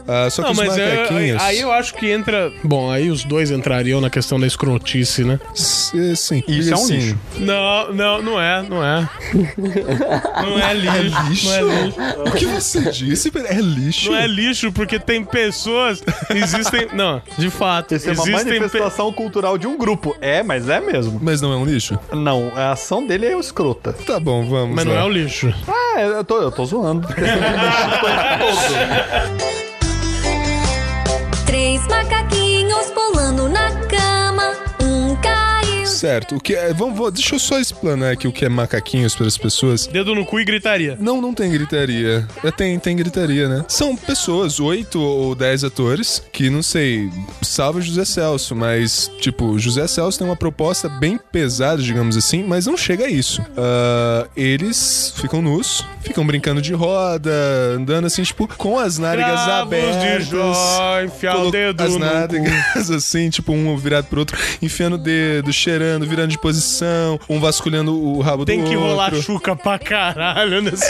ah, 0.06 0.28
só 0.30 0.42
que 0.42 0.48
Não, 0.48 0.52
os 0.52 0.58
mas 0.58 0.78
é- 0.78 0.96
macaquinhos. 0.96 1.42
aí 1.42 1.60
eu 1.60 1.72
acho 1.72 1.94
que 1.94 2.10
entra. 2.10 2.52
Bom, 2.64 2.90
aí 2.90 3.10
os 3.10 3.24
dois 3.24 3.50
entrariam 3.50 4.00
na 4.00 4.10
questão 4.10 4.38
da 4.38 4.46
escrotice, 4.46 5.24
né? 5.24 5.38
S- 5.54 6.16
Sim. 6.16 6.42
Isso 6.46 6.70
E 6.70 6.72
é 6.72 6.76
um 6.76 6.86
lixo. 6.88 7.18
Não, 7.38 7.92
não, 7.92 8.22
não 8.22 8.40
é, 8.40 8.62
não 8.62 8.84
é. 8.84 9.08
Não 10.42 10.58
é 10.58 10.74
lixo. 10.74 11.46
Não 11.48 11.54
é 11.54 11.62
lixo. 11.84 11.98
O 12.26 12.30
que 12.32 12.46
você 12.46 12.80
disse 12.90 13.30
é 13.46 13.54
lixo. 13.60 14.10
Não 14.10 14.18
é 14.18 14.26
lixo, 14.26 14.72
porque 14.72 14.98
tem 14.98 15.24
pessoas. 15.24 16.02
Existem. 16.30 16.88
Não, 16.94 17.22
de 17.38 17.50
fato. 17.50 17.94
Isso 17.94 18.08
é 18.08 18.12
uma 18.12 18.22
existem 18.22 18.44
pe- 18.52 18.58
manifestação 18.60 19.12
cultural 19.12 19.56
de 19.58 19.66
um 19.66 19.76
grupo. 19.76 20.16
É, 20.20 20.42
mas 20.42 20.68
é 20.68 20.80
mesmo. 20.80 21.18
Mas 21.22 21.40
não 21.40 21.52
é 21.52 21.56
um 21.56 21.64
lixo? 21.64 21.98
Não, 22.12 22.52
a 22.54 22.72
ação 22.72 23.06
dele 23.06 23.26
é 23.26 23.38
escrota. 23.38 23.92
Tá 23.92 24.18
bom, 24.20 24.44
vamos. 24.46 24.74
Mas 24.76 24.84
não 24.84 24.94
lá. 24.94 25.00
é 25.00 25.04
o 25.04 25.08
lixo. 25.08 25.52
Ah, 25.68 26.19
eu 26.20 26.24
tô, 26.24 26.40
eu 26.42 26.50
tô 26.50 26.64
zoando. 26.66 27.08
Três 31.46 31.86
macaquinhos 31.88 32.90
pulando 32.90 33.48
na 33.48 33.70
cama. 33.86 34.09
Certo. 36.00 36.36
O 36.36 36.40
que 36.40 36.54
é, 36.54 36.72
vamos, 36.72 36.96
vou- 36.96 37.10
deixa 37.10 37.34
eu 37.34 37.38
só 37.38 37.58
explanar 37.60 38.12
aqui 38.14 38.26
o 38.26 38.32
que 38.32 38.44
é 38.44 38.48
macaquinhos 38.48 39.14
para 39.14 39.26
as 39.26 39.36
pessoas. 39.36 39.86
Dedo 39.86 40.14
no 40.14 40.24
cu 40.24 40.40
e 40.40 40.44
gritaria. 40.46 40.96
Não, 40.98 41.20
não 41.20 41.34
tem 41.34 41.50
gritaria. 41.50 42.26
É, 42.42 42.50
tem, 42.50 42.78
tem 42.78 42.96
gritaria, 42.96 43.48
né? 43.50 43.64
São 43.68 43.94
pessoas, 43.94 44.58
oito 44.58 44.98
ou 44.98 45.34
dez 45.34 45.62
atores, 45.62 46.22
que 46.32 46.48
não 46.48 46.62
sei, 46.62 47.10
salva 47.42 47.82
José 47.82 48.06
Celso, 48.06 48.56
mas, 48.56 49.10
tipo, 49.20 49.58
José 49.58 49.86
Celso 49.86 50.18
tem 50.18 50.26
uma 50.26 50.36
proposta 50.36 50.88
bem 50.88 51.18
pesada, 51.30 51.82
digamos 51.82 52.16
assim, 52.16 52.42
mas 52.42 52.64
não 52.66 52.78
chega 52.78 53.04
a 53.04 53.10
isso. 53.10 53.42
Ah, 53.56 54.26
eles 54.34 55.12
ficam 55.16 55.42
nus, 55.42 55.84
ficam 56.02 56.26
brincando 56.26 56.62
de 56.62 56.72
roda, 56.72 57.30
andando 57.76 58.06
assim, 58.06 58.22
tipo, 58.22 58.48
com 58.56 58.78
as 58.78 58.96
nádegas 58.98 59.32
Cravos 59.44 59.52
abertas. 59.74 60.24
de 60.24 60.30
jó, 60.30 61.02
enfiar 61.04 61.36
o 61.36 61.50
dedo 61.50 61.82
as 61.82 61.96
nádegas 61.96 62.88
assim, 62.90 63.28
tipo, 63.28 63.52
um 63.52 63.76
virado 63.76 64.06
pro 64.06 64.20
outro, 64.20 64.38
enfiando 64.62 64.94
o 64.94 64.98
dedo, 64.98 65.52
cheirando 65.52 65.89
girando, 65.90 66.06
virando 66.06 66.28
de 66.30 66.38
posição, 66.38 67.18
um 67.28 67.40
vasculhando 67.40 67.92
o 67.94 68.20
rabo 68.20 68.44
Tem 68.44 68.62
do 68.62 68.68
que 68.68 68.76
outro. 68.76 68.90
rolar 68.90 69.14
chuca 69.16 69.56
pra 69.56 69.78
caralho 69.78 70.62
nesse. 70.62 70.84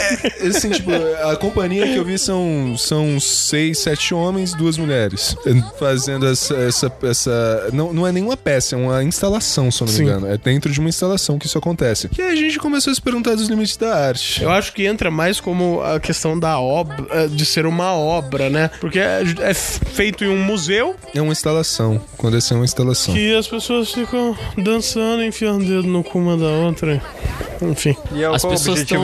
Assim, 0.47 0.69
tipo, 0.69 0.91
a 1.23 1.35
companhia 1.35 1.85
que 1.87 1.95
eu 1.95 2.05
vi 2.05 2.17
são, 2.17 2.75
são 2.77 3.19
seis, 3.19 3.79
sete 3.79 4.13
homens, 4.13 4.53
duas 4.53 4.77
mulheres. 4.77 5.35
Fazendo 5.79 6.27
essa. 6.27 6.55
essa, 6.55 6.91
essa 7.03 7.69
não, 7.73 7.91
não 7.93 8.07
é 8.07 8.11
nenhuma 8.11 8.37
peça, 8.37 8.75
é 8.75 8.77
uma 8.77 9.03
instalação, 9.03 9.71
se 9.71 9.81
eu 9.81 9.85
não 9.87 9.91
me 9.93 9.97
Sim. 9.97 10.03
engano. 10.03 10.27
É 10.27 10.37
dentro 10.37 10.71
de 10.71 10.79
uma 10.79 10.89
instalação 10.89 11.39
que 11.39 11.47
isso 11.47 11.57
acontece. 11.57 12.09
E 12.17 12.21
aí 12.21 12.31
a 12.31 12.35
gente 12.35 12.59
começou 12.59 12.91
a 12.91 12.95
se 12.95 13.01
perguntar 13.01 13.35
dos 13.35 13.47
limites 13.47 13.77
da 13.77 13.95
arte. 13.95 14.43
Eu 14.43 14.51
acho 14.51 14.73
que 14.73 14.85
entra 14.85 15.09
mais 15.09 15.39
como 15.39 15.81
a 15.81 15.99
questão 15.99 16.37
da 16.39 16.59
obra, 16.59 17.05
eh, 17.09 17.27
de 17.27 17.45
ser 17.45 17.65
uma 17.65 17.93
obra, 17.93 18.49
né? 18.49 18.69
Porque 18.79 18.99
é, 18.99 19.23
é 19.39 19.53
feito 19.53 20.23
em 20.23 20.27
um 20.27 20.43
museu 20.43 20.95
É 21.13 21.21
uma 21.21 21.31
instalação. 21.31 22.01
Quando 22.17 22.37
é 22.37 22.53
uma 22.53 22.65
instalação. 22.65 23.13
que 23.13 23.35
as 23.35 23.47
pessoas 23.47 23.91
ficam 23.91 24.35
dançando, 24.57 24.90
enfiando 24.99 25.63
o 25.63 25.65
dedo 25.65 25.87
no 25.87 26.03
cu 26.03 26.19
uma 26.19 26.37
da 26.37 26.47
outra. 26.47 27.01
Enfim. 27.61 27.95
E 28.11 28.23
é 28.23 28.27
As 28.27 28.43
pessoas 28.43 28.79
estão 28.79 29.03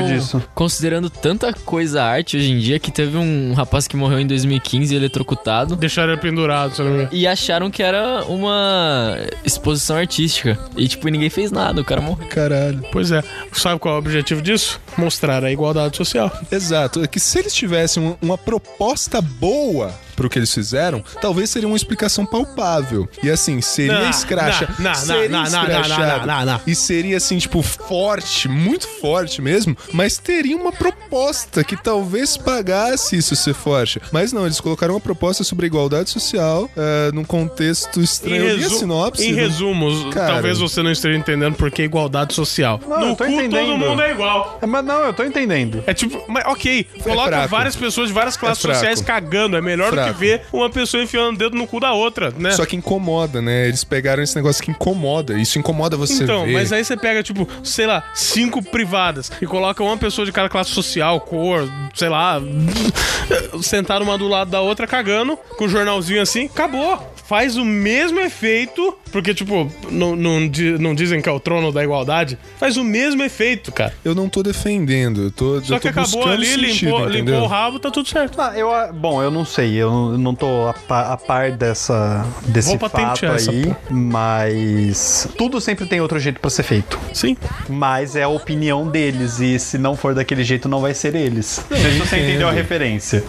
considerando 0.55 1.09
tanta 1.09 1.53
coisa 1.53 2.03
arte 2.03 2.37
hoje 2.37 2.51
em 2.51 2.57
dia 2.57 2.79
que 2.79 2.91
teve 2.91 3.15
um 3.15 3.53
rapaz 3.53 3.87
que 3.87 3.95
morreu 3.95 4.19
em 4.19 4.25
2015 4.25 4.95
eletrocutado. 4.95 5.75
Deixaram 5.75 6.13
ele 6.13 6.21
pendurado, 6.21 6.75
se 6.75 6.81
eu 6.81 6.85
não 6.85 6.91
me 6.91 6.97
engano. 7.03 7.15
E 7.15 7.27
acharam 7.27 7.69
que 7.69 7.83
era 7.83 8.23
uma 8.27 9.15
exposição 9.45 9.97
artística. 9.97 10.57
E, 10.75 10.87
tipo, 10.87 11.07
ninguém 11.07 11.29
fez 11.29 11.51
nada, 11.51 11.81
o 11.81 11.85
cara 11.85 12.01
morreu. 12.01 12.27
Caralho. 12.29 12.83
Pois 12.91 13.11
é. 13.11 13.23
Sabe 13.53 13.79
qual 13.79 13.93
é 13.93 13.97
o 13.97 13.99
objetivo 13.99 14.41
disso? 14.41 14.81
Mostrar 14.97 15.43
a 15.43 15.51
igualdade 15.51 15.95
social. 15.95 16.31
Exato. 16.51 17.03
É 17.03 17.07
que 17.07 17.19
se 17.19 17.37
eles 17.39 17.53
tivessem 17.53 18.17
uma 18.21 18.37
proposta 18.37 19.21
boa 19.21 19.93
pro 20.17 20.29
que 20.29 20.37
eles 20.39 20.53
fizeram, 20.53 21.01
talvez 21.21 21.49
seria 21.51 21.67
uma 21.67 21.77
explicação 21.77 22.25
palpável. 22.25 23.07
E 23.23 23.29
assim, 23.29 23.61
seria 23.61 24.09
escracha. 24.09 24.67
não, 24.79 24.89
não, 24.91 24.95
seria 24.95 25.43
escrachado. 25.43 26.27
não. 26.45 26.61
E 26.67 26.75
seria 26.75 27.17
assim, 27.17 27.37
tipo, 27.37 27.61
forte, 27.61 28.49
muito 28.49 28.87
forte 28.99 29.41
mesmo, 29.41 29.77
mas 29.93 30.17
teria 30.17 30.57
uma 30.57 30.71
proposta 30.71 31.63
que 31.63 31.77
talvez 31.77 32.35
pagasse 32.35 33.15
isso 33.15 33.35
ser 33.35 33.53
forte. 33.53 34.01
Mas 34.11 34.33
não, 34.33 34.45
eles 34.45 34.59
colocaram 34.59 34.95
uma 34.95 34.99
proposta 34.99 35.43
sobre 35.43 35.65
a 35.65 35.67
igualdade 35.67 36.09
social 36.09 36.69
eh, 36.75 37.11
num 37.13 37.23
contexto 37.23 38.01
estranho. 38.01 38.53
A 38.53 38.57
resu- 38.57 38.79
sinopse. 38.79 39.23
em 39.23 39.31
não- 39.31 39.37
resumos, 39.39 40.13
Cara. 40.13 40.33
talvez 40.33 40.57
você 40.57 40.81
não 40.81 40.91
esteja 40.91 41.15
entendendo 41.17 41.53
por 41.55 41.69
que 41.69 41.83
igualdade 41.83 42.33
social. 42.33 42.79
Não, 42.87 42.99
no 42.99 43.05
eu 43.09 43.15
tô 43.15 43.23
cu 43.23 43.29
todo 43.31 43.31
entendendo. 43.33 43.77
mundo 43.77 44.01
é 44.01 44.11
igual. 44.11 44.59
Mas 44.67 44.83
não, 44.85 45.03
eu 45.03 45.13
tô 45.13 45.23
entendendo. 45.23 45.83
É 45.85 45.93
tipo, 45.93 46.23
mas 46.27 46.43
ok, 46.47 46.85
coloca 47.03 47.27
fraco. 47.29 47.47
várias 47.49 47.75
pessoas 47.75 48.07
de 48.07 48.13
várias 48.13 48.35
classes 48.35 48.61
fraco. 48.61 48.75
sociais 48.79 49.01
cagando. 49.01 49.55
É 49.55 49.61
melhor 49.61 49.91
do 49.91 50.06
Fraco. 50.07 50.19
que 50.19 50.25
ver 50.25 50.41
uma 50.51 50.69
pessoa 50.69 51.01
enfiando 51.03 51.35
o 51.35 51.37
dedo 51.37 51.55
no 51.57 51.67
cu 51.67 51.79
da 51.79 51.93
outra, 51.93 52.33
né? 52.37 52.51
Só 52.51 52.65
que 52.65 52.75
incomoda, 52.75 53.41
né? 53.41 53.67
Eles 53.67 53.83
pegaram 53.83 54.21
esse 54.23 54.35
negócio 54.35 54.63
que 54.63 54.71
incomoda. 54.71 55.39
Isso 55.39 55.57
incomoda 55.59 55.95
você 55.97 56.23
Então, 56.23 56.45
ver. 56.45 56.53
mas 56.53 56.71
aí 56.73 56.83
você 56.83 56.95
pega, 56.97 57.21
tipo, 57.23 57.47
sei 57.63 57.85
lá, 57.87 58.03
cinco 58.13 58.61
privadas 58.63 59.31
e 59.41 59.45
coloca 59.45 59.83
uma 59.83 59.97
pessoa 59.97 60.25
de 60.25 60.31
cada 60.31 60.49
classe 60.49 60.71
social, 60.71 61.19
cor, 61.21 61.67
sei 61.93 62.09
lá, 62.09 62.41
sentada 63.61 64.03
uma 64.03 64.17
do 64.17 64.27
lado 64.27 64.49
da 64.51 64.61
outra 64.61 64.87
cagando, 64.87 65.37
com 65.57 65.65
o 65.65 65.69
jornalzinho 65.69 66.21
assim, 66.21 66.45
acabou. 66.45 67.13
Faz 67.27 67.57
o 67.57 67.65
mesmo 67.65 68.21
efeito, 68.21 68.97
porque, 69.11 69.33
tipo, 69.33 69.69
não, 69.91 70.15
não, 70.15 70.39
não 70.79 70.95
dizem 70.95 71.21
que 71.21 71.27
é 71.27 71.31
o 71.31 71.41
trono 71.41 71.73
da 71.73 71.83
igualdade, 71.83 72.37
faz 72.57 72.77
o 72.77 72.85
mesmo 72.85 73.21
efeito, 73.21 73.69
cara. 73.69 73.93
Eu 74.05 74.15
não 74.15 74.29
tô 74.29 74.41
defendendo, 74.41 75.23
eu 75.23 75.31
tô, 75.31 75.61
Só 75.61 75.75
eu 75.75 75.79
que 75.81 75.91
tô 75.91 75.99
acabou 75.99 76.21
buscando 76.21 76.33
ali, 76.33 76.45
sentido, 76.45 76.91
limpou, 76.91 77.09
limpou 77.09 77.41
o 77.41 77.47
rabo, 77.47 77.79
tá 77.79 77.91
tudo 77.91 78.07
certo. 78.07 78.39
Ah, 78.39 78.53
eu, 78.55 78.73
ah, 78.73 78.93
bom, 78.93 79.21
eu 79.21 79.29
não 79.29 79.43
sei, 79.43 79.73
eu 79.75 79.91
não, 79.91 79.96
não 80.17 80.33
tô 80.35 80.67
a, 80.67 80.73
pa- 80.73 81.13
a 81.13 81.17
par 81.17 81.51
dessa, 81.51 82.25
desse 82.47 82.69
Vou 82.77 82.89
fato 82.89 83.25
essa 83.25 83.51
aí, 83.51 83.63
porra. 83.65 83.77
mas 83.89 85.27
tudo 85.37 85.59
sempre 85.61 85.85
tem 85.85 85.99
outro 86.01 86.19
jeito 86.19 86.39
pra 86.39 86.49
ser 86.49 86.63
feito. 86.63 86.99
Sim. 87.13 87.35
Mas 87.69 88.15
é 88.15 88.23
a 88.23 88.27
opinião 88.29 88.87
deles 88.87 89.39
e 89.39 89.57
se 89.59 89.77
não 89.77 89.95
for 89.95 90.13
daquele 90.15 90.43
jeito 90.43 90.67
não 90.69 90.79
vai 90.81 90.93
ser 90.93 91.15
eles. 91.15 91.63
Não 91.69 91.77
sei 91.77 91.91
se 91.91 91.99
você 91.99 92.17
entendeu 92.17 92.47
a 92.47 92.51
referência. 92.51 93.23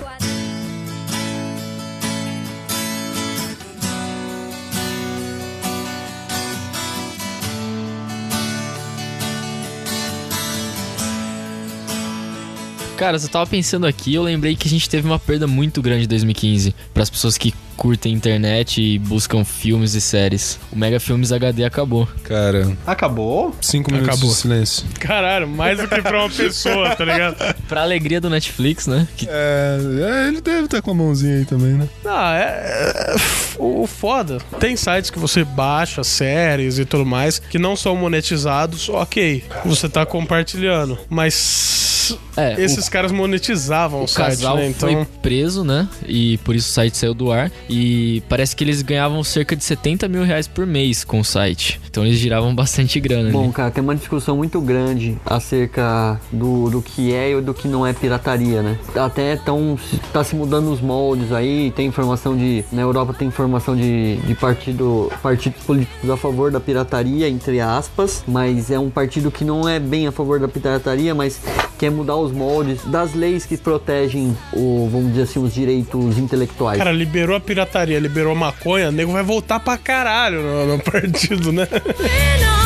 Cara, 12.99 13.17
eu 13.17 13.29
tava 13.29 13.47
pensando 13.47 13.87
aqui, 13.87 14.13
eu 14.13 14.23
lembrei 14.25 14.57
que 14.57 14.67
a 14.67 14.71
gente 14.71 14.91
teve 14.91 15.07
uma 15.07 15.21
perda 15.21 15.47
muito 15.47 15.81
grande 15.81 16.05
em 16.05 16.09
2015 16.09 16.75
para 16.93 17.05
as 17.05 17.09
pessoas 17.09 17.39
que 17.39 17.55
curtem 17.77 18.13
internet 18.13 18.83
e 18.83 18.99
buscam 18.99 19.45
filmes 19.45 19.95
e 19.95 20.01
séries. 20.01 20.59
O 20.73 20.77
Mega 20.77 20.99
Filmes 20.99 21.31
HD 21.31 21.63
acabou. 21.65 22.09
Cara, 22.25 22.77
Acabou? 22.85 23.55
cinco 23.61 23.93
minutos 23.93 24.13
Acabou. 24.17 24.31
de 24.31 24.37
silêncio. 24.37 24.85
Caralho, 24.99 25.47
mais 25.47 25.79
do 25.79 25.87
que 25.87 26.03
pra 26.03 26.19
uma 26.25 26.29
pessoa, 26.29 26.97
tá 26.97 27.05
ligado? 27.05 27.37
Pra 27.69 27.83
alegria 27.83 28.21
do 28.21 28.29
Netflix, 28.29 28.89
né? 28.89 29.07
Que 29.17 29.29
É, 29.31 29.79
é, 30.25 30.29
ele 30.29 30.41
deve 30.41 30.65
estar 30.65 30.83
com 30.83 30.91
a 30.91 30.95
mãozinha 30.95 31.37
aí 31.37 31.45
também, 31.45 31.75
né? 31.75 31.89
Ah, 32.05 32.37
é, 32.37 33.15
é- 33.15 33.17
O 33.59 33.87
foda. 33.87 34.39
Tem 34.59 34.75
sites 34.75 35.09
que 35.11 35.19
você 35.21 35.45
baixa 35.45 36.03
séries 36.03 36.81
e 36.81 36.85
tudo 36.85 37.07
mais 37.07 37.39
que 37.39 37.59
não 37.61 37.77
são 37.77 37.95
monetizados, 37.95 38.89
ok. 38.89 39.45
Você 39.65 39.89
tá 39.89 40.05
compartilhando. 40.05 40.99
Mas. 41.09 41.98
É, 42.37 42.61
esses 42.63 42.89
caras 42.89 43.11
monetizavam 43.11 44.01
o, 44.01 44.05
o 44.05 44.09
site, 44.09 44.29
casal 44.29 44.57
né? 44.57 44.69
Então. 44.69 44.89
foi 44.89 45.05
preso, 45.21 45.65
né? 45.65 45.89
E 46.07 46.39
por 46.39 46.55
isso 46.55 46.71
o 46.71 46.73
site 46.73 46.97
saiu 46.97 47.15
do 47.15 47.33
ar. 47.33 47.51
E 47.69 48.23
parece 48.29 48.55
que 48.55 48.65
eles 48.65 48.83
ganhavam 48.83 49.23
cerca 49.25 49.57
de 49.57 49.65
70 49.65 50.09
mil 50.09 50.23
reais 50.23 50.47
por 50.47 50.67
mês 50.67 51.05
com 51.05 51.21
o 51.21 51.25
site. 51.25 51.81
Então 51.89 52.05
eles 52.05 52.19
giravam 52.19 52.55
bastante 52.57 53.01
grana 53.01 53.31
Bom, 53.31 53.45
ali. 53.45 53.53
cara, 53.53 53.71
tem 53.71 53.83
uma 53.83 53.95
discussão 53.95 54.37
muito 54.37 54.61
grande 54.61 55.17
acerca 55.27 56.21
do, 56.33 56.71
do 56.71 56.83
que 56.83 57.13
é 57.13 57.33
e 57.33 57.41
do 57.41 57.53
que 57.55 57.69
não 57.69 57.87
é 57.87 57.93
pirataria, 57.93 58.63
né? 58.63 58.79
Até 58.95 59.37
tão, 59.37 59.79
tá 60.13 60.23
se 60.23 60.35
mudando 60.37 60.71
os 60.73 60.81
moldes 60.81 61.33
aí, 61.33 61.73
tem 61.73 61.87
informação 61.87 62.37
de. 62.37 62.65
Na 62.73 62.83
Europa 62.83 63.15
tem 63.15 63.29
informação 63.29 63.77
de, 63.77 64.17
de 64.17 64.35
partido, 64.35 65.11
partidos 65.23 65.63
políticos 65.63 66.09
a 66.11 66.17
favor 66.17 66.51
da 66.51 66.61
pirataria, 66.61 67.29
entre 67.29 67.61
aspas, 67.61 68.23
mas 68.27 68.71
é 68.71 68.79
um 68.79 68.91
partido 68.91 69.31
que 69.31 69.45
não 69.45 69.69
é 69.69 69.79
bem 69.79 70.07
a 70.07 70.13
favor 70.13 70.39
da 70.39 70.49
pirataria, 70.49 71.15
mas 71.15 71.41
quer 71.79 71.91
mudar 71.99 72.17
os 72.17 72.33
moldes 72.33 72.85
das 72.85 73.15
leis 73.15 73.45
que 73.45 73.57
protegem 73.57 74.37
o, 74.53 74.89
vamos 74.91 75.11
dizer 75.11 75.23
assim, 75.23 75.39
os 75.39 75.53
direitos 75.53 76.19
intelectuais. 76.19 76.79
Cara, 76.79 76.93
liberou 76.93 77.37
a 77.37 77.41
pirataria, 77.41 77.99
liberou 77.99 78.33
a 78.33 78.37
maconha, 78.37 78.89
o 78.89 78.93
nego 78.93 79.13
vai 79.13 79.23
voltar 79.23 79.61
pra 79.61 79.77
caralho 79.77 80.43
no, 80.43 80.77
no 80.77 80.79
partido, 80.83 81.53
né? 81.53 81.67
Yeah. 81.99 82.59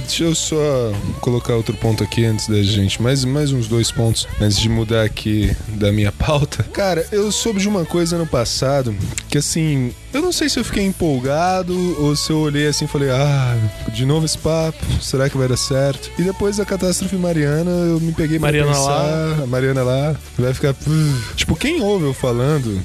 Deixa 0.00 0.24
eu 0.24 0.34
só 0.34 0.92
colocar 1.20 1.54
outro 1.54 1.76
ponto 1.76 2.02
aqui 2.02 2.24
antes 2.24 2.48
da 2.48 2.60
gente. 2.62 3.00
Mais, 3.00 3.24
mais 3.24 3.52
uns 3.52 3.68
dois 3.68 3.92
pontos 3.92 4.26
antes 4.40 4.58
de 4.58 4.68
mudar 4.68 5.04
aqui 5.04 5.54
da 5.68 5.92
minha 5.92 6.10
pauta. 6.12 6.64
Cara, 6.72 7.06
eu 7.12 7.30
soube 7.30 7.60
de 7.60 7.68
uma 7.68 7.84
coisa 7.84 8.18
no 8.18 8.26
passado 8.26 8.94
que 9.28 9.38
assim. 9.38 9.92
Eu 10.14 10.22
não 10.22 10.30
sei 10.30 10.48
se 10.48 10.60
eu 10.60 10.64
fiquei 10.64 10.84
empolgado 10.84 11.74
ou 12.00 12.14
se 12.14 12.30
eu 12.30 12.38
olhei 12.38 12.68
assim 12.68 12.84
e 12.84 12.88
falei, 12.88 13.10
ah, 13.10 13.56
de 13.92 14.06
novo 14.06 14.24
esse 14.24 14.38
papo, 14.38 14.78
será 15.02 15.28
que 15.28 15.36
vai 15.36 15.48
dar 15.48 15.56
certo? 15.56 16.08
E 16.16 16.22
depois 16.22 16.56
da 16.58 16.64
catástrofe 16.64 17.16
Mariana, 17.16 17.68
eu 17.70 17.98
me 17.98 18.12
peguei 18.12 18.38
pra 18.38 18.46
Mariana 18.46 18.70
pensar, 18.72 19.42
a 19.42 19.46
Mariana 19.48 19.82
lá, 19.82 20.14
vai 20.38 20.54
ficar. 20.54 20.72
Tipo, 21.34 21.56
quem 21.56 21.82
ouve 21.82 22.04
eu 22.04 22.14
falando, 22.14 22.80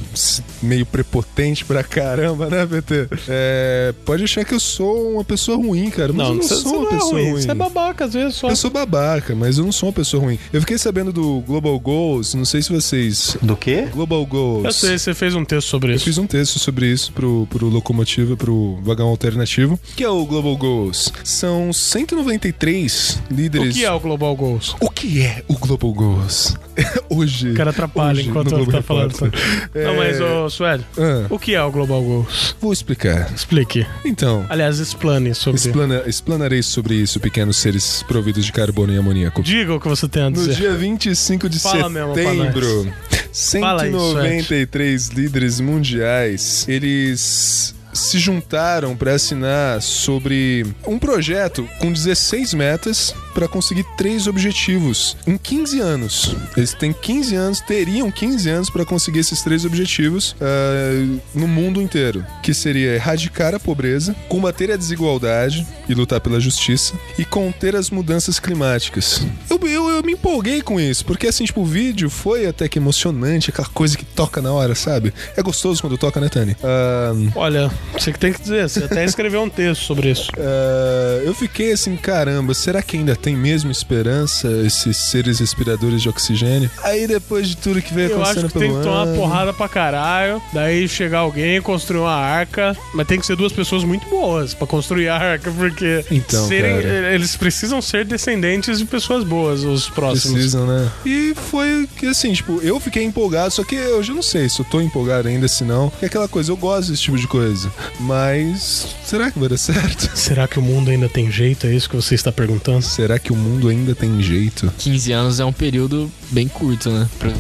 meio 0.59 0.87
prepotente 0.87 1.63
pra 1.65 1.83
caramba, 1.83 2.49
né, 2.49 2.65
PT? 2.65 3.07
É, 3.27 3.93
pode 4.03 4.23
achar 4.23 4.43
que 4.43 4.55
eu 4.55 4.59
sou 4.59 5.13
uma 5.13 5.23
pessoa 5.23 5.55
ruim, 5.57 5.91
cara. 5.91 6.11
Mas 6.11 6.27
eu 6.29 6.33
não 6.33 6.41
sou 6.41 6.73
uma 6.73 6.81
não 6.81 6.87
é 6.87 6.93
pessoa 6.95 7.11
ruim, 7.11 7.31
ruim. 7.31 7.41
Você 7.43 7.51
é 7.51 7.53
babaca 7.53 8.05
às 8.05 8.13
vezes 8.13 8.35
só. 8.35 8.49
Eu 8.49 8.55
sou 8.55 8.71
babaca, 8.71 9.35
mas 9.35 9.59
eu 9.59 9.65
não 9.65 9.71
sou 9.71 9.89
uma 9.89 9.93
pessoa 9.93 10.23
ruim. 10.23 10.39
Eu 10.51 10.61
fiquei 10.61 10.79
sabendo 10.79 11.13
do 11.13 11.41
Global 11.41 11.79
Goals, 11.79 12.33
não 12.33 12.45
sei 12.45 12.63
se 12.63 12.71
vocês. 12.71 13.37
Do 13.39 13.55
quê? 13.55 13.87
Global 13.93 14.25
Goals. 14.25 14.65
Eu 14.65 14.71
sei, 14.73 14.97
você 14.97 15.13
fez 15.13 15.35
um 15.35 15.45
texto 15.45 15.67
sobre 15.67 15.91
Eu 15.91 15.95
isso. 15.95 16.05
fiz 16.05 16.17
um 16.17 16.25
texto 16.25 16.57
sobre 16.57 16.87
isso 16.87 17.11
pro, 17.19 17.45
pro 17.49 17.67
Locomotiva, 17.67 18.37
pro 18.37 18.79
Vagão 18.81 19.09
Alternativo. 19.09 19.73
O 19.73 19.95
que 19.95 20.03
é 20.05 20.09
o 20.09 20.25
Global 20.25 20.55
Goals? 20.55 21.11
São 21.23 21.73
193 21.73 23.21
O 23.29 23.33
líderes. 23.33 23.75
que 23.75 23.83
é 23.83 23.91
o 23.91 23.99
Global 23.99 24.33
Goals? 24.37 24.73
O 24.79 24.89
que 24.89 25.21
é 25.21 25.43
o 25.49 25.55
Global 25.57 25.91
Goals? 25.93 26.55
Hoje. 27.09 27.51
O 27.51 27.53
cara 27.55 27.71
atrapalha 27.71 28.19
hoje, 28.19 28.29
enquanto 28.29 28.51
no 28.51 28.63
você 28.63 28.71
tá 28.71 28.81
falando. 28.81 29.11
Repórter. 29.11 29.41
Não, 29.75 29.91
É, 29.91 29.97
mas, 29.97 30.21
ô, 30.21 30.49
Suede, 30.49 30.85
ah, 30.97 31.25
o 31.29 31.37
que 31.37 31.53
é 31.53 31.61
o 31.61 31.69
Global 31.71 32.01
Goals? 32.01 32.55
vou 32.61 32.71
explicar. 32.71 33.29
Explique. 33.35 33.85
Então. 34.05 34.45
Aliás, 34.47 34.79
explane 34.79 35.33
sobre 35.35 35.59
Explana, 35.59 36.03
explanarei 36.07 36.63
sobre 36.63 36.95
isso, 36.95 37.19
pequenos 37.19 37.57
seres 37.57 38.01
providos 38.07 38.45
de 38.45 38.51
carbono 38.53 38.93
e 38.93 38.97
amoníaco. 38.97 39.43
Diga 39.43 39.73
o 39.73 39.79
que 39.79 39.87
você 39.89 40.07
tem 40.07 40.23
a 40.23 40.29
No 40.29 40.37
dizer. 40.37 40.55
dia 40.55 40.73
25 40.73 41.49
de 41.49 41.59
Fala 41.59 41.89
mesmo 41.89 42.13
pra 42.13 42.23
setembro, 42.23 42.65
aí, 43.11 43.18
193 43.31 45.09
líderes 45.09 45.59
mundiais, 45.59 46.65
eles 46.67 47.75
se 47.93 48.19
juntaram 48.19 48.95
para 48.95 49.13
assinar 49.13 49.81
sobre 49.81 50.65
um 50.85 50.99
projeto 50.99 51.67
com 51.79 51.91
16 51.91 52.53
metas 52.53 53.13
para 53.33 53.47
conseguir 53.47 53.85
três 53.97 54.27
objetivos 54.27 55.15
em 55.25 55.37
15 55.37 55.79
anos. 55.79 56.35
Eles 56.57 56.73
têm 56.73 56.91
15 56.91 57.35
anos, 57.35 57.61
teriam 57.61 58.11
15 58.11 58.49
anos 58.49 58.69
para 58.69 58.85
conseguir 58.85 59.19
esses 59.19 59.41
três 59.41 59.65
objetivos 59.65 60.35
ah, 60.41 61.19
no 61.33 61.47
mundo 61.47 61.81
inteiro, 61.81 62.25
que 62.43 62.53
seria 62.53 62.95
erradicar 62.95 63.55
a 63.55 63.59
pobreza, 63.59 64.15
combater 64.27 64.71
a 64.71 64.75
desigualdade 64.75 65.65
e 65.87 65.93
lutar 65.93 66.19
pela 66.19 66.39
justiça 66.39 66.93
e 67.17 67.25
conter 67.25 67.75
as 67.75 67.89
mudanças 67.89 68.39
climáticas. 68.39 69.25
Eu, 69.49 69.59
eu, 69.67 69.89
eu 69.89 70.03
me 70.03 70.13
empolguei 70.13 70.61
com 70.61 70.79
isso, 70.79 71.05
porque 71.05 71.27
assim, 71.27 71.45
tipo, 71.45 71.61
o 71.61 71.65
vídeo 71.65 72.09
foi 72.09 72.45
até 72.45 72.67
que 72.67 72.79
emocionante, 72.79 73.49
aquela 73.49 73.67
coisa 73.69 73.97
que 73.97 74.05
toca 74.05 74.41
na 74.41 74.51
hora, 74.51 74.75
sabe? 74.75 75.13
É 75.35 75.41
gostoso 75.41 75.81
quando 75.81 75.97
toca, 75.97 76.19
né, 76.19 76.29
Tani? 76.29 76.55
Ah, 76.63 77.11
Olha, 77.35 77.71
você 77.93 78.11
que 78.13 78.19
tem 78.19 78.31
que 78.31 78.41
dizer, 78.41 78.69
você 78.69 78.83
até 78.83 79.03
escreveu 79.03 79.41
um 79.41 79.49
texto 79.49 79.81
sobre 79.83 80.11
isso. 80.11 80.29
ah, 80.37 81.21
eu 81.25 81.33
fiquei 81.33 81.71
assim, 81.71 81.95
caramba, 81.95 82.53
será 82.53 82.81
que 82.81 82.97
ainda 82.97 83.15
tem 83.15 83.35
mesmo 83.35 83.71
esperança 83.71 84.47
esses 84.65 84.95
seres 84.97 85.39
respiradores 85.39 86.01
de 86.01 86.09
oxigênio? 86.09 86.69
Aí 86.83 87.07
depois 87.07 87.47
de 87.47 87.57
tudo 87.57 87.81
que 87.81 87.93
veio 87.93 88.11
Eu 88.11 88.21
acho 88.21 88.39
acontecendo 88.39 88.51
que 88.51 88.59
tem 88.59 88.75
que 88.77 88.83
tomar 88.83 89.03
ano... 89.03 89.15
porrada 89.15 89.53
pra 89.53 89.67
caralho. 89.67 90.41
Daí 90.53 90.87
chegar 90.87 91.19
alguém, 91.19 91.61
construir 91.61 91.99
uma 92.01 92.13
arca. 92.15 92.75
Mas 92.93 93.07
tem 93.07 93.19
que 93.19 93.25
ser 93.25 93.35
duas 93.35 93.51
pessoas 93.51 93.83
muito 93.83 94.07
boas 94.09 94.53
pra 94.53 94.67
construir 94.67 95.09
a 95.09 95.15
arca, 95.15 95.51
porque 95.51 96.05
Então, 96.11 96.47
serem- 96.47 96.77
eles 97.13 97.35
precisam 97.35 97.81
ser 97.81 98.05
descendentes 98.05 98.79
de 98.79 98.85
pessoas 98.85 99.23
boas, 99.23 99.63
os 99.63 99.89
próximos. 99.89 100.33
Precisam, 100.33 100.65
né? 100.67 100.89
E 101.05 101.33
foi 101.49 101.87
que 101.97 102.05
assim, 102.07 102.33
tipo, 102.33 102.59
eu 102.61 102.79
fiquei 102.79 103.03
empolgado, 103.03 103.51
só 103.51 103.63
que 103.63 103.75
eu 103.75 104.01
já 104.03 104.13
não 104.13 104.21
sei 104.21 104.47
se 104.49 104.59
eu 104.59 104.65
tô 104.65 104.79
empolgado 104.81 105.27
ainda, 105.27 105.47
se 105.47 105.63
não. 105.63 105.91
É 106.01 106.05
aquela 106.05 106.27
coisa, 106.27 106.51
eu 106.51 106.57
gosto 106.57 106.91
desse 106.91 107.03
tipo 107.03 107.17
de 107.17 107.27
coisa. 107.27 107.68
Mas 107.99 108.87
será 109.05 109.31
que 109.31 109.39
vai 109.39 109.49
dar 109.49 109.57
certo? 109.57 110.09
Será 110.17 110.47
que 110.47 110.59
o 110.59 110.61
mundo 110.61 110.89
ainda 110.91 111.07
tem 111.09 111.31
jeito? 111.31 111.67
É 111.67 111.73
isso 111.73 111.89
que 111.89 111.95
você 111.95 112.15
está 112.15 112.31
perguntando? 112.31 112.81
Será 112.81 113.17
que 113.19 113.31
o 113.31 113.35
mundo 113.35 113.67
ainda 113.69 113.93
tem 113.95 114.21
jeito? 114.21 114.71
15 114.77 115.11
anos 115.11 115.39
é 115.39 115.45
um 115.45 115.53
período 115.53 116.11
bem 116.31 116.47
curto, 116.47 116.89
né? 116.91 117.07
Pra- 117.19 117.31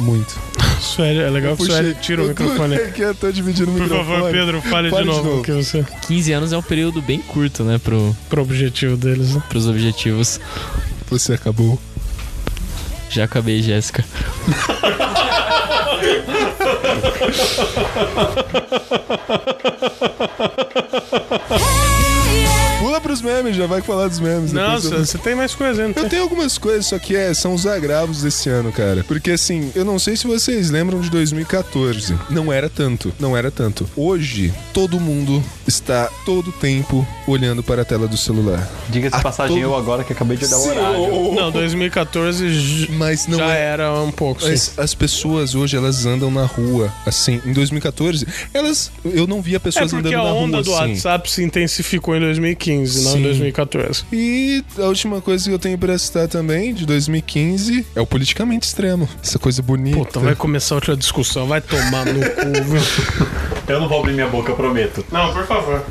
Muito. 0.00 0.38
Sueli, 0.80 1.20
é 1.20 1.30
legal 1.30 1.56
que 1.56 1.62
o 1.62 1.66
Sueli 1.66 1.94
tira 2.00 2.22
o 2.22 2.26
eu 2.26 2.34
tô- 2.34 2.42
microfone. 2.44 2.74
É 2.74 2.86
que 2.88 3.02
eu 3.02 3.14
tô 3.14 3.30
dividindo 3.30 3.70
o 3.70 3.74
Por 3.74 3.82
microfone. 3.82 4.16
favor, 4.16 4.30
Pedro, 4.32 4.62
fale, 4.62 4.90
de, 4.90 5.04
novo, 5.04 5.42
que 5.42 5.52
você... 5.52 5.84
15 6.06 6.32
anos 6.32 6.52
é 6.52 6.58
um 6.58 6.62
período 6.62 7.00
bem 7.00 7.20
curto, 7.20 7.62
né? 7.64 7.78
Pro, 7.78 8.16
pro 8.28 8.42
objetivo 8.42 8.96
deles, 8.96 9.30
né? 9.34 9.42
Pros 9.48 9.66
objetivos. 9.68 10.40
Você 11.08 11.34
acabou. 11.34 11.78
Já 13.12 13.24
acabei, 13.24 13.60
Jéssica. 13.62 14.02
Pula 22.78 23.00
pros 23.00 23.22
memes, 23.22 23.54
já 23.56 23.66
vai 23.66 23.80
falar 23.80 24.08
dos 24.08 24.18
memes. 24.18 24.52
Eu- 24.52 24.80
você 24.80 25.16
tem 25.18 25.34
mais 25.36 25.54
coisa, 25.54 25.86
não 25.86 25.94
Eu 25.96 26.08
tenho 26.08 26.22
algumas 26.22 26.58
coisas, 26.58 26.86
só 26.86 26.98
que 26.98 27.14
é, 27.14 27.32
são 27.32 27.54
os 27.54 27.64
agravos 27.66 28.22
desse 28.22 28.48
ano, 28.48 28.72
cara. 28.72 29.04
Porque 29.06 29.30
assim, 29.30 29.70
eu 29.74 29.84
não 29.84 29.98
sei 30.00 30.16
se 30.16 30.26
vocês 30.26 30.68
lembram 30.70 31.00
de 31.00 31.08
2014. 31.10 32.16
Não 32.28 32.52
era 32.52 32.68
tanto, 32.68 33.12
não 33.20 33.36
era 33.36 33.50
tanto. 33.52 33.88
Hoje, 33.96 34.52
todo 34.72 34.98
mundo 34.98 35.42
está 35.66 36.08
todo 36.26 36.50
tempo 36.50 37.06
olhando 37.26 37.62
para 37.62 37.82
a 37.82 37.84
tela 37.84 38.08
do 38.08 38.16
celular. 38.16 38.68
Diga-se 38.88 39.14
A 39.14 39.20
passagem, 39.20 39.54
todo- 39.56 39.62
eu 39.62 39.76
agora 39.76 40.02
que 40.02 40.12
acabei 40.12 40.36
de 40.36 40.48
dar 40.48 40.56
o 40.56 40.60
Sim, 40.60 40.70
horário. 40.70 41.34
Não, 41.34 41.50
2014 41.52 42.48
j- 42.52 42.92
Mas 43.02 43.26
não 43.26 43.38
já 43.38 43.54
é- 43.54 43.62
era 43.72 43.92
um 44.00 44.10
pouco, 44.12 44.40
sim. 44.42 44.50
Mas 44.50 44.78
as 44.78 44.94
pessoas 44.94 45.54
hoje, 45.54 45.76
elas 45.76 46.06
andam 46.06 46.30
na 46.30 46.44
rua, 46.44 46.92
assim, 47.06 47.40
em 47.44 47.52
2014, 47.52 48.26
elas. 48.54 48.90
Eu 49.04 49.26
não 49.26 49.42
via 49.42 49.56
É 49.56 49.58
pessoas 49.58 49.90
porque 49.92 50.08
andando 50.08 50.20
a 50.20 50.24
na 50.24 50.32
onda 50.32 50.56
rua 50.58 50.62
do 50.64 50.74
assim. 50.74 50.90
WhatsApp 50.92 51.30
se 51.30 51.42
intensificou 51.42 52.16
em 52.16 52.20
2015, 52.20 53.04
não 53.04 53.12
em 53.12 53.16
Sim. 53.16 53.22
2014. 53.22 54.04
E 54.12 54.64
a 54.78 54.82
última 54.86 55.20
coisa 55.20 55.44
que 55.44 55.50
eu 55.54 55.58
tenho 55.58 55.76
pra 55.76 55.96
citar 55.98 56.28
também, 56.28 56.72
de 56.72 56.86
2015, 56.86 57.86
é 57.94 58.00
o 58.00 58.06
politicamente 58.06 58.66
extremo. 58.66 59.08
Essa 59.22 59.38
coisa 59.38 59.60
bonita. 59.62 59.96
Puta, 59.98 60.20
vai 60.20 60.34
começar 60.34 60.74
outra 60.74 60.96
discussão, 60.96 61.46
vai 61.46 61.60
tomar 61.60 62.06
no 62.06 62.20
cu, 62.20 62.64
viu? 62.64 62.82
Eu 63.68 63.80
não 63.80 63.88
vou 63.88 64.00
abrir 64.00 64.12
minha 64.14 64.26
boca, 64.28 64.50
eu 64.50 64.56
prometo. 64.56 65.04
Não, 65.12 65.32
por 65.32 65.46
favor. 65.46 65.84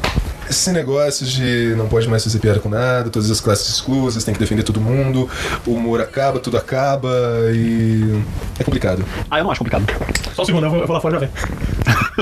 Esse 0.52 0.70
negócio 0.74 1.26
de 1.26 1.74
não 1.78 1.88
pode 1.88 2.10
mais 2.10 2.26
fazer 2.26 2.38
piada 2.40 2.60
com 2.60 2.68
nada, 2.68 3.10
todas 3.10 3.32
as 3.32 3.40
classes 3.40 3.70
exclusas, 3.74 4.26
tem 4.26 4.34
que 4.34 4.40
defender 4.40 4.64
todo 4.64 4.82
mundo, 4.82 5.30
o 5.66 5.72
humor 5.72 6.02
acaba, 6.02 6.40
tudo 6.42 6.58
acaba 6.58 7.10
e. 7.54 8.22
É 8.60 8.64
complicado. 8.66 9.06
Ah, 9.30 9.38
eu 9.40 9.46
não 9.46 9.52
acho 9.52 9.60
complicado. 9.64 9.86
Só 10.36 10.42
um 10.42 10.46
segundo, 10.46 10.66
eu 10.66 10.70
vou, 10.70 10.82
eu 10.82 10.88
vou 10.88 10.94
lá 10.94 11.00
fora 11.02 11.14
já 11.14 11.20
ver. 11.26 11.30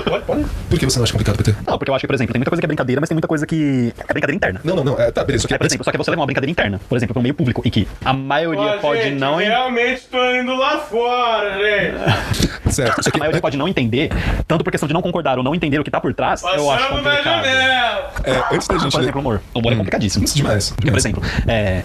pode, 0.03 0.25
pode. 0.25 0.45
Por 0.69 0.77
que 0.77 0.85
você 0.85 0.99
não 0.99 1.05
acha 1.05 1.11
complicado, 1.11 1.37
PT? 1.37 1.55
Não, 1.65 1.79
porque 1.79 1.89
eu 1.89 1.95
acho 1.95 2.01
que, 2.01 2.07
por 2.07 2.13
exemplo, 2.13 2.31
tem 2.31 2.39
muita 2.39 2.51
coisa 2.51 2.61
que 2.61 2.65
é 2.65 2.67
brincadeira, 2.67 3.01
mas 3.01 3.09
tem 3.09 3.15
muita 3.15 3.27
coisa 3.27 3.47
que 3.47 3.91
é 3.97 4.13
brincadeira 4.13 4.35
interna. 4.35 4.61
Não, 4.63 4.75
não, 4.75 4.83
não. 4.83 4.99
É, 4.99 5.09
tá, 5.09 5.23
beleza. 5.23 5.41
Só 5.41 5.47
que 5.47 5.55
É, 5.55 5.57
por 5.57 5.65
exemplo, 5.65 5.83
só 5.83 5.91
que 5.91 5.97
você 5.97 6.11
leva 6.11 6.21
uma 6.21 6.27
brincadeira 6.27 6.51
interna, 6.51 6.79
por 6.87 6.97
exemplo, 6.97 7.13
para 7.15 7.19
um 7.19 7.23
meio 7.23 7.33
público, 7.33 7.63
em 7.65 7.71
que 7.71 7.87
a 8.05 8.13
maioria 8.13 8.77
pode 8.79 9.09
não. 9.09 9.37
realmente 9.37 10.03
tô 10.03 10.23
indo 10.35 10.55
lá 10.55 10.77
fora, 10.77 11.57
gente. 11.57 12.59
Certo. 12.69 13.03
Só 13.03 13.09
A 13.11 13.17
maioria 13.17 13.41
pode 13.41 13.57
não 13.57 13.67
entender, 13.67 14.09
tanto 14.47 14.63
por 14.63 14.69
questão 14.69 14.85
de 14.85 14.93
não 14.93 15.01
concordar 15.01 15.39
ou 15.39 15.43
não 15.43 15.55
entender 15.55 15.79
o 15.79 15.83
que 15.83 15.89
tá 15.89 15.99
por 15.99 16.13
trás, 16.13 16.43
eu 16.43 16.49
acho 16.69 16.83
Passando 16.83 17.01
na 17.01 17.09
complicado. 17.15 17.43
janela. 17.45 18.11
É, 18.23 18.55
antes 18.55 18.67
da 18.67 18.77
gente. 18.77 18.91
Por 18.91 19.01
exemplo, 19.01 19.21
humor. 19.21 19.41
O 19.53 19.59
humor 19.59 19.73
é 19.73 19.75
complicadíssimo. 19.75 20.25
Demais. 20.25 20.71
Porque, 20.71 20.91
por 20.91 20.97
exemplo, 20.97 21.23
é. 21.47 21.83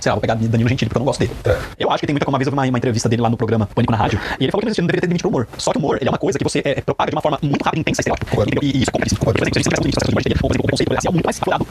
Sei 0.00 0.08
lá, 0.08 0.14
vou 0.14 0.22
pegar 0.22 0.34
Danilo 0.34 0.66
Gentili 0.66 0.88
porque 0.88 0.96
eu 0.96 1.00
não 1.00 1.04
gosto 1.04 1.20
dele. 1.20 1.32
Eu 1.78 1.90
acho 1.90 2.00
que 2.00 2.06
tem 2.06 2.14
muita 2.14 2.26
uma 2.26 2.38
vez 2.38 2.46
eu 2.46 2.52
vi 2.52 2.56
uma, 2.56 2.64
uma 2.66 2.78
entrevista 2.78 3.06
dele 3.06 3.20
lá 3.20 3.28
no 3.28 3.36
programa 3.36 3.66
Pânico 3.66 3.92
na 3.92 3.98
Rádio, 3.98 4.18
e 4.38 4.44
ele 4.44 4.50
falou 4.50 4.62
que 4.62 4.80
não 4.80 4.86
deveria 4.86 5.00
ter 5.02 5.06
demitido 5.06 5.26
o 5.26 5.28
humor. 5.28 5.46
Só 5.58 5.72
que 5.72 5.78
o 5.78 5.80
humor, 5.80 5.98
ele 6.00 6.08
é 6.08 6.10
uma 6.10 6.18
coisa 6.18 6.38
que 6.38 6.44
você 6.44 6.62
é, 6.64 6.80
propaga 6.80 7.10
de 7.10 7.16
uma 7.16 7.20
forma 7.20 7.38
muito 7.42 7.62
rápida 7.62 7.80
e 7.80 7.82
intensa, 7.82 8.02
sei 8.02 8.10
lá. 8.10 8.16
E, 8.62 8.78
e 8.78 8.80
isso 8.80 8.88
é 8.88 8.92
complexo. 8.92 9.16
Por 9.16 9.36
exemplo, 9.36 10.48
o 10.64 10.70
conceito 10.70 10.94
racial 10.94 11.12
muito 11.12 11.26
mais 11.26 11.36
aflorado. 11.38 11.66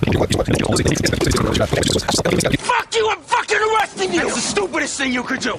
Fuck 2.59 2.95
you, 2.95 3.09
I'm 3.09 3.17
fucking 3.25 3.57
arresting 3.57 4.13
you! 4.13 4.21
That's 4.21 4.35
the 4.35 4.41
stupidest 4.41 4.97
thing 4.97 5.11
you 5.11 5.23
could 5.23 5.41
do! 5.41 5.57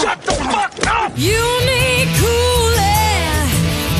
Shut 0.00 0.20
the 0.24 0.32
fuck 0.32 0.72
up! 0.88 1.12
You 1.16 1.38
need 1.70 2.08
cooling, 2.18 3.46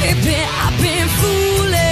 baby. 0.02 0.42
I've 0.42 0.76
been 0.82 1.08
fooling. 1.20 1.87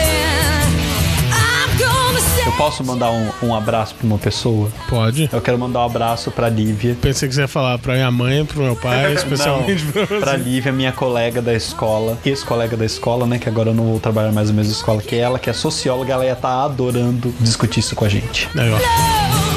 Eu 2.46 2.52
posso 2.52 2.84
mandar 2.84 3.10
um, 3.10 3.28
um 3.42 3.54
abraço 3.54 3.94
pra 3.96 4.06
uma 4.06 4.18
pessoa? 4.18 4.70
Pode. 4.88 5.28
Eu 5.32 5.40
quero 5.40 5.58
mandar 5.58 5.80
um 5.80 5.86
abraço 5.86 6.30
pra 6.30 6.48
Lívia. 6.48 6.96
Pensei 7.02 7.28
que 7.28 7.34
você 7.34 7.40
ia 7.40 7.48
falar 7.48 7.76
pra 7.78 7.94
minha 7.94 8.10
mãe, 8.10 8.44
pro 8.44 8.62
meu 8.62 8.76
pai, 8.76 9.12
especialmente 9.18 9.84
Não, 9.84 9.92
pra 9.92 10.04
você. 10.06 10.20
pra 10.20 10.36
Lívia, 10.36 10.70
minha 10.72 10.92
colega 10.92 11.42
da 11.42 11.52
escola, 11.52 12.16
ex-colega 12.24 12.76
da 12.76 12.84
escola, 12.84 13.26
né? 13.26 13.38
Que 13.40 13.48
agora 13.48 13.70
eu 13.70 13.74
não 13.74 13.84
vou 13.84 13.98
trabalhar 14.00 14.30
mais 14.30 14.48
na 14.48 14.54
mesma 14.54 14.72
escola 14.72 15.02
que 15.02 15.16
ela, 15.16 15.40
que 15.40 15.50
é 15.50 15.52
socióloga, 15.52 16.12
ela 16.12 16.24
ia 16.24 16.32
estar 16.34 16.64
adorando 16.64 17.34
discutir 17.40 17.80
isso 17.80 17.96
com 17.96 18.04
a 18.04 18.08
gente. 18.08 18.48
Aí, 18.56 18.70
ó. 18.70 19.55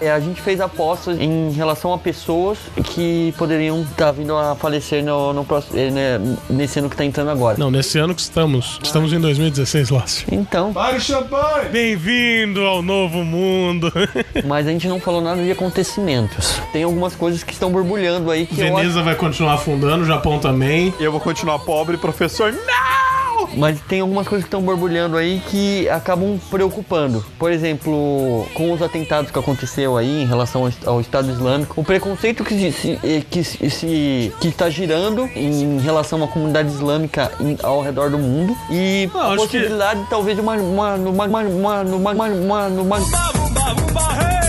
É, 0.00 0.10
a 0.12 0.20
gente 0.20 0.40
fez 0.40 0.60
apostas 0.60 1.18
em 1.20 1.50
relação 1.52 1.92
a 1.92 1.98
pessoas 1.98 2.58
que 2.84 3.34
poderiam 3.36 3.82
estar 3.82 4.12
vindo 4.12 4.36
a 4.36 4.54
falecer 4.54 5.02
no, 5.04 5.32
no 5.32 5.44
próximo- 5.44 5.78
eh, 5.78 5.90
né, 5.90 6.36
nesse 6.48 6.78
ano 6.78 6.88
que 6.88 6.96
tá 6.96 7.04
entrando 7.04 7.30
agora. 7.30 7.56
Não, 7.58 7.70
nesse 7.70 7.98
ano 7.98 8.14
que 8.14 8.20
estamos. 8.20 8.78
Estamos 8.82 9.12
em 9.12 9.18
2016, 9.20 9.90
Lácio. 9.90 10.26
Então. 10.30 10.72
Pare 10.72 11.00
champanhe! 11.00 11.68
Bem-vindo 11.70 12.60
ao 12.62 12.80
novo 12.82 13.24
mundo. 13.24 13.92
Mas 14.46 14.66
a 14.66 14.70
gente 14.70 14.86
não 14.86 15.00
falou 15.00 15.20
nada 15.20 15.42
de 15.42 15.50
acontecimentos. 15.50 16.60
Tem 16.72 16.82
algumas 16.84 17.14
coisas 17.16 17.42
que 17.42 17.52
estão 17.52 17.70
borbulhando 17.72 18.30
aí 18.30 18.46
que 18.46 18.60
eu 18.60 18.76
Veneza 18.76 19.02
vai 19.02 19.14
continuar 19.16 19.54
afundando, 19.54 20.04
o 20.04 20.06
Japão 20.06 20.38
também. 20.38 20.94
Eu 21.00 21.10
vou 21.10 21.20
continuar 21.20 21.58
pobre, 21.60 21.96
professor. 21.96 22.52
Não! 22.52 23.17
Mas 23.56 23.80
tem 23.82 24.00
algumas 24.00 24.26
coisas 24.26 24.44
que 24.44 24.48
estão 24.48 24.62
borbulhando 24.62 25.16
aí 25.16 25.40
que 25.48 25.88
acabam 25.88 26.38
preocupando. 26.50 27.24
Por 27.38 27.52
exemplo, 27.52 28.46
com 28.54 28.72
os 28.72 28.82
atentados 28.82 29.30
que 29.30 29.38
aconteceu 29.38 29.96
aí 29.96 30.22
em 30.22 30.26
relação 30.26 30.70
ao 30.86 31.00
Estado 31.00 31.30
Islâmico, 31.30 31.80
o 31.80 31.84
preconceito 31.84 32.44
que 32.44 32.72
se, 32.72 32.98
eh, 33.02 33.22
que 33.28 33.44
se 33.44 34.32
que 34.40 34.48
está 34.48 34.68
girando 34.70 35.28
em 35.34 35.78
relação 35.78 36.22
à 36.22 36.28
comunidade 36.28 36.68
islâmica 36.68 37.32
ao 37.62 37.82
redor 37.82 38.10
do 38.10 38.18
mundo 38.18 38.56
e 38.70 39.10
ah, 39.14 39.32
a 39.32 39.36
possibilidade 39.36 40.02
que... 40.04 40.10
talvez 40.10 40.36
de 40.36 40.42
uma 40.42 40.54
uma 40.54 40.94
uma 40.94 41.24
uma 41.24 41.40
uma 41.42 41.82
uma, 41.82 42.12
uma, 42.12 42.12
uma, 42.12 42.66
uma, 42.68 42.98
uma... 42.98 44.47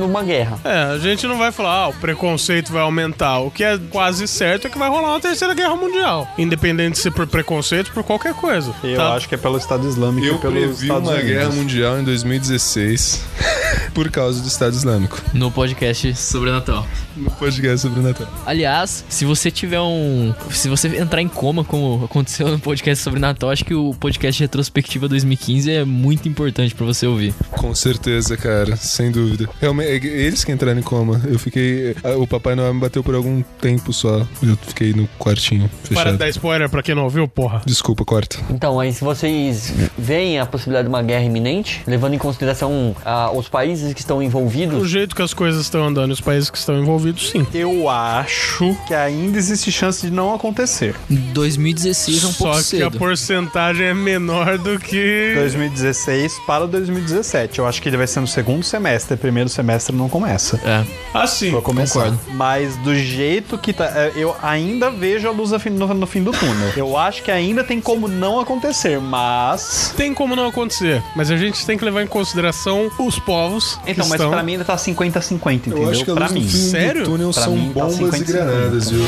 numa 0.00 0.22
guerra. 0.22 0.58
É, 0.64 0.94
a 0.94 0.98
gente 0.98 1.26
não 1.26 1.38
vai 1.38 1.52
falar, 1.52 1.84
ah, 1.84 1.88
o 1.88 1.92
preconceito 1.94 2.72
vai 2.72 2.82
aumentar. 2.82 3.38
O 3.40 3.50
que 3.50 3.62
é 3.62 3.78
quase 3.90 4.26
certo 4.26 4.66
é 4.66 4.70
que 4.70 4.78
vai 4.78 4.88
rolar 4.88 5.10
uma 5.10 5.20
terceira 5.20 5.54
guerra 5.54 5.76
mundial. 5.76 6.28
Independente 6.38 6.98
se 6.98 7.10
por 7.10 7.26
preconceito 7.26 7.88
ou 7.88 7.94
por 7.94 8.04
qualquer 8.04 8.34
coisa. 8.34 8.72
Eu 8.82 8.96
tá? 8.96 9.14
acho 9.14 9.28
que 9.28 9.34
é 9.34 9.38
pelo 9.38 9.58
Estado 9.58 9.86
Islâmico 9.88 10.26
Eu 10.26 10.36
e 10.36 10.38
pelos 10.38 10.54
previ 10.54 10.82
Estados 10.82 11.08
uma 11.08 11.12
Unidos. 11.16 11.30
guerra 11.30 11.50
mundial 11.50 11.98
em 12.00 12.04
2016 12.04 13.24
por 13.94 14.10
causa 14.10 14.40
do 14.40 14.48
Estado 14.48 14.74
Islâmico. 14.74 15.20
No 15.34 15.50
podcast 15.50 16.14
sobre 16.16 16.50
Natal. 16.50 16.86
No 17.16 17.30
podcast 17.32 17.80
sobre 17.80 18.00
Natal. 18.00 18.26
Aliás, 18.46 19.04
se 19.08 19.24
você 19.24 19.50
tiver 19.50 19.80
um. 19.80 20.32
Se 20.50 20.68
você 20.68 20.88
entrar 20.98 21.20
em 21.20 21.28
coma, 21.28 21.64
como 21.64 22.04
aconteceu 22.04 22.48
no 22.48 22.58
podcast 22.58 23.02
sobre 23.02 23.20
Natal, 23.20 23.50
acho 23.50 23.64
que 23.64 23.74
o 23.74 23.94
podcast 23.94 24.40
Retrospectiva 24.42 25.08
2015 25.08 25.70
é 25.70 25.84
muito 25.84 26.28
importante 26.28 26.74
pra 26.74 26.86
você 26.86 27.06
ouvir. 27.06 27.34
Com 27.50 27.74
certeza, 27.74 28.36
cara, 28.36 28.76
sem 28.76 29.10
dúvida. 29.10 29.48
Realmente, 29.60 29.89
peguei. 29.90 30.10
Eles 30.12 30.44
que 30.44 30.52
entraram 30.52 30.78
em 30.78 30.82
coma. 30.82 31.20
Eu 31.26 31.38
fiquei. 31.38 31.94
O 32.18 32.26
Papai 32.26 32.54
Noel 32.54 32.74
me 32.74 32.80
bateu 32.80 33.02
por 33.02 33.14
algum 33.14 33.42
tempo 33.60 33.92
só. 33.92 34.26
Eu 34.42 34.56
fiquei 34.56 34.92
no 34.92 35.08
quartinho 35.18 35.68
Para 35.68 35.88
fechado. 35.88 36.12
de 36.12 36.18
dar 36.18 36.28
spoiler 36.28 36.68
pra 36.68 36.82
quem 36.82 36.94
não 36.94 37.04
ouviu, 37.04 37.26
porra. 37.26 37.62
Desculpa, 37.66 38.04
corta. 38.04 38.38
Então, 38.50 38.76
mas 38.76 38.96
se 38.96 39.04
vocês 39.04 39.72
veem 39.98 40.38
a 40.38 40.46
possibilidade 40.46 40.86
de 40.86 40.88
uma 40.88 41.02
guerra 41.02 41.24
iminente, 41.24 41.82
levando 41.86 42.14
em 42.14 42.18
consideração 42.18 42.94
ah, 43.04 43.30
os 43.32 43.48
países 43.48 43.92
que 43.92 44.00
estão 44.00 44.18
O 44.18 44.22
envolvidos, 44.22 44.88
jeito 44.88 45.14
que 45.14 45.22
as 45.22 45.34
coisas 45.34 45.62
estão 45.62 45.84
andando 45.86 46.10
e 46.10 46.12
os 46.12 46.20
países 46.20 46.50
que 46.50 46.58
estão 46.58 46.78
envolvidos, 46.78 47.30
sim. 47.30 47.46
Eu 47.52 47.88
acho 47.88 48.76
que 48.86 48.94
ainda 48.94 49.38
existe 49.38 49.72
chance 49.72 50.06
de 50.06 50.12
não 50.12 50.34
acontecer. 50.34 50.94
2016 51.08 52.22
é 52.22 52.26
um 52.26 52.32
Só 52.32 52.52
pouco 52.52 52.64
que 52.68 52.82
a 52.82 52.90
porcentagem 52.90 53.86
é 53.86 53.94
menor 53.94 54.58
do 54.58 54.78
que. 54.78 55.32
2016 55.36 56.38
para 56.46 56.66
2017. 56.66 57.58
Eu 57.58 57.66
acho 57.66 57.80
que 57.82 57.88
ele 57.88 57.96
vai 57.96 58.06
ser 58.06 58.20
no 58.20 58.26
segundo 58.26 58.62
semestre. 58.62 59.16
Primeiro 59.16 59.48
semestre 59.48 59.79
não 59.92 60.08
começa. 60.08 60.60
É, 60.64 60.84
Assim. 61.12 61.50
Pra 61.50 61.60
começar. 61.60 62.04
Concordo. 62.04 62.20
Mas 62.34 62.76
do 62.78 62.94
jeito 62.94 63.58
que 63.58 63.72
tá. 63.72 63.86
é, 63.86 64.12
Eu 64.14 64.36
ainda 64.42 64.90
vejo 64.90 65.26
a 65.26 65.30
luz 65.30 65.52
no, 65.70 66.06
fim 66.06 66.22
do 66.22 66.30
túnel. 66.32 66.72
Eu 66.76 66.96
acho 66.96 67.22
que 67.22 67.30
ainda 67.30 67.64
tem 67.64 67.80
como 67.80 68.06
não 68.08 68.38
acontecer, 68.38 69.00
mas. 69.00 69.92
Tem 69.96 70.14
como 70.14 70.36
não 70.36 70.46
acontecer, 70.46 71.02
mas 71.16 71.30
a 71.30 71.36
gente 71.36 71.64
tem 71.66 71.76
que 71.76 71.84
levar 71.84 72.02
em 72.02 72.06
consideração 72.06 72.90
os 72.98 73.18
povos. 73.18 73.78
que 73.84 73.90
Então, 73.92 74.04
mas 74.06 74.12
estão... 74.20 74.30
pra 74.30 74.42
mim 74.42 74.52
ainda 74.52 74.64
tá 74.64 74.76
50-50, 74.76 75.54
entendeu? 75.54 75.82
Eu 75.82 75.90
acho 75.90 76.04
que 76.04 76.10
a 76.10 76.14
pra 76.14 76.26
luz 76.26 76.34
mim. 76.34 76.42
no 76.44 76.48
fim 76.50 76.56
Sério? 76.70 77.02
do 77.04 77.10
túnel 77.10 77.30
Pra 77.32 77.42
são 77.42 77.56
mim 77.56 77.72
tá 77.74 77.80
bombas 77.80 77.94
50, 78.14 78.16
e 78.18 78.24
granadas, 78.24 78.90
viu? 78.90 79.04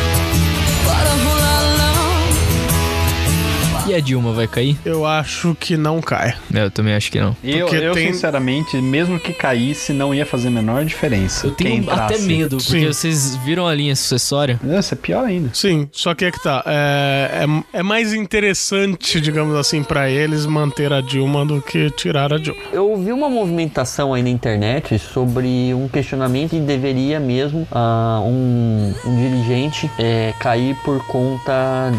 E 3.86 3.94
a 3.94 4.00
Dilma 4.00 4.32
vai 4.32 4.46
cair? 4.46 4.76
Eu 4.84 5.04
acho 5.04 5.56
que 5.58 5.76
não 5.76 6.00
cai. 6.00 6.34
É, 6.54 6.64
eu 6.64 6.70
também 6.70 6.94
acho 6.94 7.10
que 7.10 7.18
não. 7.20 7.36
Eu, 7.42 7.66
Porque 7.66 7.84
eu 7.84 7.92
tem- 7.94 8.12
sinceramente, 8.12 8.76
mesmo 8.80 9.18
que 9.18 9.32
caísse, 9.32 9.92
não 9.92 10.14
ia 10.14 10.24
fazer 10.24 10.48
a 10.48 10.50
menor 10.52 10.84
diferença. 10.84 11.48
Eu 11.48 11.50
tenho 11.50 11.90
até 11.90 12.16
medo, 12.18 12.58
porque 12.58 12.80
Sim. 12.80 12.86
vocês 12.86 13.36
viram 13.36 13.66
a 13.66 13.74
linha 13.74 13.96
sucessória? 13.96 14.60
Nossa, 14.62 14.94
é 14.94 14.96
pior 14.96 15.24
ainda. 15.24 15.50
Sim, 15.52 15.88
só 15.90 16.14
que 16.14 16.24
é 16.24 16.30
que 16.30 16.40
tá. 16.42 16.62
É, 16.64 17.44
é, 17.72 17.78
é 17.80 17.82
mais 17.82 18.14
interessante, 18.14 19.20
digamos 19.20 19.56
assim, 19.56 19.82
pra 19.82 20.08
eles 20.08 20.46
manter 20.46 20.92
a 20.92 21.00
Dilma 21.00 21.44
do 21.44 21.60
que 21.60 21.90
tirar 21.90 22.32
a 22.32 22.38
Dilma. 22.38 22.60
eu 22.72 22.96
vi 23.02 23.12
uma 23.12 23.28
movimentação 23.28 24.14
aí 24.14 24.22
na 24.22 24.30
internet 24.30 24.96
sobre 24.98 25.74
um 25.74 25.88
questionamento 25.88 26.50
que 26.50 26.60
deveria 26.60 27.18
mesmo 27.18 27.66
ah, 27.72 28.20
um, 28.24 28.94
um 29.04 29.16
dirigente 29.16 29.90
é, 29.98 30.32
cair 30.38 30.76
por 30.84 31.04
conta 31.06 31.92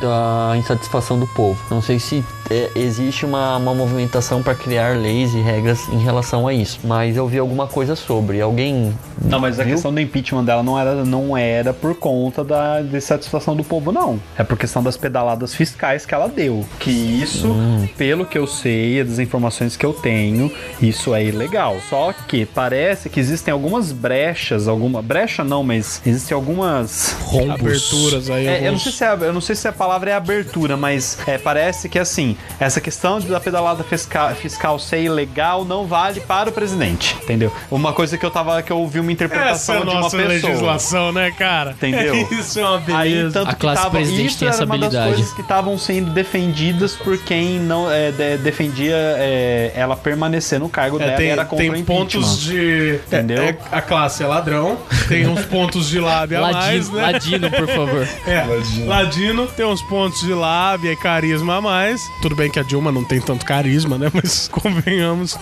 da 0.00 0.54
insatisfação 0.56 1.18
do 1.18 1.25
povo. 1.26 1.60
Não 1.70 1.80
sei 1.80 1.98
se 1.98 2.24
é, 2.50 2.70
existe 2.76 3.24
uma, 3.24 3.56
uma 3.56 3.74
movimentação 3.74 4.42
para 4.42 4.54
criar 4.54 4.96
leis 4.96 5.34
e 5.34 5.40
regras 5.40 5.88
em 5.88 5.98
relação 5.98 6.46
a 6.46 6.54
isso, 6.54 6.80
mas 6.84 7.16
eu 7.16 7.26
vi 7.26 7.38
alguma 7.38 7.66
coisa 7.66 7.96
sobre. 7.96 8.40
Alguém 8.40 8.96
Não, 9.24 9.40
mas 9.40 9.58
a 9.58 9.64
Viu? 9.64 9.74
questão 9.74 9.92
do 9.92 10.00
impeachment 10.00 10.44
dela 10.44 10.62
não 10.62 10.78
era, 10.78 11.04
não 11.04 11.36
era 11.36 11.72
por 11.72 11.94
conta 11.94 12.44
da 12.44 12.80
dissatisfação 12.82 13.56
do 13.56 13.64
povo, 13.64 13.90
não. 13.92 14.20
É 14.36 14.44
por 14.44 14.56
questão 14.56 14.82
das 14.82 14.96
pedaladas 14.96 15.54
fiscais 15.54 16.06
que 16.06 16.14
ela 16.14 16.28
deu. 16.28 16.64
Que 16.78 16.90
isso, 16.90 17.54
pelo 17.96 18.24
que 18.24 18.38
eu 18.38 18.46
sei, 18.46 19.02
das 19.02 19.18
informações 19.18 19.76
que 19.76 19.84
eu 19.84 19.92
tenho, 19.92 20.50
isso 20.80 21.14
é 21.14 21.24
ilegal. 21.24 21.76
Só 21.88 22.12
que 22.12 22.46
parece 22.46 23.08
que 23.08 23.18
existem 23.20 23.52
algumas 23.52 23.92
brechas, 23.92 24.68
alguma 24.68 25.02
brecha 25.02 25.42
não, 25.42 25.62
mas 25.62 26.00
existem 26.06 26.34
algumas 26.34 27.16
Aberturas 27.50 28.30
aí. 28.30 28.46
é, 28.46 28.68
eu, 28.68 28.72
não 28.72 28.78
sei 28.78 28.92
se 28.92 29.04
é, 29.04 29.12
eu 29.12 29.32
não 29.32 29.40
sei 29.40 29.56
se 29.56 29.68
a 29.68 29.72
palavra 29.72 30.10
é 30.10 30.14
abertura, 30.14 30.76
mas 30.76 31.18
é, 31.26 31.38
parece 31.38 31.88
que 31.88 31.98
assim, 31.98 32.35
essa 32.58 32.80
questão 32.80 33.20
da 33.20 33.40
pedalada 33.40 33.82
fiscal, 33.84 34.34
fiscal 34.34 34.78
ser 34.78 35.02
ilegal 35.02 35.64
não 35.64 35.86
vale 35.86 36.20
para 36.20 36.48
o 36.48 36.52
presidente, 36.52 37.16
entendeu? 37.22 37.52
Uma 37.70 37.92
coisa 37.92 38.16
que 38.18 38.24
eu 38.24 38.30
tava, 38.30 38.62
que 38.62 38.70
eu 38.72 38.78
ouvi 38.78 38.98
uma 39.00 39.06
Essa 39.10 39.12
interpretação 39.12 39.74
é 39.74 39.78
a 39.78 39.80
de 39.82 39.86
uma 39.90 40.00
nossa 40.00 40.16
pessoa. 40.16 40.32
legislação, 40.52 41.12
né, 41.12 41.30
cara? 41.30 41.70
Entendeu? 41.72 42.28
Isso 42.32 42.58
é 42.60 42.64
uma 42.68 42.82
Aí, 42.98 43.12
beleza. 43.14 43.32
tanto 43.32 43.50
A 43.50 43.54
que 43.54 43.60
classe 43.60 43.82
tava, 43.82 43.90
presidente 43.96 44.26
isso 44.28 44.38
tem 44.38 44.48
era 44.48 44.54
essa 44.56 44.64
uma 44.64 44.78
das 44.78 44.86
habilidade. 44.86 45.14
coisas 45.14 45.32
que 45.34 45.40
estavam 45.40 45.78
sendo 45.78 46.10
defendidas 46.10 46.94
por 46.94 47.18
quem 47.18 47.58
não 47.60 47.90
é, 47.90 48.10
de- 48.12 48.38
defendia 48.38 48.94
é, 48.96 49.72
ela 49.74 49.96
permanecer 49.96 50.58
no 50.60 50.68
cargo 50.68 50.96
É, 50.96 51.00
dela 51.00 51.12
e 51.12 51.16
tem, 51.16 51.30
era 51.30 51.44
contra 51.44 51.70
tem 51.72 51.84
pontos 51.84 52.40
de. 52.40 53.00
Entendeu? 53.06 53.42
É, 53.42 53.48
é- 53.50 53.58
a 53.72 53.80
classe 53.82 54.22
é 54.22 54.26
ladrão, 54.26 54.78
tem 55.08 55.26
uns 55.26 55.44
pontos 55.46 55.88
de 55.88 55.98
lábia 56.00 56.38
a 56.38 56.52
mais, 56.52 56.88
Ladino, 56.88 56.96
né? 56.96 57.02
ladino, 57.02 57.50
por 57.50 57.68
favor. 57.68 58.08
É, 58.26 58.42
Ladino. 58.42 58.86
ladino. 58.88 59.46
tem 59.48 59.66
uns 59.66 59.82
pontos 59.82 60.20
de 60.20 60.32
lábia 60.32 60.92
e 60.92 60.96
carisma 60.96 61.56
a 61.56 61.60
mais. 61.60 62.00
Tudo 62.26 62.34
bem 62.34 62.50
que 62.50 62.58
a 62.58 62.64
Dilma 62.64 62.90
não 62.90 63.04
tem 63.04 63.20
tanto 63.20 63.46
carisma, 63.46 63.96
né? 63.96 64.10
Mas 64.12 64.48
convenhamos. 64.48 65.38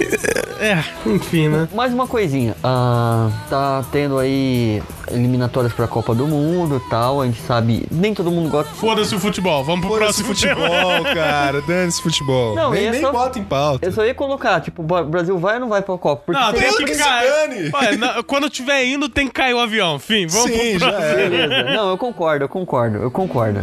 É, 0.61 0.85
enfim, 1.06 1.48
né? 1.48 1.66
Mais 1.74 1.94
uma 1.94 2.06
coisinha, 2.06 2.55
ah, 2.62 3.31
tá 3.48 3.82
tendo 3.90 4.19
aí 4.19 4.82
eliminatórias 5.11 5.73
pra 5.73 5.86
Copa 5.89 6.15
do 6.15 6.27
Mundo 6.27 6.77
e 6.85 6.90
tal, 6.90 7.23
a 7.23 7.27
gente 7.27 7.40
sabe, 7.40 7.86
nem 7.90 8.12
todo 8.12 8.31
mundo 8.31 8.51
gosta. 8.51 8.70
Foda-se 8.74 9.15
o 9.15 9.19
futebol, 9.19 9.65
vamos 9.65 9.86
pro 9.86 9.97
próximo 9.97 10.35
tema. 10.36 10.56
futebol, 10.61 11.05
cara. 11.15 11.62
Dane-se 11.62 12.02
futebol. 12.02 12.55
Não, 12.55 12.70
nem 12.73 12.86
é 12.89 12.90
nem 12.90 13.01
só- 13.01 13.12
bota 13.12 13.39
em 13.39 13.44
pauta. 13.44 13.86
Eu 13.86 13.90
só 13.90 14.05
ia 14.05 14.15
colocar, 14.15 14.61
tipo, 14.61 14.82
o 14.82 15.05
Brasil 15.06 15.39
vai 15.39 15.55
ou 15.55 15.61
não 15.61 15.69
vai 15.70 15.81
pra 15.81 15.97
Copa? 15.97 16.23
Porque 16.27 16.39
Não, 16.39 16.52
tem 16.52 16.70
que 16.77 16.85
que 16.85 16.98
cair. 16.98 17.98
na- 17.98 18.23
quando 18.24 18.51
tiver 18.51 18.85
indo, 18.85 19.09
tem 19.09 19.27
que 19.27 19.32
cair 19.32 19.55
o 19.55 19.59
avião. 19.59 19.98
Fim, 19.98 20.27
vamos 20.27 20.51
Sim, 20.51 20.78
pro 20.78 20.81
já 20.90 21.01
é. 21.01 21.15
Beleza. 21.31 21.62
Não, 21.74 21.89
eu 21.89 21.97
concordo, 21.97 22.44
eu 22.44 22.48
concordo, 22.51 22.98
eu 22.98 23.11
concordo. 23.11 23.61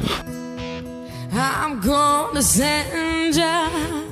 I'm 1.33 1.79
gonna 1.79 2.41
send 2.41 3.35
you 3.35 3.41
back 3.41 3.71
to 3.71 4.01
school. 4.01 4.10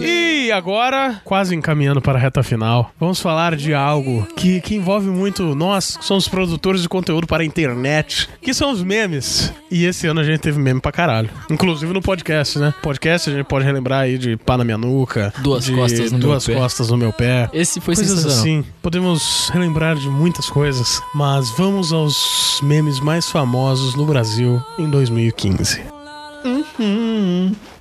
E 0.00 0.50
agora, 0.52 1.20
quase 1.24 1.54
encaminhando 1.54 2.00
para 2.00 2.18
a 2.18 2.20
reta 2.20 2.42
final, 2.42 2.90
vamos 2.98 3.20
falar 3.20 3.56
de 3.56 3.74
algo 3.74 4.26
que, 4.36 4.60
que 4.60 4.76
envolve 4.76 5.08
muito 5.08 5.54
nós, 5.54 5.96
que 5.96 6.04
somos 6.04 6.28
produtores 6.28 6.80
de 6.82 6.88
conteúdo 6.88 7.26
para 7.26 7.42
a 7.42 7.46
internet, 7.46 8.28
que 8.40 8.54
são 8.54 8.70
os 8.70 8.82
memes. 8.82 9.52
E 9.70 9.84
esse 9.84 10.06
ano 10.06 10.20
a 10.20 10.24
gente 10.24 10.38
teve 10.40 10.58
meme 10.58 10.80
pra 10.80 10.92
caralho. 10.92 11.28
Inclusive 11.50 11.92
no 11.92 12.00
podcast, 12.00 12.58
né? 12.58 12.72
Podcast 12.82 13.28
a 13.28 13.32
gente 13.34 13.46
pode 13.46 13.64
relembrar 13.64 14.00
aí 14.02 14.16
de 14.16 14.36
pá 14.36 14.56
na 14.56 14.64
minha 14.64 14.78
nuca. 14.78 15.32
Duas 15.38 15.64
de 15.64 15.74
costas 15.74 16.12
no 16.12 16.18
meu 16.18 16.28
duas 16.28 16.46
pé. 16.46 16.54
costas 16.54 16.88
no 16.90 16.96
meu 16.96 17.12
pé. 17.12 17.50
Esse 17.52 17.80
foi 17.80 17.94
coisas 17.94 18.20
sensacional. 18.20 18.38
assim. 18.38 18.64
Podemos 18.80 19.50
relembrar 19.52 19.96
de 19.96 20.08
muitas 20.08 20.48
coisas, 20.48 21.02
mas 21.14 21.50
vamos 21.50 21.92
aos 21.92 22.60
memes 22.62 23.00
mais 23.00 23.28
famosos 23.28 23.94
no 23.94 24.06
Brasil 24.06 24.62
em 24.78 24.88
2015. 24.88 25.82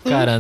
Cara, 0.10 0.40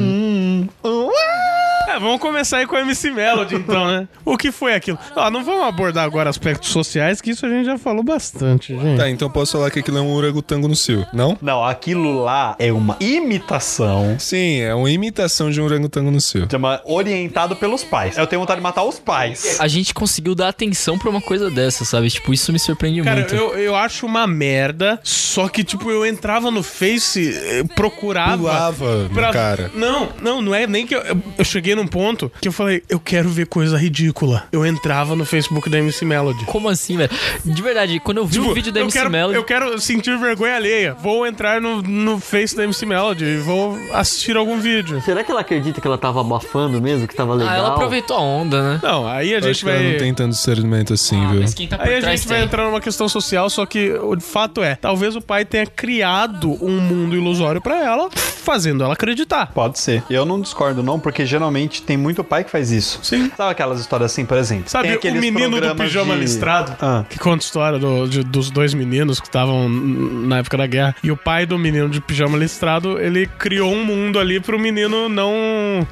É, 1.87 1.97
vamos 1.99 2.19
começar 2.19 2.57
aí 2.57 2.67
com 2.67 2.75
a 2.75 2.81
MC 2.81 3.09
Melody, 3.11 3.55
então, 3.55 3.87
né? 3.87 4.09
O 4.25 4.35
que 4.37 4.51
foi 4.51 4.73
aquilo? 4.75 4.99
Ó, 5.15 5.29
não 5.31 5.41
vamos 5.41 5.65
abordar 5.65 6.03
agora 6.03 6.29
aspectos 6.29 6.69
sociais, 6.69 7.21
que 7.21 7.29
isso 7.31 7.45
a 7.45 7.49
gente 7.49 7.65
já 7.65 7.77
falou 7.77 8.03
bastante, 8.03 8.77
gente. 8.77 8.97
Tá, 8.97 9.09
então 9.09 9.29
posso 9.29 9.53
falar 9.53 9.71
que 9.71 9.79
aquilo 9.79 9.97
é 9.97 10.01
um 10.01 10.13
orangotango 10.13 10.67
no 10.67 10.75
cio, 10.75 11.07
não? 11.13 11.37
Não, 11.41 11.63
aquilo 11.63 12.23
lá 12.23 12.57
é 12.59 12.73
uma 12.73 12.97
imitação 12.99 14.17
Sim, 14.19 14.59
é 14.59 14.75
uma 14.75 14.91
imitação 14.91 15.49
de 15.49 15.61
um 15.61 15.63
orangotango 15.63 16.11
no 16.11 16.19
cio. 16.19 16.45
chama 16.51 16.81
orientado 16.83 17.55
pelos 17.55 17.85
pais. 17.85 18.17
Eu 18.17 18.27
tenho 18.27 18.41
vontade 18.41 18.59
de 18.59 18.63
matar 18.63 18.83
os 18.83 18.99
pais. 18.99 19.57
a 19.57 19.67
gente 19.69 19.93
conseguiu 19.93 20.35
dar 20.35 20.49
atenção 20.49 20.97
pra 20.99 21.09
uma 21.09 21.21
coisa 21.21 21.49
dessa, 21.49 21.85
sabe? 21.85 22.09
Tipo, 22.09 22.33
isso 22.33 22.51
me 22.51 22.59
surpreende 22.59 23.01
Cara, 23.01 23.21
muito. 23.21 23.33
eu, 23.33 23.57
eu 23.57 23.75
acho 23.75 24.05
uma 24.05 24.27
merda, 24.27 24.99
só 25.03 25.47
que, 25.47 25.63
tipo, 25.63 25.89
eu 25.89 26.05
entrava 26.05 26.51
no 26.51 26.61
Face, 26.61 27.33
eh, 27.33 27.63
procurava... 27.75 28.37
Pulava 28.37 29.09
na 29.09 29.31
cara. 29.31 29.71
Não, 29.73 30.09
não, 30.21 30.41
não 30.41 30.53
é 30.53 30.67
nem 30.67 30.85
que 30.85 30.93
eu, 30.93 30.99
eu, 31.01 31.17
eu 31.37 31.45
cheguei 31.45 31.76
num 31.77 31.87
ponto 31.87 32.31
que 32.41 32.47
eu 32.47 32.51
falei, 32.51 32.83
eu 32.89 32.99
quero 32.99 33.29
ver 33.29 33.47
coisa 33.47 33.77
ridícula. 33.77 34.43
Eu 34.51 34.65
entrava 34.65 35.15
no 35.15 35.25
Facebook 35.25 35.69
da 35.69 35.77
MC 35.79 36.03
Melody. 36.05 36.43
Como 36.45 36.67
assim, 36.69 36.97
velho? 36.97 37.09
De 37.45 37.61
verdade, 37.61 37.99
quando 37.99 38.17
eu 38.17 38.25
vi 38.25 38.33
Tipo, 38.33 38.49
o 38.49 38.53
vídeo 38.53 38.71
da 38.71 38.81
MC 38.81 38.97
quero, 38.97 39.09
Melody... 39.09 39.35
eu 39.35 39.43
quero 39.43 39.79
sentir 39.79 40.17
vergonha 40.17 40.55
alheia. 40.55 40.93
Vou 41.01 41.25
entrar 41.25 41.61
no, 41.61 41.81
no 41.81 42.19
Face 42.19 42.55
da 42.55 42.63
MC 42.63 42.85
Melody 42.85 43.23
e 43.25 43.37
vou 43.37 43.77
assistir 43.93 44.35
algum 44.35 44.59
vídeo. 44.59 45.01
Será 45.01 45.23
que 45.23 45.31
ela 45.31 45.41
acredita 45.41 45.79
que 45.79 45.87
ela 45.87 45.97
tava 45.97 46.21
abafando 46.21 46.81
mesmo, 46.81 47.07
que 47.07 47.15
tava 47.15 47.33
legal? 47.33 47.53
Ah, 47.53 47.57
ela 47.57 47.67
aproveitou 47.69 48.17
a 48.17 48.21
onda, 48.21 48.61
né? 48.73 48.79
Não, 48.83 49.07
aí 49.07 49.33
a 49.33 49.37
Eu 49.37 49.41
gente 49.41 49.51
acho 49.51 49.63
que 49.65 49.69
ela 49.69 49.79
vai... 49.79 49.91
não 49.91 49.97
tem 49.99 50.13
tanto 50.13 50.31
discernimento 50.31 50.93
assim, 50.93 51.27
viu? 51.29 51.41
Mas 51.41 51.53
quem 51.53 51.67
tá 51.67 51.77
por 51.77 51.87
Aí 51.87 51.97
a 51.97 52.01
trás 52.01 52.19
gente 52.19 52.27
vai 52.29 52.37
tem. 52.39 52.45
entrar 52.47 52.65
numa 52.65 52.81
questão 52.81 53.07
social, 53.07 53.49
só 53.49 53.65
que 53.65 53.91
o 53.91 54.19
fato 54.19 54.61
é, 54.63 54.75
talvez 54.75 55.15
o 55.15 55.21
pai 55.21 55.45
tenha 55.45 55.65
criado 55.65 56.57
um 56.63 56.79
mundo 56.79 57.15
ilusório 57.15 57.61
pra 57.61 57.83
ela, 57.83 58.09
fazendo 58.11 58.83
ela 58.83 58.93
acreditar. 58.93 59.47
Pode 59.53 59.79
ser. 59.79 60.03
Eu 60.09 60.25
não 60.25 60.39
discordo, 60.41 60.81
não, 60.81 60.99
porque 60.99 61.25
geralmente 61.25 61.66
tem 61.67 61.97
muito 61.97 62.23
pai 62.23 62.43
que 62.43 62.49
faz 62.51 62.71
isso. 62.71 62.99
Sim. 63.03 63.31
Sabe 63.35 63.51
aquelas 63.51 63.79
histórias 63.79 64.11
assim, 64.11 64.25
por 64.25 64.37
exemplo? 64.37 64.69
Sabe 64.69 64.97
Tem 64.97 65.11
o 65.11 65.15
menino 65.19 65.59
do 65.59 65.75
pijama 65.75 66.13
de- 66.15 66.21
listrado? 66.21 66.75
Ah. 66.81 67.03
Que 67.09 67.17
conta 67.19 67.43
a 67.43 67.45
história 67.45 67.79
do- 67.79 68.07
de- 68.07 68.23
dos 68.23 68.49
dois 68.49 68.73
meninos 68.73 69.19
que 69.19 69.27
estavam 69.27 69.67
na 69.69 70.39
época 70.39 70.57
da 70.57 70.65
guerra. 70.67 70.95
E 71.03 71.11
o 71.11 71.17
pai 71.17 71.45
do 71.45 71.57
menino 71.57 71.89
de 71.89 71.99
pijama 72.01 72.37
listrado, 72.37 72.99
ele 72.99 73.27
criou 73.37 73.71
um 73.73 73.83
mundo 73.83 74.19
ali 74.19 74.39
pro 74.39 74.59
menino 74.59 75.09
não... 75.09 75.33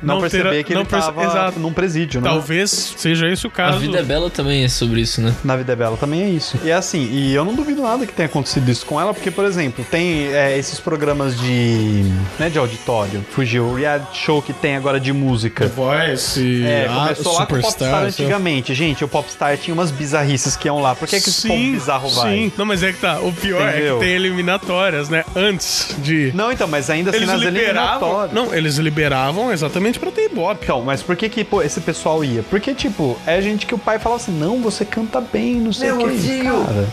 Não, 0.02 0.20
perceber 0.22 0.50
ter, 0.50 0.64
que 0.64 0.74
não 0.74 0.82
ele 0.82 0.90
perce- 0.90 1.08
tava 1.08 1.24
Exato. 1.24 1.60
num 1.60 1.74
presídio, 1.74 2.22
né? 2.22 2.30
Talvez 2.30 2.70
seja 2.98 3.28
esse 3.28 3.46
o 3.46 3.50
A 3.50 3.52
caso. 3.52 3.80
vida 3.80 4.00
é 4.00 4.04
bela 4.04 4.30
também 4.30 4.64
é 4.64 4.68
sobre 4.70 5.02
isso, 5.02 5.22
né? 5.22 5.34
Na 5.44 5.56
vida 5.56 5.74
é 5.74 5.76
bela 5.76 5.98
também 5.98 6.22
é 6.24 6.30
isso. 6.30 6.58
E 6.64 6.70
é 6.70 6.74
assim, 6.74 7.08
e 7.12 7.34
eu 7.34 7.44
não 7.46 7.54
duvido 7.54 7.82
nada 7.82 8.06
que 8.06 8.14
tenha 8.14 8.28
acontecido 8.28 8.70
isso 8.70 8.86
com 8.86 9.00
ela, 9.00 9.14
porque, 9.14 9.32
por 9.32 9.46
exemplo, 9.46 9.86
tem 9.90 10.28
é, 10.34 10.58
esses 10.58 10.80
programas 10.80 11.38
de. 11.40 12.04
né, 12.40 12.50
de 12.50 12.58
auditório. 12.58 13.24
Fugiu. 13.32 13.66
O 13.66 13.76
reality 13.76 14.18
show 14.18 14.42
que 14.42 14.54
tem 14.54 14.76
agora 14.76 15.00
de 15.00 15.12
música. 15.14 15.65
Voice 15.68 16.40
e 16.40 16.66
É, 16.66 16.88
ah, 16.90 16.94
começou 17.04 17.34
lá 17.34 17.46
com 17.46 17.56
o 17.56 17.62
Popstar 17.62 17.88
Superstar. 17.90 18.04
antigamente. 18.06 18.74
Gente, 18.74 19.04
o 19.04 19.08
Popstar 19.08 19.58
tinha 19.58 19.74
umas 19.74 19.92
bizarrices 19.92 20.56
que 20.56 20.68
iam 20.68 20.82
lá. 20.82 20.96
Por 20.96 21.08
que, 21.08 21.20
que 21.20 21.30
esse 21.30 21.48
povo 21.48 21.60
bizarro 21.60 22.10
vai? 22.10 22.34
Sim, 22.34 22.52
não, 22.58 22.66
mas 22.66 22.84
é 22.84 22.92
que 22.92 23.00
tá. 23.00 23.20
O 23.20 23.32
pior 23.34 23.62
é 23.68 23.72
Entendeu? 23.72 24.00
que 24.00 24.06
tem 24.06 24.14
eliminatórias, 24.14 25.10
né? 25.10 25.24
Antes 25.36 25.96
de. 26.00 26.32
Não, 26.36 26.52
então, 26.52 26.68
mas 26.68 26.90
ainda 26.90 27.10
assim 27.10 27.20
Eles 27.20 27.30
nas 27.30 27.42
liberavam. 27.42 28.10
eliminatórias. 28.10 28.34
Não, 28.34 28.54
eles 28.56 28.78
liberavam 28.78 29.52
exatamente 29.52 30.00
pra 30.00 30.12
ter 30.12 30.26
ibope. 30.26 30.64
Então, 30.64 30.82
mas 30.82 31.02
por 31.02 31.16
que 31.16 31.30
que 31.30 31.44
pô, 31.44 31.62
esse 31.62 31.80
pessoal 31.82 32.24
ia? 32.24 32.44
Porque, 32.44 32.74
tipo, 32.74 33.18
é 33.26 33.42
gente 33.42 33.66
que 33.66 33.74
o 33.76 33.78
pai 33.78 34.00
fala 34.00 34.16
assim, 34.18 34.32
não, 34.32 34.62
você 34.62 34.84
canta 34.86 35.22
bem, 35.22 35.56
não 35.56 35.74
sei 35.74 35.92
o 35.92 35.98
que. 35.98 36.44
Cara, 36.44 36.88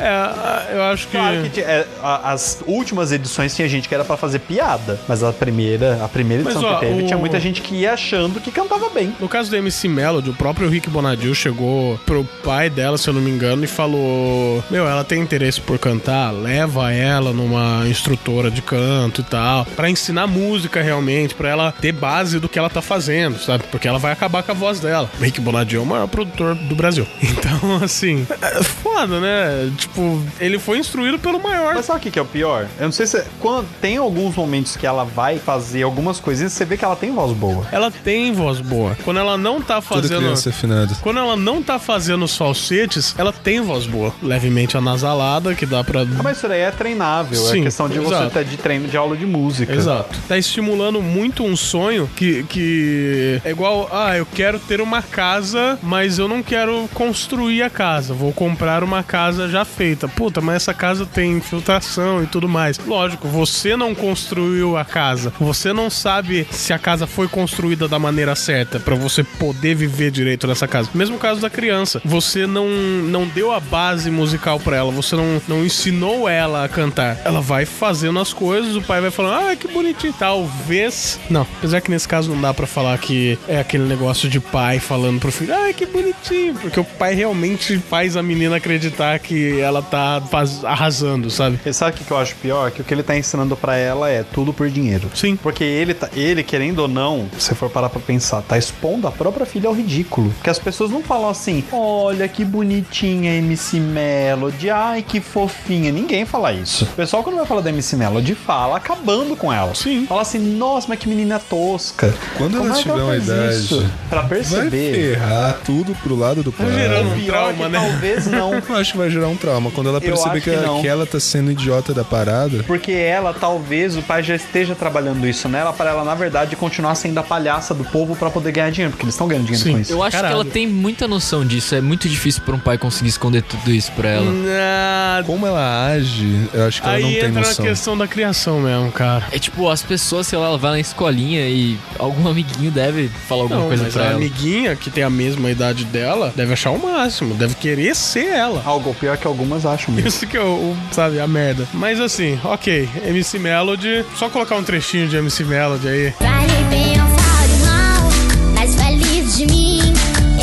É, 0.00 0.76
eu 0.76 0.82
acho 0.84 1.06
que. 1.08 1.16
claro 1.16 1.42
que 1.50 1.60
é, 1.60 1.86
as 2.02 2.62
últimas 2.66 3.12
edições 3.12 3.54
tinha 3.54 3.68
gente 3.68 3.88
que 3.88 3.94
era 3.94 4.04
pra 4.04 4.16
fazer 4.16 4.38
piada, 4.40 4.98
mas 5.08 5.22
a 5.22 5.32
primeira, 5.32 6.02
a 6.04 6.08
primeira 6.08 6.42
Mas, 6.44 6.54
edição 6.54 6.70
ó, 6.70 6.78
que 6.78 6.86
teve, 6.86 7.02
o- 7.02 7.06
tinha 7.06 7.18
muita 7.18 7.40
gente 7.40 7.59
que 7.60 7.74
ia 7.74 7.92
achando 7.92 8.40
que 8.40 8.50
cantava 8.50 8.88
bem. 8.90 9.14
No 9.20 9.28
caso 9.28 9.50
do 9.50 9.56
MC 9.56 9.88
Melody, 9.88 10.30
o 10.30 10.34
próprio 10.34 10.68
Rick 10.68 10.88
Bonadil 10.90 11.34
chegou 11.34 11.98
pro 12.06 12.24
pai 12.42 12.68
dela, 12.70 12.98
se 12.98 13.08
eu 13.08 13.14
não 13.14 13.20
me 13.20 13.30
engano, 13.30 13.64
e 13.64 13.66
falou: 13.66 14.62
Meu, 14.70 14.86
ela 14.88 15.04
tem 15.04 15.20
interesse 15.20 15.60
por 15.60 15.78
cantar, 15.78 16.30
leva 16.30 16.92
ela 16.92 17.32
numa 17.32 17.86
instrutora 17.86 18.50
de 18.50 18.62
canto 18.62 19.20
e 19.20 19.24
tal, 19.24 19.64
pra 19.76 19.90
ensinar 19.90 20.26
música 20.26 20.82
realmente, 20.82 21.34
pra 21.34 21.48
ela 21.48 21.72
ter 21.72 21.92
base 21.92 22.38
do 22.38 22.48
que 22.48 22.58
ela 22.58 22.70
tá 22.70 22.82
fazendo, 22.82 23.38
sabe? 23.38 23.64
Porque 23.70 23.86
ela 23.86 23.98
vai 23.98 24.12
acabar 24.12 24.42
com 24.42 24.52
a 24.52 24.54
voz 24.54 24.80
dela. 24.80 25.10
O 25.18 25.22
Rick 25.22 25.40
Bonadil 25.40 25.80
é 25.80 25.82
o 25.82 25.86
maior 25.86 26.06
produtor 26.08 26.54
do 26.54 26.74
Brasil. 26.74 27.06
Então, 27.40 27.76
assim, 27.82 28.26
é 28.42 28.62
foda, 28.62 29.18
né? 29.18 29.72
Tipo, 29.76 30.22
ele 30.38 30.58
foi 30.58 30.78
instruído 30.78 31.18
pelo 31.18 31.40
maior. 31.40 31.74
Mas 31.74 31.86
sabe 31.86 31.98
o 31.98 32.02
que, 32.02 32.10
que 32.10 32.18
é 32.18 32.22
o 32.22 32.26
pior? 32.26 32.66
Eu 32.78 32.84
não 32.84 32.92
sei 32.92 33.06
se. 33.06 33.24
Quando, 33.38 33.66
tem 33.80 33.96
alguns 33.96 34.34
momentos 34.36 34.76
que 34.76 34.86
ela 34.86 35.04
vai 35.04 35.38
fazer 35.38 35.82
algumas 35.82 36.20
coisinhas, 36.20 36.52
você 36.52 36.64
vê 36.64 36.76
que 36.76 36.84
ela 36.84 36.96
tem 36.96 37.12
voz 37.12 37.32
boa. 37.40 37.66
Ela 37.72 37.90
tem 37.90 38.32
voz 38.32 38.60
boa. 38.60 38.96
Quando 39.04 39.18
ela 39.18 39.38
não 39.38 39.60
tá 39.60 39.80
Toda 39.80 40.02
fazendo. 40.02 40.18
criança 40.18 40.48
é 40.48 40.52
afinada. 40.52 40.94
Quando 41.00 41.18
ela 41.18 41.36
não 41.36 41.62
tá 41.62 41.78
fazendo 41.78 42.24
os 42.24 42.36
falsetes, 42.36 43.14
ela 43.16 43.32
tem 43.32 43.60
voz 43.60 43.86
boa. 43.86 44.12
Levemente 44.22 44.76
anasalada, 44.76 45.54
que 45.54 45.64
dá 45.64 45.82
pra. 45.82 46.02
Ah, 46.02 46.22
mas 46.22 46.36
isso 46.36 46.46
daí 46.46 46.60
é 46.60 46.70
treinável. 46.70 47.38
Sim, 47.40 47.60
é 47.60 47.64
questão 47.64 47.88
de 47.88 47.98
você 47.98 48.14
exato. 48.14 48.30
ter 48.30 48.44
de 48.44 48.56
treino 48.56 48.86
de 48.86 48.96
aula 48.96 49.16
de 49.16 49.26
música. 49.26 49.72
Exato. 49.72 50.18
Tá 50.28 50.36
estimulando 50.36 51.00
muito 51.00 51.42
um 51.42 51.56
sonho 51.56 52.08
que, 52.14 52.42
que 52.44 53.40
é 53.44 53.50
igual, 53.50 53.88
ah, 53.92 54.16
eu 54.16 54.26
quero 54.26 54.58
ter 54.58 54.80
uma 54.80 55.02
casa, 55.02 55.78
mas 55.82 56.18
eu 56.18 56.28
não 56.28 56.42
quero 56.42 56.88
construir 56.94 57.62
a 57.62 57.70
casa. 57.70 58.12
Vou 58.12 58.32
comprar 58.32 58.84
uma 58.84 59.02
casa 59.02 59.48
já 59.48 59.64
feita. 59.64 60.06
Puta, 60.08 60.40
mas 60.40 60.56
essa 60.56 60.74
casa 60.74 61.06
tem 61.06 61.38
infiltração 61.38 62.22
e 62.22 62.26
tudo 62.26 62.48
mais. 62.48 62.78
Lógico, 62.86 63.26
você 63.28 63.76
não 63.76 63.94
construiu 63.94 64.76
a 64.76 64.84
casa. 64.84 65.32
Você 65.40 65.72
não 65.72 65.88
sabe 65.88 66.46
se 66.50 66.72
a 66.72 66.78
casa 66.78 67.06
foi 67.06 67.28
construída 67.30 67.88
da 67.88 67.98
maneira 67.98 68.34
certa 68.34 68.78
pra 68.80 68.94
você 68.94 69.22
poder 69.22 69.74
viver 69.74 70.10
direito 70.10 70.46
nessa 70.46 70.66
casa. 70.68 70.90
Mesmo 70.94 71.18
caso 71.18 71.40
da 71.40 71.48
criança. 71.50 72.00
Você 72.04 72.46
não, 72.46 72.68
não 72.68 73.26
deu 73.26 73.52
a 73.52 73.60
base 73.60 74.10
musical 74.10 74.58
pra 74.60 74.76
ela. 74.76 74.90
Você 74.92 75.16
não, 75.16 75.40
não 75.48 75.64
ensinou 75.64 76.28
ela 76.28 76.64
a 76.64 76.68
cantar. 76.68 77.18
Ela 77.24 77.40
vai 77.40 77.64
fazendo 77.64 78.18
as 78.18 78.32
coisas, 78.32 78.76
o 78.76 78.82
pai 78.82 79.00
vai 79.00 79.10
falando, 79.10 79.50
ah, 79.50 79.56
que 79.56 79.68
bonitinho. 79.68 80.12
Talvez. 80.18 81.18
Não, 81.28 81.42
apesar 81.58 81.80
que 81.80 81.90
nesse 81.90 82.08
caso 82.08 82.30
não 82.30 82.40
dá 82.40 82.52
pra 82.52 82.66
falar 82.66 82.96
que 82.98 83.38
é 83.48 83.58
aquele 83.60 83.84
negócio 83.84 84.28
de 84.28 84.40
pai 84.40 84.78
falando 84.78 85.20
pro 85.20 85.30
filho, 85.32 85.54
ah, 85.54 85.72
que 85.72 85.86
bonitinho. 85.86 86.54
Porque 86.54 86.80
o 86.80 86.84
pai 86.84 87.14
realmente 87.14 87.78
faz 87.78 88.16
a 88.16 88.22
menina 88.22 88.56
acreditar 88.56 89.18
que 89.18 89.60
ela 89.60 89.82
tá 89.82 90.22
faz- 90.30 90.64
arrasando, 90.64 91.30
sabe? 91.30 91.58
E 91.64 91.72
sabe 91.72 91.96
o 92.00 92.04
que 92.04 92.10
eu 92.10 92.18
acho 92.18 92.34
pior? 92.36 92.70
Que 92.70 92.80
o 92.80 92.84
que 92.84 92.92
ele 92.92 93.02
tá 93.02 93.16
ensinando 93.16 93.56
pra 93.56 93.76
ela 93.76 94.08
é 94.10 94.22
tudo 94.22 94.52
por 94.52 94.68
dinheiro. 94.68 95.10
Sim. 95.14 95.36
Porque 95.36 95.62
ele, 95.64 95.94
tá, 95.94 96.08
ele, 96.14 96.42
querendo 96.42 96.80
ou 96.80 96.88
não, 96.88 97.19
se 97.38 97.54
for 97.54 97.68
parar 97.70 97.88
pra 97.88 98.00
pensar, 98.00 98.42
tá 98.42 98.56
expondo 98.58 99.06
a 99.06 99.10
própria 99.12 99.46
filha 99.46 99.68
ao 99.68 99.74
ridículo. 99.74 100.30
Porque 100.32 100.50
as 100.50 100.58
pessoas 100.58 100.90
não 100.90 101.02
falam 101.02 101.28
assim, 101.28 101.64
olha 101.72 102.26
que 102.28 102.44
bonitinha 102.44 103.34
MC 103.36 103.78
Melody, 103.80 104.70
ai 104.70 105.02
que 105.02 105.20
fofinha. 105.20 105.90
Ninguém 105.92 106.24
fala 106.24 106.52
isso. 106.52 106.84
O 106.84 106.88
pessoal, 106.88 107.22
quando 107.22 107.36
vai 107.36 107.46
falar 107.46 107.60
da 107.60 107.70
MC 107.70 107.96
Melody, 107.96 108.34
fala 108.34 108.76
acabando 108.76 109.36
com 109.36 109.52
ela. 109.52 109.74
Sim. 109.74 110.06
Fala 110.06 110.22
assim, 110.22 110.38
nossa, 110.38 110.86
mas 110.88 110.98
que 110.98 111.08
menina 111.08 111.38
tosca. 111.38 112.12
Quando 112.36 112.56
Como 112.58 112.68
ela 112.70 112.78
é 112.78 112.82
tiver 112.82 112.94
uma 112.94 113.16
idade, 113.16 113.54
isso? 113.56 113.90
Pra 114.08 114.20
vai 114.20 114.28
perceber. 114.30 114.94
ferrar 115.14 115.58
tudo 115.64 115.94
pro 116.02 116.16
lado 116.16 116.42
do 116.42 116.52
pai. 116.52 116.70
gerando 116.72 117.10
um 117.10 117.14
Pior 117.14 117.32
trauma, 117.32 117.68
né? 117.68 117.78
talvez 117.80 118.26
não. 118.28 118.54
Eu 118.54 118.76
acho 118.76 118.92
que 118.92 118.98
vai 118.98 119.10
gerar 119.10 119.28
um 119.28 119.36
trauma. 119.36 119.70
Quando 119.70 119.88
ela 119.88 120.00
perceber 120.00 120.40
que, 120.40 120.50
que 120.50 120.80
que 120.80 120.88
ela 120.88 121.06
tá 121.06 121.18
sendo 121.20 121.50
idiota 121.50 121.92
da 121.92 122.04
parada, 122.04 122.62
Porque 122.64 122.92
ela, 122.92 123.32
talvez, 123.34 123.96
o 123.96 124.02
pai 124.02 124.22
já 124.22 124.34
esteja 124.34 124.74
trabalhando 124.74 125.26
isso 125.26 125.48
nela 125.48 125.72
para 125.72 125.90
ela, 125.90 126.04
na 126.04 126.14
verdade, 126.14 126.56
continuar 126.56 126.94
sendo 126.94 127.09
a 127.18 127.22
palhaça 127.22 127.74
do 127.74 127.84
povo 127.84 128.14
para 128.16 128.30
poder 128.30 128.52
ganhar 128.52 128.70
dinheiro, 128.70 128.90
porque 128.92 129.04
eles 129.04 129.14
estão 129.14 129.26
ganhando 129.28 129.44
dinheiro 129.46 129.64
Sim. 129.64 129.72
com 129.72 129.78
isso. 129.80 129.92
Eu 129.92 130.02
acho 130.02 130.16
Caralho. 130.16 130.34
que 130.36 130.40
ela 130.42 130.52
tem 130.52 130.66
muita 130.66 131.06
noção 131.08 131.44
disso. 131.44 131.74
É 131.74 131.80
muito 131.80 132.08
difícil 132.08 132.42
pra 132.42 132.54
um 132.54 132.58
pai 132.58 132.78
conseguir 132.78 133.08
esconder 133.10 133.42
tudo 133.42 133.70
isso 133.70 133.90
pra 133.92 134.08
ela. 134.08 134.30
Nada. 134.30 135.26
como 135.26 135.46
ela 135.46 135.86
age, 135.88 136.48
eu 136.52 136.66
acho 136.66 136.80
que 136.80 136.86
ela 136.88 136.96
Aí 136.96 137.02
não 137.02 137.08
tem 137.10 137.18
entra 137.18 137.40
noção. 137.40 137.64
na 137.64 137.70
questão 137.70 137.98
da 137.98 138.06
criação 138.08 138.60
mesmo, 138.60 138.90
cara. 138.92 139.24
É 139.32 139.38
tipo, 139.38 139.68
as 139.68 139.82
pessoas, 139.82 140.26
sei 140.26 140.38
lá, 140.38 140.46
ela 140.46 140.58
vai 140.58 140.72
na 140.72 140.80
escolinha 140.80 141.46
e 141.48 141.78
algum 141.98 142.26
amiguinho 142.28 142.70
deve 142.70 143.08
falar 143.28 143.42
alguma 143.42 143.60
Não, 143.60 143.68
coisa 143.68 143.84
mas 143.84 143.92
pra 143.92 144.02
a 144.02 144.06
ela. 144.06 144.16
amiguinha 144.16 144.76
que 144.76 144.90
tem 144.90 145.02
a 145.04 145.10
mesma 145.10 145.50
idade 145.50 145.84
dela 145.84 146.32
deve 146.36 146.52
achar 146.52 146.70
o 146.70 146.78
máximo, 146.78 147.34
deve 147.34 147.54
querer 147.54 147.94
ser 147.94 148.26
ela. 148.26 148.62
Algo 148.64 148.94
pior 148.94 149.16
que 149.16 149.26
algumas 149.26 149.64
acham 149.66 149.94
mesmo. 149.94 150.08
Isso 150.08 150.26
que 150.26 150.36
é 150.36 150.42
o, 150.42 150.76
sabe, 150.92 151.20
a 151.20 151.26
merda. 151.26 151.66
Mas 151.72 152.00
assim, 152.00 152.38
ok, 152.44 152.88
MC 153.04 153.38
Melody, 153.38 154.04
só 154.16 154.28
colocar 154.28 154.56
um 154.56 154.62
trechinho 154.62 155.08
de 155.08 155.16
MC 155.16 155.44
Melody 155.44 155.88
aí. 155.88 156.12
Fale 156.18 156.64
bem 156.68 156.99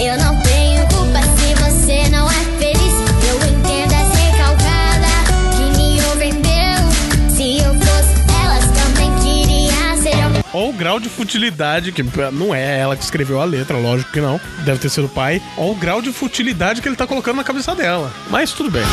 Eu 0.08 0.18
não 0.20 0.42
tenho 0.42 0.88
culpa 0.88 1.20
se 1.36 1.54
você 1.56 2.08
não 2.08 2.32
é 2.32 2.40
feliz. 2.58 2.94
Eu 3.28 3.36
entendo 3.46 3.94
que 5.52 5.64
me. 5.78 6.00
Se 7.30 7.58
eu 7.58 7.74
fosse 7.76 8.24
também 8.74 9.12
ser. 10.02 10.48
Olha 10.54 10.70
o 10.70 10.72
grau 10.72 10.98
de 11.02 11.10
futilidade, 11.10 11.92
que 11.92 12.02
não 12.32 12.56
é 12.56 12.80
ela 12.80 12.96
que 12.96 13.04
escreveu 13.04 13.42
a 13.42 13.44
letra, 13.44 13.76
lógico 13.78 14.14
que 14.14 14.22
não. 14.22 14.40
Deve 14.64 14.80
ter 14.80 14.88
sido 14.88 15.08
o 15.08 15.10
pai. 15.10 15.42
Olha 15.58 15.72
o 15.72 15.76
grau 15.76 16.02
de 16.02 16.14
futilidade 16.14 16.82
que 16.82 16.88
ele 16.88 16.96
tá 16.96 17.06
colocando 17.06 17.36
na 17.36 17.44
cabeça 17.44 17.76
dela. 17.76 18.10
Mas 18.30 18.54
tudo 18.54 18.72
bem. 18.72 18.86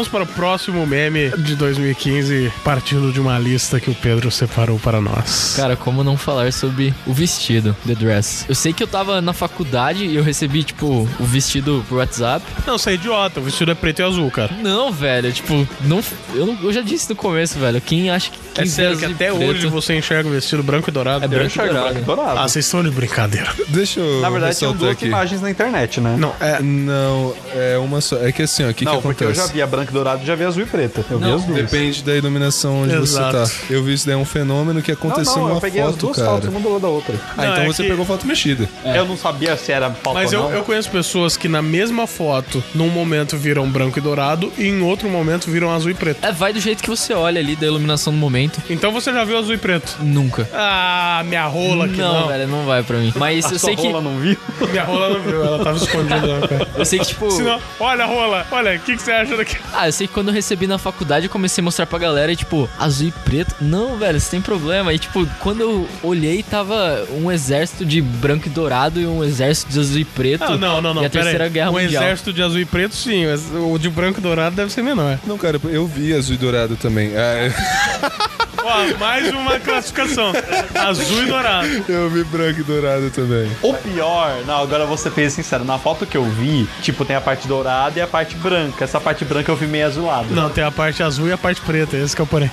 Vamos 0.00 0.08
para 0.12 0.24
o 0.24 0.26
próximo 0.26 0.86
meme 0.86 1.28
de 1.36 1.54
2015, 1.56 2.50
partindo 2.64 3.12
de 3.12 3.20
uma 3.20 3.38
lista 3.38 3.78
que 3.78 3.90
o 3.90 3.94
Pedro 3.94 4.30
separou 4.30 4.78
para 4.78 4.98
nós. 4.98 5.52
Cara, 5.54 5.76
como 5.76 6.02
não 6.02 6.16
falar 6.16 6.54
sobre 6.54 6.94
o 7.06 7.12
vestido, 7.12 7.76
the 7.86 7.94
dress? 7.94 8.46
Eu 8.48 8.54
sei 8.54 8.72
que 8.72 8.82
eu 8.82 8.86
tava 8.86 9.20
na 9.20 9.34
faculdade 9.34 10.06
e 10.06 10.16
eu 10.16 10.22
recebi, 10.22 10.64
tipo, 10.64 11.06
o 11.18 11.24
vestido 11.26 11.84
por 11.86 11.96
WhatsApp. 11.98 12.42
Não, 12.66 12.78
você 12.78 12.92
é 12.92 12.94
idiota, 12.94 13.40
o 13.40 13.42
vestido 13.42 13.72
é 13.72 13.74
preto 13.74 13.98
e 13.98 14.02
azul, 14.02 14.30
cara. 14.30 14.50
Não, 14.62 14.90
velho, 14.90 15.30
tipo, 15.34 15.68
não, 15.82 16.02
eu, 16.32 16.46
não- 16.46 16.58
eu 16.62 16.72
já 16.72 16.80
disse 16.80 17.10
no 17.10 17.14
começo, 17.14 17.58
velho. 17.58 17.78
Quem 17.82 18.08
acha 18.10 18.30
que. 18.30 18.38
Quem 18.54 18.64
É 18.64 18.66
sério 18.66 18.96
que 18.98 19.04
até 19.04 19.30
preto- 19.30 19.44
hoje 19.50 19.66
você 19.68 19.96
enxerga 19.98 20.28
o 20.28 20.32
vestido 20.32 20.62
branco 20.62 20.88
e 20.88 20.92
dourado? 20.92 21.24
É 21.24 21.28
branco 21.28 21.44
e 21.44 21.46
enxergo 21.46 21.74
dourado. 21.74 21.94
branco 21.94 22.10
e 22.10 22.16
dourado. 22.16 22.38
Ah, 22.38 22.48
vocês 22.48 22.64
estão 22.64 22.82
de 22.82 22.90
brincadeira. 22.90 23.52
Deixa 23.68 24.00
eu 24.00 24.22
Na 24.22 24.30
verdade, 24.30 24.54
ressaltar 24.54 24.78
duas 24.78 24.92
aqui. 24.92 25.06
imagens 25.06 25.42
na 25.42 25.50
internet, 25.50 26.00
né? 26.00 26.16
Não, 26.18 26.34
é. 26.40 26.60
Não, 26.62 27.34
é 27.54 27.76
uma 27.78 28.00
só. 28.00 28.16
É 28.16 28.32
que 28.32 28.42
assim, 28.42 28.64
ó, 28.64 28.70
o 28.70 28.74
que, 28.74 28.84
não, 28.84 28.96
que 28.96 29.02
porque 29.02 29.22
eu 29.24 29.28
acontece? 29.28 29.46
já 29.46 29.52
vi 29.52 29.60
a 29.62 29.66
branca 29.66 29.89
e 29.90 29.94
dourada 29.94 30.22
e 30.22 30.26
já 30.26 30.34
vi 30.34 30.44
a 30.44 30.48
azul 30.48 30.62
e 30.62 30.66
preta. 30.66 31.04
Eu 31.10 31.18
vi 31.18 31.24
Não, 31.24 31.34
as 31.36 31.44
duas. 31.44 31.56
Depende 31.70 32.02
da 32.02 32.16
iluminação 32.16 32.82
onde 32.82 32.94
Exato. 32.94 33.36
você 33.38 33.58
tá. 33.58 33.64
Eu 33.72 33.82
vi 33.84 33.92
isso 33.94 34.06
daí 34.06 34.14
é 34.14 34.18
um 34.18 34.24
fenômeno 34.24 34.80
que 34.82 34.90
Não, 34.92 34.98
aconteceu 34.98 35.36
não, 35.36 35.42
eu 35.42 35.48
numa 35.50 35.60
peguei 35.60 35.80
as 35.82 35.90
foto, 35.90 36.00
duas 36.00 36.16
cara. 36.16 36.28
fotos, 36.30 36.48
uma 36.48 36.60
do 36.60 36.68
lado 36.70 36.80
da 36.82 36.88
outra. 36.88 37.14
Ah, 37.36 37.42
Não, 37.44 37.52
então 37.52 37.64
é 37.64 37.66
você 37.66 37.82
que- 37.82 37.88
pegou 37.88 38.04
foto 38.04 38.26
mexida. 38.26 38.68
Eu 38.84 39.04
não 39.06 39.16
sabia 39.16 39.56
se 39.56 39.72
era 39.72 39.90
foto 39.90 40.14
Mas 40.14 40.32
ou 40.32 40.38
eu, 40.38 40.42
não. 40.48 40.52
eu 40.56 40.62
conheço 40.62 40.90
pessoas 40.90 41.36
que 41.36 41.48
na 41.48 41.60
mesma 41.62 42.06
foto, 42.06 42.62
num 42.74 42.88
momento 42.88 43.36
viram 43.36 43.68
branco 43.68 43.98
e 43.98 44.02
dourado 44.02 44.52
e 44.56 44.66
em 44.68 44.82
outro 44.82 45.08
momento 45.08 45.50
viram 45.50 45.70
azul 45.72 45.90
e 45.90 45.94
preto. 45.94 46.24
É, 46.24 46.32
vai 46.32 46.52
do 46.52 46.60
jeito 46.60 46.82
que 46.82 46.88
você 46.90 47.12
olha 47.12 47.40
ali, 47.40 47.56
da 47.56 47.66
iluminação 47.66 48.12
do 48.12 48.18
momento. 48.18 48.60
Então 48.70 48.92
você 48.92 49.12
já 49.12 49.24
viu 49.24 49.36
azul 49.38 49.54
e 49.54 49.58
preto? 49.58 49.96
Nunca. 50.00 50.48
Ah, 50.52 51.22
minha 51.26 51.46
rola 51.46 51.88
que 51.88 51.96
não. 51.96 52.20
não, 52.22 52.28
velho, 52.28 52.46
não 52.48 52.64
vai 52.64 52.82
pra 52.82 52.98
mim. 52.98 53.12
Mas 53.16 53.44
A 53.46 53.48
eu 53.48 53.58
sua 53.58 53.68
sei 53.68 53.76
que. 53.76 53.86
rola 53.86 54.00
não 54.00 54.18
viu? 54.18 54.36
Minha 54.70 54.84
rola 54.84 55.10
não 55.10 55.20
viu, 55.20 55.44
ela 55.44 55.62
tava 55.64 55.76
escondida. 55.76 56.20
Não, 56.30 56.46
cara. 56.46 56.68
Eu 56.76 56.84
sei 56.84 56.98
que, 56.98 57.06
tipo. 57.06 57.30
Senão, 57.30 57.58
olha 57.80 58.04
a 58.04 58.06
rola, 58.06 58.46
olha, 58.52 58.76
o 58.76 58.78
que, 58.80 58.96
que 58.96 59.02
você 59.02 59.10
acha 59.12 59.36
daqui? 59.36 59.56
Ah, 59.80 59.88
eu 59.88 59.92
sei 59.92 60.06
que 60.06 60.12
quando 60.12 60.28
eu 60.28 60.34
recebi 60.34 60.66
na 60.66 60.76
faculdade 60.76 61.24
eu 61.24 61.30
comecei 61.30 61.62
a 61.62 61.64
mostrar 61.64 61.86
pra 61.86 61.98
galera 61.98 62.30
e, 62.30 62.36
tipo, 62.36 62.68
azul 62.78 63.08
e 63.08 63.10
preto. 63.10 63.54
Não, 63.62 63.96
velho, 63.96 64.20
você 64.20 64.30
tem 64.32 64.40
problema. 64.42 64.92
E, 64.92 64.98
tipo, 64.98 65.26
quando 65.38 65.62
eu 65.62 65.88
olhei, 66.02 66.42
tava 66.42 67.06
um 67.12 67.32
exército 67.32 67.84
de 67.86 68.02
branco 68.02 68.46
e 68.46 68.50
dourado 68.50 69.00
e 69.00 69.06
um 69.06 69.24
exército 69.24 69.72
de 69.72 69.80
azul 69.80 69.98
e 69.98 70.04
preto. 70.04 70.44
Ah, 70.44 70.58
não, 70.58 70.82
não, 70.82 70.92
não. 70.92 71.02
E 71.02 71.06
a 71.06 71.10
pera 71.10 71.24
terceira 71.24 71.44
aí. 71.44 71.50
guerra 71.50 71.70
o 71.70 71.72
mundial. 71.72 72.02
exército 72.02 72.30
de 72.30 72.42
azul 72.42 72.60
e 72.60 72.66
preto, 72.66 72.94
sim. 72.94 73.24
mas 73.26 73.42
O 73.54 73.78
de 73.78 73.88
branco 73.88 74.20
e 74.20 74.22
dourado 74.22 74.54
deve 74.54 74.70
ser 74.70 74.82
menor. 74.82 75.18
Não, 75.26 75.38
cara, 75.38 75.58
eu 75.64 75.86
vi 75.86 76.12
azul 76.12 76.34
e 76.34 76.38
dourado 76.38 76.76
também. 76.76 77.12
Ah, 77.16 77.20
é- 77.20 77.52
Ó, 78.62 78.98
mais 78.98 79.32
uma 79.32 79.58
classificação. 79.58 80.32
Azul 80.74 81.22
e 81.22 81.26
dourado. 81.26 81.84
Eu 81.88 82.10
vi 82.10 82.24
branco 82.24 82.60
e 82.60 82.62
dourado 82.62 83.10
também. 83.10 83.50
O 83.62 83.74
pior, 83.74 84.42
não, 84.46 84.62
agora 84.62 84.84
vou 84.86 84.96
ser 84.96 85.10
bem 85.10 85.28
sincero, 85.30 85.64
na 85.64 85.78
foto 85.78 86.06
que 86.06 86.16
eu 86.16 86.24
vi, 86.24 86.68
tipo, 86.82 87.04
tem 87.04 87.16
a 87.16 87.20
parte 87.20 87.48
dourada 87.48 87.98
e 87.98 88.02
a 88.02 88.06
parte 88.06 88.36
branca. 88.36 88.84
Essa 88.84 89.00
parte 89.00 89.24
branca 89.24 89.50
eu 89.50 89.56
vi 89.56 89.66
meio 89.66 89.86
azulada. 89.86 90.26
Não, 90.30 90.50
tem 90.50 90.64
a 90.64 90.70
parte 90.70 91.02
azul 91.02 91.28
e 91.28 91.32
a 91.32 91.38
parte 91.38 91.60
preta. 91.60 91.96
Esse 91.96 92.14
que 92.14 92.22
eu 92.22 92.26
porém. 92.26 92.50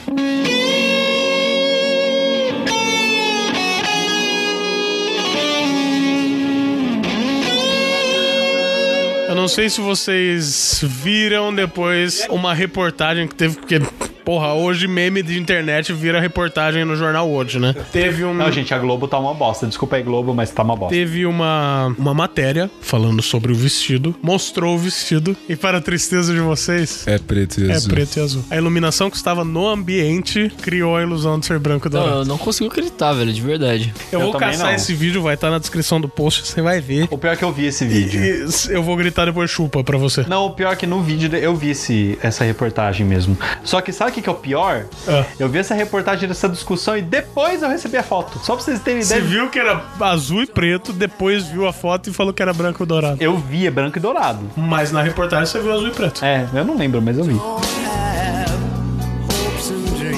Eu 9.28 9.36
não 9.36 9.48
sei 9.48 9.70
se 9.70 9.82
vocês 9.82 10.80
viram 10.84 11.54
depois 11.54 12.26
uma 12.30 12.54
reportagem 12.54 13.28
que 13.28 13.36
teve. 13.36 13.56
Porque, 13.58 13.80
porra, 14.28 14.54
hoje 14.54 14.90
meme 14.90 15.24
de 15.24 15.40
internet 15.40 15.94
vira 15.94 16.20
reportagem 16.20 16.84
no 16.84 16.98
jornal 16.98 17.32
hoje, 17.32 17.62
né? 17.62 17.74
Teve 17.94 18.26
um. 18.26 18.34
Não, 18.34 18.52
gente, 18.52 18.74
a 18.74 18.78
Globo 18.78 19.08
tá 19.08 19.18
uma 19.18 19.34
bosta. 19.34 19.66
Desculpa 19.66 19.96
aí, 19.96 20.04
Globo, 20.04 20.34
mas 20.34 20.52
tá 20.52 20.64
uma 20.64 20.76
bosta. 20.76 20.94
Teve 20.94 21.26
uma, 21.26 21.96
uma 21.98 22.14
matéria 22.14 22.70
falando 22.82 23.22
sobre 23.22 23.54
o 23.54 23.56
vestido, 23.56 24.14
mostrou 24.22 24.76
o 24.76 24.78
vestido, 24.78 25.34
e 25.48 25.56
para 25.56 25.78
a 25.78 25.82
tristeza 25.82 26.34
de 26.34 26.42
vocês, 26.42 27.08
É 27.08 27.18
preto 27.18 27.62
e 27.62 27.72
é 27.72 27.74
azul. 27.76 27.90
preto 27.90 28.18
e 28.18 28.20
azul. 28.20 28.44
A 28.50 28.58
iluminação 28.58 29.10
que 29.10 29.16
estava 29.16 29.46
no 29.46 29.66
ambiente 29.66 30.52
criou 30.62 30.98
a 30.98 31.02
ilusão 31.02 31.40
de 31.40 31.46
ser 31.46 31.58
branco 31.58 31.88
e 31.88 31.94
Não, 31.94 32.06
eu 32.08 32.26
não 32.26 32.38
consigo 32.38 32.70
acreditar, 32.70 33.14
velho, 33.14 33.32
de 33.32 33.42
verdade. 33.42 33.94
Eu, 34.12 34.20
eu 34.20 34.26
vou 34.26 34.38
caçar 34.38 34.68
não. 34.68 34.76
esse 34.76 34.94
vídeo, 34.94 35.22
vai 35.22 35.36
estar 35.36 35.50
na 35.50 35.58
descrição 35.58 36.02
do 36.02 36.10
post, 36.10 36.46
você 36.46 36.62
vai 36.62 36.82
ver. 36.82 37.08
O 37.10 37.18
pior 37.18 37.32
é 37.32 37.38
que 37.38 37.46
eu 37.46 37.54
vi 37.54 37.68
esse 37.68 37.86
vídeo. 37.86 38.22
E 38.22 38.74
eu 38.74 38.84
vou 38.84 38.98
gritar 38.98 39.24
depois 39.24 39.50
chupa 39.50 39.86
pra 39.86 39.98
você. 39.98 40.26
Não, 40.28 40.48
o 40.48 40.52
pior 40.52 40.74
é 40.74 40.76
que 40.76 40.86
no 40.86 41.02
vídeo 41.02 41.34
eu 41.34 41.56
vi 41.56 41.70
esse, 41.70 42.20
essa 42.22 42.44
reportagem 42.44 43.06
mesmo. 43.06 43.38
Só 43.64 43.80
que 43.80 43.94
sabe 43.94 44.17
o 44.17 44.17
que, 44.18 44.22
que 44.24 44.30
é 44.30 44.32
o 44.32 44.36
pior? 44.36 44.86
Ah. 45.08 45.24
Eu 45.40 45.48
vi 45.48 45.60
essa 45.60 45.74
reportagem 45.74 46.28
dessa 46.28 46.50
discussão 46.50 46.98
e 46.98 47.02
depois 47.02 47.62
eu 47.62 47.70
recebi 47.70 47.98
a 47.98 48.04
foto. 48.04 48.40
Só 48.40 48.56
pra 48.56 48.64
vocês 48.64 48.80
terem 48.80 49.02
Você 49.02 49.18
ideia. 49.18 49.30
viu 49.30 49.50
que 49.50 49.60
era 49.60 49.82
azul 50.00 50.44
e 50.44 50.48
preto, 50.48 50.92
depois 50.92 51.46
viu 51.48 51.68
a 51.68 51.74
foto 51.74 52.10
e 52.10 52.14
falou 52.14 52.34
que 52.34 52.42
era 52.42 52.54
branco 52.54 52.84
e 52.84 52.86
dourado. 52.86 53.18
Eu 53.22 53.38
vi, 53.38 53.68
é 53.68 53.72
branco 53.72 53.98
e 53.98 54.02
dourado. 54.02 54.40
Mas 54.56 54.92
na 54.92 55.02
reportagem 55.02 55.46
você 55.46 55.60
viu 55.60 55.74
azul 55.74 55.88
e 55.88 55.92
preto. 55.92 56.24
É, 56.26 56.48
eu 56.54 56.66
não 56.66 56.76
lembro, 56.78 57.02
mas 57.02 57.18
eu 57.18 57.24
vi. 57.24 57.40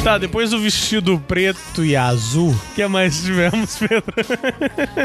Tá, 0.04 0.18
depois 0.18 0.50
do 0.52 0.60
vestido 0.60 1.22
preto 1.28 1.84
e 1.84 1.96
azul, 1.96 2.50
o 2.52 2.74
que 2.74 2.88
mais 2.88 3.22
tivemos, 3.22 3.78
Pedro? 3.78 4.04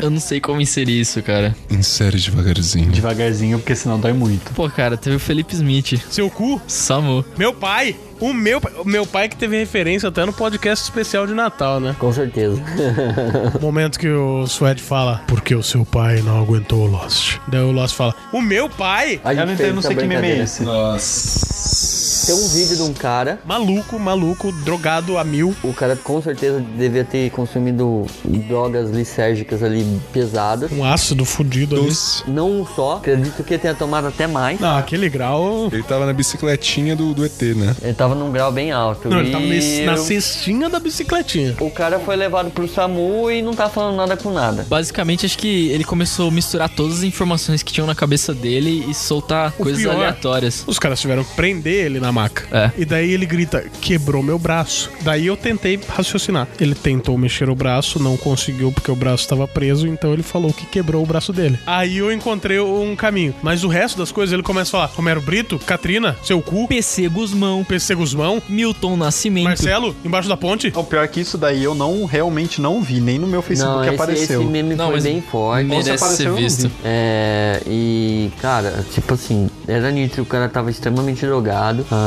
Eu 0.01 0.09
não 0.09 0.21
sei 0.21 0.41
como 0.41 0.61
inserir 0.61 0.99
isso, 1.01 1.21
cara. 1.23 1.55
Insere 1.69 2.17
devagarzinho. 2.19 2.91
Devagarzinho, 2.93 3.59
porque 3.59 3.75
senão 3.75 3.99
dói 3.99 4.13
muito. 4.13 4.53
Pô, 4.55 4.71
cara, 4.71 4.97
teve 4.97 5.17
o 5.17 5.21
Felipe 5.21 5.53
Smith. 5.55 6.01
Seu 6.11 6.31
cu? 6.31 6.63
Samu. 6.67 7.25
Meu 7.37 7.53
pai! 7.53 7.97
O 8.21 8.33
meu, 8.33 8.61
pai- 8.61 8.73
o 8.79 8.85
meu 8.89 9.05
pai 9.05 9.29
que 9.29 9.37
teve 9.37 9.59
referência 9.59 10.09
até 10.09 10.25
no 10.25 10.33
podcast 10.33 10.85
especial 10.85 11.27
de 11.27 11.35
Natal, 11.35 11.81
né? 11.81 11.95
Com 11.99 12.13
certeza. 12.13 12.63
Momento 13.61 13.99
que 13.99 14.09
o 14.09 14.47
Suede 14.47 14.81
fala, 14.81 15.23
porque 15.27 15.55
o 15.55 15.63
seu 15.63 15.85
pai 15.85 16.23
não 16.23 16.41
aguentou 16.41 16.85
o 16.85 16.87
Lost. 16.87 17.37
Daí 17.49 17.61
o 17.61 17.73
Lost 17.73 17.95
fala, 17.97 18.15
o 18.33 18.41
meu 18.41 18.71
pai? 18.71 19.21
A 19.25 19.33
Eu 19.33 19.37
gente 19.39 19.47
não 19.47 19.53
entendo, 19.55 19.73
não 19.73 19.79
essa 19.81 19.89
sei 19.89 19.97
que 19.97 20.07
meme 20.07 20.29
é 20.29 20.39
esse. 20.39 20.63
Nossa. 20.63 21.94
Tem 22.27 22.35
um 22.35 22.49
vídeo 22.49 22.77
de 22.77 22.83
um 22.83 22.93
cara, 22.93 23.39
Maluco, 23.45 23.99
maluco, 23.99 24.51
drogado 24.65 25.19
a 25.19 25.25
mil. 25.25 25.55
o 25.63 25.73
cara 25.75 25.95
com 25.97 26.21
certeza 26.23 26.59
devia 26.77 27.05
ter 27.05 27.31
consumido 27.31 28.07
drogas 28.25 28.91
lisérgicas 28.91 29.63
ali 29.63 29.85
pesadas. 30.13 30.73
Um 30.73 30.85
ácido 30.85 31.25
fudido 31.25 31.77
ali. 31.77 31.87
Doce. 31.87 32.23
Não 32.27 32.67
só, 32.75 32.97
acredito 32.97 33.43
que 33.45 33.59
tenha 33.59 33.75
tomado 33.75 34.07
até 34.07 34.27
mais. 34.27 34.59
Não, 34.59 34.77
aquele 34.77 35.09
grau... 35.09 35.69
Ele 35.73 35.83
tava 35.83 36.07
na 36.07 36.13
bicicletinha 36.13 36.97
do, 36.97 37.13
do 37.13 37.25
ET, 37.27 37.41
né? 37.57 37.77
Ele 37.83 37.93
tava 37.95 38.15
num 38.15 38.31
grau 38.33 38.51
bem 38.51 38.73
alto. 38.73 39.09
Não, 39.09 39.19
ele 39.21 39.29
e 39.29 39.33
tava 39.33 39.45
nesse- 39.47 39.83
na 39.85 39.97
cestinha 39.97 40.69
da 40.71 40.81
bicicletinha. 40.81 41.55
O 41.61 41.71
cara 41.71 41.99
foi 41.99 42.17
levado 42.17 42.51
pro 42.51 42.67
SAMU 42.67 43.31
e 43.31 43.43
não 43.43 43.55
tá 43.55 43.69
falando 43.69 43.97
nada 43.97 44.17
com 44.17 44.31
nada. 44.33 44.65
Basicamente, 44.69 45.27
acho 45.27 45.37
que 45.37 45.69
ele 45.69 45.85
começou 45.85 46.29
a 46.29 46.31
misturar 46.33 46.69
todas 46.71 46.99
as 46.99 47.03
informações 47.03 47.63
que 47.63 47.73
tinham 47.73 47.87
na 47.87 47.95
cabeça 47.95 48.33
dele 48.33 48.85
e 48.89 48.95
soltar 48.95 49.53
coisas 49.53 49.83
pior- 49.83 49.95
aleatórias. 49.97 50.65
Os 50.67 50.79
caras 50.79 51.01
tiveram 51.01 51.23
que 51.23 51.35
prender 51.35 51.85
ele 51.87 52.01
na 52.01 52.14
maca. 52.15 52.45
É. 52.51 52.71
E 52.79 52.85
daí 52.85 53.11
ele 53.13 53.27
grita, 53.27 53.65
quebrou 53.81 54.23
meu 54.23 54.39
braço. 54.39 54.91
Daí 55.03 55.27
eu 55.27 55.37
tentei 55.37 55.79
raciocinar. 55.89 56.47
Ele 56.61 56.75
tentou 56.75 57.19
mexer 57.19 57.49
o 57.51 57.55
braço, 57.55 57.99
não 58.03 58.17
conseguiu 58.17 58.71
porque 58.73 58.91
o 58.91 58.97
braço 58.97 59.25
estava 59.25 59.47
preso, 59.49 59.87
então 59.87 60.13
ele 60.13 60.23
falou 60.23 60.53
que 60.53 60.65
quebrou 60.67 61.03
o 61.03 61.07
braço 61.07 61.33
dele. 61.33 61.59
Aí 61.67 61.99
eu 61.99 62.13
encontrei 62.13 62.61
um 62.61 62.95
caminho. 62.95 63.35
Mas 63.43 63.65
o 63.65 63.69
resto 63.69 63.99
das 63.99 64.13
coisas 64.13 64.33
ele 64.33 64.43
começa 64.43 64.69
a 64.71 64.73
falar: 64.73 64.87
Romero 64.95 65.21
Brito, 65.21 65.59
Katrina, 65.59 66.17
seu 66.23 66.41
cu, 66.41 66.69
PC 66.69 67.09
Guzmão, 67.09 67.65
PC 67.65 67.95
Guzmão, 67.95 68.41
Milton 68.49 68.97
Nascimento. 68.97 69.45
Marcelo, 69.45 69.95
embaixo 70.05 70.29
da 70.29 70.37
ponte. 70.37 70.73
O 70.75 70.85
pior 70.85 71.05
é 71.05 71.09
que 71.09 71.21
isso 71.21 71.37
daí 71.37 71.63
eu 71.65 71.75
não 71.75 72.05
realmente 72.05 72.61
não 72.61 72.81
vi, 72.83 73.01
nem 73.01 73.19
no 73.19 73.27
meu 73.27 73.43
Facebook 73.43 73.77
Não, 73.77 73.85
esse, 73.85 73.95
apareceu. 73.95 74.41
esse 74.43 74.51
meme 74.51 74.75
Não, 74.75 74.87
foi 74.87 74.95
mas 74.95 75.05
bem 75.05 75.21
forte. 75.21 75.65
Merece 75.67 75.91
apareceu, 75.91 76.37
ser 76.37 76.43
visto. 76.43 76.69
vi. 76.69 76.75
É, 76.85 77.61
e, 77.67 78.31
cara, 78.41 78.85
tipo 78.93 79.15
assim, 79.15 79.49
era 79.67 79.91
nítido, 79.91 80.23
o 80.23 80.27
cara 80.27 80.49
tava 80.49 80.71
extremamente 80.71 81.25
drogado. 81.27 81.87
Ah, 81.91 82.04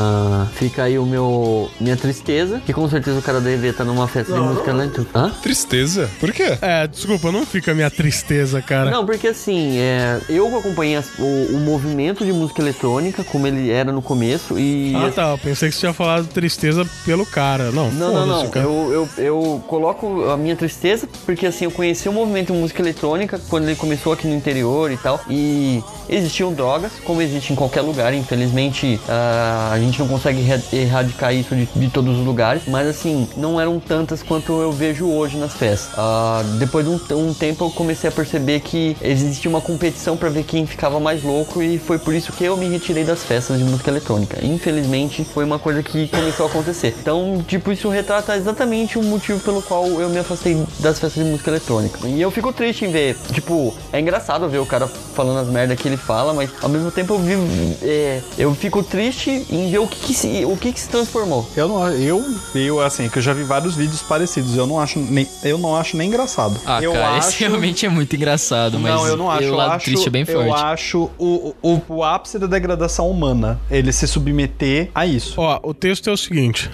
fica 0.54 0.84
aí 0.84 0.98
o 0.98 1.04
meu. 1.06 1.70
minha 1.80 1.96
tristeza, 1.96 2.60
que 2.64 2.72
com 2.72 2.88
certeza 2.88 3.18
o 3.18 3.22
cara 3.22 3.40
devia 3.40 3.70
estar 3.70 3.84
numa 3.84 4.06
festa 4.08 4.32
de 4.32 4.40
música 4.40 4.70
eletrônica. 4.70 5.18
Hã? 5.18 5.30
Tristeza? 5.42 6.08
Por 6.20 6.32
quê? 6.32 6.58
É, 6.60 6.86
desculpa, 6.86 7.30
não 7.32 7.44
fica 7.46 7.72
a 7.72 7.74
minha 7.74 7.90
tristeza, 7.90 8.60
cara. 8.62 8.90
Não, 8.90 9.04
porque 9.06 9.28
assim, 9.28 9.78
é, 9.78 10.20
eu 10.28 10.46
acompanhei 10.58 10.96
as- 10.96 11.18
o, 11.18 11.22
o 11.56 11.60
movimento 11.60 12.24
de 12.24 12.32
música 12.32 12.60
eletrônica, 12.62 13.22
como 13.24 13.46
ele 13.46 13.70
era 13.70 13.92
no 13.92 14.02
começo, 14.02 14.58
e. 14.58 14.94
Ah, 14.96 15.10
tá. 15.14 15.30
Eu 15.30 15.38
pensei 15.38 15.68
que 15.68 15.74
você 15.74 15.80
tinha 15.80 15.92
falado 15.92 16.26
tristeza 16.28 16.86
pelo 17.04 17.24
cara. 17.26 17.70
Não, 17.70 17.90
Não, 17.90 18.12
não, 18.12 18.20
foda-se, 18.26 18.44
não. 18.44 18.50
cara. 18.50 18.66
Eu, 18.66 18.92
eu, 18.92 19.24
eu 19.24 19.64
coloco 19.66 20.24
a 20.30 20.36
minha 20.36 20.56
tristeza 20.56 21.08
porque 21.24 21.46
assim, 21.46 21.64
eu 21.64 21.70
conheci 21.70 22.08
o 22.08 22.12
movimento 22.12 22.52
de 22.52 22.58
música 22.58 22.82
eletrônica 22.82 23.40
quando 23.48 23.64
ele 23.64 23.76
começou 23.76 24.12
aqui 24.12 24.26
no 24.26 24.34
interior 24.34 24.90
e 24.90 24.96
tal. 24.96 25.20
E 25.28 25.82
existiam 26.08 26.52
drogas, 26.52 26.92
como 27.04 27.22
existe 27.22 27.52
em 27.52 27.56
qualquer 27.56 27.80
lugar. 27.82 28.12
Infelizmente, 28.14 29.00
ah, 29.08 29.70
a 29.72 29.78
gente 29.78 29.87
não 29.96 30.08
consegue 30.08 30.40
erra- 30.40 30.62
erradicar 30.72 31.32
isso 31.34 31.54
de, 31.54 31.66
de 31.66 31.88
todos 31.88 32.18
os 32.18 32.26
lugares. 32.26 32.62
Mas 32.66 32.88
assim, 32.88 33.28
não 33.36 33.60
eram 33.60 33.78
tantas 33.78 34.22
quanto 34.22 34.60
eu 34.60 34.72
vejo 34.72 35.06
hoje 35.08 35.36
nas 35.36 35.54
festas. 35.54 35.90
Ah, 35.96 36.42
depois 36.58 36.84
de 36.84 36.90
um, 36.90 37.00
um 37.16 37.32
tempo 37.32 37.64
eu 37.64 37.70
comecei 37.70 38.08
a 38.08 38.12
perceber 38.12 38.60
que 38.60 38.96
existia 39.00 39.48
uma 39.48 39.60
competição 39.60 40.16
para 40.16 40.28
ver 40.28 40.42
quem 40.42 40.66
ficava 40.66 40.98
mais 40.98 41.22
louco. 41.22 41.62
E 41.62 41.78
foi 41.78 41.98
por 41.98 42.12
isso 42.14 42.32
que 42.32 42.42
eu 42.44 42.56
me 42.56 42.68
retirei 42.68 43.04
das 43.04 43.22
festas 43.22 43.58
de 43.58 43.64
música 43.64 43.90
eletrônica. 43.90 44.44
Infelizmente, 44.44 45.24
foi 45.24 45.44
uma 45.44 45.58
coisa 45.58 45.82
que 45.82 46.08
começou 46.08 46.46
a 46.46 46.48
acontecer. 46.48 46.94
Então, 47.00 47.44
tipo, 47.46 47.70
isso 47.70 47.88
retrata 47.88 48.36
exatamente 48.36 48.98
o 48.98 49.02
motivo 49.02 49.38
pelo 49.40 49.62
qual 49.62 49.86
eu 49.86 50.08
me 50.08 50.18
afastei 50.18 50.54
das 50.80 50.98
festas 50.98 51.22
de 51.24 51.30
música 51.30 51.50
eletrônica. 51.50 52.06
E 52.08 52.20
eu 52.20 52.30
fico 52.30 52.52
triste 52.52 52.84
em 52.84 52.90
ver, 52.90 53.16
tipo, 53.32 53.74
é 53.92 54.00
engraçado 54.00 54.48
ver 54.48 54.58
o 54.58 54.66
cara 54.66 54.86
falando 54.86 55.38
as 55.38 55.48
merdas 55.48 55.78
que 55.78 55.86
ele 55.88 55.96
fala, 55.96 56.32
mas 56.32 56.50
ao 56.62 56.68
mesmo 56.68 56.90
tempo 56.90 57.14
eu 57.14 57.18
vivo, 57.18 57.42
é, 57.82 58.20
eu 58.38 58.54
fico 58.54 58.82
triste 58.82 59.46
em 59.50 59.70
ver 59.70 59.77
o 59.78 59.86
que, 59.88 59.98
que 59.98 60.14
se, 60.14 60.44
o 60.44 60.56
que, 60.56 60.72
que 60.72 60.80
se 60.80 60.88
transformou. 60.88 61.48
Eu 61.56 61.68
não, 61.68 61.88
eu, 61.90 62.24
eu 62.54 62.80
assim, 62.80 63.08
que 63.08 63.18
eu 63.18 63.22
já 63.22 63.32
vi 63.32 63.42
vários 63.42 63.74
vídeos 63.76 64.02
parecidos. 64.02 64.56
Eu 64.56 64.66
não 64.66 64.80
acho 64.80 64.98
nem, 64.98 65.28
eu 65.42 65.58
não 65.58 65.76
acho 65.76 65.96
nem 65.96 66.08
engraçado. 66.08 66.60
Ah, 66.66 66.82
eu 66.82 66.92
cara, 66.92 67.16
acho, 67.16 67.28
esse 67.30 67.38
realmente 67.44 67.86
é 67.86 67.88
muito 67.88 68.14
engraçado, 68.16 68.78
mas 68.78 68.92
não, 68.94 69.06
eu 69.06 69.16
não 69.16 69.30
acho. 69.30 69.42
o 69.42 69.46
Eu 69.46 69.54
lado 69.54 69.72
acho, 69.72 69.84
triste 69.86 70.06
é 70.06 70.10
bem 70.10 70.24
eu 70.26 70.44
forte. 70.44 70.64
acho 70.64 71.10
o, 71.18 71.54
o, 71.62 71.82
o 71.88 72.04
ápice 72.04 72.38
da 72.38 72.46
degradação 72.46 73.10
humana. 73.10 73.60
Ele 73.70 73.92
se 73.92 74.06
submeter 74.06 74.90
a 74.94 75.06
isso. 75.06 75.34
Ó, 75.40 75.60
o 75.62 75.74
texto 75.74 76.08
é 76.08 76.12
o 76.12 76.16
seguinte. 76.16 76.70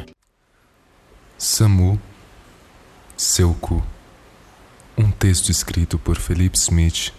Samu, 1.39 2.01
seu 3.17 3.55
cu. 3.61 3.83
Um 4.97 5.11
texto 5.11 5.51
escrito 5.51 5.99
por 5.99 6.17
Felipe 6.17 6.57
Smith, 6.57 7.13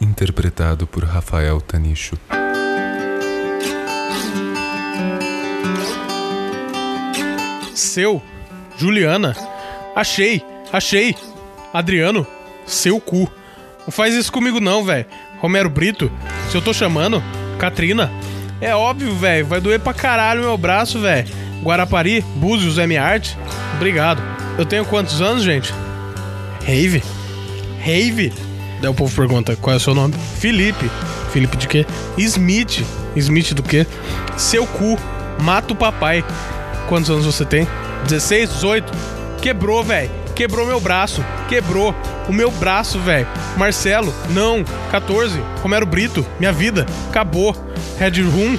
interpretado 0.00 0.86
por 0.86 1.04
Rafael 1.04 1.60
Tanicho. 1.60 2.16
Seu, 7.78 8.20
Juliana, 8.76 9.36
achei, 9.94 10.42
achei. 10.72 11.14
Adriano, 11.72 12.26
seu 12.66 13.00
cu. 13.00 13.30
Não 13.86 13.92
faz 13.92 14.14
isso 14.14 14.32
comigo 14.32 14.58
não, 14.58 14.84
velho. 14.84 15.06
Romero 15.40 15.70
Brito, 15.70 16.10
se 16.50 16.56
eu 16.56 16.60
tô 16.60 16.74
chamando, 16.74 17.22
Katrina. 17.56 18.10
É 18.60 18.74
óbvio, 18.74 19.14
velho, 19.14 19.46
vai 19.46 19.60
doer 19.60 19.78
pra 19.78 19.94
caralho 19.94 20.42
meu 20.42 20.58
braço, 20.58 20.98
velho. 20.98 21.28
Guarapari, 21.62 22.20
Búzios, 22.34 22.78
M. 22.78 22.96
Obrigado. 23.76 24.20
Eu 24.58 24.66
tenho 24.66 24.84
quantos 24.84 25.22
anos, 25.22 25.44
gente? 25.44 25.72
Rave? 26.66 27.00
Rave? 27.78 28.32
Daí 28.80 28.90
o 28.90 28.94
povo 28.94 29.14
pergunta, 29.14 29.54
qual 29.54 29.74
é 29.74 29.76
o 29.76 29.80
seu 29.80 29.94
nome? 29.94 30.14
Felipe. 30.40 30.90
Felipe 31.32 31.56
de 31.56 31.68
quê? 31.68 31.86
Smith. 32.16 32.84
Smith 33.14 33.54
do 33.54 33.62
quê? 33.62 33.86
Seu 34.36 34.66
cu. 34.66 34.98
Mata 35.40 35.72
o 35.72 35.76
papai. 35.76 36.24
Quantos 36.88 37.10
anos 37.10 37.26
você 37.26 37.44
tem? 37.44 37.68
16, 38.08 38.54
18? 38.54 38.92
Quebrou, 39.42 39.84
velho. 39.84 40.10
Quebrou 40.34 40.66
meu 40.66 40.80
braço. 40.80 41.24
Quebrou. 41.48 41.94
O 42.28 42.32
meu 42.32 42.50
braço, 42.50 42.98
velho. 42.98 43.26
Marcelo, 43.56 44.14
não. 44.30 44.64
14. 44.90 45.38
Romero 45.62 45.84
Brito, 45.84 46.24
minha 46.38 46.52
vida. 46.52 46.86
Acabou. 47.08 47.54
Red 47.98 48.22
Room, 48.22 48.58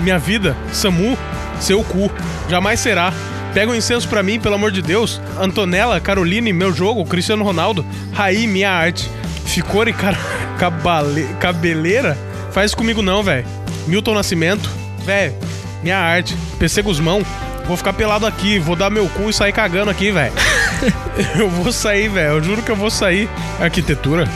minha 0.00 0.18
vida. 0.18 0.56
Samu, 0.72 1.16
seu 1.60 1.82
cu. 1.84 2.10
Jamais 2.48 2.80
será. 2.80 3.12
Pega 3.54 3.70
um 3.70 3.74
incenso 3.74 4.08
pra 4.08 4.22
mim, 4.22 4.40
pelo 4.40 4.56
amor 4.56 4.70
de 4.70 4.82
Deus. 4.82 5.20
Antonella, 5.40 6.00
Caroline, 6.00 6.52
meu 6.52 6.72
jogo, 6.72 7.04
Cristiano 7.04 7.44
Ronaldo, 7.44 7.84
Raí, 8.12 8.46
minha 8.46 8.70
arte. 8.70 9.10
Ficor 9.46 9.88
e 9.88 9.92
cara, 9.92 10.18
cabale, 10.58 11.26
cabeleira? 11.40 12.16
Faz 12.52 12.74
comigo 12.74 13.02
não, 13.02 13.22
velho. 13.22 13.46
Milton 13.86 14.14
Nascimento, 14.14 14.68
velho, 15.04 15.34
minha 15.82 15.96
arte. 15.98 16.36
PC 16.58 16.82
Guzmão, 16.82 17.24
vou 17.68 17.76
ficar 17.76 17.92
pelado 17.92 18.26
aqui, 18.26 18.58
vou 18.58 18.74
dar 18.74 18.88
meu 18.88 19.06
cu 19.10 19.28
e 19.28 19.32
sair 19.32 19.52
cagando 19.52 19.90
aqui, 19.90 20.10
velho. 20.10 20.32
eu 21.38 21.50
vou 21.50 21.70
sair, 21.70 22.08
velho, 22.08 22.30
eu 22.30 22.42
juro 22.42 22.62
que 22.62 22.70
eu 22.70 22.76
vou 22.76 22.90
sair. 22.90 23.28
Arquitetura, 23.60 24.26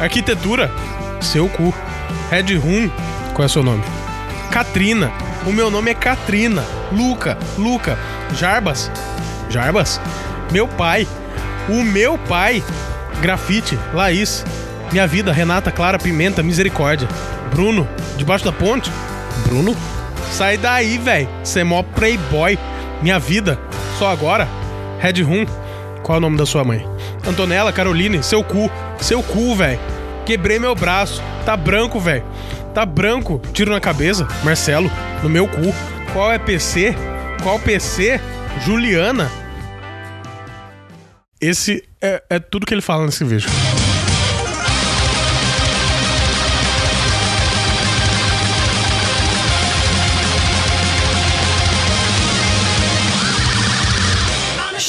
arquitetura, 0.00 0.72
seu 1.20 1.48
cu. 1.48 1.72
Red 2.30 2.56
Room, 2.56 2.90
qual 3.34 3.46
é 3.46 3.48
seu 3.48 3.62
nome? 3.62 3.82
Katrina. 4.50 5.12
O 5.46 5.52
meu 5.52 5.70
nome 5.70 5.90
é 5.90 5.94
Katrina. 5.94 6.64
Luca, 6.90 7.38
Luca. 7.56 7.98
Jarbas. 8.34 8.90
Jarbas? 9.48 10.00
Meu 10.50 10.66
pai. 10.66 11.06
O 11.68 11.82
meu 11.82 12.18
pai. 12.18 12.62
Grafite. 13.20 13.78
Laís. 13.94 14.44
Minha 14.92 15.06
vida. 15.06 15.32
Renata, 15.32 15.70
Clara, 15.70 15.98
Pimenta, 15.98 16.42
Misericórdia. 16.42 17.08
Bruno. 17.50 17.88
Debaixo 18.16 18.44
da 18.44 18.52
ponte. 18.52 18.90
Bruno? 19.46 19.76
Sai 20.30 20.56
daí, 20.56 20.98
velho. 20.98 21.28
Você 21.42 21.60
é 21.60 21.64
mó 21.64 21.82
playboy. 21.82 22.58
Minha 23.02 23.18
vida. 23.18 23.58
Só 23.98 24.10
agora. 24.10 24.48
Red 24.98 25.22
Room. 25.22 25.46
Qual 26.02 26.16
é 26.16 26.18
o 26.18 26.20
nome 26.20 26.36
da 26.36 26.46
sua 26.46 26.64
mãe? 26.64 26.86
Antonella, 27.26 27.72
Caroline. 27.72 28.22
Seu 28.22 28.42
cu. 28.42 28.70
Seu 29.00 29.22
cu, 29.22 29.54
velho. 29.54 29.80
Quebrei 30.24 30.58
meu 30.58 30.74
braço. 30.74 31.22
Tá 31.44 31.56
branco, 31.56 31.98
velho. 32.00 32.24
Tá 32.74 32.84
branco. 32.84 33.40
Tiro 33.52 33.70
na 33.70 33.80
cabeça. 33.80 34.26
Marcelo. 34.44 34.90
No 35.22 35.28
meu 35.28 35.46
cu. 35.46 35.74
Qual 36.12 36.32
é 36.32 36.38
PC? 36.38 36.94
Qual 37.42 37.58
PC? 37.58 38.20
Juliana. 38.64 39.30
Esse 41.40 41.84
é, 42.00 42.22
é 42.28 42.38
tudo 42.38 42.66
que 42.66 42.74
ele 42.74 42.82
fala 42.82 43.06
nesse 43.06 43.24
vídeo. 43.24 43.48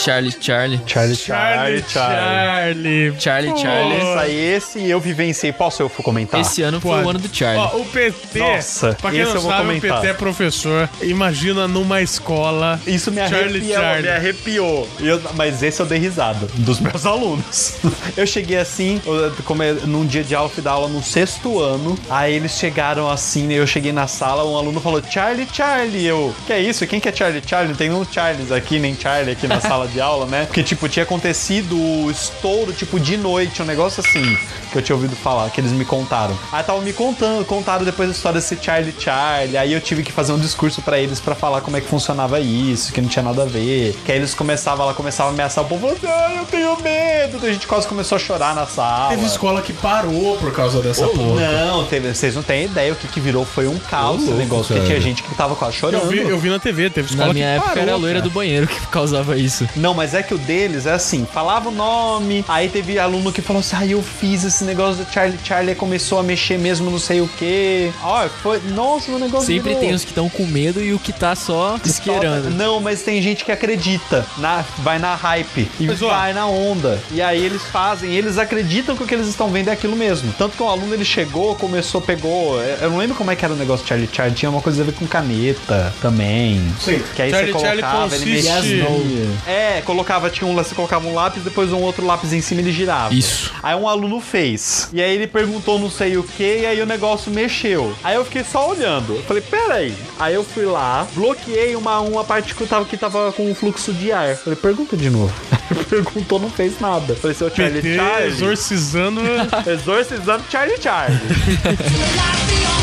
Charlie, 0.09 0.35
Charlie. 0.41 0.81
Charlie, 0.87 1.15
Charlie, 1.15 1.83
Charlie. 1.87 3.13
Charlie, 3.19 3.61
Charlie. 3.61 3.97
Esse 3.97 4.17
aí, 4.19 4.35
esse 4.55 4.89
eu 4.89 4.99
vivenciei. 4.99 5.53
Posso 5.53 5.81
eu 5.83 5.89
comentar? 5.89 6.39
Esse 6.41 6.61
ano 6.63 6.81
foi 6.81 6.91
Pode. 6.91 7.05
o 7.05 7.09
ano 7.11 7.19
do 7.19 7.35
Charlie. 7.35 7.63
Ó, 7.73 7.77
o 7.77 7.85
PT, 7.85 8.39
Nossa, 8.39 8.97
pra 8.99 9.11
quem 9.11 9.19
esse 9.19 9.29
não 9.29 9.35
eu 9.37 9.41
vou 9.41 9.51
sabe, 9.51 9.77
o. 9.77 9.81
PT 9.81 10.07
é 10.07 10.13
professor. 10.13 10.89
Imagina 11.01 11.67
numa 11.67 12.01
escola. 12.01 12.79
Isso 12.87 13.11
me 13.11 13.17
Charlie, 13.27 13.57
arrepiou, 13.73 13.73
Charlie. 13.81 14.01
me 14.03 14.09
arrepiou. 14.09 14.89
Eu- 14.99 15.21
mas 15.35 15.61
esse 15.61 15.79
eu 15.79 15.85
dei 15.85 15.99
risada, 15.99 16.47
dos 16.55 16.79
meus 16.79 17.05
alunos. 17.07 17.75
Eu 18.17 18.25
cheguei 18.25 18.57
assim, 18.57 19.01
eu- 19.05 19.31
como 19.45 19.61
é, 19.61 19.73
num 19.73 20.05
dia 20.05 20.23
de 20.23 20.33
aula, 20.33 20.49
fui 20.49 20.63
dar 20.63 20.71
aula 20.71 20.87
no 20.87 21.03
sexto 21.03 21.59
ano. 21.59 21.97
Aí 22.09 22.33
eles 22.33 22.53
chegaram 22.53 23.09
assim, 23.09 23.43
né? 23.47 23.55
Eu 23.55 23.67
cheguei 23.67 23.91
na 23.91 24.07
sala, 24.07 24.43
um 24.45 24.57
aluno 24.57 24.81
falou, 24.81 25.01
Charlie, 25.07 25.47
Charlie. 25.53 26.05
Eu, 26.05 26.33
que 26.47 26.53
é 26.53 26.59
isso? 26.59 26.85
Quem 26.87 26.99
que 26.99 27.07
é 27.09 27.13
Charlie, 27.15 27.41
Charlie? 27.45 27.69
Não 27.69 27.75
tem 27.75 27.91
um 27.91 28.03
Charles 28.05 28.51
aqui, 28.51 28.79
nem 28.79 28.95
Charlie 28.95 29.31
aqui 29.33 29.47
na 29.47 29.59
sala 29.59 29.87
de 29.87 29.98
aula, 30.01 30.25
né? 30.25 30.45
Porque, 30.45 30.63
tipo, 30.63 30.87
tinha 30.87 31.03
acontecido 31.03 31.75
o 31.77 32.09
estouro, 32.11 32.73
tipo, 32.73 32.99
de 32.99 33.17
noite, 33.17 33.61
um 33.61 33.65
negócio 33.65 34.03
assim, 34.05 34.37
que 34.71 34.77
eu 34.77 34.81
tinha 34.81 34.95
ouvido 34.95 35.15
falar, 35.15 35.49
que 35.49 35.59
eles 35.61 35.71
me 35.71 35.85
contaram. 35.85 36.37
Aí 36.51 36.61
estavam 36.61 36.81
me 36.81 36.93
contando, 36.93 37.43
contaram 37.45 37.83
depois 37.85 38.09
a 38.09 38.11
história 38.11 38.39
desse 38.39 38.57
Charlie, 38.61 38.93
Charlie. 38.97 39.57
Aí 39.57 39.73
eu 39.73 39.81
tive 39.81 40.03
que 40.03 40.11
fazer 40.11 40.31
um 40.31 40.39
discurso 40.39 40.81
pra 40.81 40.99
eles 40.99 41.19
pra 41.19 41.35
falar 41.35 41.61
como 41.61 41.77
é 41.77 41.81
que 41.81 41.87
funcionava 41.87 42.39
isso, 42.39 42.91
que 42.93 43.01
não 43.01 43.09
tinha 43.09 43.23
nada 43.23 43.43
a 43.43 43.45
ver. 43.45 43.95
Que 44.05 44.11
aí 44.11 44.17
eles 44.17 44.33
começavam, 44.33 44.83
ela 44.85 44.93
começava 44.93 45.29
a 45.29 45.33
ameaçar 45.33 45.63
o 45.63 45.67
povo, 45.67 45.87
falando, 45.95 45.99
ah, 46.07 46.33
eu 46.37 46.45
tenho 46.45 46.77
medo. 46.81 47.45
A 47.45 47.51
gente 47.51 47.67
quase 47.67 47.87
começou 47.87 48.15
a 48.15 48.19
chorar 48.19 48.55
na 48.55 48.65
sala. 48.65 49.09
Teve 49.09 49.25
escola 49.25 49.61
que 49.61 49.73
parou 49.73 50.37
por 50.37 50.51
causa 50.53 50.81
dessa 50.81 51.05
Ô, 51.05 51.09
porra. 51.09 51.65
Não, 51.65 51.85
teve- 51.85 52.13
vocês 52.13 52.35
não 52.35 52.43
têm 52.43 52.65
ideia 52.65 52.91
o 52.93 52.95
que, 52.95 53.07
que 53.07 53.19
virou. 53.19 53.45
Foi 53.45 53.67
um 53.67 53.77
caos 53.79 54.21
esse 54.23 54.31
negócio. 54.31 54.73
Porque 54.75 54.87
tinha 54.87 55.01
gente 55.01 55.23
que 55.23 55.33
tava 55.35 55.55
quase 55.55 55.75
chorando. 55.77 56.03
Eu 56.03 56.07
vi, 56.09 56.19
eu 56.19 56.37
vi 56.39 56.49
na 56.49 56.59
TV, 56.59 56.89
teve 56.89 57.09
escola 57.09 57.27
Na 57.27 57.33
minha 57.33 57.45
que 57.47 57.55
época 57.55 57.69
parou, 57.69 57.83
era 57.83 57.93
a 57.93 57.97
loira 57.97 58.19
cara. 58.19 58.29
do 58.29 58.33
banheiro 58.33 58.67
que 58.67 58.79
causava 58.87 59.37
isso. 59.37 59.67
Não, 59.75 59.93
mas 59.93 60.13
é 60.13 60.21
que 60.23 60.33
o 60.33 60.37
deles 60.37 60.85
é 60.85 60.93
assim, 60.93 61.25
falava 61.31 61.69
o 61.69 61.71
nome, 61.71 62.43
aí 62.47 62.69
teve 62.69 62.99
aluno 62.99 63.31
que 63.31 63.41
falou 63.41 63.59
assim, 63.61 63.75
ah, 63.77 63.85
eu 63.85 64.01
fiz 64.01 64.43
esse 64.43 64.58
negócio 64.65 65.03
do 65.03 65.11
Charlie 65.13 65.37
Charlie, 65.43 65.75
começou 65.75 66.19
a 66.19 66.23
mexer 66.23 66.57
mesmo 66.57 66.89
não 66.89 66.99
sei 66.99 67.21
o 67.21 67.27
quê. 67.27 67.91
Ó, 68.03 68.27
foi, 68.41 68.59
nossa, 68.69 69.09
meu 69.09 69.19
negócio 69.19 69.45
Sempre 69.47 69.69
virou- 69.69 69.79
tem 69.79 69.93
os 69.93 70.03
que 70.03 70.11
estão 70.11 70.29
com 70.29 70.45
medo 70.45 70.81
e 70.81 70.93
o 70.93 70.99
que 70.99 71.11
tá 71.13 71.35
só 71.35 71.77
esqueirando. 71.85 72.49
Não, 72.51 72.79
mas 72.79 73.01
tem 73.01 73.21
gente 73.21 73.43
que 73.45 73.51
acredita, 73.51 74.25
na, 74.37 74.63
vai 74.79 74.99
na 74.99 75.15
hype 75.15 75.69
e 75.79 75.85
Mas, 75.87 76.01
ó. 76.01 76.09
vai 76.09 76.33
na 76.33 76.45
onda. 76.47 76.99
E 77.11 77.21
aí 77.21 77.43
eles 77.43 77.63
fazem, 77.63 78.11
eles 78.11 78.37
acreditam 78.37 78.95
que 78.95 79.03
o 79.03 79.07
que 79.07 79.13
eles 79.13 79.27
estão 79.27 79.49
vendo 79.49 79.69
é 79.69 79.71
aquilo 79.71 79.95
mesmo. 79.95 80.33
Tanto 80.37 80.55
que 80.57 80.63
o 80.63 80.67
aluno 80.67 80.93
ele 80.93 81.05
chegou, 81.05 81.55
começou, 81.55 82.01
pegou. 82.01 82.61
Eu 82.61 82.89
não 82.91 82.97
lembro 82.97 83.15
como 83.15 83.31
é 83.31 83.35
que 83.35 83.43
era 83.45 83.53
o 83.53 83.57
negócio 83.57 83.83
de 83.83 83.89
Charlie 83.89 84.09
Charlie, 84.11 84.35
tinha 84.35 84.49
uma 84.49 84.61
coisa 84.61 84.81
a 84.81 84.85
ver 84.85 84.93
com 84.93 85.05
caneta 85.07 85.93
também. 86.01 86.61
Sim. 86.79 87.01
Que 87.15 87.21
aí 87.23 87.29
Charlie 87.31 87.51
você 87.53 87.59
Charlie 87.59 87.83
colocava, 87.83 88.15
ele 88.15 88.25
consiste- 88.41 88.51
mexia. 88.51 89.29
É, 89.47 89.81
colocava, 89.85 90.29
tinha 90.29 90.47
um, 90.49 90.55
você 90.55 90.73
colocava 90.75 91.07
um 91.07 91.13
lápis, 91.13 91.43
depois 91.43 91.71
um 91.71 91.81
outro 91.81 92.05
lápis 92.05 92.33
em 92.33 92.41
cima 92.41 92.61
e 92.61 92.63
ele 92.65 92.71
girava. 92.71 93.13
Isso. 93.13 93.51
Aí 93.61 93.75
um 93.75 93.87
aluno 93.87 94.19
fez. 94.19 94.48
E 94.93 95.01
aí 95.01 95.15
ele 95.15 95.27
perguntou 95.27 95.79
não 95.79 95.89
sei 95.89 96.17
o 96.17 96.23
que, 96.23 96.59
e 96.59 96.65
aí 96.65 96.81
o 96.81 96.85
negócio 96.85 97.31
mexeu. 97.31 97.93
Aí 98.03 98.15
eu 98.15 98.25
fiquei 98.25 98.43
só 98.43 98.69
olhando. 98.69 99.15
Eu 99.15 99.23
falei, 99.23 99.41
peraí. 99.41 99.93
Aí 100.19 100.33
eu 100.33 100.43
fui 100.43 100.65
lá, 100.65 101.07
bloqueei 101.13 101.75
uma, 101.75 101.99
uma 101.99 102.23
parte 102.23 102.55
que 102.55 102.65
tava, 102.65 102.85
que 102.85 102.97
tava 102.97 103.31
com 103.31 103.49
um 103.49 103.55
fluxo 103.55 103.93
de 103.93 104.11
ar. 104.11 104.29
Eu 104.29 104.37
falei, 104.37 104.57
pergunta 104.57 104.95
de 104.95 105.09
novo. 105.09 105.33
Ele 105.69 105.83
perguntou, 105.83 106.39
não 106.39 106.49
fez 106.49 106.79
nada. 106.79 107.13
Eu 107.13 107.17
falei, 107.17 107.35
seu 107.35 107.49
Charlie 107.49 107.81
PT 107.81 107.95
Charlie. 107.95 108.27
exorcizando. 108.27 109.21
Exorcizando 109.67 110.43
Charlie 110.49 110.81
Charlie. 110.81 111.19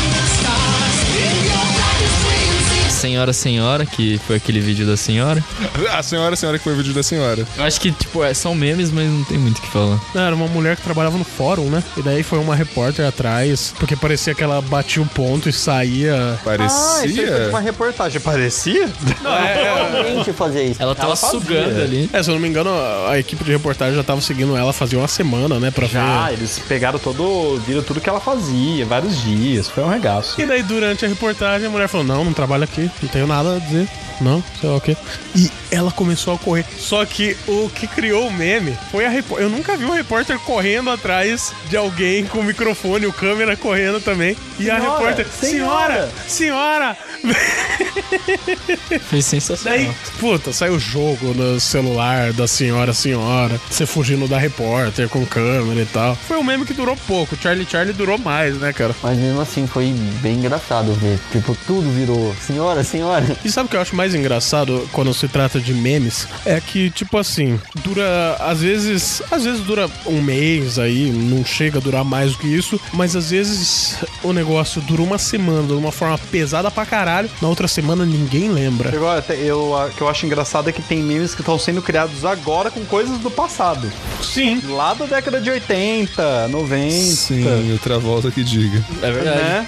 Senhora, 2.97 3.31
senhora, 3.31 3.85
que 3.85 4.19
foi 4.25 4.37
aquele 4.37 4.59
vídeo 4.59 4.85
da 4.85 4.97
senhora. 4.97 5.43
A 5.91 6.01
senhora, 6.01 6.33
a 6.33 6.37
senhora 6.37 6.57
que 6.57 6.63
foi 6.63 6.73
o 6.73 6.75
vídeo 6.77 6.93
da 6.93 7.03
senhora. 7.03 7.45
Eu 7.55 7.63
acho 7.63 7.79
que, 7.79 7.91
tipo, 7.91 8.23
é, 8.23 8.33
são 8.33 8.55
memes, 8.55 8.91
mas 8.91 9.07
não 9.09 9.23
tem 9.23 9.37
muito 9.37 9.59
o 9.59 9.61
que 9.61 9.67
falar. 9.67 9.99
Era 10.15 10.35
uma 10.35 10.47
mulher 10.47 10.75
que 10.75 10.81
trabalhava 10.81 11.17
no 11.17 11.23
fórum, 11.23 11.69
né? 11.69 11.83
E 11.95 12.01
daí 12.01 12.23
foi 12.23 12.39
uma 12.39 12.55
repórter 12.55 13.05
atrás, 13.05 13.73
porque 13.77 13.95
parecia 13.95 14.33
que 14.33 14.43
ela 14.43 14.61
batia 14.61 15.01
o 15.01 15.05
ponto 15.05 15.47
e 15.47 15.53
saía. 15.53 16.39
Ah, 16.45 16.65
isso 16.65 16.75
aí 17.01 17.15
foi 17.15 17.25
Parecia. 17.25 17.49
uma 17.49 17.59
reportagem. 17.59 18.21
Parecia? 18.21 18.89
Não, 19.21 19.33
é, 19.33 19.91
Realmente 19.91 20.33
fazia 20.33 20.63
isso. 20.63 20.81
Ela 20.81 20.95
tava 20.95 21.15
fazia. 21.15 21.39
sugando 21.39 21.81
ali. 21.81 22.09
é, 22.11 22.23
se 22.23 22.29
eu 22.29 22.33
não 22.33 22.41
me 22.41 22.47
engano, 22.47 22.69
a, 22.71 23.11
a 23.11 23.19
equipe 23.19 23.43
de 23.43 23.51
reportagem 23.51 23.95
já 23.95 24.03
tava 24.03 24.21
seguindo 24.21 24.55
ela 24.57 24.73
fazia 24.73 24.97
uma 24.97 25.07
semana, 25.07 25.59
né? 25.59 25.69
Pra 25.71 25.85
Já, 25.87 26.27
ver. 26.27 26.33
eles 26.33 26.59
pegaram 26.67 26.97
todo. 26.97 27.59
Viram 27.65 27.83
tudo 27.83 28.01
que 28.01 28.09
ela 28.09 28.19
fazia, 28.19 28.85
vários 28.85 29.21
dias. 29.21 29.69
Foi 29.69 29.83
um 29.83 29.89
regaço. 29.89 30.39
E 30.41 30.45
daí, 30.45 30.63
durante 30.63 31.05
a 31.05 31.07
reportagem, 31.07 31.67
a 31.67 31.69
mulher 31.69 31.87
falou: 31.87 32.05
Não, 32.05 32.23
não 32.25 32.33
trabalho 32.33 32.63
aqui, 32.63 32.86
não 33.01 33.09
tenho 33.09 33.27
nada 33.27 33.55
a 33.55 33.59
dizer. 33.59 33.87
Não, 34.19 34.43
sei 34.59 34.69
lá 34.69 34.75
o 34.77 34.81
quê. 34.81 34.97
E 35.35 35.51
ela 35.69 35.91
começou 35.91 36.33
a 36.33 36.39
correr. 36.39 36.65
Só 36.77 37.05
que 37.05 37.37
o 37.47 37.69
que 37.69 37.85
criou 37.87 38.27
o 38.27 38.33
meme 38.33 38.75
foi 38.91 39.05
a 39.05 39.09
repórter. 39.09 39.45
Eu 39.45 39.49
nunca 39.49 39.77
vi 39.77 39.85
um 39.85 39.93
repórter 39.93 40.39
correndo 40.39 40.89
atrás 40.89 41.53
de 41.69 41.77
alguém 41.77 42.25
com 42.25 42.39
o 42.39 42.43
microfone, 42.43 43.05
o 43.05 43.13
câmera 43.13 43.55
correndo 43.55 44.01
também. 44.01 44.35
E 44.59 44.71
a 44.71 44.79
Senhora, 44.79 44.97
repórter: 44.97 45.27
Senhora! 45.27 46.11
Senhora! 46.27 46.97
Foi 49.09 49.21
sensacional. 49.21 49.77
Daí, 49.77 49.91
puta, 50.19 50.51
saiu 50.53 50.73
o 50.73 50.79
jogo 50.79 51.33
no 51.33 51.59
celular 51.59 52.33
da 52.33 52.47
senhora, 52.47 52.93
senhora. 52.93 53.59
Você 53.69 53.85
fugindo 53.85 54.27
da 54.27 54.37
repórter 54.37 55.09
com 55.09 55.25
câmera 55.25 55.81
e 55.81 55.85
tal. 55.85 56.15
Foi 56.15 56.37
um 56.37 56.43
meme 56.43 56.65
que 56.65 56.73
durou 56.73 56.95
pouco. 57.07 57.35
Charlie 57.35 57.67
Charlie 57.69 57.93
durou 57.93 58.17
mais, 58.17 58.55
né, 58.57 58.73
cara? 58.73 58.95
Mas 59.01 59.17
mesmo 59.17 59.41
assim 59.41 59.67
foi 59.67 59.93
bem 60.21 60.35
engraçado 60.35 60.93
ver. 60.93 61.19
Tipo, 61.31 61.55
tudo 61.65 61.89
virou 61.91 62.35
senhora, 62.41 62.76
senhora. 62.83 63.25
E 63.43 63.49
sabe 63.51 63.67
o 63.67 63.69
que 63.69 63.75
eu 63.75 63.81
acho 63.81 63.95
mais 63.95 64.13
engraçado 64.15 64.87
quando 64.91 65.13
se 65.13 65.27
trata 65.27 65.59
de 65.59 65.73
memes? 65.73 66.27
É 66.45 66.59
que, 66.61 66.89
tipo 66.89 67.17
assim, 67.17 67.59
dura. 67.83 68.35
Às 68.39 68.61
vezes. 68.61 69.21
Às 69.31 69.43
vezes 69.43 69.61
dura 69.61 69.89
um 70.05 70.21
mês 70.21 70.77
aí, 70.79 71.09
não 71.11 71.43
chega 71.45 71.77
a 71.79 71.81
durar 71.81 72.03
mais 72.03 72.31
do 72.33 72.37
que 72.39 72.47
isso. 72.47 72.79
Mas 72.93 73.15
às 73.15 73.29
vezes 73.31 73.95
o 74.23 74.31
negócio 74.33 74.81
dura 74.81 75.01
uma 75.01 75.17
semana, 75.17 75.67
de 75.67 75.73
uma 75.73 75.91
forma 75.91 76.17
pesada 76.31 76.69
pra 76.71 76.85
caralho. 76.85 77.29
Na 77.41 77.47
outra 77.47 77.67
semana 77.67 78.05
ninguém 78.05 78.49
lembra. 78.49 78.89
Eu, 78.93 79.09
até- 79.09 79.35
eu, 79.35 79.75
a- 79.77 79.89
que 79.89 80.01
eu 80.01 80.07
acho 80.09 80.25
engraçado 80.25 80.69
é 80.69 80.71
que 80.71 80.81
tem 80.81 80.99
memes 81.01 81.33
que 81.35 81.41
estão 81.41 81.57
sendo 81.59 81.81
criados 81.81 82.25
agora 82.25 82.69
com 82.71 82.83
coisas 82.85 83.17
do 83.19 83.29
passado. 83.31 83.91
Sim. 84.21 84.61
Lá 84.69 84.93
da 84.93 85.05
década 85.05 85.39
de 85.39 85.49
80, 85.49 86.47
90. 86.47 86.91
Sim, 86.91 87.71
outra 87.71 87.97
volta 87.99 88.31
que 88.31 88.43
diga. 88.43 88.83
É 89.01 89.11
verdade. 89.11 89.37
Né? 89.37 89.67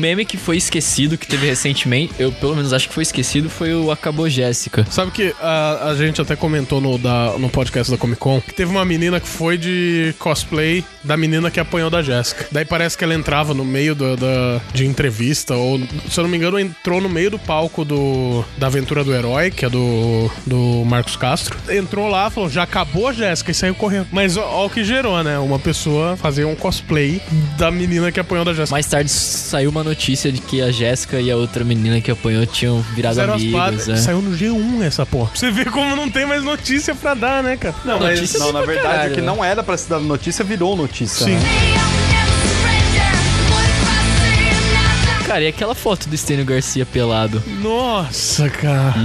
Meme 0.00 0.10
meme 0.10 0.24
que 0.24 0.36
foi 0.36 0.56
esquecido, 0.56 1.16
que 1.16 1.24
teve 1.24 1.46
recentemente, 1.46 2.12
eu 2.18 2.32
pelo 2.32 2.56
menos 2.56 2.72
acho 2.72 2.88
que 2.88 2.94
foi 2.94 3.04
esquecido, 3.04 3.48
foi 3.48 3.72
o 3.72 3.92
Acabou 3.92 4.28
Jéssica. 4.28 4.84
Sabe 4.90 5.12
que 5.12 5.32
a, 5.40 5.90
a 5.90 5.94
gente 5.94 6.20
até 6.20 6.34
comentou 6.34 6.80
no, 6.80 6.98
da, 6.98 7.34
no 7.38 7.48
podcast 7.48 7.92
da 7.92 7.96
Comic 7.96 8.18
Con 8.20 8.40
que 8.40 8.52
teve 8.52 8.70
uma 8.72 8.84
menina 8.84 9.20
que 9.20 9.28
foi 9.28 9.56
de 9.56 10.12
cosplay 10.18 10.84
da 11.04 11.16
menina 11.16 11.48
que 11.48 11.60
apanhou 11.60 11.88
da 11.90 12.02
Jéssica. 12.02 12.46
Daí 12.50 12.64
parece 12.64 12.98
que 12.98 13.04
ela 13.04 13.14
entrava 13.14 13.54
no 13.54 13.64
meio 13.64 13.94
da, 13.94 14.16
da- 14.16 14.60
de 14.74 14.84
entrevista, 14.84 15.54
ou 15.54 15.78
se 16.08 16.18
eu 16.18 16.24
não 16.24 16.28
me 16.30 16.36
engano, 16.36 16.58
entrou 16.58 17.00
no 17.00 17.08
meio 17.08 17.30
do 17.30 17.38
palco 17.38 17.84
do, 17.84 18.44
da 18.58 18.66
Aventura 18.66 19.04
do 19.04 19.14
Herói, 19.14 19.50
que 19.52 19.64
é 19.64 19.70
do, 19.70 20.28
do 20.44 20.84
Marcos 20.86 21.14
Castro. 21.14 21.56
Entrou 21.68 22.08
lá, 22.08 22.28
falou: 22.30 22.50
já 22.50 22.64
acabou 22.64 23.06
a 23.06 23.12
Jéssica 23.12 23.52
e 23.52 23.54
saiu 23.54 23.74
correndo. 23.76 24.08
Mas 24.10 24.36
ó 24.36 24.66
o 24.66 24.70
que 24.70 24.82
gerou, 24.82 25.22
né? 25.22 25.38
Uma 25.38 25.58
pessoa 25.60 26.16
fazer 26.16 26.44
um 26.44 26.56
cosplay 26.56 27.22
da 27.56 27.70
menina 27.70 28.10
que 28.10 28.18
apanhou 28.18 28.44
da 28.44 28.52
Jéssica. 28.52 28.74
Mais 28.74 28.86
tarde 28.86 29.08
saiu 29.10 29.70
uma 29.70 29.84
notícia 29.90 30.30
de 30.32 30.40
que 30.40 30.62
a 30.62 30.70
Jéssica 30.70 31.20
e 31.20 31.30
a 31.30 31.36
outra 31.36 31.64
menina 31.64 32.00
que 32.00 32.10
apanhou 32.10 32.46
tinham 32.46 32.80
virado 32.94 33.14
Fizeram 33.14 33.34
amigos. 33.34 33.52
pazes. 33.60 33.88
é. 33.88 33.96
Saiu 33.96 34.22
no 34.22 34.36
G1 34.36 34.82
essa 34.82 35.04
porra. 35.04 35.30
Você 35.34 35.50
vê 35.50 35.64
como 35.64 35.94
não 35.96 36.08
tem 36.08 36.24
mais 36.26 36.42
notícia 36.44 36.94
pra 36.94 37.14
dar, 37.14 37.42
né, 37.42 37.56
cara? 37.56 37.74
Não, 37.84 37.98
mas 37.98 38.18
Notícia 38.20 38.38
não, 38.38 38.52
na 38.52 38.60
verdade, 38.62 38.88
caralho, 38.88 39.12
o 39.12 39.14
que 39.14 39.20
né? 39.20 39.26
não 39.26 39.44
era 39.44 39.62
pra 39.62 39.76
se 39.76 39.88
dar 39.88 39.98
notícia 40.00 40.44
virou 40.44 40.76
notícia. 40.76 41.26
Sim. 41.26 41.34
né? 41.34 42.09
Cara, 45.30 45.44
e 45.44 45.46
aquela 45.46 45.76
foto 45.76 46.08
do 46.08 46.14
Estênio 46.16 46.44
Garcia 46.44 46.84
pelado? 46.84 47.40
Nossa, 47.62 48.50
cara. 48.50 48.96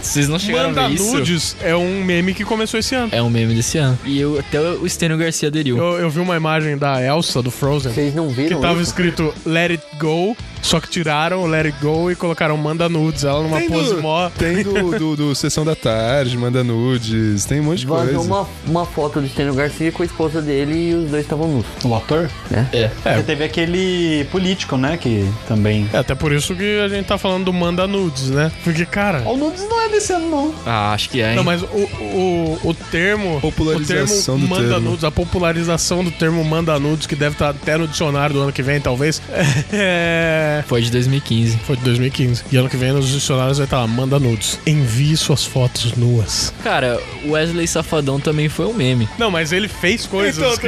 Vocês 0.00 0.28
não 0.28 0.38
chegaram 0.38 0.68
Manda 0.68 0.84
a 0.84 0.88
ver 0.88 0.94
isso? 0.94 1.12
nudes 1.16 1.56
é 1.60 1.74
um 1.74 2.04
meme 2.04 2.34
que 2.34 2.44
começou 2.44 2.78
esse 2.78 2.94
ano. 2.94 3.08
É 3.10 3.20
um 3.20 3.28
meme 3.28 3.52
desse 3.52 3.76
ano. 3.76 3.98
E 4.04 4.20
eu, 4.20 4.38
até 4.38 4.60
o 4.60 4.86
Estênio 4.86 5.18
Garcia 5.18 5.48
aderiu. 5.48 5.76
Eu, 5.76 5.98
eu 5.98 6.08
vi 6.08 6.20
uma 6.20 6.36
imagem 6.36 6.78
da 6.78 7.02
Elsa, 7.02 7.42
do 7.42 7.50
Frozen, 7.50 7.92
Vocês 7.92 8.14
não 8.14 8.28
que 8.28 8.34
viram 8.34 8.60
tava 8.60 8.74
isso? 8.74 8.90
escrito 8.90 9.34
Let 9.44 9.72
It 9.72 9.82
Go, 9.98 10.36
só 10.62 10.78
que 10.78 10.88
tiraram 10.88 11.42
o 11.42 11.46
Let 11.48 11.66
It 11.66 11.78
Go 11.82 12.12
e 12.12 12.14
colocaram 12.14 12.56
Manda 12.56 12.88
Nudes. 12.88 13.24
Ela 13.24 13.42
numa 13.42 13.58
Tem 13.58 13.68
pose 13.68 13.94
do, 13.96 14.02
mó... 14.02 14.30
tem 14.30 14.62
do, 14.62 14.72
do, 14.96 15.16
do 15.16 15.34
Sessão 15.34 15.64
da 15.64 15.74
Tarde, 15.74 16.38
Manda 16.38 16.62
Nudes, 16.62 17.44
tem 17.44 17.58
um 17.58 17.64
monte 17.64 17.80
de 17.80 17.86
Vazou 17.86 18.14
coisa. 18.14 18.20
uma, 18.20 18.48
uma 18.68 18.86
foto 18.86 19.20
do 19.20 19.28
Stênio 19.28 19.54
Garcia 19.54 19.90
com 19.90 20.04
a 20.04 20.06
esposa 20.06 20.40
dele 20.40 20.90
e 20.90 20.94
os 20.94 21.10
dois 21.10 21.24
estavam 21.24 21.48
nus. 21.48 21.66
O 21.84 21.92
ator? 21.92 22.30
É. 22.72 22.86
Porque 23.02 23.22
teve 23.24 23.42
aquele 23.42 24.24
político, 24.30 24.76
né? 24.76 24.96
Que 24.96 25.28
também. 25.56 25.88
É 25.92 25.98
até 25.98 26.14
por 26.14 26.32
isso 26.32 26.54
que 26.54 26.80
a 26.80 26.88
gente 26.88 27.06
tá 27.06 27.18
falando 27.18 27.44
do 27.46 27.52
Manda 27.52 27.86
Nudes, 27.86 28.30
né? 28.30 28.52
Porque, 28.62 28.84
cara... 28.84 29.22
O 29.26 29.36
Nudes 29.36 29.66
não 29.68 29.80
é 29.80 29.88
desse 29.88 30.12
ano, 30.12 30.30
não. 30.30 30.54
Ah, 30.64 30.92
acho 30.92 31.08
que 31.10 31.20
é, 31.20 31.30
hein? 31.30 31.36
Não, 31.36 31.44
mas 31.44 31.62
o, 31.62 31.66
o, 31.66 32.60
o 32.64 32.74
termo. 32.74 33.40
Popularização 33.40 34.36
o 34.36 34.38
termo 34.38 34.46
do 34.46 34.54
manda 34.54 34.68
termo. 34.74 34.90
nudes, 34.90 35.04
a 35.04 35.10
popularização 35.10 36.04
do 36.04 36.10
termo 36.10 36.44
manda 36.44 36.78
nudes, 36.78 37.06
que 37.06 37.16
deve 37.16 37.34
estar 37.34 37.50
até 37.50 37.76
no 37.76 37.88
dicionário 37.88 38.34
do 38.34 38.42
ano 38.42 38.52
que 38.52 38.62
vem, 38.62 38.80
talvez. 38.80 39.20
É. 39.72 40.62
Foi 40.66 40.80
de 40.80 40.90
2015. 40.90 41.58
Foi 41.58 41.76
de 41.76 41.82
2015. 41.82 42.44
E 42.50 42.56
ano 42.56 42.68
que 42.68 42.76
vem 42.76 42.92
nos 42.92 43.08
dicionários 43.08 43.58
vai 43.58 43.66
estar 43.66 43.80
lá, 43.80 43.86
manda 43.86 44.18
nudes. 44.18 44.58
Envie 44.66 45.16
suas 45.16 45.44
fotos 45.44 45.94
nuas. 45.96 46.52
Cara, 46.62 47.00
o 47.24 47.32
Wesley 47.32 47.66
Safadão 47.66 48.18
também 48.20 48.48
foi 48.48 48.66
um 48.66 48.72
meme. 48.72 49.08
Não, 49.18 49.30
mas 49.30 49.52
ele 49.52 49.68
fez 49.68 50.06
coisas 50.06 50.38
Então, 50.38 50.56
que. 50.58 50.66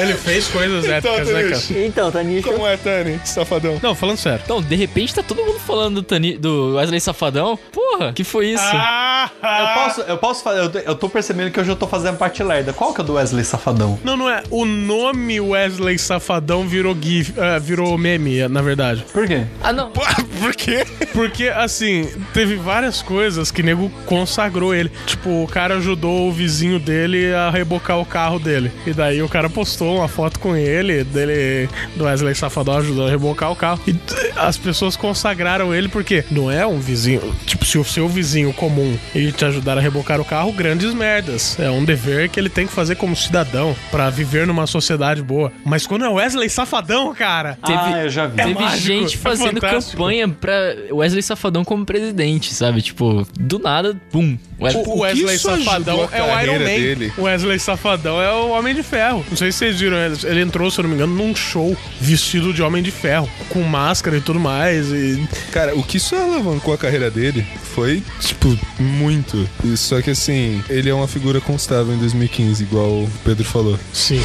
Ele 0.00 0.14
fez 0.14 0.48
coisas 0.48 0.84
Então, 0.84 1.14
épicas, 1.14 1.28
né, 1.28 1.42
cara? 1.44 1.86
Então, 1.86 2.10
Tanisha. 2.10 2.52
Como 2.52 2.66
é, 2.66 2.76
Tani? 2.76 3.20
Safadão. 3.24 3.78
Não, 3.82 3.94
falando 4.00 4.16
sério. 4.16 4.40
Então, 4.42 4.62
de 4.62 4.74
repente 4.74 5.14
tá 5.14 5.22
todo 5.22 5.44
mundo 5.44 5.60
falando 5.60 5.96
do, 5.96 6.02
Tani, 6.02 6.38
do 6.38 6.76
Wesley 6.76 7.00
Safadão. 7.00 7.58
Porra, 7.70 8.12
que 8.12 8.24
foi 8.24 8.48
isso? 8.48 8.64
Ah! 8.64 9.30
Eu 9.42 9.74
posso, 9.74 10.00
eu 10.00 10.18
posso 10.18 10.42
fazer. 10.42 10.60
Eu, 10.60 10.80
eu 10.86 10.94
tô 10.94 11.08
percebendo 11.08 11.50
que 11.50 11.60
hoje 11.60 11.70
eu 11.70 11.76
tô 11.76 11.86
fazendo 11.86 12.16
parte 12.16 12.42
lerda. 12.42 12.72
Qual 12.72 12.94
que 12.94 13.00
é 13.00 13.04
o 13.04 13.06
do 13.06 13.14
Wesley 13.14 13.44
Safadão? 13.44 13.98
Não, 14.02 14.16
não 14.16 14.28
é. 14.28 14.42
O 14.50 14.64
nome 14.64 15.40
Wesley 15.40 15.98
Safadão 15.98 16.66
virou 16.66 16.96
GIF, 16.98 17.34
é, 17.36 17.60
virou 17.60 17.96
meme, 17.98 18.48
na 18.48 18.62
verdade. 18.62 19.04
Por 19.12 19.26
quê? 19.26 19.44
Ah, 19.62 19.72
não. 19.72 19.90
Por 20.40 20.54
quê? 20.54 20.86
Porque, 21.12 21.48
assim, 21.48 22.08
teve 22.32 22.56
várias 22.56 23.02
coisas 23.02 23.50
que 23.50 23.62
nego 23.62 23.90
consagrou 24.06 24.74
ele. 24.74 24.90
Tipo, 25.06 25.44
o 25.44 25.46
cara 25.46 25.76
ajudou 25.76 26.28
o 26.28 26.32
vizinho 26.32 26.78
dele 26.78 27.34
a 27.34 27.50
rebocar 27.50 27.98
o 27.98 28.06
carro 28.06 28.38
dele. 28.38 28.72
E 28.86 28.92
daí 28.92 29.22
o 29.22 29.28
cara 29.28 29.50
postou 29.50 29.96
uma 29.96 30.08
foto 30.08 30.38
com 30.40 30.56
ele, 30.56 31.04
dele, 31.04 31.68
do 31.94 32.04
Wesley 32.04 32.34
Safadão 32.34 32.78
ajudando 32.78 33.08
a 33.08 33.10
rebocar 33.10 33.52
o 33.52 33.56
carro. 33.56 33.80
E 33.90 34.38
as 34.38 34.56
pessoas 34.56 34.96
consagraram 34.96 35.74
ele 35.74 35.88
porque 35.88 36.24
não 36.30 36.50
é 36.50 36.66
um 36.66 36.78
vizinho. 36.78 37.34
Tipo, 37.44 37.64
se 37.64 37.76
o 37.78 37.84
seu 37.84 38.08
vizinho 38.08 38.52
comum 38.52 38.96
e 39.14 39.32
te 39.32 39.44
ajudar 39.44 39.76
a 39.76 39.80
rebocar 39.80 40.20
o 40.20 40.24
carro, 40.24 40.52
grandes 40.52 40.94
merdas. 40.94 41.58
É 41.58 41.70
um 41.70 41.84
dever 41.84 42.28
que 42.28 42.38
ele 42.38 42.48
tem 42.48 42.66
que 42.66 42.72
fazer 42.72 42.94
como 42.94 43.16
cidadão 43.16 43.74
pra 43.90 44.08
viver 44.10 44.46
numa 44.46 44.66
sociedade 44.66 45.22
boa. 45.22 45.52
Mas 45.64 45.86
quando 45.86 46.04
é 46.04 46.08
Wesley 46.08 46.48
Safadão, 46.48 47.12
cara. 47.14 47.58
Teve, 47.64 47.78
ah, 47.78 48.04
eu 48.04 48.10
já 48.10 48.26
vi. 48.26 48.36
teve 48.36 48.54
mágico, 48.54 48.86
gente 48.86 49.14
é 49.16 49.18
fazendo 49.18 49.60
fantástico. 49.60 49.96
campanha 49.96 50.28
pra 50.28 50.76
Wesley 50.92 51.22
Safadão 51.22 51.64
como 51.64 51.84
presidente, 51.84 52.54
sabe? 52.54 52.82
Tipo, 52.82 53.26
do 53.38 53.58
nada, 53.58 53.96
pum. 54.12 54.38
Wesley- 54.60 54.84
O 54.86 54.98
Wesley 55.00 55.38
Safadão 55.38 56.08
é 56.12 56.22
o 56.22 56.42
Iron 56.42 56.58
Man. 56.58 56.64
dele? 56.64 57.12
O 57.16 57.22
Wesley 57.22 57.58
Safadão 57.58 58.20
é 58.20 58.32
o 58.32 58.50
Homem 58.50 58.74
de 58.74 58.82
Ferro. 58.82 59.24
Não 59.30 59.36
sei 59.36 59.50
se 59.52 59.58
vocês 59.58 59.80
viram 59.80 59.96
ele. 59.96 60.40
Entrou, 60.40 60.70
se 60.70 60.78
eu 60.78 60.82
não 60.82 60.88
me 60.90 60.96
engano, 60.96 61.14
num 61.14 61.34
show 61.34 61.76
vestido 62.00 62.52
de 62.52 62.62
Homem 62.62 62.82
de 62.82 62.90
Ferro, 62.90 63.28
com 63.48 63.62
máscara 63.62 64.16
e 64.16 64.20
tudo 64.20 64.38
mais. 64.40 64.86
E... 64.88 65.26
Cara, 65.50 65.74
o 65.76 65.82
que 65.82 65.96
isso 65.96 66.14
alavancou 66.14 66.74
a 66.74 66.78
carreira 66.78 67.10
dele 67.10 67.46
foi, 67.74 68.02
tipo, 68.20 68.56
muito. 68.78 69.48
Só 69.76 70.00
que 70.02 70.10
assim, 70.10 70.62
ele 70.68 70.88
é 70.90 70.94
uma 70.94 71.08
figura 71.08 71.40
constável 71.40 71.94
em 71.94 71.98
2015, 71.98 72.62
igual 72.62 72.88
o 72.88 73.10
Pedro 73.24 73.44
falou. 73.44 73.78
Sim. 73.92 74.20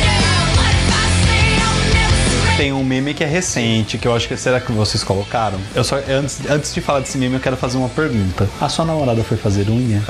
Tem 2.58 2.72
um 2.72 2.86
meme 2.86 3.14
que 3.14 3.22
é 3.22 3.28
recente, 3.28 3.98
que 3.98 4.08
eu 4.08 4.16
acho 4.16 4.30
que 4.30 4.38
será 4.38 4.62
que 4.62 4.72
vocês 4.72 5.04
colocaram? 5.04 5.60
Eu 5.76 5.84
só 5.84 5.98
antes, 5.98 6.40
antes 6.50 6.74
de 6.74 6.80
falar 6.80 7.02
desse 7.02 7.18
meme, 7.18 7.36
eu 7.36 7.42
quero 7.42 7.58
fazer 7.58 7.76
uma 7.78 7.90
pergunta. 7.90 8.48
A 8.62 8.70
sua 8.70 8.86
namorada 8.86 9.22
foi 9.26 9.36
fazer 9.36 9.70
unha? 9.70 10.02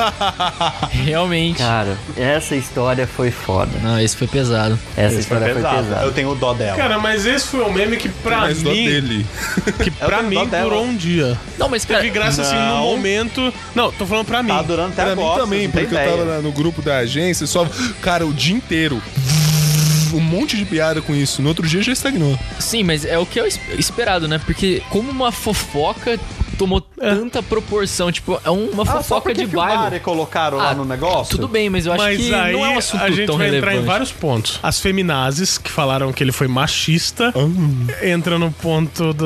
Realmente. 0.92 1.58
Cara, 1.58 1.98
essa 2.16 2.56
história 2.56 3.08
foi 3.08 3.32
foda. 3.32 3.72
Não, 3.82 4.00
esse 4.00 4.16
foi 4.16 4.28
pesado. 4.28 4.78
Essa 4.96 5.16
história 5.20 5.46
foi 5.54 5.56
pesada. 5.64 6.04
Eu 6.04 6.12
tenho 6.14 6.36
dó 6.36 6.54
dela. 6.54 6.78
Cara, 6.78 7.00
mas 7.00 7.26
esse 7.26 7.48
foi 7.48 7.62
um 7.64 7.74
meme 7.74 7.98
que 7.98 8.10
pra 8.10 8.42
Mas 8.42 8.62
dó 8.62 8.70
mim. 8.70 8.86
dele. 8.86 9.26
Que 9.84 9.90
pra 9.90 10.22
mim 10.22 10.36
dó 10.36 10.46
dela. 10.46 10.64
durou 10.70 10.86
um 10.86 10.96
dia. 10.96 11.36
Não, 11.58 11.68
mas 11.68 11.84
cara, 11.84 12.02
Teve 12.02 12.14
graça 12.14 12.44
assim 12.44 12.56
no 12.56 12.62
Não. 12.62 12.84
momento. 12.84 13.52
Não, 13.74 13.92
tô 13.92 14.06
falando 14.06 14.26
pra 14.28 14.44
mim. 14.44 14.50
tá 14.50 14.62
durando 14.62 14.90
até 14.94 15.02
Pra 15.02 15.12
agora. 15.14 15.34
mim 15.38 15.42
também, 15.42 15.70
porque 15.70 15.96
eu 15.96 16.18
tava 16.18 16.42
no 16.44 16.52
grupo 16.52 16.84
da 16.84 16.98
agência, 16.98 17.48
só. 17.48 17.68
Cara, 18.04 18.24
o 18.24 18.32
dia 18.32 18.56
inteiro. 18.56 19.02
Um 20.14 20.20
monte 20.20 20.56
de 20.58 20.66
piada 20.66 21.02
com 21.02 21.16
isso. 21.16 21.42
No 21.42 21.50
outro 21.50 21.68
dia 21.68 21.82
já 21.82 21.92
estagnou. 21.94 22.38
sim, 22.60 22.84
mas 22.84 23.06
é 23.06 23.18
o 23.18 23.26
que 23.26 23.40
é 23.40 23.48
es- 23.48 23.60
esperado, 23.78 24.28
né? 24.28 24.40
Porque 24.46 24.82
como 24.90 25.10
uma 25.12 25.32
fofoca 25.32 26.20
tomou 26.58 26.82
tanta 26.82 27.42
proporção, 27.44 28.12
tipo, 28.12 28.40
é 28.44 28.50
uma 28.50 28.84
Ah, 28.84 28.86
fofoca 28.86 29.34
de 29.34 29.46
bairro. 29.46 29.96
e 29.96 30.00
colocaram 30.00 30.58
lá 30.58 30.70
Ah, 30.72 30.76
no 30.76 30.86
negócio? 30.86 31.36
Tudo 31.36 31.48
bem, 31.48 31.70
mas 31.70 31.86
eu 31.86 31.94
acho 31.94 32.04
Mas 32.04 32.18
que 32.18 32.34
aí 32.34 32.54
não 32.54 32.66
é 32.66 32.70
um 32.70 32.78
assunto 32.78 33.04
a 33.04 33.10
gente 33.12 33.26
tão 33.28 33.38
vai 33.38 33.48
relevante. 33.48 33.74
entrar 33.74 33.84
em 33.84 33.86
vários 33.86 34.12
pontos. 34.12 34.60
As 34.64 34.80
feminazes, 34.80 35.58
que 35.58 35.70
falaram 35.70 36.12
que 36.12 36.24
ele 36.24 36.32
foi 36.32 36.48
machista, 36.48 37.34
entra 38.02 38.38
no 38.40 38.52
ponto 38.52 39.14
do, 39.14 39.26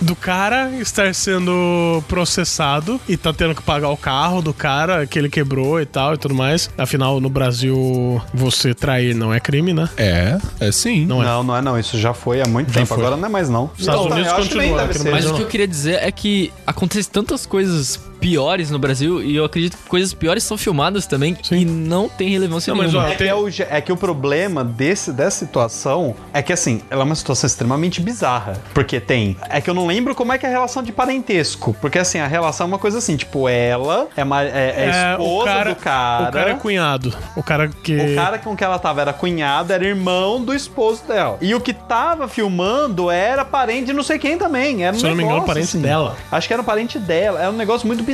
do 0.00 0.14
cara 0.16 0.70
estar 0.80 1.14
sendo 1.14 2.02
processado 2.08 3.00
e 3.08 3.16
tá 3.16 3.32
tendo 3.32 3.54
que 3.54 3.62
pagar 3.62 3.90
o 3.90 3.96
carro 3.96 4.40
do 4.40 4.52
cara 4.54 5.06
que 5.06 5.18
ele 5.18 5.28
quebrou 5.28 5.80
e 5.80 5.86
tal 5.86 6.14
e 6.14 6.18
tudo 6.18 6.34
mais. 6.34 6.70
Afinal, 6.78 7.20
no 7.20 7.28
Brasil, 7.28 8.20
você 8.32 8.74
trair 8.74 9.14
não 9.14 9.32
é 9.32 9.40
crime, 9.40 9.72
né? 9.72 9.88
É, 9.96 10.38
é 10.60 10.72
sim. 10.72 11.04
Não 11.06 11.22
é. 11.22 11.26
Não, 11.26 11.42
não 11.42 11.56
é 11.56 11.62
não. 11.62 11.78
Isso 11.78 11.98
já 11.98 12.14
foi 12.14 12.40
há 12.40 12.46
muito 12.48 12.68
Já 12.68 12.74
tempo. 12.80 12.86
foi. 12.94 12.98
Agora 12.98 13.16
não 13.16 13.26
é 13.26 13.30
mais 13.30 13.48
não. 13.48 13.70
Estados 13.78 14.06
Unidos 14.06 14.32
acho 14.32 14.48
que 14.48 14.58
nem 14.58 14.70
continua. 14.76 15.12
Mas 15.12 15.26
o 15.26 15.34
que 15.34 15.42
eu 15.42 15.46
queria 15.46 15.68
dizer 15.68 15.98
é 16.02 16.10
que 16.10 16.43
acontece 16.66 17.10
tantas 17.10 17.46
coisas 17.46 18.00
piores 18.28 18.70
no 18.70 18.78
Brasil 18.78 19.22
e 19.22 19.36
eu 19.36 19.44
acredito 19.44 19.76
que 19.76 19.86
coisas 19.86 20.14
piores 20.14 20.42
são 20.44 20.56
filmadas 20.56 21.06
também 21.06 21.36
e 21.52 21.62
não 21.66 22.08
tem 22.08 22.30
relevância 22.30 22.70
Não, 22.72 22.78
mas, 22.82 22.90
nenhuma. 22.90 23.10
ó, 23.10 23.12
É 23.12 23.16
que, 23.16 23.24
é, 23.24 23.34
o, 23.34 23.48
é 23.68 23.80
que 23.82 23.92
o 23.92 23.96
problema 23.98 24.64
desse, 24.64 25.12
dessa 25.12 25.44
situação 25.44 26.16
é 26.32 26.40
que, 26.40 26.50
assim, 26.50 26.80
ela 26.88 27.02
é 27.02 27.04
uma 27.04 27.14
situação 27.14 27.46
extremamente 27.46 28.00
bizarra. 28.00 28.54
Porque 28.72 28.98
tem. 28.98 29.36
É 29.50 29.60
que 29.60 29.68
eu 29.68 29.74
não 29.74 29.86
lembro 29.86 30.14
como 30.14 30.32
é 30.32 30.38
que 30.38 30.46
é 30.46 30.48
a 30.48 30.52
relação 30.52 30.82
de 30.82 30.90
parentesco. 30.90 31.76
Porque, 31.82 31.98
assim, 31.98 32.18
a 32.18 32.26
relação 32.26 32.64
é 32.64 32.68
uma 32.68 32.78
coisa 32.78 32.96
assim, 32.96 33.14
tipo, 33.14 33.46
ela 33.46 34.08
é, 34.16 34.24
ma- 34.24 34.42
é, 34.42 34.48
é 34.48 34.90
É, 34.90 35.10
esposa 35.12 35.64
do 35.66 35.76
cara. 35.76 36.28
O 36.28 36.32
cara 36.32 36.50
é 36.50 36.54
cunhado. 36.54 37.14
O 37.36 37.42
cara 37.42 37.68
que. 37.68 37.94
O 37.94 38.14
cara 38.14 38.38
com 38.38 38.56
que 38.56 38.64
ela 38.64 38.78
tava 38.78 39.02
era 39.02 39.12
cunhado, 39.12 39.70
era 39.70 39.84
irmão 39.84 40.42
do 40.42 40.54
esposo 40.54 41.02
dela. 41.06 41.36
E 41.42 41.54
o 41.54 41.60
que 41.60 41.74
tava 41.74 42.26
filmando 42.26 43.10
era 43.10 43.44
parente 43.44 43.86
de 43.86 43.92
não 43.92 44.02
sei 44.02 44.18
quem 44.18 44.38
também. 44.38 44.82
Era 44.82 44.96
um 44.96 44.98
Se 44.98 45.04
eu 45.04 45.10
não 45.10 45.16
me 45.16 45.22
engano, 45.24 45.40
negócio, 45.40 45.54
parente 45.54 45.68
assim. 45.76 45.82
dela. 45.82 46.16
Acho 46.32 46.46
que 46.48 46.52
era 46.54 46.62
um 46.62 46.64
parente 46.64 46.98
dela. 46.98 47.38
Era 47.40 47.50
um 47.50 47.56
negócio 47.56 47.86
muito 47.86 48.02
bizarro. 48.02 48.13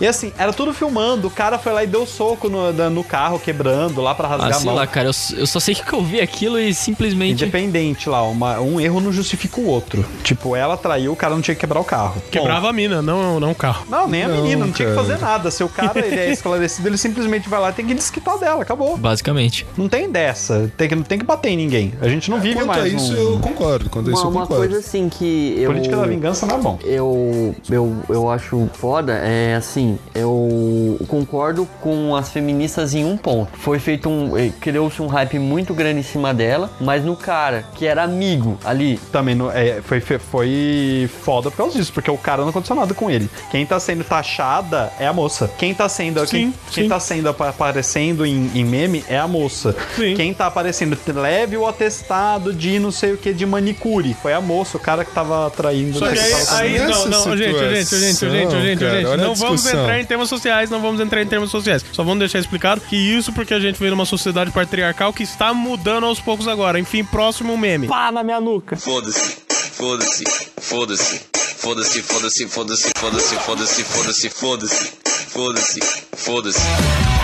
E 0.00 0.06
assim, 0.06 0.32
era 0.38 0.52
tudo 0.52 0.72
filmando. 0.72 1.28
O 1.28 1.30
cara 1.30 1.58
foi 1.58 1.72
lá 1.72 1.82
e 1.84 1.86
deu 1.86 2.06
soco 2.06 2.48
no, 2.48 2.72
no 2.90 3.04
carro, 3.04 3.38
quebrando 3.38 4.00
lá 4.00 4.14
pra 4.14 4.28
rasgar 4.28 4.48
Ah, 4.52 4.56
a 4.56 4.58
sei 4.58 4.66
mão. 4.66 4.74
lá, 4.74 4.86
cara, 4.86 5.08
eu, 5.08 5.38
eu 5.38 5.46
só 5.46 5.58
sei 5.60 5.74
que 5.74 5.92
eu 5.92 6.02
vi 6.02 6.20
aquilo 6.20 6.58
e 6.58 6.72
simplesmente. 6.74 7.42
Independente 7.42 8.08
lá, 8.08 8.22
uma- 8.22 8.60
um 8.60 8.80
erro 8.80 9.00
não 9.00 9.12
justifica 9.12 9.60
o 9.60 9.66
outro. 9.66 10.04
Tipo, 10.22 10.54
ela 10.56 10.76
traiu, 10.76 11.12
o 11.12 11.16
cara 11.16 11.34
não 11.34 11.40
tinha 11.42 11.54
que 11.54 11.60
quebrar 11.60 11.80
o 11.80 11.84
carro. 11.84 12.22
Quebrava 12.30 12.68
a 12.68 12.72
mina, 12.72 13.00
não, 13.02 13.38
não 13.40 13.50
o 13.52 13.54
carro. 13.54 13.84
Não, 13.88 14.06
nem 14.08 14.24
a 14.24 14.28
Não, 14.28 14.36
menina, 14.36 14.64
não 14.66 14.72
tinha 14.72 14.88
que 14.88 14.94
cara. 14.94 15.06
fazer 15.06 15.20
nada. 15.20 15.50
Se 15.50 15.62
o 15.64 15.68
cara 15.68 15.98
ele 16.04 16.16
é 16.18 16.30
esclarecido, 16.32 16.88
ele 16.88 16.98
simplesmente 16.98 17.48
vai 17.48 17.60
lá 17.60 17.70
e 17.70 17.72
tem 17.72 17.86
que 17.86 17.94
desquitar 17.94 18.38
dela, 18.38 18.62
acabou. 18.62 18.96
Basicamente. 18.96 19.66
Não 19.76 19.88
tem 19.88 20.10
dessa. 20.10 20.70
Tem 20.76 20.88
que, 20.88 20.94
não 20.94 21.02
tem 21.02 21.18
que 21.18 21.24
bater 21.24 21.50
em 21.50 21.56
ninguém. 21.56 21.92
A 22.00 22.08
gente 22.08 22.30
não 22.30 22.40
vive 22.40 22.54
Quanto 22.56 22.66
mais 22.68 22.82
a 22.84 22.88
isso, 22.88 23.12
num- 23.12 23.18
eu 23.34 23.38
concordo. 23.40 23.90
Quanto 23.90 24.10
a 24.10 24.12
isso, 24.12 24.22
Uma, 24.22 24.26
eu 24.28 24.30
uma 24.36 24.40
concordo. 24.46 24.68
coisa 24.68 24.78
assim 24.86 25.08
que 25.08 25.54
eu. 25.58 25.70
Política 25.70 25.96
da 25.96 26.06
vingança 26.06 26.46
não 26.46 26.56
é 26.56 26.58
bom. 26.58 26.78
Eu, 26.84 27.54
eu, 27.70 27.96
eu 28.08 28.30
acho 28.30 28.68
foda 28.74 29.12
é 29.22 29.54
assim, 29.56 29.98
eu 30.14 30.98
concordo 31.08 31.66
com 31.80 32.14
as 32.16 32.30
feministas 32.30 32.94
em 32.94 33.04
um 33.04 33.16
ponto. 33.16 33.50
Foi 33.58 33.78
feito 33.78 34.08
um. 34.08 34.36
eh, 34.36 34.50
Criou-se 34.60 35.00
um 35.00 35.06
hype 35.06 35.38
muito 35.38 35.74
grande 35.74 36.00
em 36.00 36.02
cima 36.02 36.32
dela, 36.34 36.70
mas 36.80 37.04
no 37.04 37.16
cara 37.16 37.64
que 37.74 37.86
era 37.86 38.02
amigo 38.02 38.58
ali. 38.64 38.98
Também 39.10 39.34
não, 39.34 39.50
é, 39.50 39.80
foi, 39.82 40.00
foi- 40.00 40.18
foi 40.18 41.10
foda 41.22 41.50
por 41.50 41.56
causa 41.56 41.78
disso, 41.78 41.92
porque 41.92 42.10
o 42.10 42.18
cara 42.18 42.42
não 42.42 42.48
aconteceu 42.50 42.76
nada 42.76 42.94
com 42.94 43.10
ele. 43.10 43.28
Quem 43.50 43.64
tá 43.66 43.78
sendo 43.78 44.04
taxada 44.04 44.92
é 44.98 45.06
a 45.06 45.12
moça. 45.12 45.50
Quem 45.58 45.74
tá 45.74 45.88
sendo. 45.88 46.24
quem, 46.26 46.46
Sim, 46.48 46.54
quem 46.70 46.88
tá 46.88 46.98
sendo 47.00 47.28
apa- 47.28 47.48
aparecendo 47.48 48.24
em, 48.26 48.50
em 48.54 48.64
meme 48.64 49.04
é 49.08 49.18
a 49.18 49.28
moça. 49.28 49.74
Sim. 49.96 50.14
Quem 50.14 50.32
tá 50.34 50.46
aparecendo, 50.46 50.96
leve 51.14 51.56
o 51.56 51.66
atestado 51.66 52.52
de 52.52 52.78
não 52.78 52.90
sei 52.90 53.12
o 53.12 53.16
que 53.18 53.32
de 53.32 53.44
manicure. 53.46 54.14
Foi 54.20 54.32
a 54.32 54.40
moça, 54.40 54.76
o 54.76 54.80
cara 54.80 55.04
que 55.04 55.12
tava 55.12 55.50
traindo. 55.50 55.98
Só 55.98 56.08
que 56.10 56.18
aí, 56.18 56.32
aí 56.50 56.78
não, 56.78 57.06
não, 57.06 57.36
gente, 57.36 57.52
gente, 57.52 57.74
gente, 57.76 57.96
gente, 58.00 58.14
situação, 58.14 58.60
gente, 58.62 58.78
cara, 58.80 59.01
gente, 59.02 59.12
olha 59.12 59.24
a 59.24 59.26
não 59.26 59.34
vamos 59.34 59.66
entrar 59.66 60.00
em 60.00 60.04
temas 60.04 60.28
sociais, 60.28 60.70
não 60.70 60.80
vamos 60.80 61.00
entrar 61.00 61.22
em 61.22 61.26
termos 61.26 61.50
sociais. 61.50 61.84
Só 61.92 62.02
vamos 62.02 62.18
deixar 62.18 62.38
explicado 62.38 62.80
que 62.80 62.96
isso 62.96 63.32
porque 63.32 63.54
a 63.54 63.60
gente 63.60 63.78
veio 63.78 63.90
numa 63.90 64.06
sociedade 64.06 64.50
patriarcal 64.50 65.12
que 65.12 65.22
está 65.22 65.52
mudando 65.52 66.06
aos 66.06 66.20
poucos 66.20 66.48
agora. 66.48 66.78
Enfim, 66.78 67.04
próximo 67.04 67.56
meme. 67.56 67.88
Pá 67.88 68.10
na 68.10 68.22
minha 68.22 68.40
nuca. 68.40 68.76
Foda-se, 68.76 69.38
foda-se, 69.48 70.24
foda-se, 70.60 71.20
foda-se, 71.56 72.02
foda-se, 72.02 72.48
foda-se, 72.48 72.92
foda-se, 72.94 73.36
foda-se, 73.38 73.84
foda-se, 73.84 74.30
foda-se, 74.30 74.92
foda-se, 75.28 75.80
foda-se. 76.16 77.21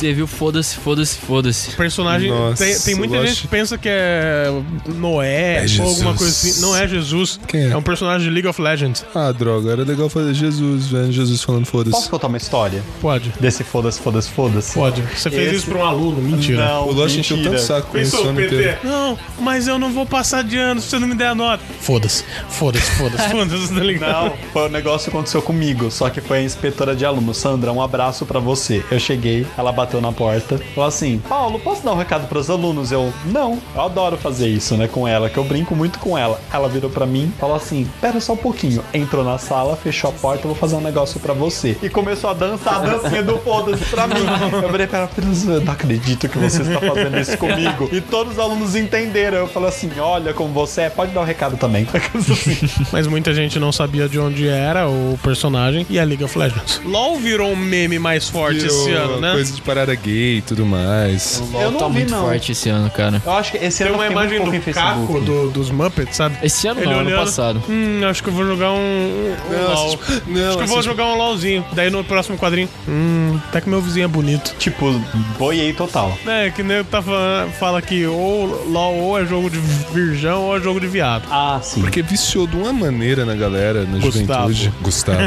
Teve 0.00 0.22
o 0.22 0.26
foda-se, 0.26 0.76
foda-se, 0.76 1.16
foda-se. 1.18 1.70
Personagem. 1.76 2.30
Nossa, 2.30 2.64
tem, 2.64 2.78
tem 2.80 2.94
muita 2.94 3.26
gente 3.26 3.42
que 3.42 3.48
pensa 3.48 3.76
que 3.76 3.88
é 3.88 4.46
Noé 4.86 5.64
É 5.66 5.82
ou 5.82 5.88
alguma 5.88 6.14
coisa 6.14 6.30
assim. 6.32 6.60
Não 6.62 6.74
é 6.76 6.88
Jesus. 6.88 7.38
Quem 7.46 7.70
é? 7.70 7.76
um 7.76 7.82
personagem 7.82 8.26
de 8.26 8.32
League 8.32 8.48
of 8.48 8.60
Legends. 8.60 9.04
Ah, 9.14 9.30
droga, 9.32 9.72
era 9.72 9.82
legal 9.84 10.08
fazer 10.08 10.32
Jesus, 10.34 10.86
velho. 10.86 11.12
Jesus 11.12 11.42
falando 11.42 11.64
Posso 11.66 11.72
foda-se. 11.84 12.08
contar 12.08 12.26
uma 12.28 12.36
história? 12.36 12.82
Pode. 13.00 13.32
Desse 13.40 13.62
foda-se, 13.64 14.00
foda-se, 14.00 14.30
foda-se? 14.30 14.74
Pode. 14.74 15.02
Você 15.02 15.30
fez 15.30 15.48
Esse- 15.48 15.56
isso 15.56 15.66
pra 15.66 15.78
um 15.78 15.84
aluno. 15.84 16.20
Mentira. 16.22 16.64
Não, 16.64 16.88
O 16.88 16.92
Lost 16.92 17.16
encheu 17.16 17.42
tanto 17.42 17.58
saco 17.60 17.88
com 17.88 17.98
isso 17.98 18.16
o 18.16 18.34
Pensou. 18.34 18.34
PT? 18.34 18.78
Não, 18.84 19.18
mas 19.38 19.66
eu 19.68 19.78
não 19.78 19.92
vou 19.92 20.06
passar 20.06 20.42
de 20.44 20.56
ano 20.56 20.80
se 20.80 20.88
você 20.88 20.98
não 20.98 21.08
me 21.08 21.14
der 21.14 21.28
a 21.28 21.34
nota. 21.34 21.62
Foda-se, 21.80 22.24
foda-se, 22.48 22.90
foda-se, 22.92 23.28
foda-se, 23.30 23.74
tá 23.74 23.80
ligado? 23.80 24.24
Não, 24.30 24.32
foi 24.52 24.62
um 24.66 24.70
negócio 24.70 25.10
que 25.10 25.16
aconteceu 25.16 25.42
comigo, 25.42 25.90
só 25.90 26.08
que 26.10 26.20
foi 26.20 26.38
a 26.38 26.42
inspetora 26.42 26.94
de 26.94 27.04
aluno. 27.04 27.34
Sandra, 27.34 27.72
um 27.72 27.82
abraço 27.82 28.24
pra 28.26 28.38
você. 28.38 28.84
Eu 28.90 28.98
cheguei, 29.00 29.46
ela 29.56 29.72
bateu 29.72 29.89
na 29.98 30.12
porta, 30.12 30.60
falou 30.74 30.86
assim: 30.88 31.22
Paulo, 31.26 31.58
posso 31.58 31.82
dar 31.82 31.92
um 31.92 31.96
recado 31.96 32.28
pros 32.28 32.50
alunos? 32.50 32.92
Eu, 32.92 33.10
não, 33.24 33.58
eu 33.74 33.80
adoro 33.80 34.18
fazer 34.18 34.48
isso, 34.48 34.76
né, 34.76 34.86
com 34.86 35.08
ela, 35.08 35.30
que 35.30 35.38
eu 35.38 35.44
brinco 35.44 35.74
muito 35.74 35.98
com 35.98 36.18
ela. 36.18 36.38
Ela 36.52 36.68
virou 36.68 36.90
pra 36.90 37.06
mim, 37.06 37.32
falou 37.40 37.56
assim: 37.56 37.88
pera 38.00 38.20
só 38.20 38.34
um 38.34 38.36
pouquinho. 38.36 38.84
Entrou 38.92 39.24
na 39.24 39.38
sala, 39.38 39.74
fechou 39.76 40.10
a 40.10 40.12
porta, 40.12 40.44
eu 40.44 40.48
vou 40.50 40.54
fazer 40.54 40.76
um 40.76 40.80
negócio 40.82 41.18
pra 41.18 41.32
você. 41.32 41.78
E 41.82 41.88
começou 41.88 42.28
a 42.28 42.34
dançar 42.34 42.74
a 42.74 42.78
dancinha 42.80 43.22
do 43.22 43.38
foda-se 43.38 43.84
pra 43.86 44.06
mim. 44.06 44.14
Eu 44.60 44.70
virei 44.70 44.86
pra 44.86 44.98
ela, 45.00 45.08
"Filho, 45.08 45.28
eu 45.54 45.60
não 45.62 45.72
acredito 45.72 46.28
que 46.28 46.36
você 46.38 46.60
está 46.62 46.80
fazendo 46.80 47.18
isso 47.18 47.38
comigo. 47.38 47.88
E 47.92 48.00
todos 48.00 48.32
os 48.34 48.38
alunos 48.38 48.74
entenderam. 48.76 49.38
Eu 49.38 49.48
falei 49.48 49.68
assim: 49.68 49.90
olha 49.98 50.34
como 50.34 50.52
você 50.52 50.82
é, 50.82 50.90
pode 50.90 51.12
dar 51.12 51.20
um 51.20 51.24
recado 51.24 51.56
também. 51.56 51.86
Mas 52.92 53.06
muita 53.06 53.32
gente 53.32 53.58
não 53.58 53.70
sabia 53.72 54.08
de 54.08 54.18
onde 54.18 54.48
era 54.48 54.88
o 54.88 55.18
personagem 55.22 55.86
e 55.88 55.98
a 55.98 56.04
League 56.04 56.24
of 56.24 56.36
Legends. 56.36 56.80
LOL 56.84 57.16
virou 57.16 57.50
um 57.52 57.56
meme 57.56 57.98
mais 57.98 58.28
forte 58.28 58.60
Virou 58.60 58.80
esse 58.82 58.92
ano, 58.92 59.20
né? 59.20 59.32
Coisa 59.32 59.52
de 59.52 59.62
parada 59.80 59.94
gay 59.94 60.38
e 60.38 60.42
tudo 60.42 60.66
mais. 60.66 61.40
O 61.40 61.52
LoL 61.52 61.62
Eu 61.62 61.70
não 61.70 61.78
tá 61.80 61.86
vi, 61.88 61.92
muito 61.94 62.10
não. 62.10 62.22
forte 62.22 62.52
esse 62.52 62.68
ano, 62.68 62.90
cara. 62.90 63.22
Eu 63.24 63.32
acho 63.32 63.52
que 63.52 63.56
esse 63.58 63.78
Tem 63.78 63.86
ano 63.88 63.96
uma 63.96 64.06
imagem 64.06 64.44
do. 64.44 64.50
Caco 64.72 65.20
do- 65.20 65.50
dos 65.50 65.70
Muppets, 65.70 66.16
sabe? 66.16 66.36
Esse 66.42 66.66
ano 66.68 66.82
não, 66.84 67.00
ano 67.00 67.10
passado. 67.12 67.62
Hum, 67.68 68.00
acho 68.08 68.22
que 68.22 68.28
eu 68.28 68.32
vou 68.32 68.44
jogar 68.46 68.72
um, 68.72 68.76
um 68.76 69.34
Não, 69.52 69.74
LOL. 69.74 69.98
não, 70.26 70.48
acho 70.48 70.56
que 70.58 70.62
eu 70.64 70.66
vou 70.68 70.82
jogar 70.82 71.06
um 71.06 71.16
LOLzinho. 71.16 71.64
Daí 71.72 71.88
no 71.90 72.04
próximo 72.04 72.36
quadrinho, 72.36 72.68
hum, 72.88 73.38
até 73.48 73.60
que 73.60 73.68
meu 73.68 73.80
vizinho 73.80 74.04
é 74.04 74.08
bonito. 74.08 74.54
Tipo, 74.58 74.92
boiei 75.38 75.72
total. 75.72 76.16
É, 76.26 76.50
que 76.50 76.62
nem 76.62 76.78
eu 76.78 76.84
tá 76.84 77.00
falando, 77.00 77.50
fala 77.52 77.80
que 77.80 78.04
ou 78.06 78.46
LOL 78.70 78.94
ou 78.96 79.18
é 79.18 79.24
jogo 79.24 79.48
de 79.50 79.58
virgão 79.92 80.42
ou 80.42 80.56
é 80.56 80.60
jogo 80.60 80.80
de 80.80 80.86
viado. 80.86 81.24
Ah, 81.30 81.58
sim. 81.62 81.80
Porque 81.80 82.02
viciou 82.02 82.46
de 82.46 82.56
uma 82.56 82.72
maneira 82.72 83.24
na 83.24 83.34
galera, 83.34 83.84
na 83.84 83.98
Gustavo. 83.98 84.52
juventude. 84.52 84.72
Gustavo. 84.82 85.18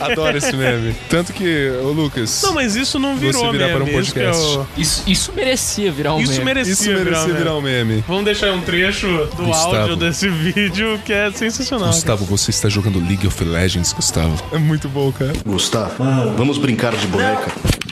Adoro 0.00 0.36
esse 0.36 0.54
meme. 0.56 0.94
Tanto 1.08 1.32
que, 1.32 1.70
ô 1.82 1.88
Lucas. 1.88 2.40
Não, 2.42 2.54
mas 2.54 2.76
isso 2.76 2.98
não 2.98 3.16
virou 3.16 3.44
Você 3.46 3.52
virar 3.52 3.66
meme. 3.78 3.87
Um 3.96 4.02
que 4.02 4.18
é 4.20 4.24
podcast. 4.24 4.42
o- 4.58 4.66
Isso, 4.76 5.02
isso 5.06 5.32
merecia 5.34 5.90
virar 5.92 6.14
um 6.14 6.20
Isso 6.20 6.32
meme. 6.32 6.44
merecia, 6.44 6.72
Isso 6.72 6.90
merecia 7.04 7.34
virar 7.34 7.54
um 7.56 7.60
meme. 7.60 8.04
Vamos 8.06 8.24
deixar 8.24 8.52
um 8.52 8.60
trecho 8.60 9.06
do 9.36 9.44
Gustavo. 9.44 9.76
áudio 9.76 9.96
desse 9.96 10.28
vídeo 10.28 11.00
que 11.04 11.12
é 11.12 11.30
sensacional. 11.32 11.88
Gustavo, 11.88 12.24
você 12.24 12.50
está 12.50 12.68
jogando 12.68 12.98
League 12.98 13.26
of 13.26 13.44
Legends, 13.44 13.92
Gustavo. 13.92 14.42
É 14.52 14.58
muito 14.58 14.88
bom, 14.88 15.10
cara. 15.12 15.32
Gustavo, 15.46 15.94
vamos 16.36 16.58
brincar 16.58 16.94
de 16.96 17.06
boneca. 17.06 17.50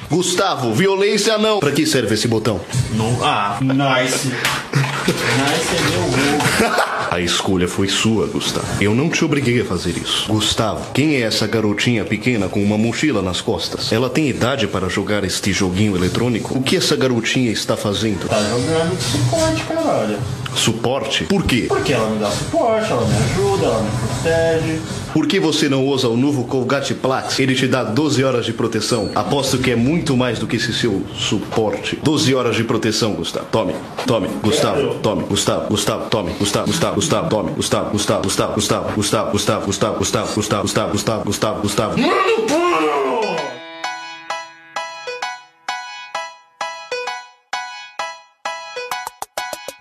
Gustavo, 0.08 0.72
violência 0.72 1.36
não. 1.36 1.58
Pra 1.58 1.72
que 1.72 1.84
serve 1.84 2.14
esse 2.14 2.28
botão? 2.28 2.60
Não. 2.92 3.18
Ah, 3.24 3.58
nice. 3.60 4.28
nice 4.30 5.76
é 5.76 5.90
meu 5.90 6.00
gol. 6.10 6.95
A 7.10 7.20
escolha 7.20 7.68
foi 7.68 7.88
sua, 7.88 8.26
Gustavo. 8.26 8.66
Eu 8.80 8.94
não 8.94 9.08
te 9.08 9.24
obriguei 9.24 9.60
a 9.60 9.64
fazer 9.64 9.96
isso. 9.96 10.26
Gustavo, 10.28 10.92
quem 10.92 11.16
é 11.16 11.20
essa 11.20 11.46
garotinha 11.46 12.04
pequena 12.04 12.48
com 12.48 12.62
uma 12.62 12.76
mochila 12.76 13.22
nas 13.22 13.40
costas? 13.40 13.92
Ela 13.92 14.10
tem 14.10 14.28
idade 14.28 14.66
para 14.66 14.88
jogar 14.88 15.24
este 15.24 15.52
joguinho 15.52 15.96
eletrônico? 15.96 16.58
O 16.58 16.62
que 16.62 16.76
essa 16.76 16.96
garotinha 16.96 17.50
está 17.50 17.76
fazendo? 17.76 18.28
Tá 18.28 18.42
jogando 18.42 19.00
suporte, 19.00 19.62
caralho. 19.64 20.18
Suporte? 20.56 21.24
Por 21.24 21.44
quê? 21.44 21.66
Porque 21.68 21.92
ela 21.92 22.08
me 22.08 22.18
dá 22.18 22.30
suporte, 22.30 22.90
ela 22.90 23.06
me 23.06 23.14
ajuda, 23.14 23.66
ela 23.66 23.82
me 23.82 23.90
protege. 23.90 24.80
Por 25.12 25.26
que 25.26 25.38
você 25.38 25.68
não 25.68 25.86
usa 25.86 26.08
o 26.08 26.16
novo 26.16 26.44
Colgate 26.44 26.94
Plax? 26.94 27.38
Ele 27.38 27.54
te 27.54 27.66
dá 27.66 27.84
12 27.84 28.22
horas 28.24 28.44
de 28.44 28.52
proteção. 28.52 29.10
Aposto 29.14 29.58
que 29.58 29.70
é 29.70 29.76
muito 29.76 30.16
mais 30.16 30.38
do 30.38 30.46
que 30.46 30.56
esse 30.56 30.72
seu 30.72 31.02
suporte. 31.14 31.98
12 32.02 32.34
horas 32.34 32.56
de 32.56 32.64
proteção, 32.64 33.14
Gustavo. 33.14 33.46
Tome, 33.50 33.74
tome, 34.06 34.28
Gustavo, 34.42 34.96
tome, 34.96 35.22
Gustavo, 35.24 35.68
Gustavo, 35.68 36.10
tome, 36.10 36.32
Gustavo, 36.32 36.66
Gustavo, 36.66 36.94
Gustavo, 36.96 37.28
tome, 37.28 37.52
Gustavo, 37.52 37.90
Gustavo, 37.92 38.22
Gustavo, 38.22 38.54
Gustavo, 38.54 38.90
Gustavo, 38.92 39.30
Gustavo, 39.32 39.96
Gustavo, 39.96 39.96
Gustavo, 39.96 40.34
Gustavo, 40.34 40.62
Gustavo, 40.62 41.24
Gustavo, 41.24 41.24
Gustavo, 41.24 41.62
Gustavo. 41.62 43.15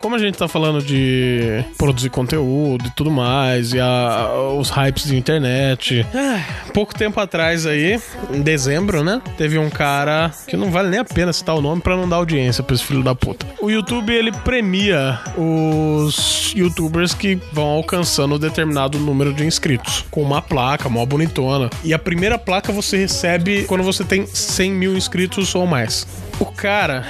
Como 0.06 0.16
a 0.18 0.20
gente 0.20 0.38
tá 0.38 0.48
falando 0.48 0.84
de 0.84 1.66
produzir 1.80 2.12
conteúdo 2.12 2.86
e 2.86 2.92
tudo 2.92 3.10
mais, 3.10 3.74
e 3.74 3.80
a- 3.80 4.30
os 4.56 4.70
hypes 4.70 5.06
de 5.06 5.18
internet. 5.18 6.06
ah, 6.14 6.40
pouco 6.76 6.94
tempo 6.94 7.20
atrás 7.20 7.66
aí, 7.66 8.00
em 8.32 8.40
dezembro, 8.44 9.04
né? 9.04 9.20
Teve 9.36 9.58
um 9.58 9.68
cara 9.68 10.32
que 10.48 10.56
não 10.56 10.70
vale 10.70 10.90
nem 10.90 11.00
a 11.00 11.04
pena 11.04 11.34
citar 11.34 11.56
o 11.56 11.62
nome 11.62 11.82
pra 11.82 11.98
não 11.98 12.08
dar 12.08 12.18
audiência 12.18 12.62
pra 12.62 12.76
esse 12.76 12.84
filho 12.84 13.02
da 13.02 13.16
puta. 13.16 13.48
O 13.60 13.72
YouTube, 13.72 14.14
ele 14.14 14.32
premia 14.32 15.20
os 15.36 16.54
youtubers 16.56 17.16
que 17.16 17.40
vão 17.52 17.66
alcançando 17.66 18.36
um 18.36 18.40
determinado 18.40 19.00
número 19.00 19.34
de 19.34 19.44
inscritos. 19.44 20.06
Com 20.12 20.22
uma 20.22 20.40
placa, 20.40 20.88
mó 20.88 21.04
bonitona. 21.04 21.68
E 21.84 21.96
a 21.96 21.98
primeira 22.00 22.38
placa 22.38 22.72
você 22.72 22.96
recebe 22.98 23.64
quando 23.64 23.84
você 23.84 24.04
tem 24.04 24.28
100 24.28 24.72
mil 24.72 24.96
inscritos 24.96 25.56
ou 25.56 25.66
mais. 25.66 26.06
O 26.40 26.46
cara 26.46 27.06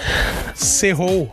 cerrou 0.53 1.31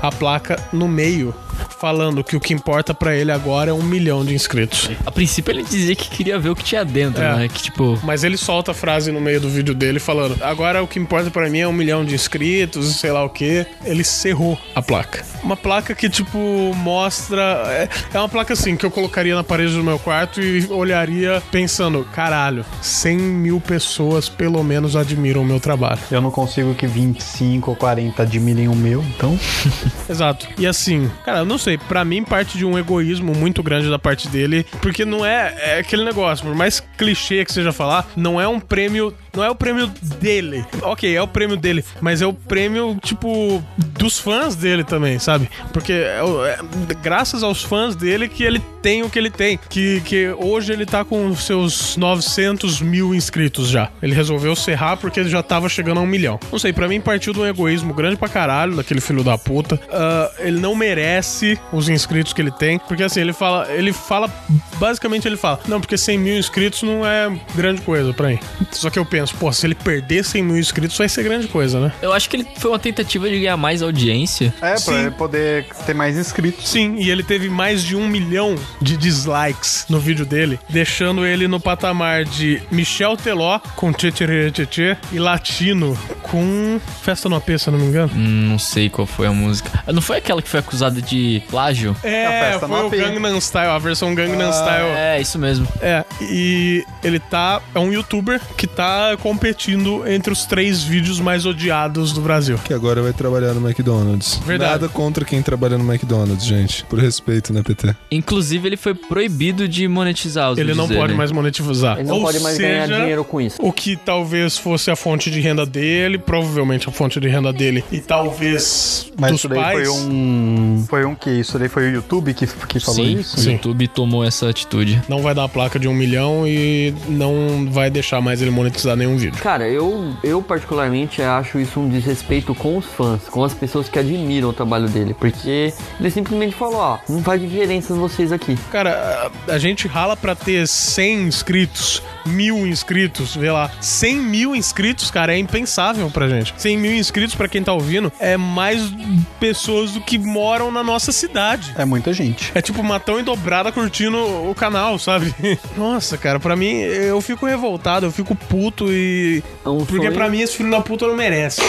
a 0.00 0.10
placa 0.10 0.58
no 0.72 0.88
meio, 0.88 1.34
falando 1.78 2.22
que 2.24 2.36
o 2.36 2.40
que 2.40 2.52
importa 2.54 2.94
pra 2.94 3.14
ele 3.14 3.30
agora 3.32 3.70
é 3.70 3.74
um 3.74 3.82
milhão 3.82 4.24
de 4.24 4.34
inscritos. 4.34 4.90
A 5.04 5.10
princípio 5.10 5.52
ele 5.52 5.62
dizia 5.62 5.94
que 5.94 6.08
queria 6.08 6.38
ver 6.38 6.50
o 6.50 6.56
que 6.56 6.64
tinha 6.64 6.84
dentro, 6.84 7.22
É. 7.22 7.36
né? 7.36 7.48
Que 7.48 7.62
tipo. 7.62 7.98
Mas 8.02 8.24
ele 8.24 8.36
solta 8.36 8.70
a 8.70 8.74
frase 8.74 9.10
no 9.12 9.20
meio 9.20 9.40
do 9.40 9.48
vídeo 9.48 9.74
dele 9.74 9.98
falando: 9.98 10.36
agora 10.42 10.82
o 10.82 10.86
que 10.86 10.98
importa 10.98 11.30
pra 11.30 11.48
mim 11.48 11.58
é 11.58 11.68
um 11.68 11.72
milhão 11.72 12.04
de 12.04 12.14
inscritos, 12.14 12.96
sei 12.96 13.12
lá 13.12 13.24
o 13.24 13.28
que. 13.30 13.66
Ele 13.84 14.04
cerrou 14.04 14.58
a 14.74 14.82
placa. 14.82 15.24
Uma 15.42 15.56
placa 15.56 15.94
que, 15.94 16.08
tipo, 16.08 16.38
mostra. 16.74 17.42
É, 17.68 17.88
é 18.14 18.18
uma 18.18 18.28
placa 18.28 18.52
assim 18.52 18.76
que 18.76 18.84
eu 18.84 18.90
colocaria 18.90 19.34
na 19.34 19.44
parede 19.44 19.74
do 19.74 19.84
meu 19.84 19.98
quarto 19.98 20.40
e 20.40 20.66
olharia 20.70 21.42
pensando: 21.50 22.06
caralho, 22.12 22.64
100 22.82 23.16
mil 23.18 23.60
pessoas 23.60 24.28
pelo 24.28 24.62
menos 24.64 24.96
admiram 24.96 25.42
o 25.42 25.44
meu 25.44 25.60
trabalho. 25.60 25.98
Eu 26.10 26.20
não 26.20 26.30
consigo 26.30 26.74
que 26.74 26.86
25 26.86 27.70
ou 27.70 27.76
40 27.76 28.22
admirem 28.22 28.68
o 28.68 28.74
meu, 28.74 29.02
então. 29.02 29.38
Exato. 30.08 30.46
E 30.58 30.66
assim, 30.66 31.10
cara, 31.24 31.38
eu 31.38 31.44
não 31.46 31.58
sei, 31.58 31.78
pra 31.78 32.04
mim 32.04 32.22
parte 32.22 32.58
de 32.58 32.64
um 32.64 32.78
egoísmo 32.78 33.34
muito 33.34 33.62
grande 33.62 33.88
da 33.88 33.98
parte 33.98 34.28
dele, 34.28 34.66
porque 34.80 35.04
não 35.04 35.24
é, 35.24 35.54
é 35.58 35.78
aquele 35.78 36.04
negócio, 36.04 36.44
por 36.44 36.54
mais 36.54 36.80
clichê 36.96 37.44
que 37.44 37.52
seja 37.52 37.72
falar, 37.72 38.08
não 38.16 38.40
é 38.40 38.46
um 38.48 38.60
prêmio, 38.60 39.14
não 39.34 39.44
é 39.44 39.50
o 39.50 39.54
prêmio 39.54 39.90
dele. 40.20 40.64
Ok, 40.82 41.14
é 41.14 41.22
o 41.22 41.28
prêmio 41.28 41.56
dele, 41.56 41.84
mas 42.00 42.22
é 42.22 42.26
o 42.26 42.32
prêmio, 42.32 42.98
tipo, 43.02 43.62
dos 43.98 44.18
fãs 44.18 44.54
dele 44.54 44.84
também, 44.84 45.18
sabe? 45.18 45.48
Porque 45.72 45.92
é, 45.92 46.20
é 46.20 46.94
graças 47.02 47.42
aos 47.42 47.62
fãs 47.62 47.94
dele 47.94 48.28
que 48.28 48.42
ele 48.42 48.60
tem 48.82 49.02
o 49.02 49.10
que 49.10 49.18
ele 49.18 49.30
tem. 49.30 49.58
Que, 49.68 50.00
que 50.02 50.28
hoje 50.38 50.72
ele 50.72 50.86
tá 50.86 51.04
com 51.04 51.34
seus 51.34 51.96
900 51.96 52.80
mil 52.80 53.14
inscritos 53.14 53.68
já. 53.68 53.90
Ele 54.02 54.14
resolveu 54.14 54.54
serrar 54.54 54.96
porque 54.96 55.20
ele 55.20 55.28
já 55.28 55.42
tava 55.42 55.68
chegando 55.68 55.98
a 55.98 56.02
um 56.02 56.06
milhão. 56.06 56.38
Não 56.50 56.58
sei, 56.58 56.72
pra 56.72 56.88
mim 56.88 57.00
partiu 57.00 57.32
de 57.32 57.40
um 57.40 57.46
egoísmo 57.46 57.92
grande 57.92 58.16
pra 58.16 58.28
caralho 58.28 58.76
daquele 58.76 59.00
filho 59.00 59.24
da 59.24 59.36
puta. 59.36 59.80
Ah, 59.90 60.30
ele 60.38 60.60
não 60.60 60.74
merece 60.74 61.35
os 61.72 61.88
inscritos 61.88 62.32
que 62.32 62.40
ele 62.40 62.50
tem. 62.50 62.78
Porque 62.78 63.02
assim, 63.02 63.20
ele 63.20 63.32
fala, 63.32 63.70
ele 63.72 63.92
fala, 63.92 64.30
basicamente 64.78 65.26
ele 65.26 65.36
fala, 65.36 65.60
não, 65.66 65.80
porque 65.80 65.96
100 65.96 66.18
mil 66.18 66.38
inscritos 66.38 66.82
não 66.82 67.06
é 67.06 67.34
grande 67.54 67.82
coisa 67.82 68.12
pra 68.12 68.28
mim. 68.28 68.38
Só 68.72 68.90
que 68.90 68.98
eu 68.98 69.04
penso, 69.04 69.34
pô, 69.36 69.52
se 69.52 69.66
ele 69.66 69.74
perder 69.74 70.24
100 70.24 70.42
mil 70.42 70.58
inscritos 70.58 70.96
vai 70.96 71.08
ser 71.08 71.22
grande 71.22 71.48
coisa, 71.48 71.80
né? 71.80 71.92
Eu 72.02 72.12
acho 72.12 72.28
que 72.28 72.36
ele 72.36 72.46
foi 72.56 72.70
uma 72.70 72.78
tentativa 72.78 73.28
de 73.28 73.40
ganhar 73.40 73.56
mais 73.56 73.82
audiência. 73.82 74.54
É, 74.58 74.70
pra 74.72 74.78
Sim. 74.78 74.94
ele 74.94 75.10
poder 75.10 75.66
ter 75.86 75.94
mais 75.94 76.16
inscritos. 76.16 76.68
Sim, 76.68 76.96
e 76.98 77.10
ele 77.10 77.22
teve 77.22 77.48
mais 77.48 77.82
de 77.82 77.96
um 77.96 78.06
milhão 78.06 78.54
de 78.80 78.96
dislikes 78.96 79.86
no 79.88 79.98
vídeo 79.98 80.24
dele, 80.26 80.58
deixando 80.68 81.26
ele 81.26 81.48
no 81.48 81.60
patamar 81.60 82.24
de 82.24 82.62
Michel 82.70 83.16
Teló 83.16 83.58
com 83.74 83.92
Tchê 83.92 84.10
Tchê 84.10 84.50
Tchê 84.50 84.66
Tchê 84.66 84.96
e 85.12 85.18
Latino 85.18 85.96
com 86.22 86.80
Festa 87.02 87.28
no 87.28 87.36
AP, 87.36 87.58
se 87.58 87.68
eu 87.68 87.72
não 87.72 87.80
me 87.80 87.86
engano. 87.86 88.12
Hum, 88.14 88.48
não 88.48 88.58
sei 88.58 88.88
qual 88.88 89.06
foi 89.06 89.26
a 89.26 89.32
música. 89.32 89.70
Não 89.92 90.02
foi 90.02 90.18
aquela 90.18 90.42
que 90.42 90.48
foi 90.48 90.60
acusada 90.60 91.00
de 91.00 91.16
plágio? 91.50 91.96
É, 92.02 92.58
foi 92.58 92.86
o 92.86 92.90
Gangnam 92.90 93.40
Style, 93.40 93.70
a 93.70 93.78
versão 93.78 94.14
Gangnam 94.14 94.50
Style. 94.50 94.88
É, 94.96 95.20
isso 95.20 95.38
mesmo. 95.38 95.66
É, 95.80 96.04
e 96.20 96.84
ele 97.02 97.18
tá. 97.18 97.60
É 97.74 97.78
um 97.78 97.92
youtuber 97.92 98.40
que 98.56 98.66
tá 98.66 99.16
competindo 99.22 100.06
entre 100.06 100.32
os 100.32 100.44
três 100.46 100.82
vídeos 100.82 101.20
mais 101.20 101.46
odiados 101.46 102.12
do 102.12 102.20
Brasil. 102.20 102.58
Que 102.64 102.74
agora 102.74 103.02
vai 103.02 103.12
trabalhar 103.12 103.52
no 103.54 103.66
McDonald's. 103.66 104.40
Verdade. 104.44 104.72
Nada 104.72 104.88
contra 104.88 105.24
quem 105.24 105.42
trabalha 105.42 105.76
no 105.78 105.84
McDonald's, 105.90 106.44
gente. 106.44 106.84
Por 106.84 106.98
respeito, 106.98 107.52
né, 107.52 107.62
PT? 107.62 107.94
Inclusive, 108.10 108.68
ele 108.68 108.76
foi 108.76 108.94
proibido 108.94 109.68
de 109.68 109.86
monetizar 109.88 110.50
os 110.52 110.58
Ele 110.58 110.74
não 110.74 110.86
pode 110.88 111.00
dele. 111.00 111.14
mais 111.14 111.32
monetizar. 111.32 111.98
Ele 111.98 112.08
não 112.08 112.16
Ou 112.16 112.22
pode 112.22 112.40
mais 112.40 112.58
ganhar 112.58 112.86
seja, 112.86 113.00
dinheiro 113.00 113.24
com 113.24 113.40
isso. 113.40 113.56
O 113.60 113.72
que 113.72 113.96
talvez 113.96 114.56
fosse 114.58 114.90
a 114.90 114.96
fonte 114.96 115.30
de 115.30 115.40
renda 115.40 115.64
dele, 115.64 116.18
provavelmente 116.18 116.88
a 116.88 116.92
fonte 116.92 117.18
de 117.18 117.28
renda 117.28 117.52
dele, 117.52 117.84
e 117.90 118.00
talvez 118.00 119.10
Mas 119.18 119.32
dos 119.32 119.40
isso 119.40 119.48
daí 119.48 119.58
pais. 119.58 119.88
foi 119.88 119.98
um. 119.98 120.84
Foi 120.88 121.04
um 121.04 121.14
que? 121.16 121.30
Isso 121.30 121.58
daí 121.58 121.68
foi 121.68 121.90
o 121.90 121.94
YouTube 121.94 122.34
que, 122.34 122.46
que 122.46 122.80
falou 122.80 123.04
Sim, 123.04 123.18
isso? 123.18 123.40
o 123.40 123.52
YouTube 123.52 123.88
tomou 123.88 124.24
essa 124.24 124.48
atitude. 124.48 125.00
Não 125.08 125.22
vai 125.22 125.34
dar 125.34 125.44
a 125.44 125.48
placa 125.48 125.78
de 125.78 125.88
um 125.88 125.94
milhão 125.94 126.46
e 126.46 126.94
não 127.08 127.68
vai 127.70 127.90
deixar 127.90 128.20
mais 128.20 128.40
ele 128.40 128.50
monetizar 128.50 128.96
nenhum 128.96 129.16
vídeo. 129.16 129.40
Cara, 129.40 129.68
eu, 129.68 130.14
eu 130.22 130.42
particularmente 130.42 131.22
acho 131.22 131.58
isso 131.58 131.80
um 131.80 131.88
desrespeito 131.88 132.54
com 132.54 132.76
os 132.76 132.84
fãs, 132.84 133.28
com 133.28 133.44
as 133.44 133.54
pessoas 133.54 133.88
que 133.88 133.98
admiram 133.98 134.48
o 134.48 134.52
trabalho 134.52 134.88
dele, 134.88 135.14
porque 135.14 135.72
ele 135.98 136.10
simplesmente 136.10 136.54
falou, 136.54 136.76
ó, 136.76 136.98
não 137.08 137.22
faz 137.22 137.40
diferença 137.40 137.94
vocês 137.94 138.32
aqui. 138.32 138.56
Cara, 138.70 139.30
a, 139.48 139.52
a 139.54 139.58
gente 139.58 139.88
rala 139.88 140.16
pra 140.16 140.34
ter 140.34 140.66
100 140.66 141.22
inscritos, 141.22 142.02
mil 142.24 142.66
inscritos, 142.66 143.34
vê 143.34 143.50
lá. 143.50 143.70
100 143.80 144.16
mil 144.16 144.56
inscritos, 144.56 145.10
cara, 145.10 145.34
é 145.34 145.38
impensável 145.38 146.10
pra 146.10 146.28
gente. 146.28 146.54
100 146.56 146.76
mil 146.78 146.94
inscritos, 146.94 147.34
pra 147.34 147.48
quem 147.48 147.62
tá 147.62 147.72
ouvindo, 147.72 148.12
é 148.18 148.36
mais 148.36 148.92
pessoas 149.40 149.92
do 149.92 150.00
que 150.00 150.18
moram 150.18 150.70
na 150.70 150.82
nossa 150.82 151.05
cidade. 151.12 151.74
É 151.76 151.84
muita 151.84 152.12
gente. 152.12 152.52
É 152.54 152.60
tipo 152.62 152.82
matão 152.82 153.18
e 153.18 153.22
dobrada 153.22 153.70
curtindo 153.72 154.16
o 154.18 154.54
canal, 154.54 154.98
sabe? 154.98 155.34
Nossa, 155.76 156.16
cara, 156.16 156.38
pra 156.40 156.56
mim, 156.56 156.72
eu 156.80 157.20
fico 157.20 157.46
revoltado, 157.46 158.06
eu 158.06 158.12
fico 158.12 158.34
puto 158.34 158.86
e. 158.90 159.42
Porque 159.62 159.96
sonho- 159.96 160.12
pra 160.12 160.28
mim 160.28 160.40
esse 160.40 160.56
filho 160.56 160.70
da 160.70 160.80
puta 160.80 161.06
não 161.06 161.14
merece. 161.16 161.60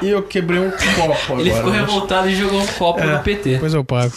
E 0.00 0.08
eu 0.08 0.22
quebrei 0.22 0.58
um 0.58 0.70
copo 0.70 1.12
agora. 1.32 1.40
Ele 1.40 1.52
ficou 1.52 1.70
mas- 1.70 1.80
revoltado 1.80 2.28
e 2.28 2.34
jogou 2.34 2.60
um 2.60 2.66
copo 2.66 3.00
É, 3.00 3.06
no 3.06 3.20
PT. 3.22 3.50
Depois 3.54 3.72
eu 3.74 3.84
pago. 3.84 4.12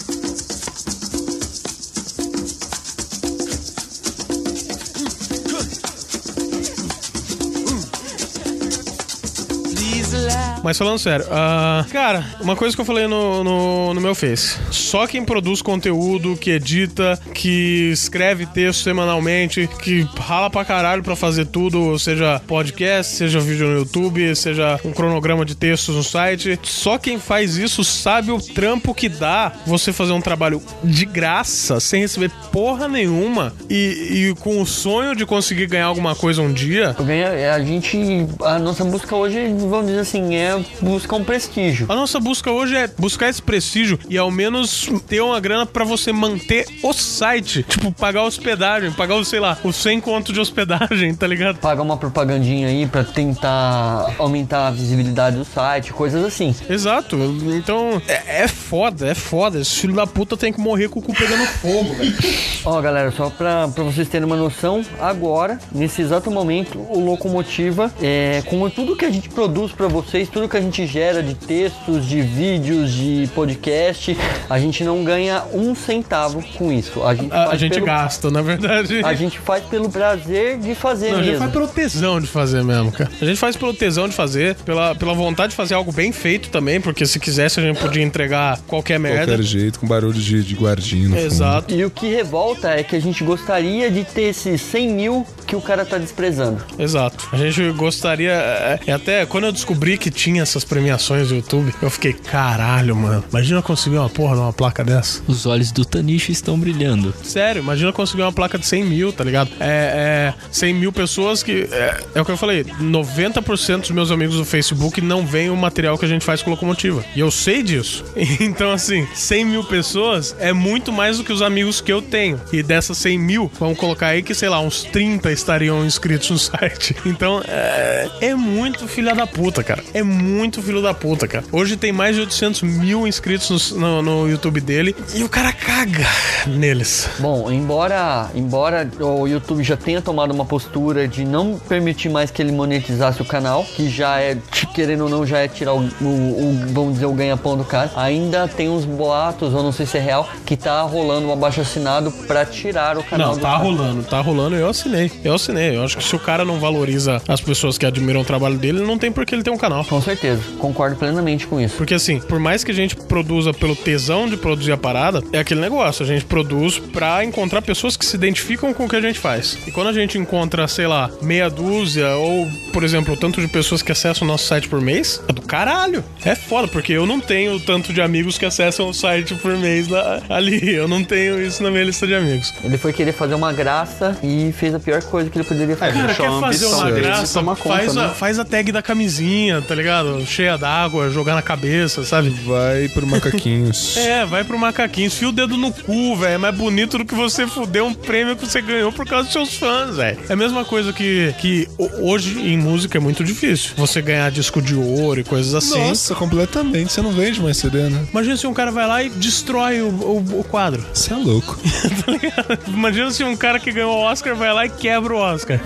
Mas 10.65 10.79
falando 10.79 10.97
sério, 10.97 11.27
ah, 11.29 11.85
cara, 11.91 12.25
uma 12.41 12.55
coisa 12.55 12.75
que 12.75 12.81
eu 12.81 12.85
falei 12.85 13.05
no, 13.05 13.43
no, 13.43 13.93
no 13.93 14.01
meu 14.01 14.15
Face: 14.15 14.57
só 14.71 15.05
quem 15.05 15.23
produz 15.23 15.61
conteúdo, 15.61 16.35
que 16.35 16.49
edita, 16.49 17.19
que 17.35 17.91
escreve 17.91 18.47
texto 18.47 18.81
semanalmente, 18.81 19.69
que 19.83 20.07
rala 20.17 20.49
pra 20.49 20.65
caralho 20.65 21.03
pra 21.03 21.15
fazer 21.15 21.45
tudo, 21.45 21.99
seja 21.99 22.41
podcast, 22.47 23.13
seja 23.13 23.39
vídeo 23.39 23.67
no 23.67 23.77
YouTube, 23.77 24.35
seja 24.35 24.79
um 24.83 24.91
cronograma 24.91 25.45
de 25.45 25.53
textos 25.53 25.95
no 25.95 26.03
site, 26.03 26.59
só 26.63 26.97
quem 26.97 27.19
faz 27.19 27.57
isso 27.57 27.83
sabe 27.83 28.31
o 28.31 28.41
trampo 28.41 28.91
que 28.95 29.07
dá 29.07 29.51
você 29.67 29.93
fazer 29.93 30.13
um 30.13 30.21
trabalho 30.21 30.59
de 30.83 31.05
graça, 31.05 31.79
sem 31.79 32.01
receber 32.01 32.31
porra 32.51 32.87
nenhuma 32.87 33.53
e, 33.69 34.31
e 34.31 34.35
com 34.39 34.59
o 34.59 34.65
sonho 34.65 35.15
de 35.15 35.27
conseguir 35.27 35.67
ganhar 35.67 35.85
alguma 35.85 36.15
coisa 36.15 36.41
um 36.41 36.51
dia. 36.51 36.95
É, 37.07 37.51
A 37.51 37.59
gente, 37.59 37.95
a 38.41 38.57
nossa 38.57 38.83
busca 38.83 39.15
hoje, 39.15 39.53
vamos 39.59 39.85
dizer 39.85 39.99
assim, 39.99 40.33
é 40.35 40.54
buscar 40.81 41.15
um 41.17 41.23
prestígio. 41.23 41.85
A 41.89 41.95
nossa 41.95 42.19
busca 42.19 42.51
hoje 42.51 42.75
é 42.75 42.87
buscar 42.87 43.29
esse 43.29 43.41
prestígio 43.41 43.99
e 44.09 44.17
ao 44.17 44.31
menos 44.31 44.89
ter 45.07 45.21
uma 45.21 45.39
grana 45.39 45.65
pra 45.65 45.83
você 45.83 46.11
manter 46.11 46.65
o 46.83 46.93
site. 46.93 47.63
Tipo, 47.63 47.91
pagar 47.91 48.23
hospedagem, 48.23 48.91
pagar, 48.91 49.15
o, 49.15 49.25
sei 49.25 49.39
lá, 49.39 49.57
os 49.63 49.75
100 49.75 50.01
conto 50.01 50.33
de 50.33 50.39
hospedagem, 50.39 51.13
tá 51.15 51.27
ligado? 51.27 51.57
Pagar 51.57 51.81
uma 51.81 51.97
propagandinha 51.97 52.67
aí 52.67 52.85
pra 52.85 53.03
tentar 53.03 54.13
aumentar 54.17 54.67
a 54.67 54.71
visibilidade 54.71 55.37
do 55.37 55.45
site, 55.45 55.93
coisas 55.93 56.23
assim. 56.23 56.55
Exato. 56.69 57.17
Então, 57.55 58.01
é, 58.07 58.43
é 58.43 58.47
foda, 58.47 59.07
é 59.07 59.15
foda. 59.15 59.59
Esse 59.59 59.75
filho 59.75 59.93
da 59.93 60.07
puta 60.07 60.35
tem 60.37 60.51
que 60.51 60.59
morrer 60.59 60.89
com 60.89 60.99
o 60.99 61.01
cu 61.01 61.13
pegando 61.13 61.45
fogo, 61.45 61.93
velho. 61.95 62.15
Ó, 62.65 62.81
galera, 62.81 63.11
só 63.11 63.29
pra, 63.29 63.67
pra 63.67 63.83
vocês 63.83 64.07
terem 64.07 64.25
uma 64.25 64.35
noção, 64.35 64.83
agora, 64.99 65.59
nesse 65.71 66.01
exato 66.01 66.31
momento, 66.31 66.79
o 66.79 66.99
Locomotiva, 66.99 67.91
é, 68.01 68.41
com 68.45 68.69
tudo 68.69 68.95
que 68.95 69.05
a 69.05 69.11
gente 69.11 69.29
produz 69.29 69.71
pra 69.71 69.87
vocês, 69.87 70.27
tudo 70.29 70.44
que 70.49 70.57
a 70.57 70.61
gente 70.61 70.85
gera 70.87 71.21
de 71.23 71.33
textos, 71.33 72.05
de 72.05 72.21
vídeos, 72.21 72.91
de 72.91 73.29
podcast, 73.33 74.17
a 74.49 74.59
gente 74.59 74.83
não 74.83 75.03
ganha 75.03 75.43
um 75.53 75.73
centavo 75.75 76.43
com 76.57 76.71
isso. 76.71 77.03
A 77.03 77.13
gente, 77.15 77.33
A, 77.33 77.49
a 77.49 77.55
gente 77.57 77.73
pelo- 77.75 77.85
gasta, 77.85 78.29
na 78.31 78.41
verdade. 78.41 79.01
A 79.03 79.13
gente 79.13 79.39
faz 79.39 79.63
pelo 79.65 79.89
prazer 79.89 80.57
de 80.59 80.75
fazer 80.75 81.11
Não, 81.11 81.15
a 81.19 81.21
gente 81.21 81.25
mesmo. 81.31 81.39
faz 81.39 81.51
pelo 81.51 81.67
tesão 81.67 82.19
de 82.19 82.27
fazer 82.27 82.63
mesmo, 82.63 82.91
cara. 82.91 83.09
A 83.21 83.25
gente 83.25 83.37
faz 83.37 83.55
pelo 83.55 83.73
tesão 83.73 84.07
de 84.07 84.13
fazer, 84.15 84.55
pela, 84.65 84.95
pela 84.95 85.13
vontade 85.13 85.51
de 85.51 85.55
fazer 85.55 85.73
algo 85.73 85.91
bem 85.91 86.11
feito 86.11 86.49
também, 86.49 86.81
porque 86.81 87.05
se 87.05 87.19
quisesse 87.19 87.59
a 87.59 87.63
gente 87.63 87.79
podia 87.79 88.03
entregar 88.03 88.59
qualquer 88.67 88.99
merda. 88.99 89.25
Qualquer 89.33 89.43
jeito, 89.43 89.79
com 89.79 89.87
barulho 89.87 90.13
de, 90.19 90.43
de 90.43 90.55
guardinha 90.55 91.09
no 91.09 91.15
fundo. 91.15 91.25
Exato. 91.25 91.73
E 91.73 91.85
o 91.85 91.89
que 91.89 92.07
revolta 92.07 92.69
é 92.71 92.83
que 92.83 92.95
a 92.95 92.99
gente 93.01 93.23
gostaria 93.23 93.89
de 93.91 94.03
ter 94.03 94.23
esses 94.23 94.61
100 94.61 94.89
mil 94.89 95.25
que 95.45 95.55
o 95.55 95.61
cara 95.61 95.85
tá 95.85 95.97
desprezando. 95.97 96.63
Exato. 96.77 97.27
A 97.31 97.37
gente 97.37 97.71
gostaria. 97.71 98.31
é, 98.31 98.79
é, 98.87 98.91
até 98.91 99.25
quando 99.25 99.45
eu 99.45 99.51
descobri 99.51 99.97
que 99.97 100.09
tinha 100.09 100.34
essas 100.39 100.63
premiações 100.63 101.29
do 101.29 101.35
YouTube, 101.35 101.73
eu 101.81 101.89
fiquei, 101.89 102.13
caralho, 102.13 102.95
mano. 102.95 103.23
Imagina 103.29 103.59
eu 103.59 103.63
conseguir 103.63 103.97
uma 103.97 104.09
porra 104.09 104.35
de 104.35 104.41
uma 104.41 104.53
placa 104.53 104.83
dessa. 104.83 105.21
Os 105.27 105.45
olhos 105.45 105.71
do 105.71 105.83
Tanicho 105.83 106.31
estão 106.31 106.59
brilhando. 106.59 107.13
Sério, 107.23 107.61
imagina 107.61 107.89
eu 107.89 107.93
conseguir 107.93 108.21
uma 108.23 108.31
placa 108.31 108.57
de 108.57 108.65
100 108.65 108.85
mil, 108.85 109.13
tá 109.13 109.23
ligado? 109.23 109.49
É, 109.59 110.33
é 110.33 110.33
100 110.51 110.73
mil 110.73 110.91
pessoas 110.91 111.43
que. 111.43 111.67
É, 111.71 112.03
é 112.15 112.21
o 112.21 112.25
que 112.25 112.31
eu 112.31 112.37
falei: 112.37 112.63
90% 112.63 113.81
dos 113.81 113.91
meus 113.91 114.11
amigos 114.11 114.37
do 114.37 114.45
Facebook 114.45 115.01
não 115.01 115.25
veem 115.25 115.49
o 115.49 115.55
material 115.55 115.97
que 115.97 116.05
a 116.05 116.07
gente 116.07 116.25
faz 116.25 116.41
com 116.41 116.49
locomotiva. 116.49 117.03
E 117.15 117.19
eu 117.19 117.31
sei 117.31 117.63
disso. 117.63 118.03
Então, 118.45 118.71
assim, 118.71 119.07
100 119.13 119.45
mil 119.45 119.63
pessoas 119.63 120.35
é 120.39 120.51
muito 120.53 120.91
mais 120.91 121.17
do 121.17 121.23
que 121.23 121.31
os 121.31 121.41
amigos 121.41 121.81
que 121.81 121.91
eu 121.91 122.01
tenho. 122.01 122.39
E 122.51 122.61
dessas 122.61 122.97
100 122.97 123.17
mil, 123.17 123.51
vamos 123.59 123.77
colocar 123.77 124.07
aí 124.07 124.21
que, 124.21 124.33
sei 124.33 124.49
lá, 124.49 124.59
uns 124.59 124.83
30 124.83 125.31
estariam 125.31 125.85
inscritos 125.85 126.29
no 126.29 126.37
site. 126.39 126.95
Então, 127.05 127.41
é, 127.47 128.09
é 128.21 128.35
muito 128.35 128.87
filha 128.87 129.15
da 129.15 129.25
puta, 129.25 129.63
cara. 129.63 129.83
É 129.93 130.03
muito 130.03 130.24
filho 130.61 130.81
da 130.81 130.93
puta, 130.93 131.27
cara. 131.27 131.43
Hoje 131.51 131.77
tem 131.77 131.91
mais 131.91 132.15
de 132.15 132.21
800 132.21 132.61
mil 132.63 133.07
inscritos 133.07 133.71
no, 133.71 134.01
no- 134.01 134.25
YouTube 134.29 134.59
dele 134.59 134.95
e 135.13 135.23
o 135.23 135.29
cara 135.29 135.53
caga 135.53 136.05
neles. 136.47 137.07
Bom, 137.19 137.51
embora, 137.51 138.29
embora 138.33 138.89
o 138.99 139.27
YouTube 139.27 139.63
já 139.63 139.77
tenha 139.77 140.01
tomado 140.01 140.31
uma 140.31 140.45
postura 140.45 141.07
de 141.07 141.23
não 141.23 141.57
permitir 141.69 142.09
mais 142.09 142.31
que 142.31 142.41
ele 142.41 142.51
monetizasse 142.51 143.21
o 143.21 143.25
canal, 143.25 143.63
que 143.63 143.87
já 143.89 144.19
é, 144.19 144.37
querendo 144.73 145.03
ou 145.03 145.09
não, 145.09 145.25
já 145.25 145.39
é 145.39 145.47
tirar 145.47 145.73
o, 145.73 145.79
o- 146.01 146.05
o- 146.05 146.65
vamos 146.73 146.93
dizer, 146.95 147.05
o 147.05 147.13
ganha-pão 147.13 147.55
do 147.57 147.63
cara, 147.63 147.91
ainda 147.95 148.47
tem 148.47 148.67
uns 148.69 148.83
boatos, 148.85 149.53
ou 149.53 149.61
não 149.61 149.71
sei 149.71 149.85
se 149.85 149.97
é 149.97 150.01
real, 150.01 150.27
que 150.45 150.57
tá 150.57 150.81
rolando 150.81 151.27
um 151.27 151.33
abaixo 151.33 151.61
assinado 151.61 152.11
pra 152.27 152.45
tirar 152.45 152.97
o 152.97 153.03
canal 153.03 153.33
Não, 153.33 153.39
tá 153.39 153.49
cara. 153.51 153.63
rolando, 153.63 154.03
tá 154.03 154.21
rolando. 154.21 154.55
Eu 154.55 154.69
assinei. 154.69 155.11
Eu 155.23 155.35
assinei. 155.35 155.75
Eu 155.75 155.83
acho 155.83 155.97
que 155.97 156.03
se 156.03 156.15
o 156.15 156.19
cara 156.19 156.43
não 156.43 156.59
valoriza 156.59 157.21
as 157.27 157.41
pessoas 157.41 157.77
que 157.77 157.85
admiram 157.85 158.21
o 158.21 158.25
trabalho 158.25 158.57
dele, 158.57 158.81
não 158.81 158.97
tem 158.97 159.11
por 159.11 159.25
que 159.25 159.35
ele 159.35 159.43
ter 159.43 159.51
um 159.51 159.57
canal. 159.57 159.83
Com 159.85 160.01
certeza, 160.05 160.41
concordo 160.59 160.95
plenamente 160.95 161.47
com 161.47 161.59
isso. 161.59 161.75
Porque 161.75 161.93
assim, 161.93 162.19
por 162.19 162.39
mais 162.39 162.63
que 162.63 162.71
a 162.71 162.73
gente 162.73 162.95
produza 162.95 163.53
pelo 163.53 163.75
tesão 163.75 164.27
de 164.29 164.37
produzir 164.37 164.71
a 164.71 164.77
parada, 164.77 165.21
é 165.33 165.39
aquele 165.39 165.59
negócio, 165.59 166.03
a 166.03 166.07
gente 166.07 166.25
produz 166.25 166.79
pra 166.79 167.23
encontrar 167.23 167.61
pessoas 167.61 167.97
que 167.97 168.05
se 168.05 168.15
identificam 168.15 168.73
com 168.73 168.85
o 168.85 168.89
que 168.89 168.95
a 168.95 169.01
gente 169.01 169.19
faz. 169.19 169.57
E 169.67 169.71
quando 169.71 169.87
a 169.87 169.93
gente 169.93 170.17
encontra, 170.17 170.67
sei 170.67 170.87
lá, 170.87 171.09
meia 171.21 171.49
dúzia 171.49 172.15
ou, 172.15 172.47
por 172.71 172.83
exemplo, 172.83 173.13
o 173.13 173.17
tanto 173.17 173.41
de 173.41 173.47
pessoas 173.47 173.81
que 173.81 173.91
acessam 173.91 174.27
o 174.27 174.31
nosso 174.31 174.45
site 174.47 174.67
por 174.67 174.81
mês, 174.81 175.21
é 175.27 175.33
do 175.33 175.41
caralho. 175.41 176.03
É 176.23 176.35
foda, 176.35 176.67
porque 176.67 176.93
eu 176.93 177.05
não 177.05 177.19
tenho 177.19 177.55
o 177.55 177.59
tanto 177.59 177.91
de 177.91 178.01
amigos 178.01 178.37
que 178.37 178.45
acessam 178.45 178.89
o 178.89 178.93
site 178.93 179.35
por 179.35 179.57
mês 179.57 179.87
lá, 179.87 180.21
ali. 180.29 180.73
Eu 180.75 180.87
não 180.87 181.03
tenho 181.03 181.41
isso 181.41 181.63
na 181.63 181.71
minha 181.71 181.83
lista 181.83 182.05
de 182.05 182.13
amigos. 182.13 182.53
Ele 182.63 182.77
foi 182.77 182.93
querer 182.93 183.11
fazer 183.11 183.35
uma 183.35 183.51
graça 183.51 184.17
e 184.23 184.53
fez 184.53 184.73
a 184.73 184.79
pior 184.79 185.01
coisa 185.03 185.29
que 185.29 185.37
ele 185.37 185.45
poderia 185.45 185.75
fazer. 185.75 185.99
Cara, 185.99 186.13
quer 186.13 186.39
fazer 186.39 186.65
uma 186.65 186.91
graça, 186.91 187.43
faz, 187.55 187.97
a, 187.97 188.07
né? 188.07 188.13
faz 188.13 188.39
a 188.39 188.45
tag 188.45 188.71
da 188.71 188.81
camisinha, 188.81 189.61
tá 189.61 189.73
ligado? 189.73 189.94
Cheia 190.25 190.57
d'água, 190.57 191.09
jogar 191.09 191.35
na 191.35 191.41
cabeça, 191.41 192.03
sabe? 192.03 192.29
Vai 192.29 192.87
pro 192.89 193.05
macaquinhos. 193.07 193.95
É, 194.05 194.25
vai 194.25 194.43
pro 194.43 194.57
macaquinho, 194.57 195.07
enfia 195.07 195.29
o 195.29 195.31
dedo 195.31 195.57
no 195.57 195.71
cu, 195.71 196.15
velho. 196.15 196.33
É 196.35 196.37
mais 196.37 196.55
bonito 196.55 196.97
do 196.97 197.05
que 197.05 197.13
você 197.15 197.47
fuder 197.47 197.83
um 197.83 197.93
prêmio 197.93 198.35
que 198.35 198.45
você 198.45 198.61
ganhou 198.61 198.91
por 198.91 199.05
causa 199.05 199.23
dos 199.25 199.33
seus 199.33 199.55
fãs, 199.55 199.95
velho. 199.97 200.17
É 200.29 200.33
a 200.33 200.35
mesma 200.35 200.63
coisa 200.65 200.91
que, 200.93 201.33
que 201.39 201.67
ho- 201.77 202.11
hoje 202.11 202.39
em 202.39 202.57
música 202.57 202.97
é 202.97 203.01
muito 203.01 203.23
difícil. 203.23 203.71
Você 203.77 204.01
ganhar 204.01 204.29
disco 204.31 204.61
de 204.61 204.75
ouro 204.75 205.19
e 205.19 205.23
coisas 205.23 205.53
assim. 205.55 205.79
Nossa, 205.89 206.13
completamente. 206.15 206.91
Você 206.91 207.01
não 207.01 207.11
vende 207.11 207.41
mais 207.41 207.57
CD, 207.57 207.89
né? 207.89 208.05
Imagina 208.11 208.37
se 208.37 208.45
um 208.47 208.53
cara 208.53 208.71
vai 208.71 208.87
lá 208.87 209.03
e 209.03 209.09
destrói 209.09 209.81
o, 209.81 209.87
o- 209.87 210.39
o 210.39 210.43
quadro. 210.43 210.85
Você 210.93 211.13
é 211.13 211.17
louco. 211.17 211.57
Tá 212.05 212.11
ligado? 212.11 212.59
Imagina 212.67 213.09
se 213.11 213.23
um 213.23 213.35
cara 213.35 213.59
que 213.59 213.71
ganhou 213.71 213.95
o 213.95 214.01
Oscar 214.01 214.35
vai 214.35 214.53
lá 214.53 214.65
e 214.65 214.69
quebra 214.69 215.13
o 215.13 215.17
Oscar. 215.17 215.59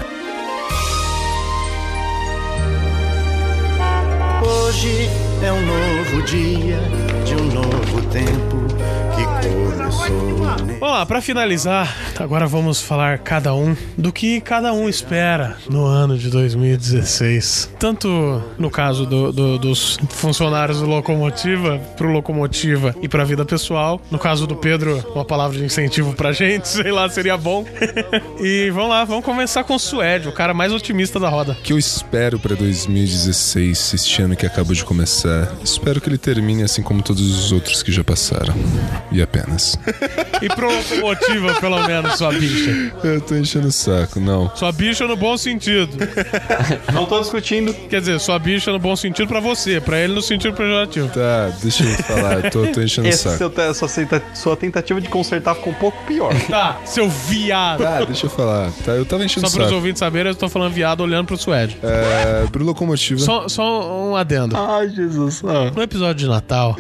Hoje 4.70 5.10
é 5.42 5.52
um 5.52 5.66
novo 5.66 6.22
dia 6.28 6.78
de 7.26 7.34
um 7.34 7.46
novo 7.46 8.02
tempo 8.12 8.69
que 9.42 9.48
começou. 9.50 10.30
Vamos 10.80 10.96
lá, 10.96 11.06
pra 11.06 11.22
finalizar, 11.22 11.94
agora 12.18 12.48
vamos 12.48 12.82
falar 12.82 13.20
cada 13.20 13.54
um 13.54 13.76
do 13.98 14.12
que 14.14 14.40
cada 14.42 14.72
um 14.74 14.88
espera 14.88 15.58
no 15.70 15.84
ano 15.86 16.18
de 16.18 16.30
2016. 16.30 17.70
Tanto 17.78 18.42
no 18.58 18.70
caso 18.72 19.06
do- 19.06 19.32
do- 19.32 19.58
dos 19.60 19.98
funcionários 20.10 20.80
do 20.80 20.86
Locomotiva, 20.88 21.78
pro 21.98 22.10
Locomotiva 22.12 22.96
e 23.02 23.08
pra 23.10 23.24
vida 23.26 23.44
pessoal. 23.46 24.02
No 24.10 24.18
caso 24.18 24.48
do 24.48 24.56
Pedro, 24.56 25.04
uma 25.14 25.26
palavra 25.26 25.58
de 25.58 25.64
incentivo 25.66 26.14
pra 26.14 26.32
gente, 26.32 26.68
sei 26.70 26.92
lá, 26.92 27.08
seria 27.10 27.38
bom. 27.38 27.66
e 28.40 28.70
vamos 28.72 28.90
lá, 28.90 29.04
vamos 29.04 29.26
começar 29.26 29.64
com 29.66 29.76
o 29.76 29.80
Suede, 29.80 30.28
o 30.30 30.32
cara 30.32 30.54
mais 30.54 30.72
otimista 30.72 31.20
da 31.20 31.30
roda. 31.30 31.52
O 31.54 31.56
que 31.56 31.74
eu 31.74 31.78
espero 31.78 32.40
pra 32.40 32.56
2016, 32.56 33.94
este 33.94 34.22
ano 34.22 34.36
que 34.36 34.46
acabou 34.46 34.74
de 34.74 34.84
começar? 34.86 35.52
Espero 35.64 36.00
que 36.02 36.08
ele 36.10 36.18
termine 36.18 36.64
assim 36.64 36.82
como 36.82 37.02
todos 37.02 37.22
os 37.22 37.52
outros 37.52 37.84
que 37.84 37.92
já 37.92 38.04
passaram. 38.04 38.54
E 39.12 39.22
apenas. 39.30 39.78
E 40.42 40.48
pro 40.50 40.68
Locomotiva, 40.74 41.54
pelo 41.60 41.86
menos, 41.88 42.18
sua 42.18 42.32
bicha. 42.32 42.92
Eu 43.04 43.22
tô 43.22 43.36
enchendo 43.36 43.68
o 43.68 43.72
saco, 43.72 44.20
não. 44.20 44.52
Sua 44.56 44.72
bicha 44.72 45.06
no 45.08 45.16
bom 45.16 45.38
sentido. 45.38 45.98
Não 46.94 47.06
tô 47.06 47.20
discutindo. 47.20 47.74
Quer 47.74 48.00
dizer, 48.00 48.20
sua 48.20 48.40
bicha 48.40 48.72
no 48.72 48.80
bom 48.80 48.96
sentido 48.96 49.28
pra 49.28 49.40
você, 49.40 49.80
pra 49.80 50.00
ele 50.00 50.14
no 50.14 50.22
sentido 50.22 50.56
pejorativo. 50.56 51.08
Tá, 51.10 51.52
deixa 51.62 51.84
eu 51.84 51.90
falar, 52.04 52.46
eu 52.46 52.52
tô, 52.52 52.68
tô 52.68 52.82
enchendo 52.82 53.08
o 53.08 53.14
saco. 53.14 53.38
seu 53.38 53.74
sua, 53.74 53.90
sua 54.34 54.58
tentativa 54.58 55.00
de 55.00 55.08
consertar 55.08 55.56
ficou 55.56 55.74
um 55.74 55.76
pouco 55.76 56.04
pior. 56.06 56.34
Tá, 56.50 56.80
seu 56.86 57.10
viado. 57.10 57.84
Tá, 57.84 58.04
deixa 58.06 58.26
eu 58.26 58.30
falar. 58.30 58.72
Tá, 58.84 58.94
eu 58.94 59.06
tava 59.06 59.24
enchendo 59.24 59.48
Só 59.48 59.52
o 59.52 59.56
para 59.56 59.64
os 59.64 59.70
saco. 59.70 59.76
ouvintes 59.76 60.00
saberem, 60.00 60.32
eu 60.32 60.36
tô 60.36 60.50
falando 60.50 60.74
viado 60.74 61.02
olhando 61.02 61.28
pro 61.28 61.38
Suede. 61.38 61.78
É, 61.84 62.48
pro 62.48 62.64
Locomotiva. 62.64 63.20
Só, 63.20 63.48
só 63.48 64.10
um 64.10 64.16
adendo. 64.16 64.56
Ai, 64.58 64.90
Jesus. 64.90 65.42
No 65.76 65.82
episódio 65.82 66.16
de 66.16 66.28
Natal, 66.28 66.76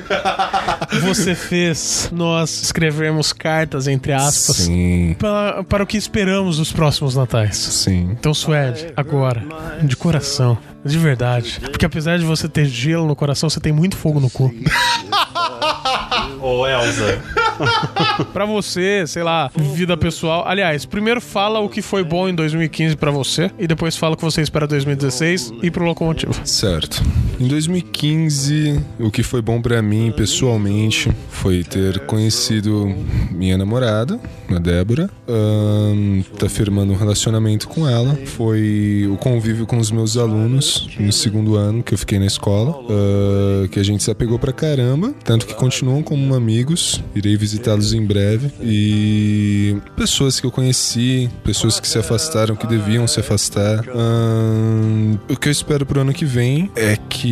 você 1.02 1.36
fez 1.36 2.10
nós 2.12 2.39
escrevermos 2.44 3.34
cartas, 3.34 3.88
entre 3.88 4.14
aspas, 4.14 4.58
Sim. 4.58 5.16
para, 5.18 5.64
para 5.64 5.84
o 5.84 5.88
que 5.88 5.98
esperamos 5.98 6.58
dos 6.58 6.72
próximos 6.72 7.16
natais. 7.16 7.58
Sim. 7.58 8.10
Então, 8.12 8.34
Suede, 8.34 8.92
agora, 8.96 9.44
de 9.82 9.96
coração, 9.96 10.58
de 10.84 10.98
verdade, 10.98 11.60
porque 11.62 11.86
apesar 11.86 12.18
de 12.18 12.26
você 12.26 12.48
ter 12.48 12.66
gelo 12.66 13.08
no 13.08 13.16
coração, 13.16 13.50
você 13.50 13.60
tem 13.60 13.72
muito 13.72 13.98
fogo 13.98 14.20
no 14.20 14.30
cu. 14.30 14.54
Ô, 16.42 16.66
Elza. 16.66 17.22
Pra 18.32 18.46
você, 18.46 19.06
sei 19.06 19.24
lá, 19.24 19.52
vida 19.56 19.98
pessoal. 19.98 20.48
Aliás, 20.48 20.86
primeiro 20.86 21.20
fala 21.20 21.60
o 21.60 21.70
que 21.70 21.82
foi 21.82 22.04
bom 22.04 22.30
em 22.30 22.36
2015 22.36 22.96
pra 22.96 23.12
você 23.12 23.52
e 23.60 23.68
depois 23.68 23.98
fala 23.98 24.14
o 24.14 24.18
que 24.18 24.24
você 24.24 24.42
espera 24.42 24.66
2016 24.66 25.54
e 25.62 25.70
pro 25.70 25.84
Locomotivo. 25.86 26.34
Certo. 26.46 27.04
Em 27.40 27.48
2015, 27.48 28.82
o 29.00 29.10
que 29.10 29.24
foi 29.24 29.42
bom 29.42 29.62
pra 29.62 29.82
mim 29.82 30.12
pessoalmente 30.12 31.10
foi 31.30 31.64
ter 31.64 32.00
conhecido 32.02 32.94
minha 33.32 33.58
namorada, 33.58 34.20
a 34.50 34.60
Débora, 34.60 35.10
ahn, 35.26 36.22
tá 36.38 36.50
firmando 36.50 36.92
um 36.92 36.98
relacionamento 36.98 37.70
com 37.70 37.88
ela. 37.88 38.14
Foi 38.26 39.08
o 39.10 39.16
convívio 39.16 39.66
com 39.66 39.78
os 39.78 39.90
meus 39.90 40.18
alunos 40.18 40.90
no 41.00 41.14
segundo 41.14 41.56
ano 41.56 41.82
que 41.82 41.94
eu 41.94 41.98
fiquei 41.98 42.20
na 42.20 42.26
escola, 42.26 42.76
ah, 42.90 43.68
que 43.70 43.80
a 43.80 43.84
gente 43.84 44.04
se 44.04 44.12
apegou 44.12 44.38
pra 44.38 44.52
caramba, 44.52 45.16
tanto 45.24 45.46
que 45.46 45.54
continuam 45.54 46.04
como 46.04 46.36
amigos. 46.36 47.02
Irei 47.16 47.38
visitá-los 47.38 47.94
em 47.94 48.06
breve 48.06 48.52
e 48.62 49.78
pessoas 49.96 50.42
que 50.42 50.46
eu 50.46 50.52
conheci, 50.52 51.30
pessoas 51.42 51.80
que 51.80 51.88
se 51.88 51.98
afastaram, 51.98 52.54
que 52.58 52.68
deviam 52.68 53.08
se 53.08 53.22
afastar. 53.22 53.86
Ahn, 53.96 55.18
o 55.30 55.38
que 55.38 55.48
eu 55.48 55.52
espero 55.54 55.86
pro 55.86 56.02
ano 56.02 56.12
que 56.12 56.26
vem 56.26 56.70
é 56.76 56.98
que 56.98 57.29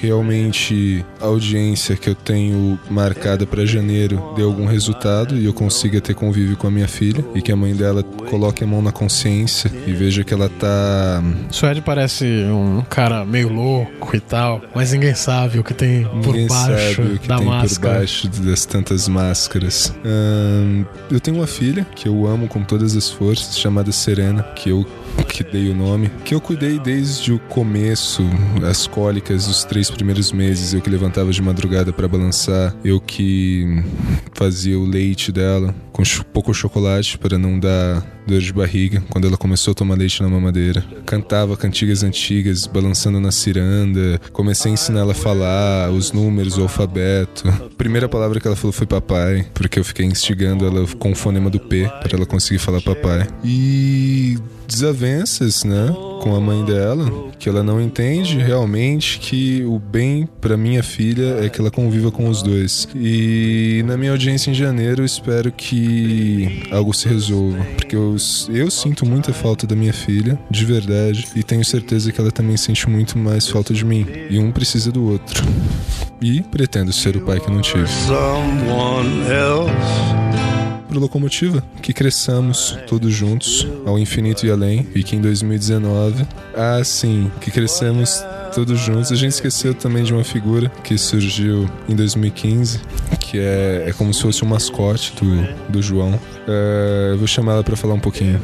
realmente 0.00 1.04
a 1.20 1.26
audiência 1.26 1.96
que 1.96 2.08
eu 2.08 2.14
tenho 2.14 2.78
marcada 2.90 3.46
pra 3.46 3.64
janeiro 3.64 4.32
dê 4.36 4.42
algum 4.42 4.66
resultado 4.66 5.36
e 5.36 5.44
eu 5.44 5.52
consiga 5.52 6.00
ter 6.00 6.14
convívio 6.14 6.56
com 6.56 6.66
a 6.66 6.70
minha 6.70 6.88
filha 6.88 7.24
e 7.34 7.42
que 7.42 7.52
a 7.52 7.56
mãe 7.56 7.74
dela 7.74 8.02
coloque 8.02 8.64
a 8.64 8.66
mão 8.66 8.82
na 8.82 8.92
consciência 8.92 9.70
e 9.86 9.92
veja 9.92 10.24
que 10.24 10.32
ela 10.34 10.48
tá 10.48 11.22
Suede 11.50 11.80
parece 11.80 12.24
um 12.24 12.82
cara 12.88 13.24
meio 13.24 13.48
louco 13.52 14.16
e 14.16 14.20
tal, 14.20 14.60
mas 14.74 14.92
ninguém 14.92 15.14
sabe 15.14 15.58
o 15.58 15.64
que 15.64 15.74
tem 15.74 16.04
por 16.04 16.34
Ninguém 16.34 16.48
baixo 16.48 16.96
sabe 16.96 17.14
o 17.14 17.18
que 17.18 17.28
da 17.28 17.36
tem 17.38 17.46
máscara. 17.46 17.92
por 17.94 17.98
baixo 18.00 18.28
das 18.28 18.64
tantas 18.66 19.08
máscaras. 19.08 19.94
Ahn, 20.04 20.84
eu 21.10 21.20
tenho 21.20 21.36
uma 21.38 21.46
filha 21.46 21.86
que 21.94 22.08
eu 22.08 22.26
amo 22.26 22.48
com 22.48 22.62
todas 22.62 22.96
as 22.96 23.10
forças, 23.10 23.58
chamada 23.58 23.92
Serena, 23.92 24.42
que 24.42 24.70
eu 24.70 24.86
que 25.24 25.44
dei 25.44 25.68
o 25.68 25.74
nome, 25.74 26.10
que 26.24 26.34
eu 26.34 26.40
cuidei 26.40 26.78
desde 26.78 27.32
o 27.32 27.38
começo, 27.38 28.22
as 28.68 28.86
cólicas 28.86 29.46
dos 29.46 29.64
três 29.64 29.90
primeiros 29.90 30.32
meses, 30.32 30.72
eu 30.72 30.80
que 30.80 30.90
levantava 30.90 31.30
de 31.30 31.42
madrugada 31.42 31.92
pra 31.92 32.08
balançar, 32.08 32.74
eu 32.84 33.00
que 33.00 33.82
fazia 34.34 34.78
o 34.78 34.84
leite 34.84 35.30
dela 35.30 35.74
com 35.92 36.02
pouco 36.32 36.52
chocolate 36.52 37.16
para 37.16 37.38
não 37.38 37.58
dar 37.58 38.04
dor 38.26 38.40
de 38.40 38.52
barriga 38.52 39.02
quando 39.08 39.26
ela 39.26 39.36
começou 39.36 39.72
a 39.72 39.74
tomar 39.74 39.96
leite 39.96 40.22
na 40.22 40.28
mamadeira. 40.28 40.84
Cantava 41.06 41.56
cantigas 41.56 42.02
antigas, 42.02 42.66
balançando 42.66 43.18
na 43.18 43.30
ciranda. 43.30 44.20
Comecei 44.32 44.70
a 44.70 44.74
ensinar 44.74 45.00
ela 45.00 45.12
a 45.12 45.14
falar 45.14 45.90
os 45.90 46.12
números, 46.12 46.58
o 46.58 46.62
alfabeto. 46.62 47.48
A 47.48 47.70
primeira 47.76 48.08
palavra 48.08 48.38
que 48.38 48.46
ela 48.46 48.56
falou 48.56 48.72
foi 48.72 48.86
papai, 48.86 49.46
porque 49.54 49.78
eu 49.78 49.84
fiquei 49.84 50.04
instigando 50.04 50.66
ela 50.66 50.86
com 50.98 51.12
o 51.12 51.14
fonema 51.14 51.48
do 51.48 51.58
P 51.58 51.88
para 52.02 52.16
ela 52.16 52.26
conseguir 52.26 52.58
falar 52.58 52.82
papai. 52.82 53.26
E 53.42 54.38
desavenças, 54.66 55.64
né, 55.64 55.94
com 56.22 56.34
a 56.34 56.40
mãe 56.40 56.64
dela, 56.64 57.10
que 57.38 57.48
ela 57.48 57.62
não 57.62 57.80
entende 57.80 58.38
realmente 58.38 59.18
que 59.18 59.62
o 59.64 59.78
bem 59.78 60.28
para 60.40 60.56
minha 60.56 60.82
filha 60.82 61.38
é 61.44 61.48
que 61.48 61.60
ela 61.60 61.70
conviva 61.70 62.10
com 62.10 62.28
os 62.28 62.42
dois. 62.42 62.88
E 62.94 63.82
na 63.86 63.96
minha 63.96 64.12
audiência 64.12 64.50
em 64.50 64.54
janeiro, 64.54 65.02
eu 65.02 65.06
espero 65.06 65.52
que 65.52 66.68
algo 66.70 66.92
se 66.92 67.08
resolva, 67.08 67.64
porque 67.76 67.94
eu, 67.94 68.16
eu 68.48 68.70
sinto 68.70 69.06
muita 69.06 69.32
falta 69.32 69.66
da 69.66 69.76
minha 69.76 69.92
filha, 69.92 70.38
de 70.50 70.64
verdade, 70.64 71.28
e 71.36 71.42
tenho 71.42 71.64
certeza 71.64 72.10
que 72.10 72.20
ela 72.20 72.30
também 72.30 72.56
sente 72.56 72.88
muito 72.88 73.18
mais 73.18 73.46
falta 73.48 73.72
de 73.72 73.84
mim. 73.84 74.06
E 74.30 74.38
um 74.38 74.50
precisa 74.50 74.90
do 74.90 75.04
outro. 75.04 75.42
E 76.20 76.40
pretendo 76.42 76.92
ser 76.92 77.16
o 77.16 77.20
pai 77.20 77.38
que 77.38 77.50
não 77.50 77.60
tive. 77.60 77.86
Someone 77.86 79.22
else. 79.30 80.15
Pro 80.96 81.02
Locomotiva, 81.02 81.62
que 81.82 81.92
cresçamos 81.92 82.74
todos 82.86 83.12
juntos, 83.12 83.68
ao 83.84 83.98
infinito 83.98 84.46
e 84.46 84.50
além, 84.50 84.88
e 84.94 85.02
que 85.02 85.14
em 85.14 85.20
2019, 85.20 86.26
ah 86.54 86.82
sim, 86.82 87.30
que 87.38 87.50
crescemos 87.50 88.24
todos 88.54 88.80
juntos. 88.80 89.12
A 89.12 89.14
gente 89.14 89.32
esqueceu 89.32 89.74
também 89.74 90.04
de 90.04 90.14
uma 90.14 90.24
figura 90.24 90.70
que 90.82 90.96
surgiu 90.96 91.68
em 91.86 91.94
2015, 91.94 92.80
que 93.20 93.38
é, 93.38 93.84
é 93.86 93.92
como 93.92 94.14
se 94.14 94.22
fosse 94.22 94.42
um 94.42 94.48
mascote 94.48 95.12
do, 95.16 95.70
do 95.70 95.82
João. 95.82 96.18
É, 96.48 97.10
eu 97.12 97.18
vou 97.18 97.26
chamar 97.26 97.52
ela 97.52 97.64
pra 97.64 97.76
falar 97.76 97.92
um 97.92 98.00
pouquinho. 98.00 98.40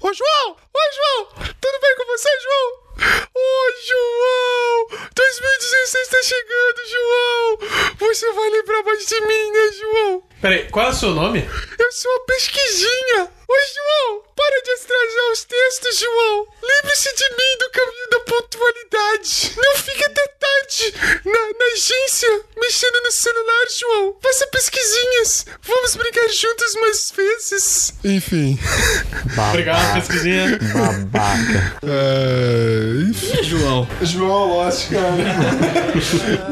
Ô, 0.00 0.12
João! 0.12 0.56
Ô, 0.56 0.80
João! 0.96 1.46
Tudo 1.60 1.80
bem 1.80 1.96
com 1.96 2.16
você, 2.16 2.28
João? 2.42 3.23
Ô, 3.36 3.72
João! 3.88 5.08
2016 5.12 6.08
tá 6.08 6.22
chegando, 6.22 6.88
João! 6.88 7.58
Você 7.98 8.32
vai 8.32 8.48
lembrar 8.50 8.82
mais 8.84 9.04
de 9.06 9.20
mim, 9.22 9.50
né, 9.50 9.72
João? 9.72 10.22
Peraí, 10.40 10.68
qual 10.70 10.86
é 10.86 10.90
o 10.90 10.94
seu 10.94 11.10
nome? 11.10 11.40
Eu 11.78 11.92
sou 11.92 12.14
a 12.16 12.20
pesquisinha. 12.26 13.28
Oi, 13.48 13.60
João. 13.74 14.22
Para 14.36 14.62
de 14.62 14.70
atrasar 14.72 15.32
os 15.32 15.44
textos, 15.44 15.98
João. 15.98 16.46
Lembre-se 16.62 17.14
de 17.14 17.28
mim 17.30 17.58
do 17.58 17.70
caminho 17.70 18.10
da 18.10 18.20
pontualidade. 18.20 19.52
Não 19.56 19.76
fique 19.76 20.04
até 20.04 20.26
tarde 20.28 20.94
na, 21.24 21.32
na 21.32 21.72
agência 21.74 22.44
mexendo 22.56 23.00
no 23.04 23.12
celular, 23.12 23.66
João. 23.78 24.16
Faça 24.22 24.46
pesquisinhas. 24.48 25.46
Vamos 25.62 25.96
brincar 25.96 26.28
juntos 26.28 26.74
mais 26.74 27.12
vezes. 27.16 27.94
Enfim. 28.04 28.58
Obrigado, 29.48 29.94
pesquisinha. 29.94 30.58
Babaca. 30.58 31.78
É, 31.84 33.10
enfim. 33.10 33.23
João. 33.42 33.86
João 34.02 34.48
Lost, 34.48 34.90
cara. 34.90 35.14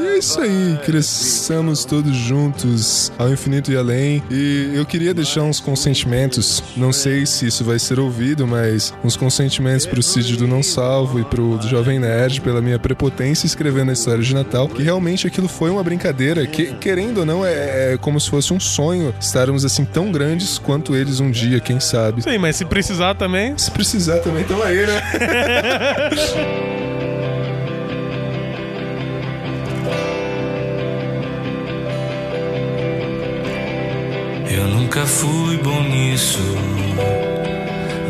E 0.01 0.07
é 0.07 0.19
isso 0.19 0.40
aí, 0.40 0.78
cresçamos 0.85 1.85
todos 1.85 2.15
juntos 2.15 3.12
ao 3.19 3.31
infinito 3.31 3.73
e 3.73 3.77
além. 3.77 4.23
E 4.31 4.73
eu 4.74 4.85
queria 4.85 5.12
deixar 5.12 5.43
uns 5.43 5.61
consentimentos, 5.61 6.62
não 6.77 6.93
sei 6.93 7.27
se 7.27 7.47
isso 7.47 7.65
vai 7.65 7.78
ser 7.78 7.99
ouvido, 7.99 8.47
mas 8.47 8.93
uns 9.05 9.16
consentimentos 9.16 9.86
pro 9.86 10.03
Cid 10.03 10.36
do 10.36 10.47
Não 10.47 10.62
Salvo 10.62 11.20
e 11.20 11.24
pro 11.24 11.59
do 11.59 11.69
Jovem 11.69 11.99
Nerd 11.99 12.40
pela 12.40 12.61
minha 12.61 12.78
prepotência 12.78 13.47
escrevendo 13.47 13.90
a 13.90 13.93
história 13.93 14.23
de 14.23 14.35
Natal, 14.35 14.69
que 14.69 14.82
realmente 14.82 15.27
aquilo 15.27 15.49
foi 15.49 15.70
uma 15.70 15.82
brincadeira, 15.82 16.47
que 16.47 16.74
querendo 16.74 17.19
ou 17.19 17.27
não, 17.27 17.44
é, 17.44 17.94
é 17.94 17.99
como 18.01 18.20
se 18.20 18.31
fosse 18.31 18.53
um 18.53 18.61
sonho 18.61 19.15
estarmos 19.20 19.65
assim 19.65 19.85
tão 19.85 20.11
grandes 20.11 20.59
quanto 20.59 20.94
eles 20.94 21.20
um 21.20 21.31
dia, 21.31 21.61
quem 21.61 21.81
sabe. 21.81 22.23
Sim, 22.23 22.39
mas 22.39 22.57
se 22.57 22.65
precisar 22.65 23.15
também. 23.15 23.57
Se 23.57 23.70
precisar 23.70 24.19
também, 24.19 24.44
tamo 24.44 24.62
aí, 24.62 24.86
né? 24.86 25.03
nunca 34.93 35.06
fui 35.06 35.56
bom 35.56 35.82
nisso. 35.85 36.39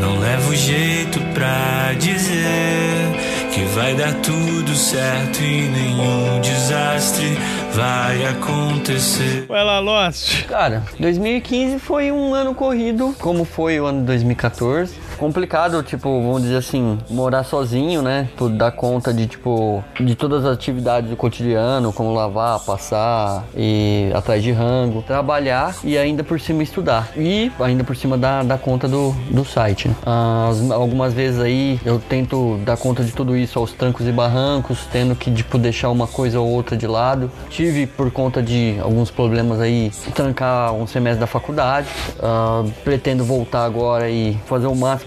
Não 0.01 0.19
levo 0.19 0.53
jeito 0.53 1.17
pra 1.33 1.93
dizer 1.93 3.13
que 3.53 3.63
vai 3.73 3.95
dar 3.95 4.13
tudo 4.15 4.75
certo 4.75 5.41
e 5.41 5.61
nenhum 5.69 6.41
desastre 6.41 7.37
vai 7.71 8.25
acontecer. 8.25 9.45
Vai 9.47 9.63
lá, 9.63 9.79
Lost. 9.79 10.45
Cara, 10.45 10.83
2015 10.99 11.79
foi 11.79 12.11
um 12.11 12.33
ano 12.33 12.53
corrido, 12.53 13.15
como 13.17 13.45
foi 13.45 13.79
o 13.79 13.85
ano 13.85 14.01
de 14.01 14.07
2014. 14.07 14.93
Complicado, 15.17 15.81
tipo, 15.83 16.09
vamos 16.21 16.41
dizer 16.43 16.57
assim, 16.57 16.97
morar 17.09 17.43
sozinho, 17.43 18.01
né? 18.01 18.27
Dar 18.57 18.71
conta 18.71 19.13
de, 19.13 19.27
tipo, 19.27 19.83
de 19.99 20.15
todas 20.15 20.43
as 20.45 20.53
atividades 20.53 21.09
do 21.09 21.15
cotidiano, 21.15 21.93
como 21.93 22.13
lavar, 22.13 22.59
passar, 22.59 23.43
e 23.55 24.11
atrás 24.13 24.43
de 24.43 24.51
rango, 24.51 25.01
trabalhar 25.01 25.75
e 25.83 25.97
ainda 25.97 26.23
por 26.23 26.39
cima 26.39 26.63
estudar. 26.63 27.11
E 27.15 27.51
ainda 27.59 27.83
por 27.83 27.95
cima 27.95 28.17
dar, 28.17 28.43
dar 28.43 28.57
conta 28.57 28.87
do, 28.87 29.11
do 29.31 29.45
site. 29.45 29.87
né? 29.87 29.95
As- 30.05 30.71
algumas 30.71 31.13
vezes 31.13 31.39
aí 31.39 31.79
eu 31.85 31.99
tento 31.99 32.57
dar 32.65 32.75
conta 32.77 33.03
de 33.03 33.11
tudo 33.11 33.35
isso 33.37 33.59
aos 33.59 33.71
trancos 33.71 34.07
e 34.07 34.11
barrancos, 34.11 34.79
tendo 34.91 35.15
que, 35.15 35.31
tipo, 35.31 35.57
deixar 35.57 35.89
uma 35.89 36.07
coisa 36.07 36.39
ou 36.39 36.49
outra 36.49 36.75
de 36.75 36.87
lado. 36.87 37.31
Tive, 37.49 37.85
por 37.87 38.11
conta 38.11 38.41
de 38.41 38.77
alguns 38.81 39.09
problemas 39.11 39.59
aí, 39.61 39.91
trancar 40.13 40.73
um 40.73 40.85
semestre 40.87 41.19
da 41.21 41.27
faculdade. 41.27 41.87
Ah, 42.21 42.63
pretendo 42.83 43.23
voltar 43.23 43.63
agora 43.65 44.09
e 44.09 44.37
fazer 44.45 44.67
o 44.67 44.75
máximo 44.75 45.02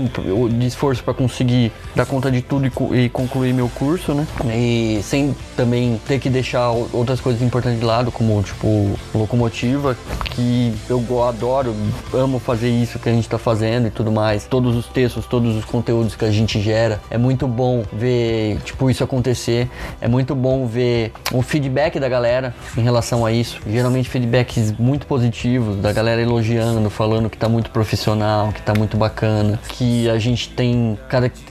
de 0.51 0.67
esforço 0.67 1.03
para 1.03 1.15
conseguir 1.15 1.73
dar 1.95 2.07
conta 2.07 2.31
de 2.31 2.43
tudo 2.43 2.67
e, 2.67 2.71
co- 2.71 2.91
concluir 3.13 3.53
meu 3.53 3.69
curso, 3.69 4.13
né? 4.15 4.27
E 4.55 5.01
sem 5.03 5.35
também 5.57 6.01
ter 6.07 6.19
que 6.19 6.29
deixar 6.29 6.71
outras 6.93 7.21
coisas 7.21 7.41
importantes 7.43 7.79
de 7.81 7.85
lado, 7.85 8.11
como, 8.13 8.43
tipo, 8.43 8.99
locomotiva, 9.15 9.97
que 10.35 10.73
eu 10.89 11.25
adoro, 11.25 11.75
amo 12.13 12.39
fazer 12.39 12.69
isso 12.69 12.99
que 12.99 13.09
a 13.09 13.13
gente 13.13 13.29
tá 13.29 13.39
fazendo 13.39 13.87
e 13.87 13.91
tudo 13.91 14.13
mais. 14.13 14.45
Todos 14.47 14.77
os 14.77 14.87
textos, 14.87 15.27
todos 15.27 15.57
os 15.57 15.65
conteúdos 15.65 16.15
que 16.15 16.25
a 16.25 16.31
gente 16.31 16.61
gera. 16.61 17.01
É 17.11 17.17
muito 17.19 17.47
bom 17.49 17.83
ver, 17.93 18.59
tipo, 18.65 18.91
isso 18.91 19.03
acontecer. 19.03 19.69
É 20.01 20.09
muito 20.09 20.35
bom 20.35 20.67
ver 20.67 21.13
o 21.33 21.43
feedback 21.43 21.99
da 21.99 22.09
galera 22.09 22.55
em 22.77 22.83
relação 22.83 23.25
a 23.25 23.33
isso. 23.33 23.61
Geralmente 23.67 24.09
feedbacks 24.09 24.73
muito 24.79 25.07
positivos, 25.07 25.77
da 25.77 25.93
galera 25.93 26.21
elogiando, 26.21 26.91
falando 26.91 27.31
que 27.31 27.37
tá 27.39 27.49
muito 27.49 27.71
profissional, 27.71 28.53
que 28.53 28.61
tá 28.63 28.75
muito 28.77 28.97
bacana, 28.97 29.59
que 29.69 29.85
a 30.13 30.19
gente 30.19 30.49
tem. 30.51 30.99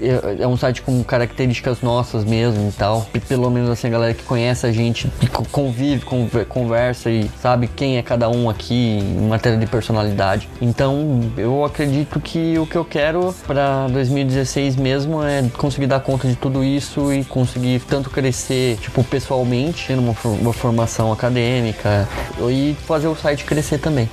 É 0.02 0.44
é 0.44 0.48
um 0.48 0.58
site 0.58 0.82
com 0.82 1.04
características 1.04 1.82
nossas 1.82 2.24
mesmo 2.24 2.70
e 2.70 2.72
tal. 2.72 3.06
E 3.14 3.20
pelo 3.20 3.50
menos 3.50 3.70
assim, 3.70 3.88
a 3.88 3.90
galera 3.92 4.14
que 4.14 4.24
conhece 4.24 4.66
a 4.66 4.72
gente 4.72 5.10
co- 5.32 5.46
convive, 5.52 6.04
conver- 6.06 6.46
conversa 6.46 7.10
e 7.10 7.30
sabe 7.42 7.68
quem 7.68 7.98
é 7.98 8.02
cada 8.02 8.30
um 8.30 8.50
aqui 8.50 9.00
em 9.00 9.28
matéria 9.28 9.58
de 9.58 9.66
personalidade. 9.68 10.50
Então 10.62 11.22
eu 11.38 11.64
acredito 11.66 12.20
que 12.20 12.58
o 12.60 12.66
que 12.66 12.78
eu 12.78 12.86
quero 12.86 13.34
pra 13.48 13.88
2016 13.88 14.76
mesmo 14.76 15.24
é 15.24 15.44
conseguir 15.58 15.88
dar 15.88 16.00
conta 16.00 16.28
de 16.28 16.36
tudo 16.36 16.64
isso 16.64 17.14
e 17.14 17.24
conseguir 17.24 17.80
tanto 17.88 18.10
crescer, 18.10 18.78
tipo, 18.78 19.04
pessoalmente, 19.04 19.86
tendo 19.88 20.02
uma, 20.02 20.14
for- 20.14 20.38
uma 20.40 20.54
formação 20.54 21.12
acadêmica 21.12 22.08
e 22.50 22.76
fazer 22.86 23.08
o 23.08 23.16
site 23.16 23.44
crescer 23.46 23.78
também. 23.80 24.10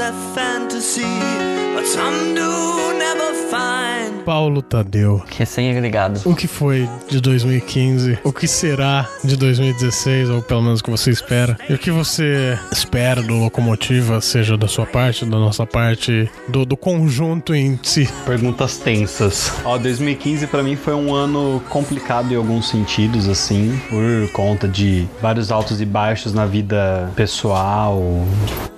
that 0.00 0.14
fantasy. 0.34 1.59
Paulo 4.30 4.62
Tadeu. 4.62 5.22
Recém-agregado. 5.36 6.20
O 6.24 6.36
que 6.36 6.46
foi 6.46 6.88
de 7.08 7.20
2015? 7.20 8.20
O 8.22 8.32
que 8.32 8.46
será 8.46 9.08
de 9.24 9.36
2016? 9.36 10.30
Ou 10.30 10.40
pelo 10.40 10.62
menos 10.62 10.80
o 10.80 10.84
que 10.84 10.90
você 10.90 11.10
espera? 11.10 11.58
E 11.68 11.74
o 11.74 11.78
que 11.78 11.90
você 11.90 12.56
espera 12.70 13.20
do 13.22 13.34
Locomotiva, 13.34 14.20
seja 14.20 14.56
da 14.56 14.68
sua 14.68 14.86
parte, 14.86 15.24
da 15.24 15.36
nossa 15.36 15.66
parte, 15.66 16.30
do, 16.46 16.64
do 16.64 16.76
conjunto 16.76 17.54
em 17.54 17.78
si? 17.82 18.08
Perguntas 18.24 18.78
tensas. 18.78 19.52
Ó, 19.64 19.76
2015 19.76 20.46
pra 20.46 20.62
mim 20.62 20.76
foi 20.76 20.94
um 20.94 21.12
ano 21.12 21.60
complicado 21.68 22.32
em 22.32 22.36
alguns 22.36 22.68
sentidos, 22.68 23.28
assim, 23.28 23.80
por 23.88 24.30
conta 24.32 24.68
de 24.68 25.08
vários 25.20 25.50
altos 25.50 25.80
e 25.80 25.84
baixos 25.84 26.32
na 26.32 26.46
vida 26.46 27.10
pessoal, 27.16 28.00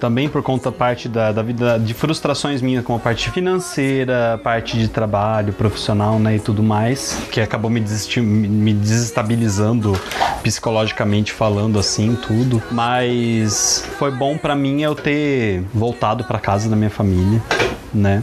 também 0.00 0.28
por 0.28 0.42
conta 0.42 0.72
parte 0.72 1.08
da, 1.08 1.30
da 1.30 1.42
vida 1.42 1.78
de 1.78 1.92
frustrações 1.92 2.62
minhas 2.62 2.84
com 2.84 2.94
a 2.94 2.98
parte 3.02 3.30
financeira, 3.30 4.40
parte 4.42 4.78
de 4.78 4.88
trabalho 4.88 5.52
profissional, 5.52 6.18
né, 6.18 6.36
e 6.36 6.40
tudo 6.40 6.62
mais, 6.62 7.18
que 7.30 7.40
acabou 7.40 7.70
me, 7.70 7.80
me 8.20 8.72
desestabilizando 8.72 9.92
psicologicamente 10.42 11.32
falando 11.32 11.78
assim, 11.78 12.16
tudo. 12.26 12.62
Mas 12.70 13.84
foi 13.98 14.10
bom 14.10 14.38
pra 14.38 14.54
mim 14.54 14.82
eu 14.82 14.94
ter 14.94 15.62
voltado 15.74 16.24
pra 16.24 16.38
casa 16.38 16.68
da 16.68 16.76
minha 16.76 16.90
família, 16.90 17.42
né? 17.92 18.20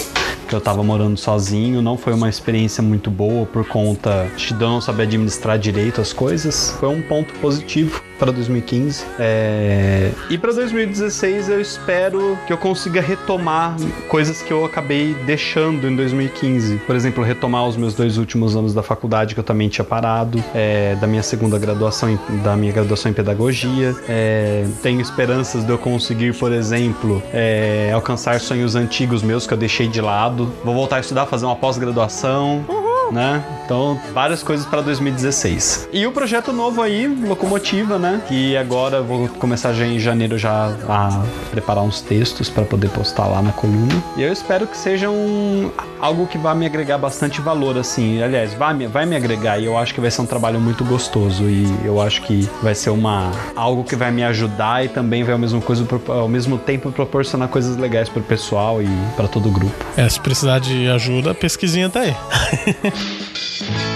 Que 0.48 0.56
eu 0.56 0.62
tava 0.62 0.84
morando 0.84 1.18
sozinho, 1.18 1.82
não 1.82 1.98
foi 1.98 2.14
uma 2.14 2.28
experiência 2.28 2.82
muito 2.82 3.12
boa 3.12 3.46
por 3.46 3.68
conta 3.68 4.28
de 4.36 4.54
não 4.56 4.82
saber 4.82 5.04
administrar 5.04 5.60
direito 5.60 6.02
as 6.02 6.12
coisas. 6.12 6.76
Foi 6.80 6.90
um 6.90 7.02
ponto 7.02 7.34
positivo 7.36 8.02
para 8.20 8.32
2015. 8.32 9.06
É, 9.18 10.12
E 10.30 10.38
para 10.38 10.52
2016 10.54 11.50
eu 11.50 11.62
espero 11.62 12.38
que 12.46 12.52
eu 12.54 12.58
consiga 12.58 13.02
retomar 13.02 13.76
coisas 14.08 14.42
que 14.42 14.52
eu 14.52 14.66
acabei 14.66 15.16
deixando 15.26 15.88
em 15.88 15.96
2015. 15.96 16.78
Por 16.86 16.96
exemplo, 16.96 17.24
retomar 17.24 17.66
os 17.66 17.78
meus 17.78 17.94
dois 17.94 18.18
últimos 18.18 18.56
anos 18.56 18.74
da 18.74 18.84
faculdade 18.84 19.34
que 19.34 19.40
eu 19.40 19.44
também 19.44 19.70
tinha 19.70 19.86
parado, 19.86 20.44
é, 20.54 20.96
da 20.96 21.08
minha 21.08 21.24
segunda 21.24 21.58
graduação, 21.58 22.10
em- 22.10 22.20
da 22.44 22.56
minha 22.56 22.72
graduação 22.74 23.10
em 23.10 23.14
pedagogia. 23.14 23.96
É, 24.08 24.66
tenho 24.84 25.00
esperanças 25.02 25.64
de 25.64 25.70
eu 25.72 25.78
conseguir, 25.78 26.34
por 26.36 26.52
exemplo, 26.52 27.24
é, 27.34 27.92
alcançar 27.94 28.40
sonhos 28.40 28.76
antigos 28.76 29.24
meus 29.24 29.48
que 29.48 29.54
eu 29.54 29.58
deixei 29.58 29.88
de 29.88 30.02
lado. 30.02 30.52
Vou 30.64 30.74
voltar 30.76 30.98
a 30.98 31.00
estudar, 31.00 31.26
fazer 31.26 31.46
uma 31.46 31.56
pós-graduação. 31.56 32.66
Né? 33.12 33.44
Então, 33.66 34.00
várias 34.14 34.44
coisas 34.44 34.66
para 34.66 34.82
2016. 34.82 35.90
E 35.92 36.06
o 36.06 36.12
projeto 36.12 36.52
novo 36.52 36.82
aí, 36.82 37.08
Locomotiva, 37.08 38.00
né? 38.00 38.22
Que 38.28 38.58
agora 38.58 39.02
vou 39.02 39.28
começar 39.28 39.74
já 39.74 39.86
em 39.86 40.00
janeiro 40.00 40.38
já 40.38 40.74
a 40.88 41.24
preparar 41.52 41.84
uns 41.84 42.02
textos 42.02 42.50
para 42.50 42.64
poder 42.64 42.90
postar 42.90 43.28
lá 43.28 43.42
na 43.42 43.52
coluna. 43.52 44.04
E 44.18 44.24
eu 44.24 44.32
espero 44.32 44.68
que 44.68 44.78
seja 44.78 45.10
um, 45.10 45.70
algo 46.00 46.28
que 46.28 46.38
vá 46.38 46.56
me 46.56 46.66
agregar 46.66 46.98
bastante 46.98 47.42
valor, 47.42 47.78
assim. 47.78 48.22
Aliás, 48.22 48.54
vai 48.54 48.74
me, 48.74 48.88
vai 48.88 49.06
me 49.06 49.16
agregar 49.16 49.60
e 49.60 49.66
eu 49.66 49.78
acho 49.78 49.94
que 49.94 50.02
vai 50.02 50.12
ser 50.12 50.22
um 50.22 50.26
trabalho 50.26 50.60
muito 50.60 50.84
gostoso. 50.84 51.44
E 51.44 51.66
eu 51.86 52.02
acho 52.02 52.22
que 52.24 52.50
vai 52.62 52.74
ser 52.76 52.90
uma 52.90 53.32
algo 53.56 53.84
que 53.84 53.96
vai 53.96 54.12
me 54.12 54.24
ajudar 54.24 54.84
e 54.86 54.90
também 54.90 55.24
vai 55.24 55.34
ao 55.34 55.40
mesmo, 55.40 55.62
coisa, 55.62 55.88
ao 56.08 56.28
mesmo 56.28 56.58
tempo 56.58 56.92
proporcionar 56.92 57.48
coisas 57.48 57.78
legais 57.78 58.10
pro 58.10 58.22
pessoal 58.22 58.82
e 58.82 58.88
para 59.16 59.28
todo 59.28 59.50
o 59.50 59.52
grupo. 59.52 59.74
É, 59.96 60.08
se 60.08 60.20
precisar 60.20 60.60
de 60.60 60.90
ajuda, 60.90 61.34
pesquisinha 61.34 61.90
tá 61.90 62.02
aí. 62.02 62.16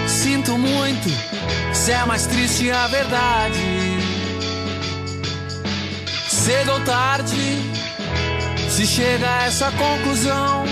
Sinto 0.06 0.56
muito, 0.58 1.08
se 1.72 1.92
é 1.92 2.04
mais 2.04 2.26
triste 2.26 2.70
a 2.70 2.86
verdade. 2.86 3.60
Cedo 6.28 6.72
ou 6.72 6.80
tarde, 6.80 7.58
se 8.68 8.86
chega 8.86 9.28
a 9.28 9.44
essa 9.44 9.70
conclusão. 9.72 10.64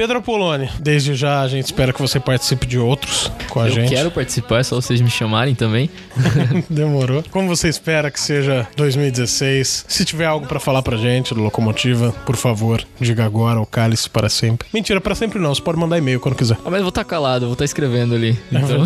Pedro 0.00 0.16
Apoloni, 0.16 0.66
desde 0.80 1.14
já 1.14 1.42
a 1.42 1.46
gente 1.46 1.66
espera 1.66 1.92
que 1.92 2.00
você 2.00 2.18
participe 2.18 2.64
de 2.66 2.78
outros 2.78 3.30
com 3.50 3.60
a 3.60 3.66
Eu 3.68 3.72
gente. 3.74 3.90
quero 3.90 4.10
participar, 4.10 4.60
é 4.60 4.62
só 4.62 4.76
vocês 4.76 4.98
me 4.98 5.10
chamarem 5.10 5.54
também. 5.54 5.90
Demorou. 6.70 7.22
Como 7.30 7.46
você 7.46 7.68
espera 7.68 8.10
que 8.10 8.18
seja 8.18 8.66
2016? 8.78 9.84
Se 9.86 10.04
tiver 10.06 10.24
algo 10.24 10.46
pra 10.46 10.58
falar 10.58 10.80
pra 10.80 10.96
gente 10.96 11.34
do 11.34 11.42
Locomotiva, 11.42 12.12
por 12.24 12.36
favor, 12.36 12.82
diga 12.98 13.26
agora 13.26 13.60
ou 13.60 13.66
cale-se 13.66 14.08
para 14.08 14.30
sempre. 14.30 14.66
Mentira, 14.72 15.02
pra 15.02 15.14
sempre 15.14 15.38
não. 15.38 15.54
Você 15.54 15.60
pode 15.60 15.78
mandar 15.78 15.98
e-mail 15.98 16.18
quando 16.18 16.34
quiser. 16.34 16.56
Ah, 16.64 16.70
mas 16.70 16.76
eu 16.76 16.84
vou 16.84 16.88
estar 16.88 17.04
calado, 17.04 17.44
eu 17.44 17.48
vou 17.48 17.52
estar 17.52 17.66
escrevendo 17.66 18.14
ali. 18.14 18.38
Então... 18.50 18.82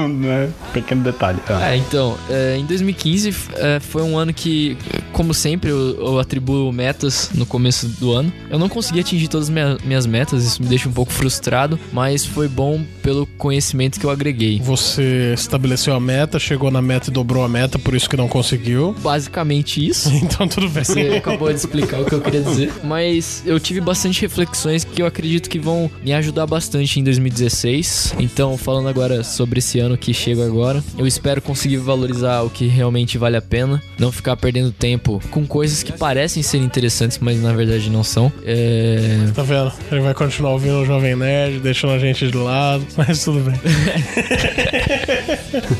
né? 0.08 0.48
Pequeno 0.72 1.02
detalhe. 1.02 1.38
Ah. 1.50 1.72
É, 1.72 1.76
então, 1.76 2.16
é, 2.30 2.56
em 2.56 2.64
2015 2.64 3.28
f- 3.28 3.50
é, 3.56 3.78
foi 3.78 4.00
um 4.02 4.16
ano 4.16 4.32
que, 4.32 4.78
como 5.12 5.34
sempre, 5.34 5.68
eu, 5.68 5.96
eu 6.00 6.18
atribuo 6.18 6.72
metas 6.72 7.28
no 7.34 7.44
começo 7.44 7.86
do 7.86 8.12
ano. 8.14 8.32
Eu 8.48 8.58
não 8.58 8.70
consegui 8.70 9.00
atingir 9.00 9.28
todas 9.28 9.48
as 9.48 9.54
minha- 9.66 9.78
minhas 9.84 10.06
metas, 10.06 10.44
isso 10.44 10.62
me 10.62 10.68
deixa 10.68 10.88
um 10.88 10.92
pouco 10.92 11.12
frustrado, 11.12 11.78
mas 11.92 12.24
foi 12.24 12.48
bom 12.48 12.82
pelo 13.02 13.26
conhecimento 13.38 13.98
que 13.98 14.06
eu 14.06 14.10
agreguei. 14.10 14.60
Você 14.60 15.32
estabeleceu 15.34 15.94
a 15.94 16.00
meta, 16.00 16.38
chegou 16.38 16.70
na 16.70 16.82
meta 16.82 17.10
e 17.10 17.12
dobrou 17.12 17.44
a 17.44 17.48
meta, 17.48 17.78
por 17.78 17.94
isso 17.94 18.08
que 18.08 18.16
não 18.16 18.28
conseguiu. 18.28 18.94
Basicamente 19.02 19.84
isso. 19.86 20.10
Então 20.14 20.46
tudo 20.48 20.68
bem. 20.68 20.84
Você 20.84 21.00
acabou 21.16 21.48
de 21.48 21.54
explicar 21.58 22.00
o 22.00 22.04
que 22.04 22.12
eu 22.14 22.20
queria 22.20 22.42
dizer. 22.42 22.72
Mas 22.84 23.42
eu 23.46 23.58
tive 23.60 23.80
bastante 23.80 24.20
reflexões 24.20 24.84
que 24.84 25.02
eu 25.02 25.06
acredito 25.06 25.48
que 25.48 25.58
vão 25.58 25.90
me 26.04 26.12
ajudar 26.12 26.46
bastante 26.46 26.98
em 27.00 27.04
2016. 27.04 28.14
Então, 28.18 28.56
falando 28.58 28.88
agora 28.88 29.22
sobre 29.22 29.58
esse 29.58 29.78
ano 29.78 29.96
que 29.96 30.12
chega 30.12 30.44
agora, 30.44 30.82
eu 30.98 31.06
espero 31.06 31.40
conseguir 31.40 31.76
valorizar 31.78 32.42
o 32.42 32.50
que 32.50 32.66
realmente 32.66 33.18
vale 33.18 33.36
a 33.36 33.42
pena. 33.42 33.82
Não 33.98 34.10
ficar 34.12 34.36
perdendo 34.36 34.72
tempo 34.72 35.20
com 35.30 35.46
coisas 35.46 35.82
que 35.82 35.92
parecem 35.92 36.42
ser 36.42 36.58
interessantes, 36.58 37.18
mas 37.20 37.40
na 37.40 37.52
verdade 37.52 37.88
não 37.90 38.02
são. 38.04 38.32
É... 38.44 39.28
Tá 39.34 39.42
vendo? 39.46 39.72
Ele 39.90 40.00
vai 40.00 40.12
continuar 40.12 40.50
ouvindo 40.50 40.80
o 40.80 40.84
Jovem 40.84 41.16
Nerd, 41.16 41.60
deixando 41.60 41.92
a 41.92 41.98
gente 41.98 42.30
de 42.30 42.36
lado, 42.36 42.84
mas 42.96 43.24
tudo 43.24 43.40
bem. 43.40 43.58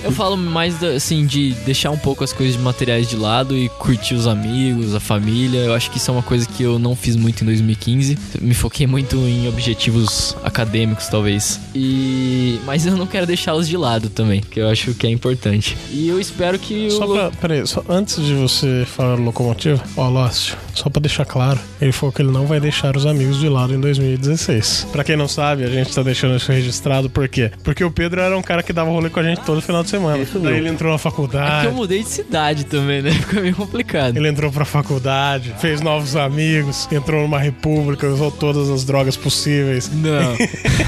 Eu 0.05 0.12
falo 0.12 0.36
mais 0.36 0.82
assim 0.82 1.26
de 1.26 1.52
deixar 1.64 1.90
um 1.90 1.98
pouco 1.98 2.24
as 2.24 2.32
coisas 2.32 2.56
de 2.56 2.62
materiais 2.62 3.09
de 3.09 3.16
lado 3.16 3.56
e 3.56 3.68
curtir 3.68 4.14
os 4.14 4.26
amigos, 4.26 4.94
a 4.94 5.01
família. 5.01 5.59
Eu 5.60 5.74
acho 5.74 5.90
que 5.90 5.98
isso 5.98 6.10
é 6.10 6.14
uma 6.14 6.22
coisa 6.22 6.47
que 6.47 6.62
eu 6.62 6.78
não 6.78 6.94
fiz 6.94 7.16
muito 7.16 7.43
em 7.43 7.47
2015. 7.47 8.18
Me 8.40 8.55
foquei 8.55 8.86
muito 8.86 9.16
em 9.16 9.48
objetivos 9.48 10.36
acadêmicos, 10.44 11.09
talvez. 11.09 11.60
E 11.74 12.60
mas 12.64 12.86
eu 12.86 12.97
não 12.97 13.06
quero 13.06 13.26
deixá-los 13.26 13.68
de 13.68 13.76
lado 13.76 14.09
também, 14.09 14.40
que 14.40 14.60
eu 14.60 14.68
acho 14.68 14.94
que 14.94 15.06
é 15.06 15.10
importante. 15.10 15.76
E 15.90 16.09
eu 16.09 16.20
espero 16.20 16.59
que 16.59 16.90
Só 16.90 17.05
o 17.05 17.12
pra, 17.12 17.30
peraí, 17.30 17.66
só 17.66 17.82
antes 17.88 18.24
de 18.24 18.34
você 18.34 18.84
falar 18.86 19.16
do 19.16 19.22
locomotivo, 19.22 19.82
ó, 19.97 20.09
Lost, 20.09 20.55
só 20.74 20.88
pra 20.88 21.01
deixar 21.01 21.24
claro, 21.24 21.59
ele 21.80 21.93
falou 21.93 22.12
que 22.12 22.22
ele 22.22 22.30
não 22.30 22.47
vai 22.47 22.60
deixar 22.60 22.97
os 22.97 23.06
amigos 23.06 23.38
de 23.38 23.48
lado 23.48 23.56
em 23.74 23.81
2016. 23.81 24.89
Pra 24.93 25.03
quem 25.03 25.16
não 25.16 25.28
sabe, 25.28 25.65
a 25.65 25.69
gente 25.69 25.95
tá 25.95 26.03
deixando 26.03 26.37
isso 26.37 26.51
registrado 26.53 27.09
por 27.09 27.28
quê? 27.28 27.51
Porque 27.62 27.83
o 27.83 27.91
Pedro 27.91 28.20
era 28.20 28.37
um 28.37 28.43
cara 28.43 28.62
que 28.62 28.73
dava 28.73 28.91
rolê 28.91 29.09
com 29.09 29.20
a 29.20 29.23
gente 29.23 29.41
todo 29.41 29.61
final 29.61 29.83
de 29.83 29.91
semana. 29.91 30.24
Daí 30.35 30.57
ele 30.59 30.69
entrou 30.69 30.91
na 30.91 30.97
é 30.97 30.99
faculdade. 30.99 31.62
que 31.62 31.66
eu 31.66 31.73
mudei 31.73 32.03
de 32.03 32.09
cidade 32.09 32.65
também, 32.65 33.03
né? 33.03 33.11
Fica 33.27 33.41
meio 33.41 33.55
complicado. 33.55 34.16
Ele 34.16 34.28
entrou 34.28 34.51
pra 34.53 34.65
faculdade, 34.65 35.55
fez 35.59 35.81
novos 35.81 36.16
amigos, 36.16 36.89
entrou 36.93 37.23
numa 37.23 37.39
república, 37.39 38.07
usou 38.07 38.31
todas 38.31 38.69
as 38.69 38.85
drogas 38.85 39.16
possíveis. 39.16 39.91
Não. 39.93 40.37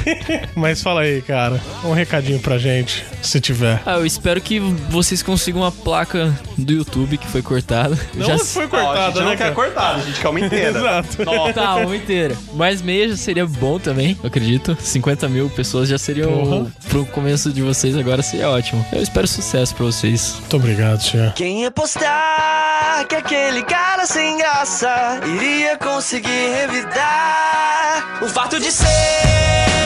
Mas 0.55 0.82
fala 0.82 1.03
aí, 1.03 1.23
cara, 1.23 1.61
um 1.85 1.93
recadinho 1.93 2.39
pra 2.40 2.59
gente, 2.59 3.05
se 3.23 3.40
tiver. 3.40 3.81
Ah, 3.86 3.97
eu 3.97 4.07
espero 4.07 4.40
que 4.40 4.61
vocês 4.90 5.23
consigam 5.23 5.62
uma 5.62 5.73
placa 5.73 6.39
do 6.57 6.73
YouTube 6.73 7.19
que 7.19 7.27
foi 7.27 7.43
cortada. 7.43 7.99
Não 8.15 8.39
foi 8.39 8.69
cortada, 8.69 9.07
gente 9.07 9.19
né, 9.20 9.24
não 9.24 9.36
quer 9.36 9.55
cortada, 9.55 9.99
a 9.99 10.05
gente 10.05 10.20
quer 10.20 10.28
uma 10.28 10.40
inteira. 10.45 10.78
Exato. 10.78 11.24
Tá, 11.55 11.77
uma 11.77 11.97
inteira. 11.97 12.36
Mais 12.59 12.82
meia 12.82 13.09
já 13.09 13.16
seria 13.16 13.47
bom 13.47 13.78
também, 13.78 14.18
eu 14.20 14.26
acredito. 14.26 14.76
50 14.80 15.28
mil 15.28 15.48
pessoas 15.48 15.89
já 15.89 15.97
seriam. 15.97 16.28
Porra. 16.28 16.66
Pro 16.89 17.06
começo 17.06 17.52
de 17.52 17.62
vocês 17.62 17.97
agora 17.97 18.20
seria 18.20 18.51
ótimo. 18.51 18.85
Eu 18.93 19.01
espero 19.01 19.28
sucesso 19.28 19.72
pra 19.76 19.85
vocês. 19.86 20.35
Muito 20.40 20.56
obrigado, 20.56 21.01
senhor. 21.01 21.32
Quem 21.35 21.62
ia 21.62 21.70
postar 21.70 23.06
que 23.09 23.14
aquele 23.14 23.62
cara 23.62 24.06
sem 24.06 24.39
graça 24.39 25.20
iria 25.36 25.78
conseguir 25.78 26.51
revidar 26.51 28.18
o 28.22 28.26
fato 28.26 28.59
de 28.59 28.72
ser 28.72 28.89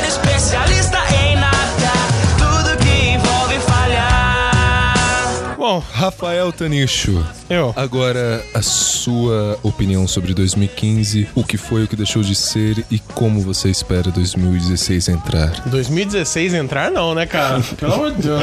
especialista 0.09 1.12
Bom, 5.73 5.83
Rafael 5.91 6.53
Tanicho. 6.53 7.27
Eu. 7.49 7.73
Agora, 7.75 8.45
a 8.53 8.61
sua 8.61 9.59
opinião 9.63 10.07
sobre 10.07 10.35
2015, 10.35 11.31
o 11.35 11.43
que 11.43 11.57
foi, 11.57 11.85
o 11.85 11.89
que 11.89 11.97
deixou 11.97 12.23
de 12.23 12.35
ser 12.35 12.85
e 12.91 12.99
como 12.99 13.41
você 13.41 13.71
espera 13.71 14.11
2016 14.11 15.09
entrar. 15.09 15.63
2016 15.71 16.53
entrar 16.53 16.91
não, 16.91 17.15
né, 17.15 17.25
cara? 17.25 17.63
Pelo 17.81 17.95
amor 17.95 18.13
de 18.13 18.21
Deus. 18.21 18.43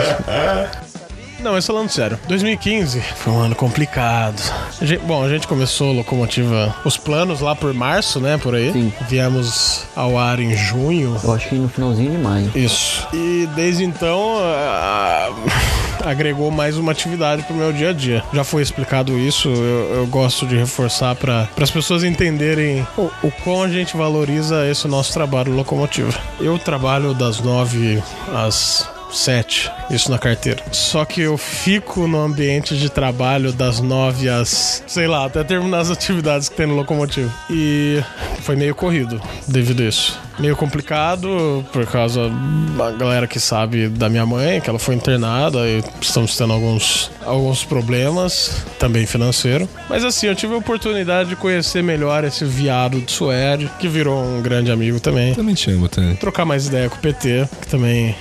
Não, 1.41 1.53
mas 1.53 1.66
falando 1.66 1.90
sério, 1.90 2.20
2015 2.28 2.99
foi 3.16 3.32
um 3.34 3.40
ano 3.40 3.56
complicado. 3.56 4.41
A 4.82 4.86
gente- 4.86 5.02
bom, 5.03 5.24
a 5.24 5.30
gente 5.30 5.48
começou 5.48 5.94
locomotiva, 5.94 6.76
os 6.84 6.98
planos 6.98 7.40
lá 7.40 7.56
por 7.56 7.74
março, 7.74 8.20
né, 8.20 8.38
por 8.38 8.53
aí. 8.56 8.72
Sim. 8.74 8.94
Viemos 9.07 9.84
ao 9.95 10.18
ar 10.18 10.40
em 10.40 10.56
junho. 10.56 11.18
Eu 11.24 11.34
acho 11.34 11.48
que 11.49 11.56
no 11.56 11.70
finalzinho 11.70 12.11
de 12.11 12.18
maio. 12.18 12.52
Isso. 12.53 13.07
E 13.14 13.48
desde 13.56 13.84
então 13.86 14.36
ah, 14.41 15.30
agregou 16.06 16.52
mais 16.52 16.78
uma 16.78 16.91
atividade 16.91 17.44
pro 17.44 17.56
meu 17.56 17.72
dia 17.72 17.90
a 17.91 17.94
dia. 17.94 18.24
Já 18.34 18.44
foi 18.44 18.61
explicado 18.61 19.18
isso, 19.18 19.48
eu, 19.49 19.95
eu 19.95 20.07
gosto 20.07 20.45
de 20.45 20.57
reforçar 20.57 21.16
para 21.16 21.48
as 21.61 21.72
pessoas 21.72 22.03
entenderem 22.03 22.86
o, 22.98 23.10
o 23.24 23.32
quão 23.44 23.64
a 23.64 23.70
gente 23.70 23.95
valoriza 23.95 24.68
esse 24.68 24.88
nosso 24.88 25.14
trabalho 25.14 25.53
locomotiva. 25.53 26.14
Eu 26.40 26.60
trabalho 26.60 27.14
das 27.14 27.40
nove 27.40 28.02
às 28.36 28.88
sete, 29.11 29.72
isso 29.90 30.11
na 30.11 30.18
carteira. 30.18 30.64
Só 30.72 31.06
que 31.06 31.22
eu 31.22 31.38
fico 31.38 32.07
no 32.07 32.19
ambiente 32.19 32.77
de 32.77 32.90
trabalho 32.90 33.52
das 33.52 33.80
nove 33.80 34.30
às, 34.30 34.84
sei 34.88 35.07
lá, 35.07 35.26
até 35.26 35.44
terminar 35.44 35.80
as 35.80 35.91
atividades 35.91 36.49
que 36.49 36.56
tem 36.56 36.68
no 36.68 36.76
locomotivo. 36.76 37.31
E 37.49 38.02
foi 38.41 38.56
meio 38.56 38.76
corrido 38.76 39.22
devido 39.48 39.81
a 39.81 39.86
isso. 39.86 40.19
Meio 40.38 40.56
complicado 40.56 41.65
por 41.73 41.86
causa 41.86 42.31
da 42.77 42.91
galera 42.91 43.27
que 43.27 43.40
sabe 43.40 43.90
da 43.90 44.07
minha 44.07 44.26
mãe, 44.26 44.61
que 44.61 44.69
ela 44.69 44.80
foi 44.80 44.95
internada 44.95 45.68
e 45.68 45.84
estamos 45.99 46.38
tendo 46.38 46.53
alguns, 46.53 47.11
alguns 47.26 47.65
problemas, 47.65 48.65
também 48.77 49.06
financeiro. 49.06 49.68
Mas 49.90 50.06
assim, 50.06 50.27
eu 50.27 50.36
tive 50.36 50.53
a 50.53 50.57
oportunidade 50.57 51.30
de 51.30 51.36
conhecer 51.36 51.84
melhor 51.84 52.23
esse 52.23 52.45
viado 52.45 53.02
de 53.02 53.11
Suede, 53.11 53.69
que 53.80 53.88
virou 53.88 54.23
um 54.23 54.41
grande 54.41 54.72
amigo 54.72 54.99
também. 54.99 55.34
Também 55.34 55.56
te 55.56 55.72
amo, 55.72 55.90
Tani. 55.90 56.15
Trocar 56.15 56.45
mais 56.45 56.68
ideia 56.68 56.90
com 56.90 56.95
o 56.95 56.99
PT, 56.99 57.49
que 57.61 57.68
também 57.68 58.15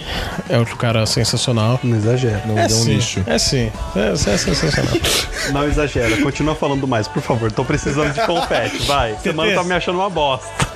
é 0.49 0.59
outro 0.59 0.77
cara 0.79 1.05
sensacional. 1.05 1.79
Não 1.83 1.97
exagera. 1.97 2.43
Não 2.47 2.59
é 2.59 2.69
dá 2.69 2.75
um 2.75 2.79
sim, 2.79 2.95
lixo. 2.95 3.23
É 3.27 3.39
sim, 3.39 3.71
é, 3.97 4.13
é 4.13 4.17
sensacional. 4.17 4.95
Não 5.53 5.65
exagera, 5.67 6.17
continua 6.23 6.55
falando 6.55 6.87
mais, 6.87 7.09
por 7.09 7.23
favor. 7.23 7.51
Tô 7.51 7.65
precisando 7.65 8.13
de 8.13 8.21
confete, 8.27 8.83
vai. 8.85 9.17
Semana 9.17 9.55
tá 9.55 9.65
me 9.65 9.75
achando 9.75 9.99
uma 9.99 10.11
bosta. 10.11 10.69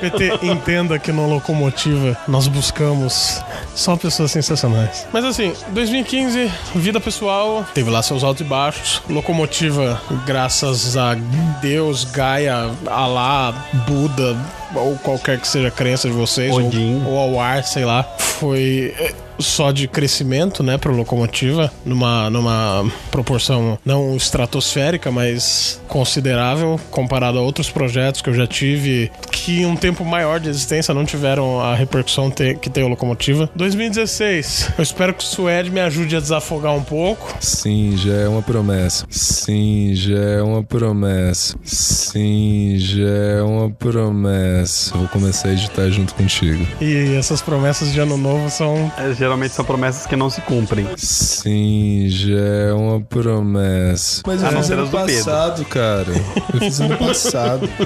PT, 0.00 0.46
entenda 0.46 0.98
que 0.98 1.12
no 1.12 1.28
Locomotiva 1.28 2.16
nós 2.26 2.48
buscamos 2.48 3.40
só 3.74 3.96
pessoas 3.96 4.30
sensacionais. 4.32 5.06
Mas 5.12 5.24
assim, 5.24 5.52
2015, 5.70 6.50
vida 6.74 7.00
pessoal, 7.00 7.64
teve 7.74 7.90
lá 7.90 8.02
seus 8.02 8.24
altos 8.24 8.40
e 8.40 8.44
baixos. 8.44 9.02
Locomotiva, 9.08 10.00
graças 10.26 10.96
a 10.96 11.14
Deus, 11.60 12.04
Gaia, 12.04 12.70
Alá, 12.86 13.52
Buda, 13.86 14.36
ou 14.74 14.96
qualquer 14.98 15.38
que 15.38 15.46
seja 15.46 15.68
a 15.68 15.70
crença 15.70 16.08
de 16.08 16.14
vocês, 16.14 16.52
ou, 16.52 16.66
Odin. 16.66 17.02
ou 17.06 17.18
ao 17.18 17.40
ar, 17.40 17.64
sei 17.64 17.84
lá, 17.84 18.02
foi 18.18 18.94
eh, 18.98 19.14
só 19.42 19.70
de 19.72 19.86
crescimento, 19.88 20.62
né, 20.62 20.78
pro 20.78 20.94
Locomotiva, 20.94 21.70
numa, 21.84 22.28
numa 22.30 22.84
proporção 23.10 23.78
não 23.84 24.16
estratosférica, 24.16 25.10
mas 25.10 25.80
considerável, 25.88 26.78
comparado 26.90 27.38
a 27.38 27.42
outros 27.42 27.70
projetos 27.70 28.20
que 28.22 28.30
eu 28.30 28.34
já 28.34 28.46
tive, 28.46 29.10
que 29.30 29.60
em 29.60 29.66
um 29.66 29.76
tempo 29.76 30.04
maior 30.04 30.40
de 30.40 30.48
existência 30.48 30.92
não 30.94 31.04
tiveram 31.04 31.60
a 31.60 31.74
repercussão 31.74 32.30
te- 32.30 32.54
que 32.54 32.70
tem 32.70 32.82
o 32.84 32.88
Locomotiva. 32.88 33.48
2016, 33.54 34.70
eu 34.78 34.82
espero 34.82 35.14
que 35.14 35.24
o 35.24 35.26
Suede 35.26 35.70
me 35.70 35.80
ajude 35.80 36.16
a 36.16 36.20
desafogar 36.20 36.74
um 36.74 36.82
pouco. 36.82 37.34
Sim, 37.40 37.96
já 37.96 38.12
é 38.14 38.28
uma 38.28 38.42
promessa. 38.42 39.04
Sim, 39.10 39.92
já 39.94 40.18
é 40.18 40.42
uma 40.42 40.62
promessa. 40.62 41.56
Sim, 41.64 42.76
já 42.78 43.08
é 43.38 43.42
uma 43.42 43.70
promessa. 43.70 44.96
Vou 44.96 45.08
começar 45.08 45.48
a 45.48 45.52
editar 45.52 45.88
junto 45.90 46.14
contigo. 46.14 46.66
E 46.80 47.14
essas 47.16 47.40
promessas 47.40 47.92
de 47.92 48.00
ano 48.00 48.16
novo 48.16 48.50
são 48.50 48.90
É, 48.98 49.12
geralmente 49.32 49.54
são 49.54 49.64
promessas 49.64 50.06
que 50.06 50.14
não 50.14 50.28
se 50.28 50.40
cumprem. 50.42 50.86
Sim, 50.96 52.06
já 52.08 52.38
é 52.68 52.72
uma 52.74 53.00
promessa. 53.00 54.22
Mas 54.26 54.42
eu 54.42 54.48
A 54.48 54.52
fiz 54.52 54.70
ano 54.70 54.88
passado, 54.88 55.64
cara. 55.64 56.12
Eu 56.52 56.60
fiz 56.60 56.80
ano 56.80 56.96
passado. 56.98 57.68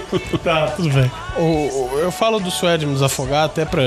Tá, 0.43 0.69
tudo 0.69 0.89
bem. 0.91 1.11
O, 1.39 1.43
o- 1.43 1.99
eu 2.01 2.11
falo 2.13 2.39
do 2.39 2.51
Suede 2.51 2.87
me 2.87 2.93
desafogar 2.95 3.45
até 3.45 3.65
pra 3.65 3.83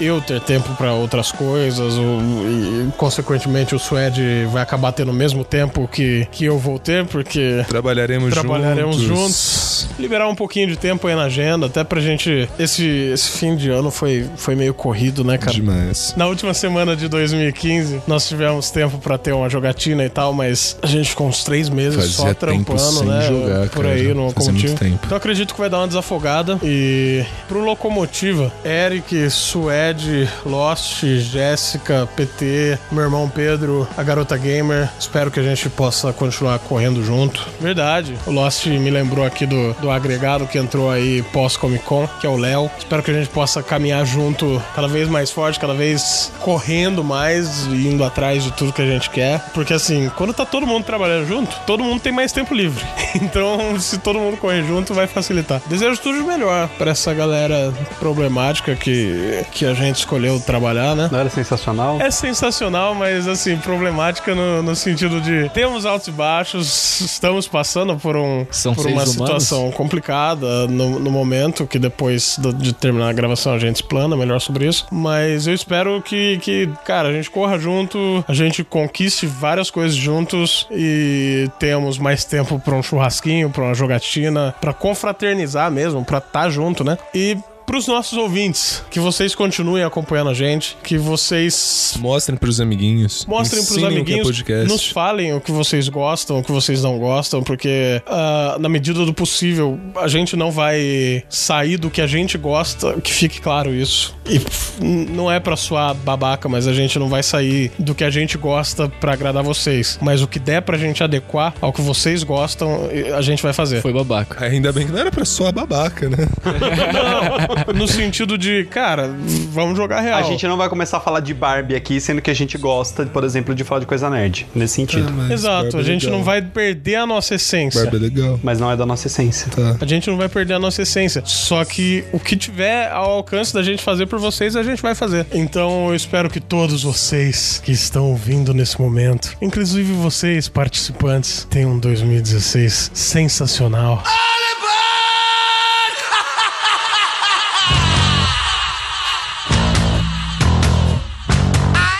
eu 0.00 0.20
ter 0.20 0.40
tempo 0.40 0.74
pra 0.76 0.92
outras 0.92 1.30
coisas, 1.32 1.94
o- 1.94 2.88
e 2.88 2.92
consequentemente 2.96 3.74
o 3.74 3.78
Suede 3.78 4.46
vai 4.52 4.62
acabar 4.62 4.92
tendo 4.92 5.10
o 5.10 5.14
mesmo 5.14 5.44
tempo 5.44 5.88
que, 5.88 6.26
que 6.30 6.44
eu 6.44 6.58
vou 6.58 6.78
ter, 6.78 7.04
porque 7.06 7.64
Trabalharemos, 7.68 8.32
trabalharemos 8.32 8.96
juntos. 8.96 9.18
juntos. 9.18 9.88
Liberar 9.98 10.28
um 10.28 10.34
pouquinho 10.34 10.68
de 10.68 10.76
tempo 10.76 11.06
aí 11.06 11.14
na 11.14 11.24
agenda, 11.24 11.66
até 11.66 11.82
pra 11.84 12.00
gente. 12.00 12.48
Esse, 12.58 12.84
esse 13.12 13.30
fim 13.30 13.56
de 13.56 13.70
ano 13.70 13.90
foi, 13.90 14.26
foi 14.36 14.54
meio 14.54 14.72
corrido, 14.74 15.24
né, 15.24 15.36
cara? 15.38 15.52
Demais. 15.52 16.14
Na 16.16 16.26
última 16.26 16.54
semana 16.54 16.77
de 16.96 17.08
2015, 17.08 18.02
nós 18.06 18.28
tivemos 18.28 18.70
tempo 18.70 18.98
pra 18.98 19.18
ter 19.18 19.32
uma 19.32 19.48
jogatina 19.48 20.04
e 20.04 20.08
tal, 20.08 20.32
mas 20.32 20.76
a 20.82 20.86
gente 20.86 21.10
ficou 21.10 21.26
uns 21.26 21.44
três 21.44 21.68
meses 21.68 21.96
Fazia 21.96 22.12
só 22.12 22.34
trampando, 22.34 23.04
né? 23.04 23.28
jogar, 23.28 23.68
por 23.68 23.82
cara. 23.82 23.94
aí 23.94 24.14
no 24.14 24.26
locomotivo. 24.26 24.76
tempo. 24.76 24.94
Então 24.96 25.10
eu 25.10 25.16
acredito 25.16 25.54
que 25.54 25.60
vai 25.60 25.68
dar 25.68 25.78
uma 25.78 25.88
desafogada. 25.88 26.58
E 26.62 27.24
pro 27.48 27.60
locomotiva, 27.64 28.52
Eric, 28.64 29.30
Suede, 29.30 30.28
Lost, 30.46 31.04
Jéssica, 31.04 32.08
PT, 32.16 32.78
meu 32.92 33.04
irmão 33.04 33.28
Pedro, 33.28 33.86
a 33.96 34.02
garota 34.02 34.36
gamer. 34.36 34.88
Espero 34.98 35.30
que 35.30 35.40
a 35.40 35.42
gente 35.42 35.68
possa 35.68 36.12
continuar 36.12 36.58
correndo 36.60 37.04
junto. 37.04 37.46
Verdade. 37.60 38.14
O 38.26 38.30
Lost 38.30 38.66
me 38.66 38.90
lembrou 38.90 39.24
aqui 39.24 39.46
do, 39.46 39.74
do 39.74 39.90
agregado 39.90 40.46
que 40.46 40.58
entrou 40.58 40.90
aí 40.90 41.22
pós-Comic 41.32 41.84
Con, 41.84 42.08
que 42.20 42.26
é 42.26 42.30
o 42.30 42.36
Léo. 42.36 42.70
Espero 42.78 43.02
que 43.02 43.10
a 43.10 43.14
gente 43.14 43.28
possa 43.28 43.62
caminhar 43.62 44.04
junto 44.06 44.62
cada 44.74 44.88
vez 44.88 45.08
mais 45.08 45.30
forte, 45.30 45.58
cada 45.58 45.74
vez 45.74 46.32
correndo 46.40 46.67
mais 47.02 47.66
e 47.66 47.88
indo 47.88 48.04
atrás 48.04 48.44
de 48.44 48.52
tudo 48.52 48.72
que 48.72 48.82
a 48.82 48.86
gente 48.86 49.10
quer. 49.10 49.40
Porque 49.54 49.72
assim, 49.72 50.10
quando 50.16 50.32
tá 50.32 50.44
todo 50.44 50.66
mundo 50.66 50.84
trabalhando 50.84 51.26
junto, 51.26 51.58
todo 51.66 51.82
mundo 51.82 52.00
tem 52.00 52.12
mais 52.12 52.32
tempo 52.32 52.54
livre. 52.54 52.84
Então, 53.20 53.78
se 53.80 53.98
todo 53.98 54.18
mundo 54.18 54.36
correr 54.36 54.62
junto, 54.64 54.94
vai 54.94 55.06
facilitar. 55.06 55.60
Desejo 55.66 56.00
tudo 56.00 56.18
de 56.18 56.24
melhor 56.24 56.68
pra 56.78 56.90
essa 56.90 57.12
galera 57.12 57.72
problemática 57.98 58.76
que, 58.76 59.44
que 59.50 59.64
a 59.64 59.74
gente 59.74 59.96
escolheu 59.96 60.38
trabalhar, 60.40 60.94
né? 60.94 61.08
Não 61.10 61.18
era 61.18 61.30
sensacional? 61.30 62.00
É 62.00 62.10
sensacional, 62.10 62.94
mas 62.94 63.26
assim, 63.26 63.56
problemática 63.56 64.34
no, 64.34 64.62
no 64.62 64.76
sentido 64.76 65.20
de 65.20 65.48
temos 65.50 65.84
altos 65.84 66.08
e 66.08 66.12
baixos, 66.12 67.00
estamos 67.00 67.48
passando 67.48 67.96
por, 67.96 68.16
um, 68.16 68.46
São 68.50 68.74
por 68.74 68.86
uma 68.86 68.92
humanos? 68.92 69.10
situação 69.12 69.70
complicada 69.72 70.66
no, 70.68 70.98
no 70.98 71.10
momento, 71.10 71.66
que 71.66 71.78
depois 71.78 72.38
de 72.56 72.72
terminar 72.72 73.08
a 73.08 73.12
gravação 73.12 73.54
a 73.54 73.58
gente 73.58 73.76
explana 73.76 74.16
melhor 74.16 74.40
sobre 74.40 74.66
isso. 74.66 74.86
Mas 74.90 75.46
eu 75.46 75.54
espero 75.54 76.00
que, 76.02 76.38
que, 76.38 76.57
cara, 76.84 77.08
a 77.08 77.12
gente 77.12 77.30
corra 77.30 77.58
junto, 77.58 78.24
a 78.26 78.32
gente 78.32 78.64
conquiste 78.64 79.26
várias 79.26 79.70
coisas 79.70 79.96
juntos 79.96 80.66
e 80.70 81.48
tenhamos 81.58 81.98
mais 81.98 82.24
tempo 82.24 82.58
pra 82.58 82.74
um 82.74 82.82
churrasquinho, 82.82 83.50
pra 83.50 83.64
uma 83.64 83.74
jogatina, 83.74 84.54
pra 84.60 84.72
confraternizar 84.72 85.70
mesmo, 85.70 86.04
pra 86.04 86.18
estar 86.18 86.50
junto, 86.50 86.82
né? 86.82 86.98
E 87.14 87.36
pros 87.68 87.86
nossos 87.86 88.16
ouvintes, 88.16 88.82
que 88.90 88.98
vocês 88.98 89.34
continuem 89.34 89.84
acompanhando 89.84 90.30
a 90.30 90.34
gente, 90.34 90.74
que 90.82 90.96
vocês 90.96 91.94
Mostrem 92.00 92.38
pros 92.38 92.62
amiguinhos. 92.62 93.26
Mostrem 93.26 93.62
pros 93.62 93.76
ensinem 93.76 94.00
o 94.00 94.04
que 94.04 94.12
é 94.12 94.14
amiguinhos, 94.14 94.38
podcast. 94.38 94.68
nos 94.68 94.88
falem 94.88 95.34
o 95.34 95.40
que 95.40 95.52
vocês 95.52 95.86
gostam, 95.90 96.38
o 96.38 96.42
que 96.42 96.50
vocês 96.50 96.82
não 96.82 96.98
gostam, 96.98 97.42
porque 97.42 98.00
ah, 98.06 98.56
na 98.58 98.70
medida 98.70 99.04
do 99.04 99.12
possível 99.12 99.78
a 99.96 100.08
gente 100.08 100.34
não 100.34 100.50
vai 100.50 101.22
sair 101.28 101.76
do 101.76 101.90
que 101.90 102.00
a 102.00 102.06
gente 102.06 102.38
gosta, 102.38 102.98
que 103.02 103.12
fique 103.12 103.38
claro 103.38 103.74
isso. 103.74 104.16
E 104.24 104.38
pff, 104.38 104.82
não 104.82 105.30
é 105.30 105.38
pra 105.38 105.54
soar 105.54 105.94
babaca, 105.94 106.48
mas 106.48 106.66
a 106.66 106.72
gente 106.72 106.98
não 106.98 107.10
vai 107.10 107.22
sair 107.22 107.70
do 107.78 107.94
que 107.94 108.02
a 108.02 108.10
gente 108.10 108.38
gosta 108.38 108.88
pra 108.88 109.12
agradar 109.12 109.42
vocês. 109.42 109.98
Mas 110.00 110.22
o 110.22 110.26
que 110.26 110.38
der 110.38 110.62
pra 110.62 110.78
gente 110.78 111.04
adequar 111.04 111.52
ao 111.60 111.70
que 111.70 111.82
vocês 111.82 112.22
gostam, 112.22 112.88
a 113.14 113.20
gente 113.20 113.42
vai 113.42 113.52
fazer. 113.52 113.82
Foi 113.82 113.92
babaca. 113.92 114.42
Ainda 114.46 114.72
bem 114.72 114.86
que 114.86 114.92
não 114.92 115.00
era 115.00 115.10
pra 115.10 115.26
só 115.26 115.48
a 115.48 115.52
babaca, 115.52 116.08
né? 116.08 116.16
no 117.74 117.86
sentido 117.86 118.36
de, 118.36 118.64
cara, 118.70 119.10
vamos 119.50 119.76
jogar 119.76 120.00
real. 120.00 120.18
A 120.18 120.22
gente 120.22 120.46
não 120.46 120.56
vai 120.56 120.68
começar 120.68 120.98
a 120.98 121.00
falar 121.00 121.20
de 121.20 121.32
Barbie 121.34 121.74
aqui, 121.74 122.00
sendo 122.00 122.20
que 122.20 122.30
a 122.30 122.34
gente 122.34 122.56
gosta, 122.58 123.06
por 123.06 123.24
exemplo, 123.24 123.54
de 123.54 123.64
falar 123.64 123.80
de 123.80 123.86
coisa 123.86 124.08
nerd. 124.10 124.46
Nesse 124.54 124.74
sentido. 124.74 125.12
Exato, 125.32 125.76
a 125.76 125.82
gente 125.82 126.08
não 126.08 126.22
vai 126.22 126.42
perder 126.42 126.96
a 126.96 127.06
nossa 127.06 127.34
essência. 127.34 127.82
Barba 127.82 127.96
é 127.96 128.00
legal. 128.00 128.40
Mas 128.42 128.60
não 128.60 128.70
é 128.70 128.76
da 128.76 128.86
nossa 128.86 129.06
essência. 129.06 129.50
Tá. 129.50 129.76
A 129.80 129.86
gente 129.86 130.08
não 130.10 130.16
vai 130.16 130.28
perder 130.28 130.54
a 130.54 130.58
nossa 130.58 130.82
essência. 130.82 131.22
Só 131.24 131.64
que 131.64 132.04
o 132.12 132.20
que 132.20 132.36
tiver 132.36 132.90
ao 132.90 133.10
alcance 133.10 133.52
da 133.52 133.62
gente 133.62 133.82
fazer 133.82 134.06
por 134.06 134.18
vocês, 134.18 134.56
a 134.56 134.62
gente 134.62 134.82
vai 134.82 134.94
fazer. 134.94 135.26
Então 135.32 135.88
eu 135.88 135.94
espero 135.94 136.28
que 136.30 136.40
todos 136.40 136.82
vocês 136.82 137.60
que 137.64 137.72
estão 137.72 138.10
ouvindo 138.10 138.52
nesse 138.54 138.80
momento, 138.80 139.36
inclusive 139.40 139.92
vocês, 139.92 140.48
participantes, 140.48 141.46
tenham 141.50 141.72
um 141.72 141.78
2016 141.78 142.90
sensacional. 142.94 144.02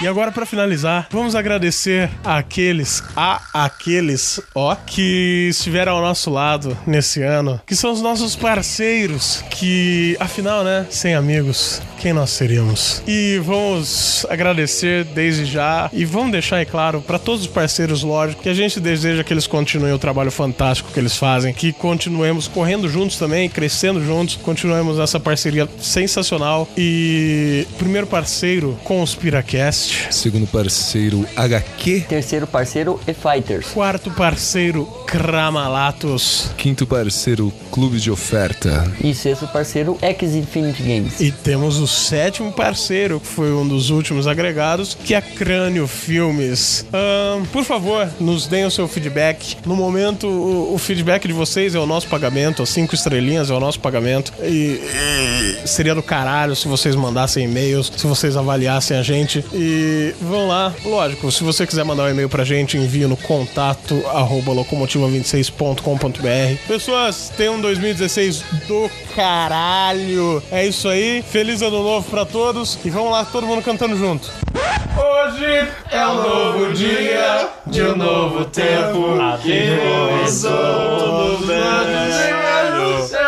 E 0.01 0.07
agora, 0.07 0.31
pra 0.31 0.47
finalizar, 0.47 1.09
vamos 1.11 1.35
agradecer 1.35 2.09
àqueles, 2.23 3.03
a 3.17 3.43
aqueles, 3.53 4.41
ó, 4.55 4.77
que 4.77 5.49
estiveram 5.51 5.95
ao 5.97 6.01
nosso 6.01 6.31
lado 6.31 6.79
nesse 6.87 7.21
ano, 7.21 7.61
que 7.67 7.75
são 7.75 7.91
os 7.91 8.01
nossos 8.01 8.37
parceiros, 8.37 9.43
que, 9.51 10.17
afinal, 10.21 10.63
né, 10.63 10.87
sem 10.89 11.17
amigos, 11.17 11.83
quem 11.99 12.13
nós 12.13 12.31
seríamos? 12.31 13.03
E 13.07 13.41
vamos 13.45 14.25
agradecer 14.31 15.05
desde 15.05 15.45
já 15.45 15.91
e 15.93 16.05
vamos 16.05 16.33
deixar 16.33 16.57
aí 16.57 16.67
claro 16.67 17.03
pra 17.03 17.19
todos 17.19 17.43
os 17.43 17.47
parceiros, 17.47 18.03
lógico, 18.03 18.43
que 18.43 18.49
a 18.49 18.55
gente 18.55 18.79
deseja 18.79 19.25
que 19.25 19.33
eles 19.33 19.47
continuem 19.47 19.93
o 19.93 19.99
trabalho 19.99 20.31
fantástico 20.31 20.91
que 20.93 21.01
eles 21.01 21.17
fazem, 21.17 21.53
que 21.53 21.73
continuemos 21.73 22.47
correndo 22.47 22.89
juntos 22.89 23.17
também, 23.17 23.49
crescendo 23.49 24.05
juntos, 24.05 24.37
continuemos 24.37 24.99
essa 24.99 25.19
parceria 25.19 25.69
sensacional. 25.81 26.69
E 26.77 27.67
primeiro 27.79 28.07
parceiro, 28.07 28.79
Conspiracast. 28.85 30.15
Segundo 30.15 30.47
parceiro, 30.47 31.27
HQ. 31.37 32.05
Terceiro 32.09 32.47
parceiro, 32.47 33.01
E-Fighters. 33.07 33.67
Quarto 33.69 34.11
parceiro, 34.13 34.85
Cramalatos. 35.07 36.51
Quinto 36.57 36.87
parceiro, 36.87 37.53
Clube 37.73 37.99
de 37.99 38.11
Oferta. 38.11 38.91
E 39.03 39.15
sexto 39.15 39.49
parceiro, 39.49 39.99
X 40.01 40.35
Infinity 40.35 40.83
Games. 40.83 41.21
E 41.21 41.33
temos 41.33 41.79
o 41.79 41.88
sétimo 41.89 42.53
parceiro, 42.53 43.21
que 43.21 43.27
foi 43.27 43.53
um 43.53 43.67
dos 43.67 43.91
últimos 43.91 44.27
agregados, 44.27 44.97
que 45.05 45.15
é 45.15 45.21
Crânio 45.21 45.87
Filmes. 45.87 46.87
Ahn, 46.93 47.45
por 47.53 47.65
favor, 47.65 48.09
nos 48.21 48.47
deem 48.47 48.65
o 48.65 48.71
seu 48.71 48.87
feedback. 48.87 49.57
No 49.67 49.75
momento, 49.75 50.27
o, 50.27 50.75
o 50.75 50.79
feedback 50.79 51.27
de 51.27 51.33
vocês 51.33 51.75
é 51.75 51.79
o 51.79 51.87
nosso 51.87 52.09
pagamento, 52.09 52.63
as 52.63 52.69
cinco 52.69 52.95
estrelinhas 52.95 53.51
é 53.51 53.55
o 53.55 53.61
nosso 53.61 53.81
pagamento. 53.81 54.33
E, 54.43 54.81
e 55.65 55.67
seria 55.67 55.95
do 55.95 56.03
caralho 56.03 56.55
se 56.55 56.69
vocês 56.69 56.95
mandassem 56.95 57.45
e-mails, 57.45 57.91
se 57.97 58.07
vocês 58.07 58.37
avaliassem 58.37 58.97
a 58.97 59.03
gente. 59.03 59.45
E 59.53 60.15
vão 60.21 60.49
lá, 60.49 60.73
lógico, 60.85 61.31
se 61.33 61.43
você 61.43 61.67
quiser 61.67 61.85
mandar 61.85 62.05
um 62.05 62.11
e-mail 62.11 62.29
pra 62.29 62.45
gente, 62.45 62.77
envie 62.77 63.07
no 63.07 63.17
contato 63.17 64.03
arroba 64.09 64.53
locomotiva26.com.br. 64.53 66.67
Pessoas, 66.67 67.33
tenham 67.37 67.57
um 67.57 67.61
2016 67.61 68.43
do 68.67 68.91
caralho. 69.15 70.43
É 70.51 70.67
isso 70.67 70.89
aí. 70.89 71.23
Feliz 71.29 71.63
ano 71.63 71.78
novo 71.83 72.11
pra 72.11 72.25
todos. 72.25 72.79
E 72.85 72.91
vamos 72.91 73.11
lá, 73.11 73.25
todo 73.25 73.47
mundo 73.47 73.63
cantando 73.63 73.97
junto. 73.97 74.31
Hoje 74.97 75.69
é 75.91 76.07
um 76.07 76.15
novo 76.15 76.73
dia 76.73 77.49
de 77.67 77.83
um 77.83 77.97
novo 77.97 78.45
tempo 78.47 79.17
que 79.43 79.79
começou 80.09 80.51
no 80.51 81.39
velho. 81.47 81.69
Nossa, 82.79 83.19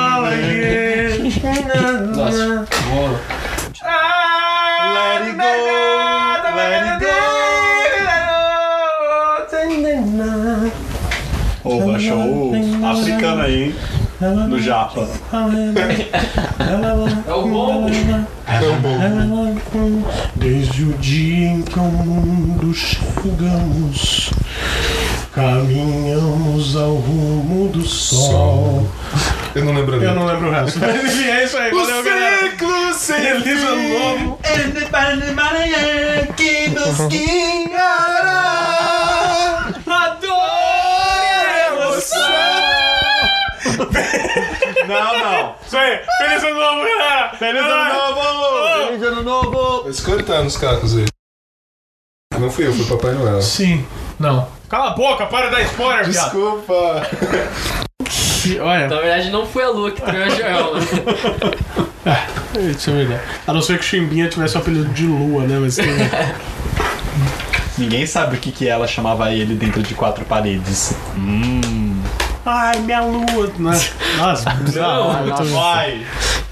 Let 4.94 5.22
it 5.22 5.36
go, 5.36 5.52
let 6.56 6.84
it 6.86 6.98
go. 7.04 7.16
Ô, 11.62 11.80
baixou 11.86 12.52
o 12.52 12.86
africano 12.86 13.42
aí, 13.42 13.64
hein? 13.64 13.74
No 14.48 14.58
japa. 14.60 15.06
É 17.26 17.34
o 17.34 17.48
bom. 17.48 17.86
Desde 20.36 20.84
o 20.84 20.92
dia 20.94 21.48
em 21.48 21.62
que 21.62 21.78
ao 21.78 21.86
mundo 21.86 22.74
chegamos, 22.74 24.30
caminhamos 25.32 26.76
ao 26.76 26.94
rumo 26.96 27.68
do 27.68 27.82
sol. 27.82 28.86
Eu 29.54 29.64
não 29.64 29.74
lembro 29.74 30.02
Eu 30.02 30.14
não 30.14 30.26
lembro 30.26 30.48
o 30.48 30.50
resto. 30.52 30.78
Mas 30.80 31.04
enfim, 31.04 31.28
é 31.28 31.44
isso 31.44 31.56
aí. 31.56 31.70
Valeu, 31.70 32.02
galera. 32.02 32.50
Feliz 32.98 33.64
ano 33.64 33.88
novo. 33.98 34.38
que 36.36 36.68
nos 36.70 36.98
guiará. 37.08 38.30
A 39.86 40.08
dor 40.20 40.30
e 41.22 41.28
a 41.28 41.68
emoção. 41.68 42.30
Não, 44.86 45.18
não. 45.18 45.54
Isso 45.66 45.76
aí. 45.76 46.00
Feliz 46.18 46.44
ano 46.44 46.60
novo, 46.60 46.80
galera. 46.80 47.30
Feliz 47.38 47.62
ano 47.62 47.94
novo! 47.94 48.86
Feliz 48.86 49.02
ano 49.02 49.22
novo! 49.22 49.82
Quanto 50.04 50.24
tá 50.24 50.42
nos 50.42 50.56
cacos 50.56 50.96
aí? 50.96 51.06
Não 52.38 52.50
fui 52.50 52.66
eu, 52.66 52.72
foi 52.72 52.96
Papai 52.96 53.12
Noel. 53.14 53.42
Sim. 53.42 53.86
Não. 54.18 54.48
Cala 54.68 54.90
a 54.90 54.94
boca, 54.94 55.26
para 55.26 55.46
de 55.46 55.52
dar 55.52 55.62
spoiler, 55.62 56.08
viado. 56.08 56.24
Desculpa. 56.24 57.02
Que, 58.42 58.58
olha, 58.58 58.88
Na 58.88 58.96
verdade, 59.00 59.30
não 59.30 59.46
foi 59.46 59.64
a 59.64 59.68
Lua 59.70 59.90
que 59.90 60.00
traiu 60.02 60.24
a 60.24 60.28
Joelma. 60.28 60.80
isso 62.70 62.90
é 62.90 62.92
verdade. 62.94 63.20
A 63.46 63.52
não 63.52 63.60
ser 63.62 63.78
que 63.78 63.84
o 63.84 63.86
Chimbinha 63.88 64.28
tivesse 64.28 64.56
o 64.56 64.58
apelido 64.60 64.88
de 64.92 65.04
Lua, 65.06 65.44
né? 65.44 65.58
Mas 65.60 65.76
tem... 65.76 65.86
Ninguém 67.78 68.06
sabe 68.06 68.36
o 68.36 68.38
que, 68.40 68.52
que 68.52 68.68
ela 68.68 68.86
chamava 68.86 69.32
ele 69.32 69.54
dentro 69.54 69.82
de 69.82 69.94
quatro 69.94 70.24
paredes. 70.24 70.94
Hum. 71.16 72.02
Ai, 72.44 72.78
minha 72.80 73.00
lua, 73.02 73.50
né? 73.58 73.80
Nossa, 74.18 74.50
bizarro. 74.50 75.26
eu 75.28 75.34
tô- 75.34 75.44
Vai. 75.44 76.04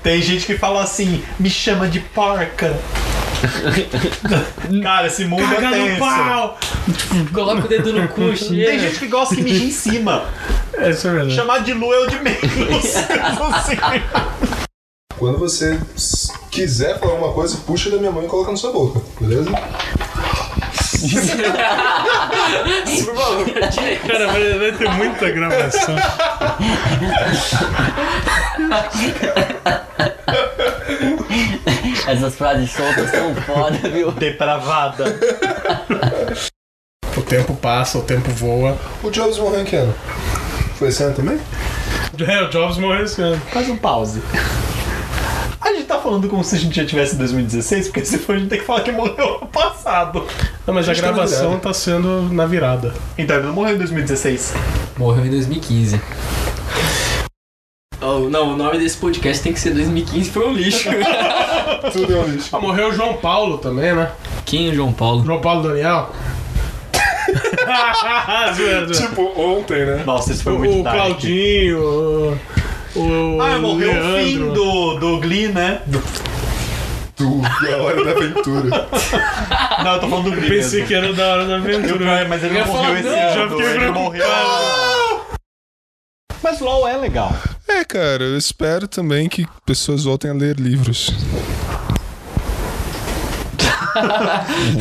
Tem 0.02 0.22
gente 0.22 0.46
que 0.46 0.56
fala 0.56 0.82
assim, 0.82 1.22
me 1.38 1.50
chama 1.50 1.86
de 1.88 2.00
porca. 2.00 2.74
Cara, 4.82 5.06
esse 5.06 5.24
mundo 5.24 5.48
Caga 5.48 5.76
é 5.76 5.78
no 5.78 5.86
tenso. 5.86 5.98
pau! 6.00 6.58
Coloca 7.32 7.64
o 7.64 7.68
dedo 7.68 7.92
no 7.92 8.08
cu, 8.08 8.20
Tem 8.26 8.36
cheira. 8.36 8.78
gente 8.78 8.98
que 8.98 9.06
gosta 9.06 9.34
que 9.34 9.40
mija 9.42 9.64
em 9.64 9.70
cima. 9.70 10.24
Isso 10.88 11.08
é 11.08 11.12
verdade. 11.12 11.34
Chamar 11.34 11.58
de 11.60 11.72
lua 11.74 11.94
é 11.94 11.98
o 12.00 12.06
de 12.06 12.18
menos. 12.20 12.38
Quando 15.18 15.38
você 15.38 15.78
quiser 16.50 16.98
falar 17.00 17.14
uma 17.14 17.32
coisa, 17.32 17.56
puxa 17.66 17.90
da 17.90 17.96
minha 17.98 18.12
mão 18.12 18.22
e 18.24 18.28
coloca 18.28 18.50
na 18.52 18.56
sua 18.56 18.72
boca, 18.72 19.00
beleza? 19.20 19.50
Cara, 24.06 24.26
vai, 24.28 24.58
vai 24.58 24.72
ter 24.72 24.88
muita 24.90 25.30
gravação. 25.30 25.96
Essas 32.08 32.36
frases 32.36 32.70
soltas 32.70 33.10
são 33.10 33.34
foda, 33.44 33.86
viu? 33.90 34.10
Depravada. 34.10 35.04
O 37.14 37.20
tempo 37.20 37.54
passa, 37.54 37.98
o 37.98 38.02
tempo 38.02 38.30
voa. 38.30 38.78
O 39.02 39.10
Jobs 39.10 39.36
morreu 39.36 39.60
em 39.60 39.64
que 39.66 39.76
ano? 39.76 39.94
Foi 40.76 40.88
esse 40.88 41.02
ano 41.02 41.14
também? 41.14 41.38
É, 42.26 42.42
o 42.42 42.48
Jobs 42.48 42.78
morreu 42.78 43.04
esse 43.04 43.20
ano. 43.20 43.38
Faz 43.52 43.68
um 43.68 43.76
pause. 43.76 44.22
A 45.60 45.68
gente 45.74 45.84
tá 45.84 45.98
falando 45.98 46.26
como 46.30 46.42
se 46.42 46.56
a 46.56 46.58
gente 46.58 46.74
já 46.74 46.86
tivesse 46.86 47.14
em 47.14 47.18
2016, 47.18 47.88
porque 47.88 48.02
se 48.06 48.16
for 48.16 48.36
a 48.36 48.38
gente 48.38 48.48
tem 48.48 48.58
que 48.58 48.64
falar 48.64 48.80
que 48.80 48.90
morreu 48.90 49.36
ano 49.36 49.46
passado. 49.48 50.26
Não, 50.66 50.72
mas 50.72 50.88
a, 50.88 50.94
na 50.94 50.98
gravação 50.98 51.48
virada. 51.48 51.60
tá 51.60 51.74
sendo 51.74 52.22
na 52.32 52.46
virada. 52.46 52.94
Então 53.18 53.36
ele 53.36 53.48
não 53.48 53.52
morreu 53.52 53.74
em 53.74 53.78
2016. 53.78 54.54
Morreu 54.96 55.26
em 55.26 55.30
2015. 55.30 56.00
Oh, 58.00 58.28
não, 58.30 58.52
o 58.52 58.56
nome 58.56 58.78
desse 58.78 58.96
podcast 58.96 59.42
tem 59.42 59.52
que 59.52 59.58
ser 59.58 59.70
2015 59.70 60.30
foi 60.30 60.46
um 60.46 60.52
lixo. 60.52 60.88
Tudo 61.92 62.14
é 62.14 62.18
um 62.20 62.26
lixo. 62.28 62.48
Ah, 62.54 62.60
morreu 62.60 62.88
o 62.90 62.92
João 62.92 63.14
Paulo 63.14 63.58
também, 63.58 63.92
né? 63.92 64.10
Quem 64.44 64.68
é 64.68 64.70
o 64.70 64.74
João 64.74 64.92
Paulo? 64.92 65.24
João 65.24 65.40
Paulo 65.40 65.62
Daniel. 65.68 66.10
Tipo, 68.96 69.32
ontem, 69.40 69.84
né? 69.84 70.02
Nossa, 70.06 70.32
isso 70.32 70.42
foi 70.42 70.52
o, 70.54 70.58
muito 70.58 70.80
o 70.80 70.82
dark. 70.82 70.96
Claudinho, 70.96 71.78
o, 71.82 72.38
o 72.96 73.38
Ah, 73.42 73.58
morreu 73.58 73.90
o 73.90 73.94
Leandro. 73.94 74.24
fim 74.24 74.38
do, 74.52 74.94
do 74.94 75.18
Glee, 75.20 75.48
né? 75.48 75.80
Tu, 77.16 77.42
a 77.72 77.82
hora 77.82 78.04
da 78.04 78.10
aventura. 78.12 78.88
Não, 79.84 79.92
eu 79.94 80.00
tô 80.00 80.08
falando 80.08 80.24
do 80.30 80.36
Glee. 80.36 80.48
Pensei 80.50 80.80
mesmo. 80.80 80.86
que 80.86 80.94
era 80.94 81.12
da 81.12 81.26
hora 81.32 81.44
da 81.46 81.52
Eu, 81.56 81.62
aventura. 81.62 82.26
mas 82.28 82.44
ele 82.44 82.58
Eu 82.58 82.64
não 82.66 82.66
ia 82.66 82.72
morreu 82.72 82.84
falar, 82.84 83.00
esse 83.00 83.08
não, 83.08 83.18
ano. 83.18 83.34
já 83.34 83.48
fiquei 83.48 83.66
ele 83.66 83.78
preocupado. 83.92 84.87
Mas 86.50 86.60
LOL 86.60 86.88
é 86.88 86.96
legal. 86.96 87.30
É, 87.68 87.84
cara, 87.84 88.24
eu 88.24 88.38
espero 88.38 88.88
também 88.88 89.28
que 89.28 89.46
pessoas 89.66 90.04
voltem 90.04 90.30
a 90.30 90.34
ler 90.34 90.56
livros. 90.58 91.12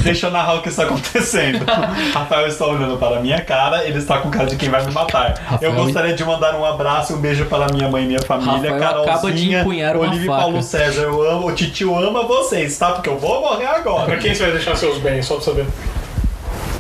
Deixa 0.02 0.28
eu 0.28 0.32
narrar 0.32 0.54
o 0.56 0.62
que 0.62 0.70
está 0.70 0.84
acontecendo. 0.84 1.66
Rafael 2.14 2.48
está 2.48 2.66
olhando 2.68 2.96
para 2.98 3.18
a 3.18 3.20
minha 3.20 3.42
cara, 3.42 3.84
ele 3.84 3.98
está 3.98 4.20
com 4.20 4.32
cara 4.32 4.46
de 4.46 4.56
quem 4.56 4.70
vai 4.70 4.86
me 4.86 4.94
matar. 4.94 5.38
Rafael- 5.46 5.74
Eu 5.74 5.84
gostaria 5.84 6.14
de 6.16 6.24
mandar 6.24 6.56
um 6.56 6.64
abraço 6.64 7.12
e 7.12 7.16
um 7.18 7.20
beijo 7.20 7.44
para 7.48 7.66
minha 7.74 7.90
mãe 7.90 8.06
e 8.06 8.08
minha 8.08 8.22
família, 8.22 8.72
Rafael 8.72 8.76
acaba 8.78 9.02
de 9.02 9.08
Carolzinha, 9.12 9.62
empunhar 9.62 9.96
uma 9.98 10.06
Olivia 10.08 10.24
e 10.24 10.28
faca. 10.28 10.40
Paulo 10.42 10.64
César. 10.64 11.02
Eu 11.02 11.30
amo, 11.30 11.48
o 11.48 11.52
titio 11.52 11.98
ama 11.98 12.24
vocês, 12.24 12.78
tá? 12.78 12.92
Porque 12.94 13.10
eu 13.10 13.20
vou 13.20 13.42
morrer 13.42 13.68
Pra 13.68 13.76
agora. 13.76 14.18
quem 14.20 14.34
você 14.34 14.44
vai 14.44 14.52
deixar 14.54 14.78
seus 14.78 15.00
bens, 15.00 15.26
só 15.26 15.36
pra 15.36 15.44
saber? 15.44 15.66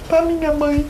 Pra 0.07 0.22
minha 0.22 0.53
mãe. 0.53 0.85